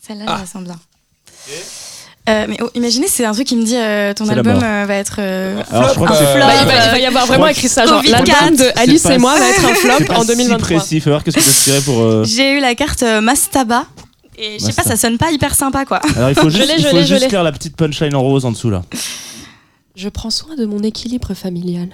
Celle-là, 0.00 0.24
Ah. 0.28 0.34
je 0.36 0.40
la 0.42 0.46
sens 0.46 0.62
bien. 0.62 0.78
Euh, 2.28 2.46
mais 2.48 2.56
oh, 2.62 2.70
imaginez, 2.74 3.08
c'est 3.08 3.24
un 3.24 3.32
truc 3.32 3.46
qui 3.48 3.56
me 3.56 3.64
dit 3.64 3.76
euh, 3.76 4.14
ton 4.14 4.28
album 4.28 4.58
euh, 4.62 4.84
va 4.86 4.94
être 4.94 5.16
euh, 5.18 5.60
Alors, 5.70 5.88
je 5.90 5.94
crois 5.94 6.08
que 6.08 6.12
un 6.12 6.16
c'est- 6.16 6.32
flop. 6.32 6.46
Bah, 6.46 6.52
il, 6.62 6.66
va, 6.66 6.84
il 6.86 6.90
va 6.92 6.98
y 7.00 7.06
avoir 7.06 7.26
vraiment 7.26 7.46
écrit 7.48 7.68
ça. 7.68 7.84
Genre, 7.84 8.00
l'album 8.04 8.24
4. 8.34 8.56
de 8.56 8.78
Alice 8.78 9.04
et 9.06 9.18
moi 9.18 9.36
va 9.38 9.48
être 9.48 9.64
un 9.64 9.74
flop 9.74 10.04
pas 10.06 10.18
en 10.18 10.22
si 10.22 10.28
2023. 10.28 10.58
précis. 10.78 11.00
Faut 11.00 11.10
voir 11.10 11.24
qu'est-ce 11.24 11.36
que 11.36 11.76
tu 11.78 11.84
pour. 11.84 12.00
euh, 12.00 12.24
J'ai 12.24 12.52
eu 12.52 12.60
la 12.60 12.74
carte 12.76 13.02
euh, 13.02 13.20
Mastaba. 13.20 13.86
Et 14.38 14.58
je 14.58 14.64
sais 14.64 14.72
pas, 14.72 14.82
ça 14.84 14.96
sonne 14.96 15.18
pas 15.18 15.30
hyper 15.32 15.54
sympa 15.54 15.84
quoi. 15.84 16.00
Alors 16.16 16.30
il 16.30 16.34
faut 16.34 16.48
juste, 16.50 16.72
il 16.78 16.84
faut 16.86 17.02
juste 17.02 17.30
lire 17.30 17.42
la 17.42 17.52
petite 17.52 17.76
punchline 17.76 18.14
en 18.16 18.22
rose 18.22 18.44
en 18.46 18.52
dessous 18.52 18.70
là. 18.70 18.82
Je 19.96 20.08
prends 20.08 20.30
soin 20.30 20.56
de 20.56 20.64
mon 20.64 20.82
équilibre 20.82 21.34
familial. 21.34 21.88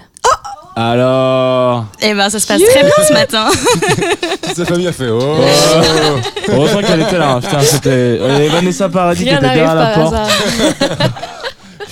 Alors. 0.75 1.85
Et 2.01 2.13
ben 2.13 2.29
ça 2.29 2.39
se 2.39 2.47
passe 2.47 2.61
très 2.63 2.81
bien 2.83 2.91
ce 3.07 3.13
matin. 3.13 3.49
Toute 4.41 4.55
sa 4.55 4.65
famille 4.65 4.87
a 4.87 4.93
fait. 4.93 5.09
Oh 5.09 5.19
Heureusement 6.47 6.81
qu'elle 6.81 7.01
était 7.01 7.17
là. 7.17 7.33
hein. 7.33 7.41
Putain, 7.41 7.59
c'était. 7.61 8.15
Et 8.15 8.47
Vanessa 8.49 8.87
Paradis 8.89 9.23
qui 9.23 9.29
Rien 9.29 9.37
était 9.39 9.47
n'arrive 9.47 9.63
derrière 9.63 9.75
la 9.75 9.93
par 9.93 10.03
porte. 10.03 10.13
hasard. 10.15 11.09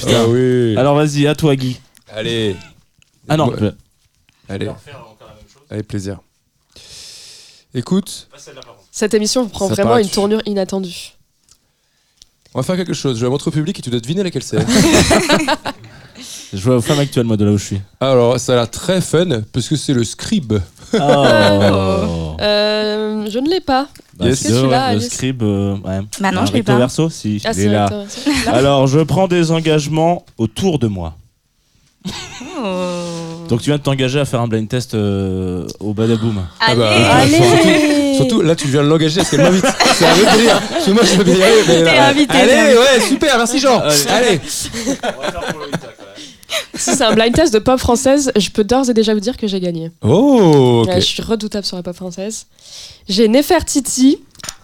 Ah 0.07 0.25
oui. 0.29 0.77
Alors 0.77 0.95
vas-y, 0.95 1.27
à 1.27 1.35
toi 1.35 1.53
Guy. 1.57 1.77
Allez. 2.15 2.55
Ah 3.27 3.35
non. 3.35 3.47
Moi- 3.47 3.71
Allez. 4.47 4.71
Allez, 5.69 5.83
plaisir. 5.83 6.19
Écoute, 7.75 8.29
Cette 8.91 9.13
émission 9.13 9.47
prend 9.49 9.67
Ça 9.67 9.73
vraiment 9.73 9.89
paraît 9.89 10.03
une 10.03 10.09
tournure 10.09 10.41
inattendue. 10.45 11.11
on 12.53 12.59
va 12.59 12.63
faire 12.63 12.77
quelque 12.77 12.93
chose. 12.93 13.17
Je 13.19 13.25
vais 13.25 13.29
montrer 13.29 13.49
au 13.49 13.51
public 13.51 13.77
et 13.77 13.81
tu 13.81 13.89
dois 13.89 13.99
deviner 13.99 14.23
laquelle 14.23 14.41
c'est. 14.41 14.57
Je 16.51 16.57
vois 16.63 16.77
aux 16.77 16.81
femmes 16.81 16.99
actuelles 16.99 17.25
moi 17.25 17.37
de 17.37 17.45
là 17.45 17.51
où 17.51 17.57
je 17.57 17.63
suis. 17.65 17.81
Alors, 17.99 18.39
ça 18.39 18.53
a 18.53 18.55
l'air 18.55 18.69
très 18.71 19.01
fun 19.01 19.41
parce 19.53 19.67
que 19.67 19.75
c'est 19.75 19.93
le 19.93 20.03
scribe. 20.03 20.53
Oh. 20.93 20.97
Euh, 22.41 23.27
je 23.29 23.37
ne 23.39 23.49
l'ai 23.49 23.59
pas. 23.59 23.87
Bah, 24.17 24.27
Yes. 24.27 24.39
c'est 24.39 24.47
Est-ce 24.49 24.61
que 24.61 24.65
l'as, 24.67 24.91
le 24.91 24.97
Alice 24.97 25.09
scribe. 25.09 25.43
euh, 25.43 25.73
ouais. 25.75 25.99
Bah 26.21 26.31
non, 26.31 26.41
Un 26.41 26.45
je 26.45 26.51
l'ai 26.53 26.59
recto 26.59 26.71
pas. 26.71 26.77
verso, 26.77 27.09
si. 27.09 27.41
Ah, 27.45 27.49
il 27.51 27.55
c'est 27.55 27.61
est 27.63 27.67
là. 27.69 27.85
intéressant. 27.85 28.31
Alors, 28.53 28.87
je 28.87 28.99
prends 29.01 29.27
des 29.27 29.51
engagements 29.51 30.25
autour 30.37 30.79
de 30.79 30.87
moi. 30.87 31.15
Oh. 32.07 32.61
Donc, 33.49 33.59
tu 33.61 33.65
viens 33.69 33.77
de 33.77 33.83
t'engager 33.83 34.19
à 34.21 34.25
faire 34.25 34.39
un 34.41 34.47
blind 34.47 34.67
test 34.69 34.93
euh, 34.93 35.67
au 35.81 35.93
Badaboom. 35.93 36.41
Ah 36.61 36.75
bah, 36.75 36.89
Allez. 37.11 37.35
Allez 37.35 38.15
Surtout, 38.15 38.41
là, 38.41 38.55
tu 38.55 38.67
viens 38.67 38.83
de 38.83 38.87
l'engager 38.87 39.17
parce 39.17 39.29
qu'elle 39.31 39.41
m'invite. 39.41 39.65
C'est 39.95 40.05
un 40.05 40.13
vrai 40.13 40.37
délire. 40.37 40.61
Parce 40.71 40.85
que 40.85 40.91
moi, 40.91 41.03
je 41.03 41.15
veux 41.17 41.23
bien 41.25 41.35
y 41.35 41.41
aller. 41.43 41.61
mais, 41.67 41.83
T'es 41.83 41.97
invité, 41.97 42.27
t'es 42.33 42.39
Allez, 42.39 42.77
ouais, 42.77 43.01
super, 43.01 43.37
merci 43.37 43.59
Jean. 43.59 43.81
Allez. 44.09 44.39
Si 46.79 46.95
c'est 46.95 47.03
un 47.03 47.13
blind 47.13 47.33
test 47.35 47.53
de 47.53 47.59
pop 47.59 47.79
française, 47.79 48.31
je 48.35 48.49
peux 48.49 48.63
d'ores 48.63 48.89
et 48.89 48.93
déjà 48.93 49.13
vous 49.13 49.19
dire 49.19 49.37
que 49.37 49.47
j'ai 49.47 49.59
gagné. 49.59 49.91
Oh, 50.01 50.81
ok. 50.83 50.89
Ouais, 50.89 51.01
je 51.01 51.05
suis 51.05 51.21
redoutable 51.21 51.65
sur 51.65 51.75
la 51.77 51.83
pop 51.83 51.95
française. 51.95 52.47
J'ai 53.07 53.27
Nefertiti. 53.27 54.19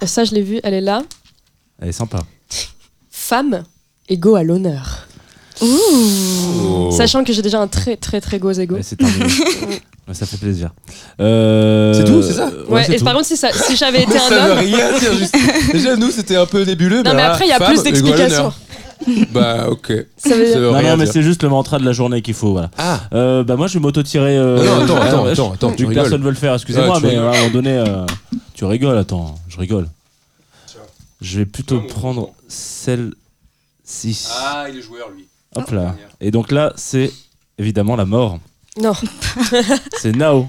Ça, 0.05 0.23
je 0.23 0.33
l'ai 0.33 0.41
vu, 0.41 0.59
elle 0.63 0.73
est 0.73 0.81
là. 0.81 1.03
Elle 1.81 1.89
est 1.89 1.93
sympa. 1.93 2.19
Femme, 3.11 3.63
égaux 4.09 4.35
à 4.35 4.43
l'honneur. 4.43 5.07
Oh. 5.61 6.89
Sachant 6.95 7.23
que 7.23 7.31
j'ai 7.33 7.41
déjà 7.41 7.59
un 7.61 7.67
très 7.67 7.95
très 7.97 8.19
très 8.21 8.39
gros 8.39 8.51
ego. 8.51 8.75
Ouais. 8.75 8.81
Ouais, 10.07 10.13
ça 10.13 10.27
fait 10.27 10.37
plaisir. 10.37 10.69
Euh, 11.19 11.91
C'est 11.95 12.03
tout, 12.05 12.21
c'est 12.21 12.33
ça 12.33 12.51
Ouais, 12.69 12.85
et 12.93 12.97
tout. 12.99 13.03
par 13.03 13.15
contre, 13.15 13.25
si, 13.25 13.35
ça- 13.35 13.51
si 13.51 13.75
j'avais 13.75 14.03
été 14.03 14.15
un 14.15 14.19
ça 14.29 14.45
veut 14.45 14.51
homme. 14.51 14.59
rien 14.59 14.99
dire. 14.99 15.13
Juste... 15.17 15.35
Déjà, 15.73 15.95
nous, 15.95 16.11
c'était 16.11 16.35
un 16.35 16.45
peu 16.45 16.61
nébuleux. 16.63 17.01
Non, 17.01 17.15
mais 17.15 17.23
après, 17.23 17.45
il 17.47 17.49
y 17.49 17.51
a 17.51 17.57
femme, 17.57 17.73
plus 17.73 17.81
d'explications. 17.81 18.53
Bah, 19.31 19.69
ok. 19.69 19.91
Ça 20.17 20.35
veut 20.35 20.43
dire- 20.45 20.53
Ça 20.53 20.59
veut 20.59 20.71
Non, 20.71 20.77
rien 20.77 20.91
non, 20.91 20.97
mais 20.97 21.03
dire. 21.05 21.13
c'est 21.13 21.21
juste 21.23 21.43
le 21.43 21.49
mantra 21.49 21.77
de 21.79 21.85
la 21.85 21.91
journée 21.93 22.21
qu'il 22.21 22.33
faut. 22.33 22.51
Voilà. 22.53 22.69
Ah, 22.77 23.01
Euh, 23.13 23.43
bah 23.43 23.55
moi 23.55 23.67
je 23.67 23.73
vais 23.75 23.79
m'auto-tirer. 23.79 24.37
euh, 24.37 24.57
Non, 24.63 24.63
non, 24.63 24.83
attends, 24.83 24.95
ah, 24.97 25.05
attends, 25.05 25.25
attends, 25.27 25.51
attends, 25.53 25.69
vu 25.69 25.75
tu 25.75 25.83
que 25.83 25.89
rigoles. 25.89 26.03
personne 26.03 26.21
veut 26.23 26.29
le 26.29 26.35
faire, 26.35 26.53
excusez-moi, 26.55 26.97
tu 26.99 27.03
mais 27.05 27.15
à 27.15 27.31
rigoles. 27.31 27.35
un 27.35 27.37
moment 27.39 27.53
donné, 27.53 27.71
euh, 27.77 28.05
tu 28.53 28.65
rigoles, 28.65 28.97
attends, 28.97 29.35
je 29.47 29.57
rigole. 29.59 29.87
Je 31.21 31.39
vais 31.39 31.45
plutôt 31.45 31.79
prendre 31.81 32.29
celle-ci. 32.47 34.27
Ah, 34.31 34.65
il 34.69 34.77
est 34.77 34.81
joueur, 34.81 35.09
lui. 35.15 35.27
Hop 35.55 35.69
là. 35.71 35.95
Et 36.21 36.31
donc 36.31 36.51
là, 36.51 36.73
c'est 36.75 37.11
évidemment 37.57 37.95
la 37.95 38.05
mort. 38.05 38.39
Non. 38.81 38.91
C'est 39.97 40.13
Nao. 40.15 40.47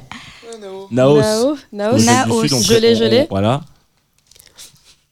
Naos. 0.91 1.21
Nao, 1.21 1.57
Naos. 1.73 1.99
Naos. 2.05 2.43
Sud, 2.43 2.51
donc 2.51 2.63
Je 2.63 2.75
l'ai, 2.75 2.97
je 2.97 3.05
l'ai. 3.05 3.27
Voilà. 3.31 3.61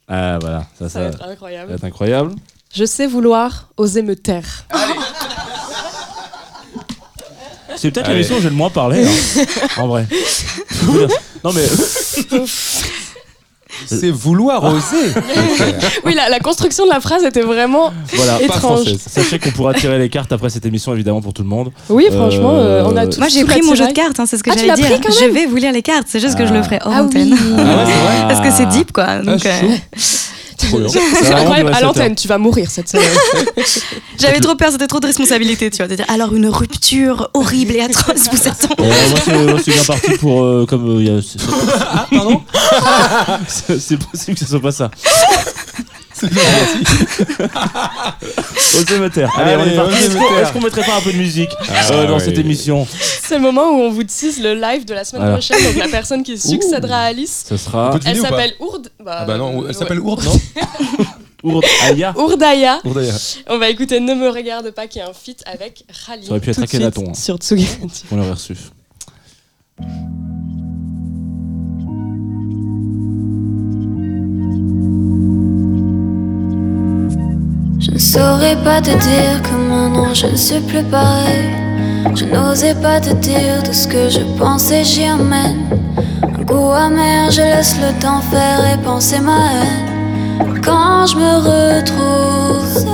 Ah 0.09 0.39
voilà, 0.41 0.67
ça, 0.79 0.89
Ça 0.89 0.89
ça, 0.89 1.01
va 1.01 1.07
être 1.07 1.19
ça 1.19 1.27
incroyable. 1.29 1.69
va 1.71 1.75
être 1.77 1.85
incroyable. 1.85 2.33
Je 2.75 2.85
sais 2.85 3.07
vouloir, 3.07 3.69
oser 3.77 4.03
me 4.03 4.17
taire. 4.17 4.65
C'est 7.77 7.91
peut-être 7.91 8.07
Allez. 8.07 8.15
l'émission 8.17 8.37
où 8.37 8.41
j'ai 8.41 8.49
le 8.51 8.55
moins 8.55 8.71
parlé, 8.71 9.05
hein, 9.05 9.11
en 9.79 9.89
vrai. 9.89 10.07
non 11.45 11.53
mais 11.53 11.65
C'est 13.87 14.11
vouloir 14.11 14.63
oser. 14.65 15.13
Oui, 16.05 16.15
la, 16.15 16.29
la 16.29 16.39
construction 16.39 16.85
de 16.85 16.91
la 16.91 17.01
phrase 17.01 17.25
était 17.25 17.43
vraiment 17.43 17.93
voilà. 18.13 18.41
Étrange. 18.41 18.95
Sachez 18.97 19.39
qu'on 19.41 19.51
pourra 19.51 19.75
tirer 19.75 19.99
les 19.99 20.09
cartes 20.09 20.31
après 20.33 20.49
cette 20.51 20.65
émission, 20.67 20.95
évidemment, 20.95 21.21
pour 21.21 21.33
tout 21.35 21.43
le 21.43 21.49
monde. 21.49 21.73
Oui, 21.89 22.07
franchement, 22.13 22.53
euh, 22.55 22.85
on 22.87 22.97
a 22.97 23.05
Euh, 23.05 23.09
tout. 23.09 23.19
Moi 23.19 23.29
j'ai 23.29 23.45
pris 23.45 23.63
mon 23.63 23.75
jeu 23.75 23.87
de 23.89 23.93
cartes, 23.93 24.21
hein, 24.21 24.27
c'est 24.27 24.37
ce 24.39 24.45
que 24.45 24.51
Ah, 24.53 24.57
j'allais 24.57 24.75
dire. 24.75 25.01
Je 25.21 25.25
vais 25.27 25.47
vous 25.47 25.57
lire 25.57 25.73
les 25.73 25.83
cartes, 25.83 26.07
c'est 26.09 26.21
juste 26.21 26.37
que 26.39 26.47
je 26.47 26.53
le 26.55 26.63
ferai 26.63 26.79
hors 26.85 26.93
Ah 26.95 27.03
oui. 27.03 27.07
antenne. 27.07 27.35
Ah 27.35 27.61
ouais, 27.63 27.85
vrai 27.85 28.29
Parce 28.29 28.41
que 28.41 28.51
c'est 28.57 28.67
deep 28.67 28.93
quoi. 28.93 29.19
Donc, 29.19 29.41
Ah, 29.45 29.49
euh. 29.65 29.77
C'est 30.89 31.33
incroyable. 31.33 31.73
À 31.75 31.81
l'antenne, 31.81 32.15
tu 32.15 32.29
vas 32.29 32.39
mourir 32.39 32.71
cette 32.71 32.89
semaine. 32.89 33.07
J'avais 34.19 34.41
trop 34.41 34.55
peur, 34.55 34.71
c'était 34.73 34.87
trop 34.87 35.01
de 35.01 35.07
responsabilité, 35.07 35.71
tu 35.71 35.79
vois. 35.79 35.89
de 35.89 35.97
dire, 35.97 36.07
alors 36.09 36.35
une 36.35 36.49
rupture 36.49 37.31
horrible 37.35 37.75
et 37.77 37.81
atroce 37.81 38.29
vous 38.33 38.49
attend. 38.49 38.75
Euh, 38.81 39.49
moi, 39.49 39.59
c'est, 39.65 39.73
bien 39.73 39.85
parti 39.85 40.13
pour. 40.19 40.43
euh, 40.43 40.67
comme. 40.67 41.07
euh, 41.07 41.21
Ah, 41.81 42.07
pardon? 42.11 42.43
C'est, 43.49 43.81
c'est 43.81 43.97
possible 43.97 44.35
que 44.39 44.45
ce 44.45 44.51
soit 44.51 44.61
pas 44.61 44.73
ça. 44.73 44.91
C'est 46.15 46.31
me 48.99 49.09
taire. 49.09 49.31
Allez, 49.37 49.57
on 49.57 49.61
Allez, 49.61 49.73
est 49.73 49.77
parti. 49.77 49.95
Est-ce 49.97 50.17
qu'on, 50.17 50.29
taire. 50.29 50.39
est-ce 50.39 50.53
qu'on 50.53 50.61
mettrait 50.61 50.85
pas 50.85 50.97
un 50.97 51.01
peu 51.01 51.13
de 51.13 51.19
musique 51.19 51.51
Ah, 51.69 51.91
euh, 51.93 52.07
dans 52.07 52.19
cette 52.19 52.39
émission 52.39 52.87
C'est 53.23 53.37
le 53.37 53.43
moment 53.43 53.71
où 53.71 53.81
on 53.81 53.91
vous 53.91 54.05
tease 54.05 54.41
le 54.41 54.55
live 54.55 54.85
de 54.85 54.95
la 54.95 55.05
semaine 55.05 55.23
Voilà. 55.23 55.37
prochaine. 55.39 55.63
Donc 55.65 55.77
la 55.77 55.89
personne 55.89 56.23
qui 56.23 56.39
succédera 56.39 56.99
à 56.99 57.05
Alice, 57.07 57.45
Ça 57.49 57.59
sera. 57.59 57.99
Elle 58.07 58.19
s'appelle 58.21 58.55
Ourd. 58.61 58.81
Ah 59.07 59.25
bah 59.25 59.37
non, 59.37 59.63
euh, 59.63 59.67
elle 59.69 59.75
s'appelle 59.75 60.01
ouais. 60.01 60.11
Ourde, 60.11 60.25
non 60.25 60.41
Ourd 61.43 61.63
Aya. 61.83 62.15
Ourdaya. 62.17 62.81
Ourdaya. 62.85 63.13
On 63.49 63.59
va 63.59 63.69
écouter 63.69 64.01
Ne 64.01 64.15
me 64.15 64.29
regarde 64.31 64.71
pas 64.71 64.87
qui 64.87 65.01
est 65.01 65.03
un 65.03 65.13
feat 65.13 65.43
avec 65.47 65.85
Rally. 66.07 66.25
Ça 66.25 66.31
aurait 66.31 66.41
pu 66.41 66.51
être 66.51 66.63
Akhenaton, 66.63 67.11
hein. 67.11 67.15
Sur 67.15 67.37
Tsugi. 67.37 67.69
On 68.11 68.17
l'aurait 68.17 68.31
reçu. 68.31 68.55
Ne 77.95 77.99
saurais 77.99 78.57
pas 78.57 78.81
te 78.81 78.91
dire 78.91 79.41
que 79.43 79.55
maintenant 79.55 80.13
je 80.13 80.27
ne 80.27 80.37
suis 80.37 80.61
plus 80.61 80.83
pareil. 80.83 81.51
Je 82.15 82.25
n'osais 82.25 82.75
pas 82.75 83.01
te 83.01 83.13
dire 83.15 83.63
tout 83.65 83.73
ce 83.73 83.87
que 83.87 84.09
je 84.09 84.21
pensais, 84.37 84.83
j'y 84.85 85.11
emmène. 85.11 85.65
Un 86.23 86.43
goût 86.43 86.73
amer, 86.73 87.31
je 87.31 87.41
laisse 87.41 87.77
le 87.81 87.93
temps 88.01 88.21
faire 88.33 88.61
et 88.73 88.77
penser 88.83 89.21
ma 89.21 89.39
haine. 89.53 90.61
Quand 90.63 91.07
je 91.07 91.17
me 91.17 91.35
retrouve, 91.51 92.85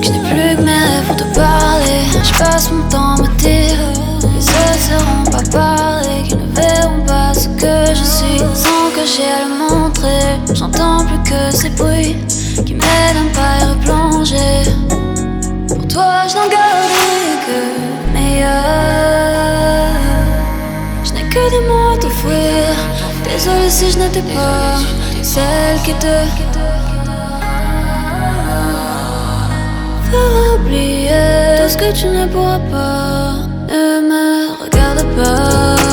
que 0.00 0.06
je 0.06 0.12
n'ai 0.12 0.20
plus 0.20 0.56
que 0.56 0.62
mes 0.62 0.70
rêves 0.70 1.06
pour 1.06 1.16
te 1.16 1.24
parler. 1.34 2.02
Je 2.22 2.38
passe 2.38 2.70
mon 2.70 2.88
temps 2.88 3.14
à 3.14 3.22
me 3.22 3.38
dire, 3.38 3.78
ils 4.22 4.36
ne 4.36 4.40
seront 4.40 5.24
pas 5.30 5.58
parlés, 5.58 6.22
qu'ils 6.28 6.38
ne 6.38 6.54
verront 6.54 7.04
pas 7.06 7.34
ce 7.34 7.48
que 7.48 7.94
je 7.94 8.04
suis. 8.04 8.38
Sans 8.54 8.90
que 8.94 9.04
j'ai 9.04 9.24
à 9.24 9.48
le 9.48 9.74
montrer, 9.74 10.54
j'entends 10.54 11.04
plus 11.04 11.30
que 11.30 11.50
ces 11.50 11.70
bruits 11.70 12.16
qui 12.64 12.74
m'aident 12.74 13.16
à 13.16 13.24
ne 13.24 13.34
pas 13.34 13.72
replonger. 13.72 14.15
Toi, 15.96 16.26
je 16.28 16.34
n'en 16.36 16.48
que 17.46 17.60
meilleur. 18.12 18.52
Je 21.02 21.12
n'ai 21.14 21.26
que 21.34 21.42
des 21.54 21.66
mots 21.66 21.94
à 21.94 21.96
t'offrir. 21.96 22.64
Désolé 23.24 23.70
si 23.70 23.90
je 23.92 23.98
n'étais 24.00 24.26
pas 24.34 24.76
celle 25.22 25.78
qui 25.86 25.94
te 25.94 26.16
Faire 30.10 30.54
oublier 30.56 31.62
tout 31.62 31.68
ce 31.70 31.76
que 31.78 31.90
tu 31.98 32.08
ne 32.08 32.26
pourras 32.26 32.60
pas. 32.70 33.32
Ne 33.70 34.02
me 34.10 34.62
regarde 34.62 35.02
pas. 35.16 35.85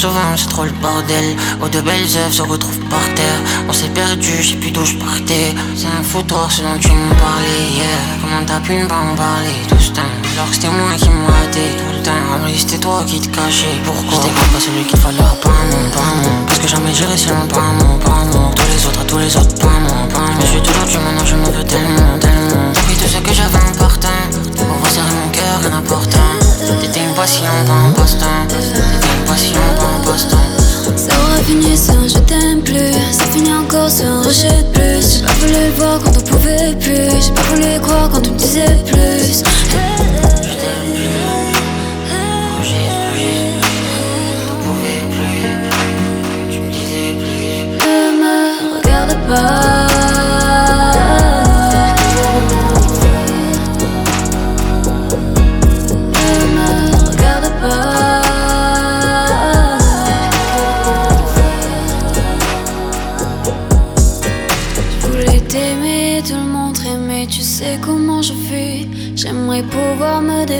Souvent, 0.00 0.32
c'est 0.34 0.48
trop 0.48 0.64
le 0.64 0.72
bordel. 0.80 1.36
Oh, 1.62 1.68
de 1.68 1.80
belles 1.82 2.10
œuvres 2.16 2.32
se 2.32 2.42
retrouvent 2.42 2.84
par 2.88 3.04
terre. 3.14 3.40
On 3.68 3.72
s'est 3.72 3.92
perdu, 3.92 4.32
je 4.40 4.50
sais 4.50 4.56
plus 4.56 4.70
d'où 4.70 4.84
je 4.84 4.96
partais. 4.96 5.52
C'est 5.76 5.92
un 5.92 6.02
foutoir 6.02 6.50
ce 6.50 6.62
dont 6.62 6.78
tu 6.80 6.88
me 6.88 7.12
parlais 7.20 7.64
hier. 7.76 8.00
Comment 8.22 8.42
t'as 8.46 8.60
pu 8.60 8.72
ne 8.80 8.86
pas 8.86 8.96
en 8.96 9.14
parler 9.14 9.52
tout 9.68 9.78
ce 9.78 9.90
temps? 9.92 10.12
Alors 10.32 10.48
que 10.48 10.54
c'était 10.54 10.72
moi 10.72 10.96
qui 10.96 11.10
me 11.10 11.26
ratais 11.26 11.72
tout 11.76 11.92
le 11.92 12.02
temps. 12.02 12.22
En 12.32 12.38
vrai, 12.38 12.54
c'était 12.56 12.78
toi 12.78 13.04
qui 13.06 13.20
te 13.20 13.28
cachais. 13.28 13.76
Pourquoi? 13.84 14.24
J'étais 14.24 14.48
pas 14.52 14.60
celui 14.66 14.84
qu'il 14.88 14.98
fallait, 14.98 15.18
pas 15.44 15.60
mon, 15.68 15.84
pas 15.92 16.12
mon. 16.22 16.46
Parce 16.46 16.58
que 16.60 16.68
jamais 16.68 16.94
j'irai 16.94 17.16
sinon 17.16 17.46
pas 17.52 17.70
mon, 17.78 17.98
pas 17.98 18.24
mon. 18.32 18.48
Tous 18.56 18.68
les 18.72 18.80
autres, 18.86 19.00
à 19.00 19.04
tous 19.04 19.18
les 19.18 19.36
autres, 19.36 19.54
pas 19.60 19.78
mon, 19.84 20.08
pas 20.08 20.32
mon. 20.32 20.40
Je 20.40 20.46
suis 20.46 20.62
toujours 20.62 20.86
tué, 20.88 20.98
maintenant 21.04 21.26
je 21.26 21.36
m'en 21.36 21.50
veux 21.52 21.64
tellement, 21.64 22.16
tellement. 22.18 22.72
J'ai 22.88 22.96
tout 22.96 23.10
ce 23.12 23.20
que 23.20 23.34
j'avais 23.34 23.62
en 23.68 23.74
partant. 23.76 24.24
Pour 24.56 24.80
resserrer 24.80 25.12
mon 25.20 25.28
cœur, 25.28 25.60
rien 25.60 25.70
d'important. 25.76 26.32
T'étais 26.80 27.04
passion, 27.20 27.44
pas 27.66 27.72
un 27.72 27.92
passe-temps. 27.92 28.26
Une 28.48 29.24
passion, 29.26 29.60
pas 29.76 29.84
un 29.84 30.10
passe-temps. 30.10 30.96
Ça 30.96 31.12
aurait 31.22 31.42
fini 31.42 31.76
sur 31.76 32.08
je 32.08 32.18
t'aime 32.20 32.62
plus. 32.62 32.94
Ça 33.12 33.24
finit 33.24 33.52
encore 33.52 33.90
sur 33.90 34.06
un 34.06 34.22
rejet 34.22 34.48
de 34.48 34.72
plus. 34.72 35.16
J'ai 35.16 35.26
pas 35.26 35.32
voulu 35.34 35.52
le 35.52 35.70
voir 35.76 35.98
quand 36.02 36.16
on 36.16 36.20
pouvait 36.22 36.74
plus. 36.80 37.10
J'ai 37.22 37.32
pas 37.32 37.42
voulu 37.42 37.80
croire 37.82 38.08
quand 38.10 38.26
on 38.26 38.32
me 38.32 38.38
disait 38.38 38.78
plus. 38.86 39.42
Ne 49.32 49.69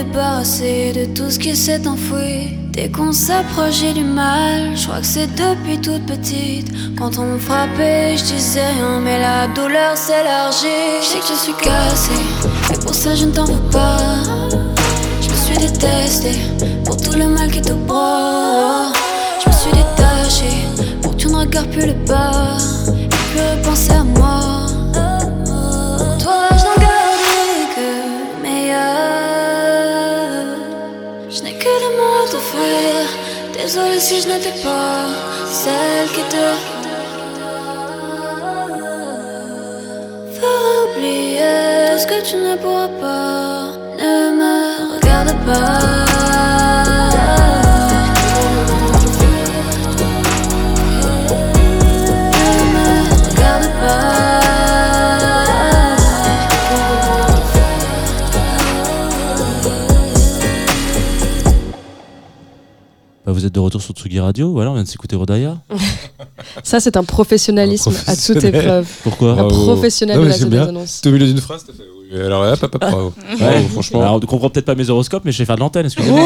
de 0.03 1.05
tout 1.13 1.29
ce 1.29 1.37
qui 1.37 1.55
s'est 1.55 1.87
enfoui. 1.87 2.57
Dès 2.71 2.89
qu'on 2.89 3.11
s'approche, 3.11 3.81
j'ai 3.81 3.93
du 3.93 4.03
mal. 4.03 4.75
Je 4.75 4.85
crois 4.87 4.99
que 4.99 5.05
c'est 5.05 5.27
depuis 5.27 5.79
toute 5.79 6.05
petite. 6.05 6.71
Quand 6.97 7.19
on 7.19 7.23
me 7.23 7.37
frappait, 7.37 8.17
je 8.17 8.23
disais 8.23 8.61
rien, 8.61 8.99
mais 8.99 9.19
la 9.19 9.47
douleur 9.47 9.95
s'élargit. 9.95 11.01
Je 11.01 11.05
sais 11.05 11.19
que 11.19 11.27
je 11.27 11.33
suis 11.33 11.53
cassée, 11.53 12.11
et 12.73 12.79
pour 12.79 12.95
ça 12.95 13.15
je 13.15 13.25
ne 13.25 13.31
t'en 13.31 13.45
veux 13.45 13.69
pas. 13.71 13.97
Je 15.21 15.29
me 15.29 15.35
suis 15.35 15.57
détestée 15.57 16.39
pour 16.85 16.97
tout 16.97 17.17
le 17.17 17.27
mal 17.27 17.51
qui 17.51 17.61
te 17.61 17.73
broie. 17.73 18.91
Je 19.43 19.49
me 19.49 19.53
suis 19.53 19.71
détachée 19.71 20.65
pour 21.01 21.11
que 21.11 21.17
tu 21.17 21.27
ne 21.27 21.35
regardes 21.35 21.69
plus 21.69 21.85
le 21.85 21.93
bas 22.07 22.57
si 34.01 34.19
je 34.19 34.27
n'étais 34.29 34.57
pas 34.63 35.05
celle 35.45 36.07
qui 36.15 36.23
te 36.33 36.45
fera 40.35 40.57
oublier 40.85 41.99
ce 41.99 42.07
que 42.07 42.19
tu 42.27 42.35
ne 42.37 42.55
pourras 42.55 42.87
pas. 42.99 43.73
Ne 43.99 44.31
me 44.39 44.95
regarde 44.95 45.35
pas. 45.45 46.10
Vous 63.31 63.45
êtes 63.45 63.53
de 63.53 63.59
retour 63.59 63.81
sur 63.81 63.93
Tsugi 63.93 64.19
Radio, 64.19 64.51
voilà, 64.51 64.71
on 64.71 64.73
vient 64.75 64.83
de 64.83 64.87
s'écouter 64.87 65.15
Rodaya. 65.15 65.57
Ça, 66.63 66.79
c'est 66.79 66.97
un 66.97 67.03
professionnalisme 67.03 67.91
à 68.07 68.15
toute 68.15 68.43
épreuve. 68.43 68.87
Pourquoi 69.03 69.31
Un 69.31 69.35
Bravo. 69.47 69.49
professionnel 69.73 70.17
Non, 70.17 70.23
de 70.23 70.29
la 70.29 70.33
résonance. 70.65 71.01
T'es 71.01 71.09
au 71.09 71.11
milieu 71.13 71.27
d'une 71.27 71.39
phrase, 71.39 71.63
t'as 71.65 71.73
fait. 71.73 71.83
oui, 72.13 72.19
Alors, 72.21 72.43
hop, 72.43 72.63
hop, 72.63 72.75
hop, 72.75 72.81
bravo. 72.81 73.13
Bravo, 73.39 73.67
franchement. 73.69 74.01
Alors, 74.01 74.15
on 74.15 74.19
comprend 74.21 74.49
peut-être 74.49 74.65
pas 74.65 74.75
mes 74.75 74.89
horoscopes, 74.89 75.23
mais 75.25 75.31
je 75.31 75.37
vais 75.39 75.45
faire 75.45 75.55
de 75.55 75.61
l'antenne, 75.61 75.85
excusez-moi. 75.85 76.19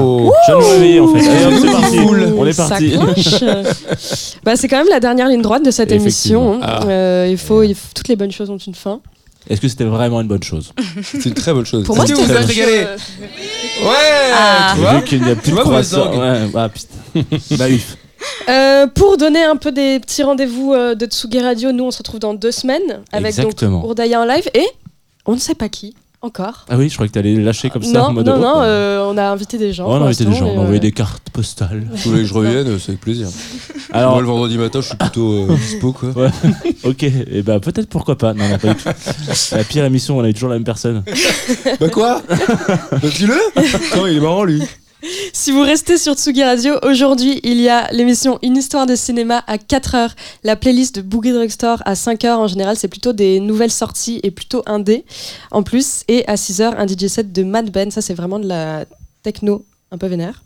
Oh. 0.00 0.32
Je 0.48 0.52
me 0.52 0.56
réveiller 0.72 1.00
en 1.00 1.08
fait. 1.14 1.28
Allez, 1.28 1.58
c'est 1.60 1.70
parti. 1.72 1.96
Cool. 1.98 2.34
On 2.38 2.46
est 2.46 2.52
Ça 2.52 2.68
parti. 2.68 2.94
bah, 4.44 4.56
c'est 4.56 4.68
quand 4.68 4.78
même 4.78 4.90
la 4.90 5.00
dernière 5.00 5.28
ligne 5.28 5.42
droite 5.42 5.64
de 5.64 5.70
cette 5.70 5.90
émission. 5.92 6.54
Effectivement. 6.58 6.60
Ah. 6.62 6.86
Euh, 6.88 7.28
il 7.30 7.38
faut, 7.38 7.62
il 7.62 7.74
faut- 7.74 7.88
toutes 7.94 8.08
les 8.08 8.16
bonnes 8.16 8.32
choses 8.32 8.50
ont 8.50 8.58
une 8.58 8.74
fin. 8.74 9.00
Est-ce 9.50 9.60
que 9.60 9.66
c'était 9.68 9.84
vraiment 9.84 10.20
une 10.20 10.28
bonne 10.28 10.42
chose? 10.42 10.72
C'est 11.02 11.26
une 11.26 11.34
très 11.34 11.52
bonne 11.52 11.66
chose. 11.66 11.84
Pour 11.84 11.96
moi, 11.96 12.06
c'était 12.06 12.20
vous 12.22 12.28
une 12.28 12.34
bonne 12.34 12.48
chose. 12.48 12.56
Ouais 13.80 14.32
Ah. 14.34 14.72
Tu 14.74 14.80
vois 14.80 14.94
Vu 14.94 15.04
qu'il 15.04 15.22
n'y 15.22 15.30
a 15.30 15.34
plus 15.34 15.44
Tu 15.44 15.50
de 15.50 15.54
vois, 15.54 15.64
croissant. 15.64 16.10
Wolfgang 16.10 16.54
Ouais, 16.54 16.60
ah 16.60 16.68
putain. 16.68 17.36
bah 17.56 17.64
oui. 17.68 17.82
Euh, 18.48 18.86
pour 18.86 19.16
donner 19.16 19.42
un 19.42 19.56
peu 19.56 19.72
des 19.72 19.98
petits 20.00 20.22
rendez-vous 20.22 20.72
euh, 20.72 20.94
de 20.94 21.06
Tsugi 21.06 21.40
Radio, 21.40 21.72
nous 21.72 21.84
on 21.84 21.90
se 21.90 21.98
retrouve 21.98 22.20
dans 22.20 22.34
deux 22.34 22.52
semaines 22.52 23.02
avec 23.10 23.26
Exactement. 23.38 23.78
donc 23.80 23.86
Ourdaya 23.90 24.20
en 24.20 24.24
live 24.24 24.48
et 24.54 24.66
on 25.26 25.32
ne 25.32 25.38
sait 25.40 25.54
pas 25.56 25.68
qui 25.68 25.94
encore. 26.22 26.64
Ah 26.68 26.76
oui, 26.76 26.88
je 26.88 26.94
crois 26.94 27.06
que 27.08 27.12
t'allais 27.12 27.34
lâcher 27.34 27.68
comme 27.68 27.82
ça 27.82 27.98
non, 27.98 28.04
en 28.04 28.12
mode. 28.12 28.26
non, 28.26 28.34
oh, 28.36 28.38
non, 28.38 28.54
bah. 28.54 28.64
euh, 28.64 29.06
on 29.10 29.16
a 29.18 29.24
invité 29.24 29.58
des 29.58 29.72
gens. 29.72 29.88
On 29.88 30.00
a 30.02 30.06
invité 30.06 30.24
des 30.24 30.32
gens, 30.34 30.46
on 30.46 30.50
a 30.50 30.58
euh, 30.58 30.62
envoyé 30.62 30.80
des 30.80 30.92
cartes 30.92 31.28
postales. 31.30 31.84
Si 31.96 32.04
vous 32.04 32.10
voulez 32.12 32.22
que 32.22 32.28
je 32.28 32.34
revienne, 32.34 32.78
c'est 32.78 32.90
avec 32.90 33.00
plaisir. 33.00 33.28
Alors- 33.92 34.12
Moi, 34.12 34.20
le 34.20 34.26
vendredi 34.28 34.56
matin, 34.56 34.80
je 34.80 34.86
suis 34.88 34.96
plutôt 34.96 35.32
euh, 35.50 35.56
dispo, 35.56 35.92
quoi. 35.92 36.10
Ouais. 36.10 36.30
ok, 36.84 37.02
et 37.02 37.42
bah 37.42 37.58
peut-être 37.60 37.88
pourquoi 37.88 38.16
pas. 38.16 38.34
Non, 38.34 38.48
non, 38.48 38.58
pas 38.58 38.68
du 38.68 38.74
tout. 38.76 38.88
La 39.56 39.64
pire 39.64 39.84
émission, 39.84 40.16
on 40.18 40.22
a 40.24 40.28
eu 40.28 40.34
toujours 40.34 40.48
la 40.50 40.56
même 40.56 40.64
personne. 40.64 41.02
Bah 41.80 41.88
quoi? 41.88 42.22
Bah 42.28 42.98
dis-le 43.02 43.36
Non, 43.96 44.06
il 44.06 44.16
est 44.16 44.20
marrant, 44.20 44.44
lui. 44.44 44.62
Si 45.32 45.50
vous 45.50 45.62
restez 45.62 45.98
sur 45.98 46.14
Tsugi 46.14 46.44
Radio, 46.44 46.74
aujourd'hui, 46.82 47.40
il 47.42 47.60
y 47.60 47.68
a 47.68 47.90
l'émission 47.92 48.38
Une 48.42 48.56
histoire 48.56 48.86
de 48.86 48.94
cinéma 48.94 49.42
à 49.46 49.56
4h, 49.56 50.12
la 50.44 50.56
playlist 50.56 50.96
de 50.96 51.02
Boogie 51.02 51.32
Drugstore 51.32 51.82
à 51.84 51.94
5h. 51.94 52.34
En 52.34 52.46
général, 52.46 52.76
c'est 52.76 52.88
plutôt 52.88 53.12
des 53.12 53.40
nouvelles 53.40 53.72
sorties 53.72 54.20
et 54.22 54.30
plutôt 54.30 54.62
indé 54.66 55.04
en 55.50 55.62
plus. 55.62 56.04
Et 56.08 56.26
à 56.28 56.34
6h, 56.34 56.74
un 56.76 56.86
DJ 56.86 57.08
set 57.08 57.32
de 57.32 57.42
Mad 57.42 57.70
Ben. 57.70 57.90
Ça, 57.90 58.00
c'est 58.00 58.14
vraiment 58.14 58.38
de 58.38 58.46
la 58.46 58.84
techno 59.22 59.64
un 59.90 59.98
peu 59.98 60.06
vénère, 60.06 60.42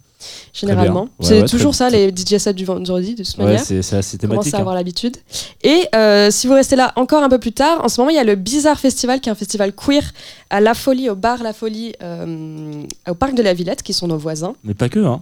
généralement. 0.52 1.02
Ouais, 1.02 1.08
c'est 1.20 1.40
ouais, 1.42 1.48
toujours 1.48 1.74
ça, 1.74 1.90
les 1.90 2.08
DJ 2.10 2.38
sets 2.38 2.54
du 2.54 2.64
vendredi, 2.64 3.14
de 3.14 3.22
toute 3.24 3.36
Ouais, 3.38 3.44
manière. 3.44 3.60
c'est 3.60 3.82
c'est 3.82 3.96
assez 3.96 4.16
On 4.22 4.26
commence 4.28 4.44
thématique. 4.44 4.54
à 4.54 4.56
hein. 4.56 4.60
avoir 4.60 4.74
l'habitude. 4.74 5.16
Et 5.62 5.86
euh, 5.94 6.30
si 6.30 6.46
vous 6.46 6.54
restez 6.54 6.76
là 6.76 6.92
encore 6.96 7.22
un 7.22 7.28
peu 7.28 7.38
plus 7.38 7.52
tard, 7.52 7.84
en 7.84 7.88
ce 7.88 8.00
moment, 8.00 8.10
il 8.10 8.16
y 8.16 8.20
a 8.20 8.24
le 8.24 8.34
Bizarre 8.34 8.78
Festival, 8.78 9.20
qui 9.20 9.28
est 9.28 9.32
un 9.32 9.36
festival 9.36 9.72
queer 9.72 10.02
à 10.50 10.60
La 10.60 10.74
Folie, 10.74 11.10
au 11.10 11.14
bar 11.16 11.42
La 11.42 11.52
Folie, 11.52 11.92
euh, 12.02 12.82
au 13.08 13.14
parc 13.14 13.34
de 13.34 13.42
la 13.42 13.54
Villette, 13.54 13.82
qui 13.82 13.92
sont 13.92 14.06
nos 14.08 14.18
voisins. 14.18 14.54
Mais 14.64 14.74
pas 14.74 14.88
que, 14.88 15.00
hein. 15.04 15.20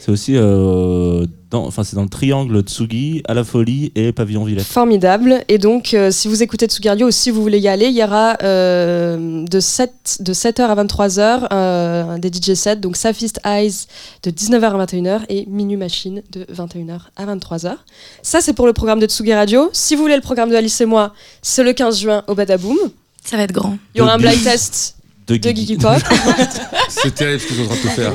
C'est 0.00 0.10
aussi 0.10 0.32
euh, 0.36 1.26
dans, 1.50 1.66
enfin, 1.66 1.84
c'est 1.84 1.96
dans 1.96 2.02
le 2.02 2.08
triangle 2.08 2.60
Tsugi, 2.60 3.22
à 3.26 3.34
la 3.34 3.44
folie 3.44 3.92
et 3.96 4.12
pavillon 4.12 4.44
Villette. 4.44 4.64
Formidable. 4.64 5.44
Et 5.48 5.58
donc, 5.58 5.94
euh, 5.94 6.10
si 6.10 6.28
vous 6.28 6.42
écoutez 6.42 6.66
Tsugario 6.66 7.08
ou 7.08 7.10
si 7.10 7.30
vous 7.30 7.42
voulez 7.42 7.58
y 7.58 7.68
aller, 7.68 7.86
il 7.86 7.96
y 7.96 8.04
aura 8.04 8.36
euh, 8.42 9.44
de, 9.44 9.60
7, 9.60 10.18
de 10.20 10.32
7h 10.32 10.62
à 10.62 10.84
23h 10.84 11.48
euh, 11.52 12.18
des 12.18 12.28
DJ 12.28 12.54
sets. 12.54 12.76
Donc, 12.76 12.96
Safist 12.96 13.40
Eyes 13.44 13.86
de 14.22 14.30
19h 14.30 14.64
à 14.64 14.86
21h 14.86 15.20
et 15.28 15.44
Minu 15.48 15.76
Machine 15.76 16.22
de 16.30 16.44
21h 16.44 17.00
à 17.16 17.26
23h. 17.26 17.76
Ça, 18.22 18.40
c'est 18.40 18.52
pour 18.52 18.66
le 18.66 18.72
programme 18.72 19.00
de 19.00 19.06
Tsugi 19.06 19.34
Radio. 19.34 19.70
Si 19.72 19.96
vous 19.96 20.02
voulez 20.02 20.16
le 20.16 20.22
programme 20.22 20.50
de 20.50 20.56
Alice 20.56 20.80
et 20.80 20.86
moi, 20.86 21.12
c'est 21.42 21.64
le 21.64 21.72
15 21.72 22.00
juin 22.00 22.22
au 22.28 22.34
Badaboom. 22.34 22.78
Ça 23.24 23.36
va 23.36 23.42
être 23.42 23.52
grand. 23.52 23.76
Il 23.94 23.98
y 23.98 24.00
aura 24.00 24.14
un 24.14 24.18
blind 24.18 24.42
test 24.42 24.96
de 25.26 25.36
de 25.36 25.42
Geeky. 25.48 25.66
Geeky 25.66 25.76
Pop. 25.76 25.92
C'est 26.88 27.14
terrible 27.14 27.40
ce 27.40 27.46
que 27.46 27.54
tu 27.54 27.60
es 27.60 27.64
en 27.64 27.66
train 27.68 27.76
de 27.76 27.82
te 27.82 27.88
faire. 27.88 28.12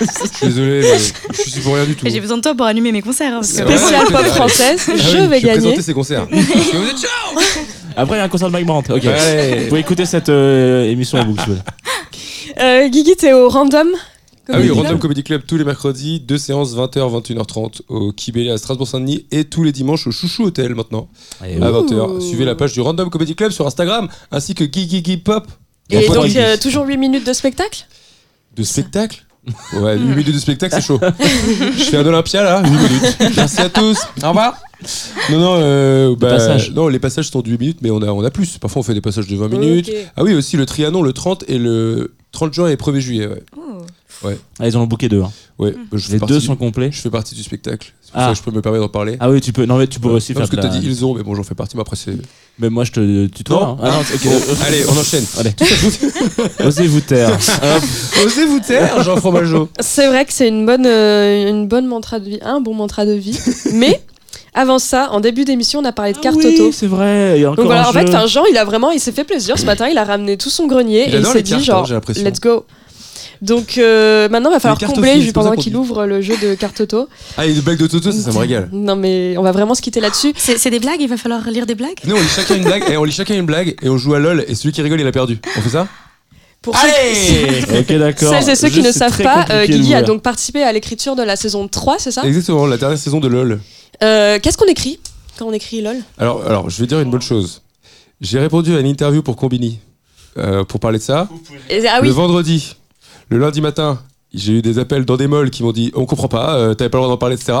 je 0.00 0.36
suis 0.36 0.46
désolé, 0.46 0.80
mais 0.82 0.98
je 1.44 1.50
suis 1.50 1.60
pour 1.62 1.74
rien 1.74 1.84
du 1.86 1.94
tout. 1.96 2.06
J'ai 2.08 2.20
besoin 2.20 2.36
de 2.36 2.42
toi 2.42 2.54
pour 2.54 2.66
allumer 2.66 2.92
mes 2.92 3.00
concerts. 3.02 3.32
hein, 3.34 3.42
Spécial 3.42 4.06
pop 4.06 4.24
française. 4.26 4.82
Ah 4.88 4.92
je 4.96 5.18
oui, 5.18 5.26
vais 5.28 5.40
je 5.40 5.46
gagner. 5.46 5.60
présenter 5.60 5.82
ces 5.82 5.94
concerts. 5.94 6.26
Vous 6.30 6.38
êtes 6.38 6.98
chaud 7.00 7.40
Après, 7.96 8.16
il 8.16 8.18
y 8.18 8.22
a 8.22 8.24
un 8.24 8.28
concert 8.28 8.48
de 8.48 8.52
Mike 8.52 8.66
Brandt. 8.66 8.92
Ok. 8.92 9.04
Ouais. 9.04 9.60
Vous 9.62 9.68
pouvez 9.68 9.80
écouter 9.80 10.04
cette 10.06 10.28
euh, 10.28 10.84
émission 10.84 11.18
si 11.20 11.26
vous 11.26 11.34
voulez. 11.34 11.58
Euh, 12.60 12.88
Guigui, 12.88 13.16
t'es 13.16 13.32
au 13.32 13.48
random 13.48 13.88
Ah 14.48 14.58
oui, 14.58 14.66
Comedy 14.66 14.68
Random 14.70 14.86
Club 14.90 15.00
Comedy 15.00 15.22
Club 15.24 15.42
tous 15.46 15.56
les 15.56 15.64
mercredis, 15.64 16.20
deux 16.20 16.36
séances 16.36 16.74
20h, 16.76 17.22
21h30 17.22 17.80
au 17.88 18.12
Kibélé 18.12 18.50
à 18.50 18.58
Strasbourg-Saint-Denis 18.58 19.26
et 19.30 19.44
tous 19.44 19.62
les 19.64 19.72
dimanches 19.72 20.06
au 20.06 20.10
Chouchou 20.10 20.44
Hotel 20.44 20.74
maintenant 20.74 21.08
Et 21.42 21.54
à 21.62 21.72
oui. 21.72 21.86
20h. 21.88 22.20
Suivez 22.20 22.44
la 22.44 22.54
page 22.54 22.74
du 22.74 22.80
Random 22.82 23.08
Comedy 23.08 23.34
Club 23.34 23.52
sur 23.52 23.66
Instagram 23.66 24.08
ainsi 24.30 24.54
que 24.54 24.64
Guy 24.64 25.16
Pop. 25.16 25.46
Et 25.90 26.08
donc, 26.08 26.26
Guy. 26.26 26.38
euh, 26.38 26.56
toujours 26.56 26.86
8 26.86 26.96
minutes 26.96 27.26
de 27.26 27.32
spectacle 27.32 27.86
de 28.56 28.62
spectacle? 28.62 29.24
Ouais, 29.74 29.96
8 29.96 30.00
minutes 30.04 30.34
de 30.34 30.38
spectacle, 30.38 30.74
c'est 30.74 30.82
chaud. 30.86 31.00
Je 31.00 31.84
fais 31.84 31.96
un 31.96 32.06
Olympia 32.06 32.42
là, 32.42 32.62
8 32.62 32.70
minutes. 32.70 33.16
Merci 33.36 33.60
à 33.60 33.68
tous. 33.70 33.98
Au 34.22 34.28
revoir. 34.28 34.54
Non, 35.30 35.38
non, 35.38 35.54
euh, 35.58 36.14
bah, 36.16 36.30
passages. 36.30 36.70
non, 36.72 36.88
les 36.88 36.98
passages 36.98 37.28
sont 37.30 37.40
de 37.40 37.48
8 37.50 37.58
minutes, 37.58 37.78
mais 37.82 37.90
on 37.90 38.02
a, 38.02 38.06
on 38.08 38.22
a 38.24 38.30
plus. 38.30 38.58
Parfois, 38.58 38.80
on 38.80 38.82
fait 38.82 38.94
des 38.94 39.00
passages 39.00 39.26
de 39.26 39.36
20 39.36 39.48
minutes. 39.48 39.88
Ok. 39.88 39.94
Ah 40.16 40.22
oui, 40.22 40.34
aussi 40.34 40.56
le 40.56 40.66
Trianon 40.66 41.02
le 41.02 41.12
30 41.12 41.44
et 41.48 41.58
le 41.58 42.14
30 42.32 42.52
juin 42.52 42.68
et 42.68 42.76
1er 42.76 43.00
juillet. 43.00 43.26
Ouais. 43.26 43.42
Ouais. 44.24 44.38
Ah, 44.60 44.68
ils 44.68 44.76
en 44.76 44.82
ont 44.82 44.86
booké 44.86 45.08
deux. 45.08 45.22
hein. 45.22 45.30
Ouais, 45.58 45.72
bah, 45.72 45.78
je 45.98 46.06
fais 46.06 46.12
Les 46.14 46.18
deux 46.20 46.38
du- 46.38 46.46
sont 46.46 46.56
complets. 46.56 46.90
Je 46.92 47.00
fais 47.00 47.10
partie 47.10 47.34
du 47.34 47.42
spectacle. 47.42 47.92
C'est 48.02 48.12
pour 48.12 48.20
Ah. 48.20 48.24
ça 48.26 48.32
que 48.32 48.38
je 48.38 48.42
peux 48.42 48.50
me 48.50 48.62
permettre 48.62 48.84
d'en 48.84 48.88
parler. 48.90 49.16
Ah 49.20 49.30
oui, 49.30 49.40
tu 49.40 49.52
peux. 49.52 49.64
Non, 49.64 49.76
mais 49.78 49.86
tu 49.86 50.00
pourrais 50.00 50.14
aussi 50.14 50.32
Non, 50.32 50.40
faire. 50.40 50.40
parce 50.42 50.50
que 50.50 50.56
de 50.56 50.62
t'as 50.62 50.68
la- 50.74 50.80
dit 50.80 50.86
ils 50.86 51.04
ont, 51.04 51.14
mais 51.14 51.22
bon, 51.22 51.34
j'en 51.34 51.42
fais 51.44 51.54
partie, 51.54 51.76
mais 51.76 51.82
après 51.82 51.96
c'est. 51.96 52.12
Mais 52.58 52.68
moi, 52.70 52.84
je 52.84 52.92
te 52.92 53.26
tutoie. 53.26 53.60
Non. 53.60 53.78
hein. 53.82 53.90
Ah. 54.00 54.00
Bon, 54.24 54.30
allez, 54.66 54.84
on 54.88 54.98
enchaîne. 54.98 55.24
Allez. 55.38 55.52
Osez 56.64 56.86
vous 56.86 57.00
taire. 57.06 57.38
Osez 58.24 58.46
vous 58.46 58.60
taire, 58.60 59.02
Jean 59.02 59.16
Fromageau. 59.16 59.68
C'est 59.80 60.06
vrai 60.08 60.24
que 60.24 60.32
c'est 60.32 60.48
une 60.48 60.66
bonne, 60.66 60.86
euh, 60.86 61.48
une 61.48 61.66
bonne 61.68 61.86
mantra 61.86 62.18
de 62.20 62.28
vie, 62.28 62.38
un 62.42 62.60
bon 62.60 62.74
mantra 62.74 63.06
de 63.06 63.12
vie. 63.12 63.38
Mais 63.72 64.00
avant 64.54 64.78
ça, 64.78 65.10
en 65.12 65.20
début 65.20 65.44
d'émission, 65.44 65.80
on 65.80 65.84
a 65.84 65.92
parlé 65.92 66.12
de 66.12 66.18
cartes 66.18 66.36
Ah 66.42 66.46
oui, 66.46 66.54
auto. 66.60 66.72
c'est 66.72 66.86
vrai. 66.86 67.34
Il 67.38 67.42
y 67.42 67.44
a 67.44 67.48
encore 67.50 67.56
Donc 67.56 67.66
voilà, 67.66 67.86
un 67.86 67.90
en 67.90 67.92
fait, 67.92 68.06
jeu. 68.06 68.14
enfin, 68.14 68.26
Jean, 68.26 68.44
il 68.50 68.56
a 68.58 68.64
vraiment, 68.64 68.90
il 68.90 69.00
s'est 69.00 69.12
fait 69.12 69.24
plaisir 69.24 69.58
ce 69.58 69.64
matin. 69.66 69.88
Il 69.88 69.98
a 69.98 70.04
ramené 70.04 70.36
tout 70.36 70.50
son 70.50 70.66
grenier 70.66 71.04
Il 71.08 71.14
et 71.14 71.18
il 71.18 71.26
s'est 71.26 71.42
dit 71.42 71.54
hein, 71.54 71.58
genre, 71.58 71.86
l'impression. 71.88 72.24
let's 72.24 72.40
go. 72.40 72.64
Donc 73.42 73.76
euh, 73.76 74.28
maintenant, 74.28 74.50
il 74.50 74.54
va 74.54 74.60
falloir 74.60 74.78
combler 74.78 75.18
aussi, 75.18 75.32
pendant 75.32 75.52
qu'il 75.56 75.76
ouvre 75.76 76.06
le 76.06 76.20
jeu 76.22 76.34
de 76.40 76.54
cartes 76.54 76.80
auto. 76.80 77.08
Ah, 77.36 77.44
et 77.44 77.52
des 77.52 77.60
blagues 77.60 77.78
de 77.78 77.86
Toto, 77.88 78.10
ça, 78.12 78.18
ça 78.18 78.30
me 78.32 78.38
régale. 78.38 78.68
Non 78.72 78.94
mais 78.96 79.36
on 79.36 79.42
va 79.42 79.50
vraiment 79.52 79.74
se 79.74 79.82
quitter 79.82 79.98
là-dessus. 80.00 80.32
C'est 80.36 80.58
c'est 80.58 80.70
des 80.70 80.78
blagues, 80.78 81.00
il 81.00 81.08
va 81.08 81.16
falloir 81.16 81.50
lire 81.50 81.66
des 81.66 81.74
blagues? 81.74 81.98
Nous, 82.04 82.14
on 82.16 82.20
lit 82.20 82.28
chacun 82.28 82.54
une 82.54 82.62
blague, 82.64 82.84
et 82.88 82.96
on 82.96 83.02
lit 83.04 83.10
chacun 83.12 83.34
une 83.34 83.44
blague, 83.46 83.74
et 83.82 83.88
on 83.88 83.98
joue 83.98 84.14
à 84.14 84.20
LoL, 84.20 84.44
et 84.46 84.54
celui 84.54 84.72
qui 84.72 84.80
rigole, 84.80 85.00
il 85.00 85.06
a 85.06 85.12
perdu. 85.12 85.40
On 85.58 85.60
fait 85.60 85.70
ça? 85.70 85.88
Pour 86.62 86.76
ceux 86.76 86.86
qui- 86.88 87.72
Ok, 87.80 87.92
d'accord. 87.98 88.30
Celles 88.32 88.48
et 88.50 88.54
ceux 88.54 88.68
qui 88.68 88.80
ne 88.82 88.92
savent 88.92 89.20
pas, 89.20 89.44
euh, 89.50 89.66
Guigui 89.66 89.94
a 89.94 90.02
donc 90.02 90.22
participé 90.22 90.62
à 90.62 90.72
l'écriture 90.72 91.16
de 91.16 91.24
la 91.24 91.34
saison 91.34 91.66
3, 91.66 91.96
c'est 91.98 92.12
ça? 92.12 92.22
Exactement, 92.24 92.66
la 92.66 92.76
dernière 92.76 92.98
saison 92.98 93.18
de 93.18 93.26
LoL. 93.26 93.60
Euh, 94.04 94.38
Qu'est-ce 94.40 94.56
qu'on 94.56 94.66
écrit 94.66 95.00
quand 95.36 95.46
on 95.46 95.52
écrit 95.52 95.82
LOL? 95.82 95.96
Alors, 96.18 96.46
alors, 96.46 96.70
je 96.70 96.78
vais 96.80 96.86
dire 96.86 97.00
une 97.00 97.10
bonne 97.10 97.20
chose. 97.22 97.62
J'ai 98.20 98.38
répondu 98.38 98.76
à 98.76 98.78
une 98.78 98.86
interview 98.86 99.22
pour 99.22 99.34
Combini, 99.34 99.80
euh, 100.38 100.62
pour 100.62 100.78
parler 100.78 100.98
de 100.98 101.02
ça. 101.02 101.28
Et- 101.68 101.84
Ah 101.88 102.00
Le 102.00 102.08
oui, 102.08 102.14
vendredi, 102.14 102.76
le 103.28 103.38
lundi 103.38 103.60
matin, 103.60 104.00
j'ai 104.34 104.54
eu 104.54 104.62
des 104.62 104.78
appels 104.78 105.04
dans 105.04 105.16
des 105.16 105.28
qui 105.50 105.62
m'ont 105.62 105.72
dit 105.72 105.92
on 105.94 106.06
comprend 106.06 106.28
pas, 106.28 106.54
euh, 106.54 106.74
t'avais 106.74 106.90
pas 106.90 106.98
le 106.98 107.02
droit 107.02 107.14
d'en 107.14 107.18
parler, 107.18 107.36
etc. 107.36 107.58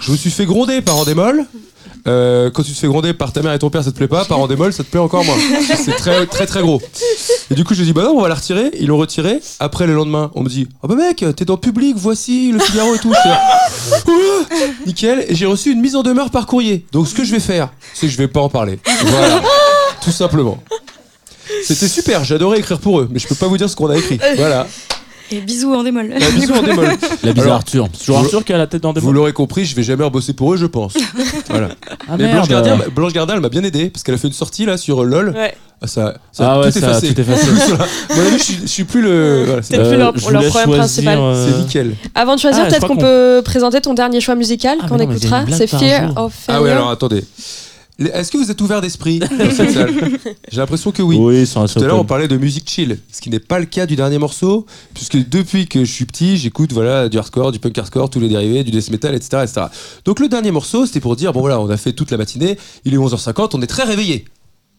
Je 0.00 0.12
me 0.12 0.16
suis 0.16 0.30
fait 0.30 0.46
gronder 0.46 0.80
par 0.80 0.96
Andémol. 0.96 1.46
Euh, 2.06 2.50
quand 2.50 2.62
tu 2.62 2.72
te 2.72 2.78
fais 2.78 2.86
gronder 2.86 3.12
par 3.12 3.32
ta 3.32 3.42
mère 3.42 3.52
et 3.52 3.58
ton 3.58 3.68
père, 3.68 3.84
ça 3.84 3.90
te 3.90 3.96
plaît 3.96 4.08
pas. 4.08 4.24
Par 4.24 4.38
Andémol, 4.38 4.72
ça 4.72 4.82
te 4.82 4.90
plaît 4.90 5.00
encore 5.00 5.24
moins. 5.24 5.36
C'est 5.76 5.92
très, 5.92 6.26
très, 6.26 6.46
très 6.46 6.62
gros. 6.62 6.80
Et 7.50 7.54
du 7.54 7.64
coup, 7.64 7.74
j'ai 7.74 7.84
dit 7.84 7.92
bah 7.92 8.04
non, 8.04 8.12
on 8.16 8.22
va 8.22 8.28
la 8.28 8.34
retirer. 8.34 8.70
Ils 8.80 8.86
l'ont 8.86 8.96
retiré. 8.96 9.40
Après, 9.58 9.86
le 9.86 9.94
lendemain, 9.94 10.30
on 10.34 10.42
me 10.42 10.48
dit 10.48 10.66
oh 10.82 10.88
bah 10.88 10.94
mec, 10.94 11.24
t'es 11.36 11.44
dans 11.44 11.58
public, 11.58 11.96
voici 11.98 12.52
le 12.52 12.58
Figaro 12.58 12.94
et 12.94 12.98
tout. 12.98 13.12
Nickel. 14.86 15.26
Et 15.28 15.34
j'ai 15.34 15.46
reçu 15.46 15.72
une 15.72 15.80
mise 15.80 15.96
en 15.96 16.02
demeure 16.02 16.30
par 16.30 16.46
courrier. 16.46 16.86
Donc, 16.92 17.06
ce 17.06 17.14
que 17.14 17.24
je 17.24 17.32
vais 17.32 17.40
faire, 17.40 17.70
c'est 17.92 18.06
que 18.06 18.12
je 18.12 18.18
vais 18.18 18.28
pas 18.28 18.40
en 18.40 18.48
parler. 18.48 18.78
Voilà. 19.04 19.42
Tout 20.02 20.12
simplement. 20.12 20.62
C'était 21.64 21.88
super, 21.88 22.24
j'adorais 22.24 22.58
écrire 22.58 22.78
pour 22.78 23.00
eux, 23.00 23.08
mais 23.10 23.18
je 23.18 23.26
peux 23.28 23.34
pas 23.34 23.46
vous 23.46 23.56
dire 23.58 23.68
ce 23.70 23.76
qu'on 23.76 23.90
a 23.90 23.96
écrit. 23.96 24.18
Voilà. 24.36 24.66
Et 25.32 25.40
bisous 25.40 25.72
en 25.72 25.84
démol. 25.84 26.08
La 26.08 26.28
bisous 26.30 26.52
en 26.54 26.62
démol. 26.62 26.88
La 27.22 27.32
bise 27.32 27.44
Alors, 27.44 27.54
Arthur. 27.56 27.88
C'est 27.92 28.00
toujours 28.00 28.18
vous- 28.18 28.24
Arthur 28.24 28.44
qui 28.44 28.52
a 28.52 28.58
la 28.58 28.66
tête 28.66 28.82
dans 28.82 28.92
des 28.92 29.00
Vous 29.00 29.12
l'aurez 29.12 29.32
compris, 29.32 29.64
je 29.64 29.76
vais 29.76 29.84
jamais 29.84 30.02
rebosser 30.02 30.32
pour 30.32 30.52
eux, 30.52 30.56
je 30.56 30.66
pense. 30.66 30.94
Voilà. 31.48 31.68
Ah, 32.08 32.16
mais 32.18 32.24
merde. 32.24 32.48
Blanche 32.92 33.12
Gardin, 33.12 33.34
elle 33.34 33.40
m'a 33.40 33.48
bien 33.48 33.62
aidé 33.62 33.90
parce 33.90 34.02
qu'elle 34.02 34.16
a 34.16 34.18
fait 34.18 34.26
une 34.26 34.32
sortie 34.34 34.66
là 34.66 34.76
sur 34.76 35.02
euh, 35.02 35.04
LOL. 35.04 35.28
ouais. 35.36 35.54
Ah, 35.82 35.86
ça, 35.86 36.14
ça 36.32 36.46
Ah 36.50 36.54
a 36.54 36.60
ouais, 36.60 36.72
tout 36.72 36.80
ça 36.80 36.86
a 36.88 36.90
effacé. 36.90 37.14
tout 37.14 37.20
effacé. 37.20 37.46
Voilà. 37.46 37.86
Mon 38.32 38.36
je, 38.38 38.42
suis- 38.42 38.58
je 38.62 38.66
suis 38.66 38.82
plus 38.84 39.02
le. 39.02 39.44
Voilà, 39.46 39.62
c'est 39.62 39.76
Peut-être 39.76 39.88
plus 39.90 39.98
leur- 39.98 40.18
je 40.18 40.20
vous 40.24 40.30
leur 40.30 40.42
laisse 40.42 40.50
problème 40.50 40.74
choisir, 40.80 41.04
principal. 41.04 41.18
euh, 41.20 41.48
c'est 41.48 41.58
nickel. 41.58 41.94
Avant 42.16 42.34
de 42.34 42.40
choisir, 42.40 42.62
Ah, 42.62 42.64
je 42.64 42.70
peut-être 42.70 42.82
crois 42.84 42.96
qu'on 42.96 43.00
qu'on- 43.00 43.06
peut 43.06 43.42
présenter 43.44 43.80
ton 43.80 43.94
dernier 43.94 44.20
choix 44.20 44.34
musical 44.34 44.78
Ah, 44.82 44.88
qu'on 44.88 44.96
mais 44.96 45.04
non, 45.06 45.10
mais 45.12 45.16
il 45.16 45.22
y 45.22 45.26
a 45.26 45.28
écoutera. 45.28 45.44
blague 45.44 45.58
C'est 45.58 45.70
par 45.70 45.80
Fear 45.80 46.08
jour. 46.08 46.18
of 46.24 46.32
Ah 46.48 46.52
Failure. 46.54 46.62
ouais, 46.64 46.70
alors 46.72 46.90
attendez. 46.90 47.24
Est-ce 48.00 48.30
que 48.30 48.38
vous 48.38 48.50
êtes 48.50 48.60
ouvert 48.60 48.80
d'esprit 48.80 49.18
dans 49.18 49.28
cette 49.50 49.72
salle 49.72 49.94
J'ai 50.50 50.56
l'impression 50.58 50.90
que 50.90 51.02
oui. 51.02 51.16
Tout 51.16 51.58
à 51.60 51.86
l'heure, 51.86 52.00
on 52.00 52.04
parlait 52.04 52.28
de 52.28 52.36
musique 52.36 52.68
chill, 52.68 52.98
ce 53.12 53.20
qui 53.20 53.28
n'est 53.28 53.38
pas 53.40 53.58
le 53.58 53.66
cas 53.66 53.84
du 53.86 53.94
dernier 53.96 54.18
morceau, 54.18 54.64
puisque 54.94 55.28
depuis 55.28 55.66
que 55.66 55.84
je 55.84 55.92
suis 55.92 56.06
petit, 56.06 56.36
j'écoute 56.38 56.72
voilà 56.72 57.08
du 57.08 57.18
hardcore, 57.18 57.52
du 57.52 57.58
punk 57.58 57.76
hardcore, 57.76 58.08
tous 58.08 58.20
les 58.20 58.28
dérivés, 58.28 58.64
du 58.64 58.70
death 58.70 58.90
metal, 58.90 59.14
etc., 59.14 59.42
etc. 59.42 59.66
Donc 60.04 60.20
le 60.20 60.28
dernier 60.28 60.50
morceau, 60.50 60.86
c'était 60.86 61.00
pour 61.00 61.14
dire 61.16 61.32
bon 61.32 61.40
voilà, 61.40 61.60
on 61.60 61.68
a 61.68 61.76
fait 61.76 61.92
toute 61.92 62.10
la 62.10 62.16
matinée, 62.16 62.58
il 62.84 62.94
est 62.94 62.98
11h50, 62.98 63.50
on 63.54 63.62
est 63.62 63.66
très 63.66 63.84
réveillé. 63.84 64.24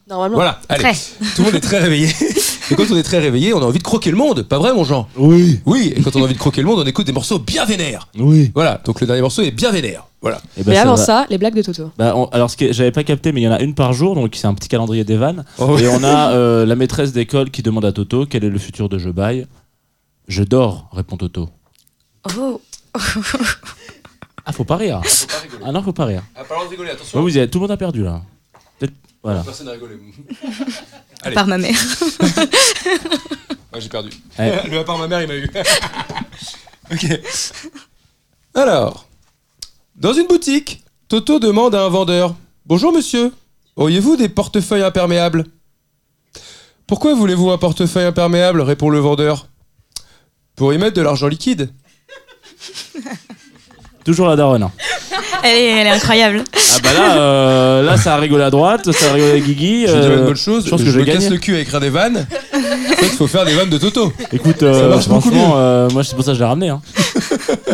Normalement. 0.08 0.36
Voilà, 0.36 0.60
allez, 0.68 0.82
Très. 0.82 0.94
tout 1.36 1.38
le 1.38 1.44
monde 1.44 1.54
est 1.54 1.60
très 1.60 1.78
réveillé. 1.78 2.08
Et 2.72 2.74
quand 2.76 2.90
on 2.90 2.96
est 2.96 3.02
très 3.02 3.18
réveillé, 3.18 3.52
on 3.54 3.58
a 3.60 3.64
envie 3.64 3.78
de 3.78 3.84
croquer 3.84 4.10
le 4.10 4.16
monde, 4.16 4.42
pas 4.42 4.58
vrai, 4.58 4.72
mon 4.74 4.84
Jean? 4.84 5.08
Oui. 5.16 5.60
Oui. 5.66 5.92
Et 5.96 6.02
quand 6.02 6.16
on 6.16 6.20
a 6.20 6.24
envie 6.24 6.34
de 6.34 6.38
croquer 6.38 6.62
le 6.62 6.66
monde, 6.66 6.80
on 6.80 6.84
écoute 6.86 7.06
des 7.06 7.12
morceaux 7.12 7.38
bien 7.38 7.64
vénères. 7.64 8.08
Oui. 8.18 8.50
Voilà. 8.54 8.80
Donc 8.84 9.00
le 9.00 9.06
dernier 9.06 9.22
morceau 9.22 9.42
est 9.42 9.50
bien 9.50 9.70
vénère. 9.70 10.06
Voilà. 10.20 10.40
Et 10.56 10.62
ben, 10.62 10.72
Mais 10.72 10.78
avant 10.78 10.94
va. 10.94 11.04
ça, 11.04 11.26
les 11.30 11.38
blagues 11.38 11.54
de 11.54 11.62
Toto. 11.62 11.90
Bah, 11.98 12.14
on- 12.16 12.26
alors, 12.26 12.48
ce 12.50 12.56
que 12.56 12.72
j'avais 12.72 12.92
pas 12.92 13.04
capté, 13.04 13.32
mais 13.32 13.40
il 13.40 13.44
y 13.44 13.48
en 13.48 13.52
a 13.52 13.60
une 13.60 13.74
par 13.74 13.92
jour, 13.92 14.14
donc 14.14 14.34
c'est 14.36 14.46
un 14.46 14.54
petit 14.54 14.68
calendrier 14.68 15.04
des 15.04 15.16
vannes. 15.16 15.44
Oh, 15.58 15.76
Et 15.78 15.88
on 15.88 16.02
a 16.04 16.32
euh, 16.32 16.64
la 16.64 16.76
maîtresse 16.76 17.12
d'école 17.12 17.50
qui 17.50 17.62
demande 17.62 17.84
à 17.84 17.92
Toto 17.92 18.26
quel 18.26 18.44
est 18.44 18.50
le 18.50 18.58
futur 18.58 18.88
de 18.88 18.98
Je 18.98 19.10
baille? 19.10 19.46
Je 20.28 20.42
dors, 20.44 20.88
répond 20.92 21.16
Toto. 21.16 21.48
Oh. 22.38 22.60
Ah, 24.44 24.50
faut 24.52 24.64
pas 24.64 24.76
rire. 24.76 25.00
Ah 25.64 25.70
non, 25.70 25.82
faut 25.84 25.92
pas 25.92 26.04
rire. 26.04 26.24
Ah, 26.34 26.42
parlons 26.48 26.64
de 26.64 26.70
rigoler, 26.70 26.90
attention. 26.90 27.16
Ouais, 27.18 27.22
vous 27.22 27.36
y 27.36 27.38
êtes, 27.38 27.50
tout 27.52 27.58
le 27.58 27.62
monde 27.62 27.70
a 27.70 27.76
perdu 27.76 28.02
là. 28.02 28.22
Voilà. 29.22 29.40
Personne 29.44 29.66
n'a 29.66 29.72
rigolé. 29.72 29.94
À 31.22 31.30
part 31.30 31.46
ma 31.46 31.58
mère. 31.58 31.76
Ouais, 33.72 33.80
j'ai 33.80 33.88
perdu. 33.88 34.10
Ouais. 34.38 34.68
Le 34.68 34.80
à 34.80 34.84
part 34.84 34.98
ma 34.98 35.08
mère, 35.08 35.22
il 35.22 35.28
m'a 35.28 35.34
eu. 35.34 35.50
ok. 36.92 37.20
Alors, 38.54 39.08
dans 39.96 40.12
une 40.12 40.26
boutique, 40.26 40.84
Toto 41.08 41.38
demande 41.38 41.74
à 41.74 41.84
un 41.84 41.88
vendeur 41.88 42.34
Bonjour 42.66 42.92
monsieur, 42.92 43.32
auriez-vous 43.76 44.16
des 44.16 44.28
portefeuilles 44.28 44.82
imperméables? 44.82 45.46
Pourquoi 46.86 47.14
voulez-vous 47.14 47.50
un 47.50 47.56
portefeuille 47.56 48.04
imperméable? 48.04 48.60
répond 48.60 48.90
le 48.90 48.98
vendeur. 48.98 49.48
Pour 50.54 50.74
y 50.74 50.78
mettre 50.78 50.96
de 50.96 51.02
l'argent 51.02 51.28
liquide. 51.28 51.72
Toujours 54.04 54.26
la 54.26 54.36
daronne. 54.36 54.68
Elle 55.44 55.56
est, 55.56 55.66
elle 55.80 55.86
est 55.86 55.90
incroyable. 55.90 56.44
Ah 56.54 56.78
bah 56.82 56.92
là, 56.92 57.16
euh, 57.16 57.82
là 57.82 57.96
ça 57.96 58.14
a 58.14 58.18
rigolé 58.18 58.44
à 58.44 58.50
droite, 58.50 58.90
ça 58.92 59.10
a 59.10 59.12
rigolé 59.12 59.32
à 59.32 59.38
Guigui. 59.40 59.86
Je 59.86 59.92
vais 59.92 60.00
dire 60.00 60.10
euh, 60.10 60.18
une 60.18 60.24
bonne 60.24 60.36
chose, 60.36 60.64
Je 60.64 60.70
pense 60.70 60.80
je, 60.80 60.84
que 60.86 60.90
je 60.90 60.98
me 60.98 61.04
vais 61.04 61.12
casse 61.12 61.28
le 61.30 61.38
cul 61.38 61.56
à 61.56 61.60
écrire 61.60 61.80
des 61.80 61.90
vannes. 61.90 62.26
en 62.54 62.58
fait, 62.58 63.06
il 63.06 63.08
faut 63.10 63.26
faire 63.26 63.44
des 63.44 63.54
vannes 63.54 63.70
de 63.70 63.78
Toto. 63.78 64.12
Écoute, 64.32 64.62
euh, 64.62 64.98
franchement, 65.00 65.54
euh, 65.56 65.88
moi 65.90 66.04
c'est 66.04 66.14
pour 66.14 66.24
ça 66.24 66.32
que 66.32 66.38
je 66.38 66.42
l'ai 66.42 66.48
ramené. 66.48 66.68
Hein. 66.70 66.80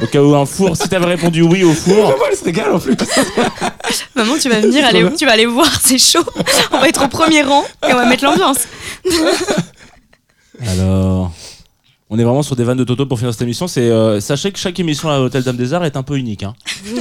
Au 0.02 0.06
cas 0.06 0.20
où 0.22 0.34
un 0.34 0.46
four, 0.46 0.76
si 0.76 0.88
t'avais 0.88 1.06
répondu 1.06 1.42
oui 1.42 1.64
au 1.64 1.72
four, 1.72 2.14
elle 2.30 2.36
se 2.36 2.44
régale 2.44 2.72
en 2.72 2.78
plus. 2.78 2.94
Maman, 4.14 4.34
tu 4.40 4.48
vas 4.48 4.60
venir, 4.60 4.84
aller, 4.86 5.06
tu 5.16 5.24
vas 5.26 5.32
aller 5.32 5.46
voir, 5.46 5.70
c'est 5.82 5.98
chaud. 5.98 6.24
On 6.72 6.78
va 6.78 6.88
être 6.88 7.04
au 7.04 7.08
premier 7.08 7.42
rang 7.42 7.64
et 7.88 7.92
on 7.92 7.96
va 7.96 8.06
mettre 8.06 8.24
l'ambiance. 8.24 8.58
Alors, 10.66 11.32
on 12.10 12.18
est 12.18 12.24
vraiment 12.24 12.42
sur 12.42 12.56
des 12.56 12.64
vannes 12.64 12.78
de 12.78 12.84
Toto 12.84 13.06
pour 13.06 13.18
finir 13.18 13.32
cette 13.32 13.42
émission. 13.42 13.68
C'est 13.68 13.82
euh, 13.90 14.20
sachez 14.20 14.50
que 14.52 14.58
chaque 14.58 14.78
émission 14.80 15.10
à 15.10 15.18
l'Hôtel 15.18 15.42
Dame 15.42 15.56
des 15.56 15.74
Arts 15.74 15.84
est 15.84 15.96
un 15.96 16.02
peu 16.02 16.16
unique. 16.16 16.42
Hein. 16.42 16.54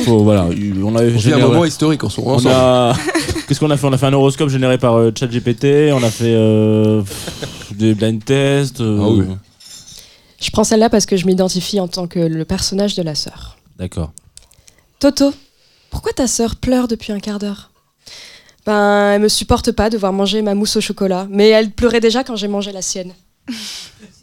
Faut- 0.05 0.23
voilà, 0.23 0.45
on 0.45 0.49
vit 0.49 1.33
un 1.33 1.37
moment 1.39 1.65
historique, 1.65 2.01
se 2.09 2.19
on 2.21 2.45
a... 2.47 2.93
Qu'est-ce 3.47 3.59
qu'on 3.61 3.69
a 3.71 3.77
fait? 3.77 3.87
On 3.87 3.93
a 3.93 3.97
fait 3.97 4.05
un 4.07 4.13
horoscope 4.13 4.49
généré 4.49 4.77
par 4.77 4.95
euh, 4.95 5.11
ChatGPT. 5.17 5.91
On 5.93 6.03
a 6.03 6.09
fait 6.09 6.33
euh, 6.35 7.01
des 7.71 7.93
blind 7.95 8.23
tests. 8.23 8.81
euh, 8.81 8.99
Ah 9.01 9.09
oui. 9.09 9.23
Je 10.41 10.51
prends 10.51 10.65
celle-là 10.65 10.89
parce 10.89 11.05
que 11.05 11.15
je 11.15 11.25
m'identifie 11.25 11.79
en 11.79 11.87
tant 11.87 12.07
que 12.07 12.19
le 12.19 12.43
personnage 12.45 12.95
de 12.95 13.01
la 13.03 13.15
sœur. 13.15 13.57
D'accord. 13.79 14.11
Toto, 14.99 15.33
pourquoi 15.89 16.11
ta 16.11 16.27
sœur 16.27 16.57
pleure 16.57 16.87
depuis 16.89 17.13
un 17.13 17.19
quart 17.19 17.39
d'heure? 17.39 17.71
Ben, 18.65 19.13
elle 19.13 19.21
me 19.21 19.29
supporte 19.29 19.71
pas 19.71 19.89
de 19.89 19.97
voir 19.97 20.11
manger 20.11 20.41
ma 20.41 20.53
mousse 20.53 20.75
au 20.75 20.81
chocolat, 20.81 21.25
mais 21.29 21.47
elle 21.47 21.71
pleurait 21.71 22.01
déjà 22.01 22.23
quand 22.25 22.35
j'ai 22.35 22.49
mangé 22.49 22.71
la 22.73 22.81
sienne. 22.81 23.13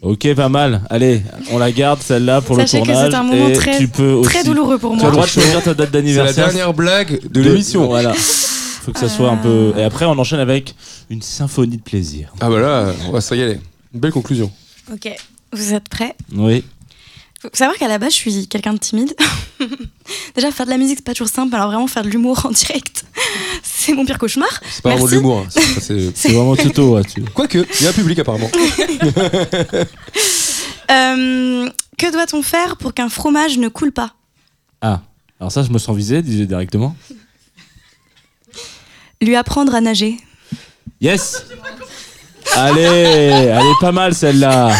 Ok, 0.01 0.33
pas 0.35 0.49
mal. 0.49 0.81
Allez, 0.89 1.23
on 1.51 1.57
la 1.57 1.71
garde 1.71 1.99
celle-là 2.01 2.41
pour 2.41 2.57
Sachez 2.57 2.77
le 2.77 2.83
que 2.83 2.87
tournage. 2.91 3.09
c'est 3.11 3.17
un 3.17 3.23
moment 3.23 3.47
et 3.47 3.53
très- 3.53 3.77
tu 3.79 3.87
peux 3.87 4.21
très 4.23 4.39
aussi- 4.39 4.47
douloureux 4.47 4.77
pour 4.77 4.91
Tu 4.91 4.97
as 4.97 4.99
moi. 5.01 5.07
le 5.09 5.13
droit 5.13 5.25
de 5.25 5.31
choisir 5.31 5.63
ta 5.63 5.73
date 5.73 5.77
C'est 5.77 5.81
la 5.81 5.85
d'anniversaire. 6.01 6.45
dernière 6.47 6.73
blague 6.73 7.27
de 7.27 7.41
l'émission. 7.41 7.87
Voilà. 7.87 8.13
Faut 8.13 8.91
que 8.91 8.99
ça 8.99 9.09
soit 9.09 9.31
un 9.31 9.37
peu. 9.37 9.73
Et 9.77 9.83
après, 9.83 10.05
on 10.05 10.11
enchaîne 10.19 10.39
avec 10.39 10.75
une 11.09 11.23
symphonie 11.23 11.77
de 11.77 11.81
plaisir. 11.81 12.31
Ah 12.39 12.49
bah 12.49 12.59
là, 12.59 12.93
on 13.07 13.11
va 13.13 13.21
se 13.21 13.31
régaler. 13.33 13.59
Une 13.95 13.99
belle 13.99 14.11
conclusion. 14.11 14.51
Ok, 14.93 15.09
vous 15.53 15.73
êtes 15.73 15.89
prêts? 15.89 16.13
Oui. 16.35 16.63
Faut 17.51 17.57
savoir 17.57 17.77
qu'à 17.77 17.87
la 17.87 17.97
base, 17.99 18.11
je 18.11 18.17
suis 18.17 18.47
quelqu'un 18.47 18.73
de 18.73 18.79
timide. 18.79 19.15
Déjà, 20.35 20.51
faire 20.51 20.65
de 20.65 20.71
la 20.71 20.77
musique, 20.77 20.97
c'est 20.97 21.05
pas 21.05 21.13
toujours 21.13 21.29
simple. 21.29 21.55
Alors, 21.55 21.67
vraiment, 21.69 21.87
faire 21.87 22.03
de 22.03 22.09
l'humour 22.09 22.45
en 22.45 22.49
direct, 22.51 23.05
c'est 23.63 23.93
mon 23.93 24.05
pire 24.05 24.17
cauchemar. 24.17 24.49
C'est 24.69 24.81
pas 24.81 24.89
vraiment 24.91 25.05
de 25.05 25.11
l'humour. 25.11 25.39
hein. 25.39 25.61
C'est- 25.79 26.11
vraiment 26.31 26.55
Toto. 26.55 26.95
ouais, 26.95 27.03
tu- 27.03 27.21
Quoique, 27.23 27.65
il 27.79 27.83
y 27.83 27.87
a 27.87 27.89
un 27.89 27.93
public 27.93 28.19
apparemment. 28.19 28.49
Euh, 30.91 31.69
Que 31.97 32.11
doit-on 32.11 32.41
faire 32.43 32.77
pour 32.77 32.93
qu'un 32.93 33.09
fromage 33.09 33.57
ne 33.57 33.67
coule 33.69 33.91
pas? 33.91 34.13
Ah, 34.81 35.01
alors 35.39 35.51
ça, 35.51 35.63
je 35.63 35.69
me 35.71 35.77
sens 35.77 35.95
visé, 35.95 36.21
disais 36.21 36.45
directement. 36.45 36.95
Lui 39.21 39.35
apprendre 39.35 39.73
à 39.73 39.81
nager. 39.81 40.17
Yes 41.01 41.43
Allez, 42.53 42.81
elle 42.83 43.65
est 43.65 43.79
pas 43.81 43.91
mal 43.91 44.13
celle-là. 44.13 44.75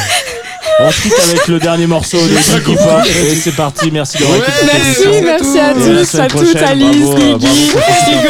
Ensuite 0.80 1.14
avec 1.24 1.48
le 1.48 1.60
dernier 1.60 1.88
morceau 1.88 2.18
de 2.28 2.36
Ziggy 2.36 2.76
Pop. 2.76 3.06
Et 3.06 3.36
c'est 3.36 3.56
parti, 3.56 3.92
merci 3.92 4.18
d'avoir 4.18 4.38
écouté. 4.38 4.52
Merci, 4.66 5.22
merci 5.24 5.60
à 5.60 5.74
tous, 5.74 6.16
à 6.16 6.28
toutes, 6.28 6.56
Alice, 6.56 7.10
Guigui, 7.16 7.68
Hugo 7.68 7.80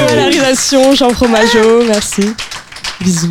à 0.08 0.16
la 0.16 0.24
réalisation, 0.24 0.94
Jean 0.94 1.10
Fromageau, 1.10 1.84
merci. 1.88 2.34
Bisous. 3.02 3.30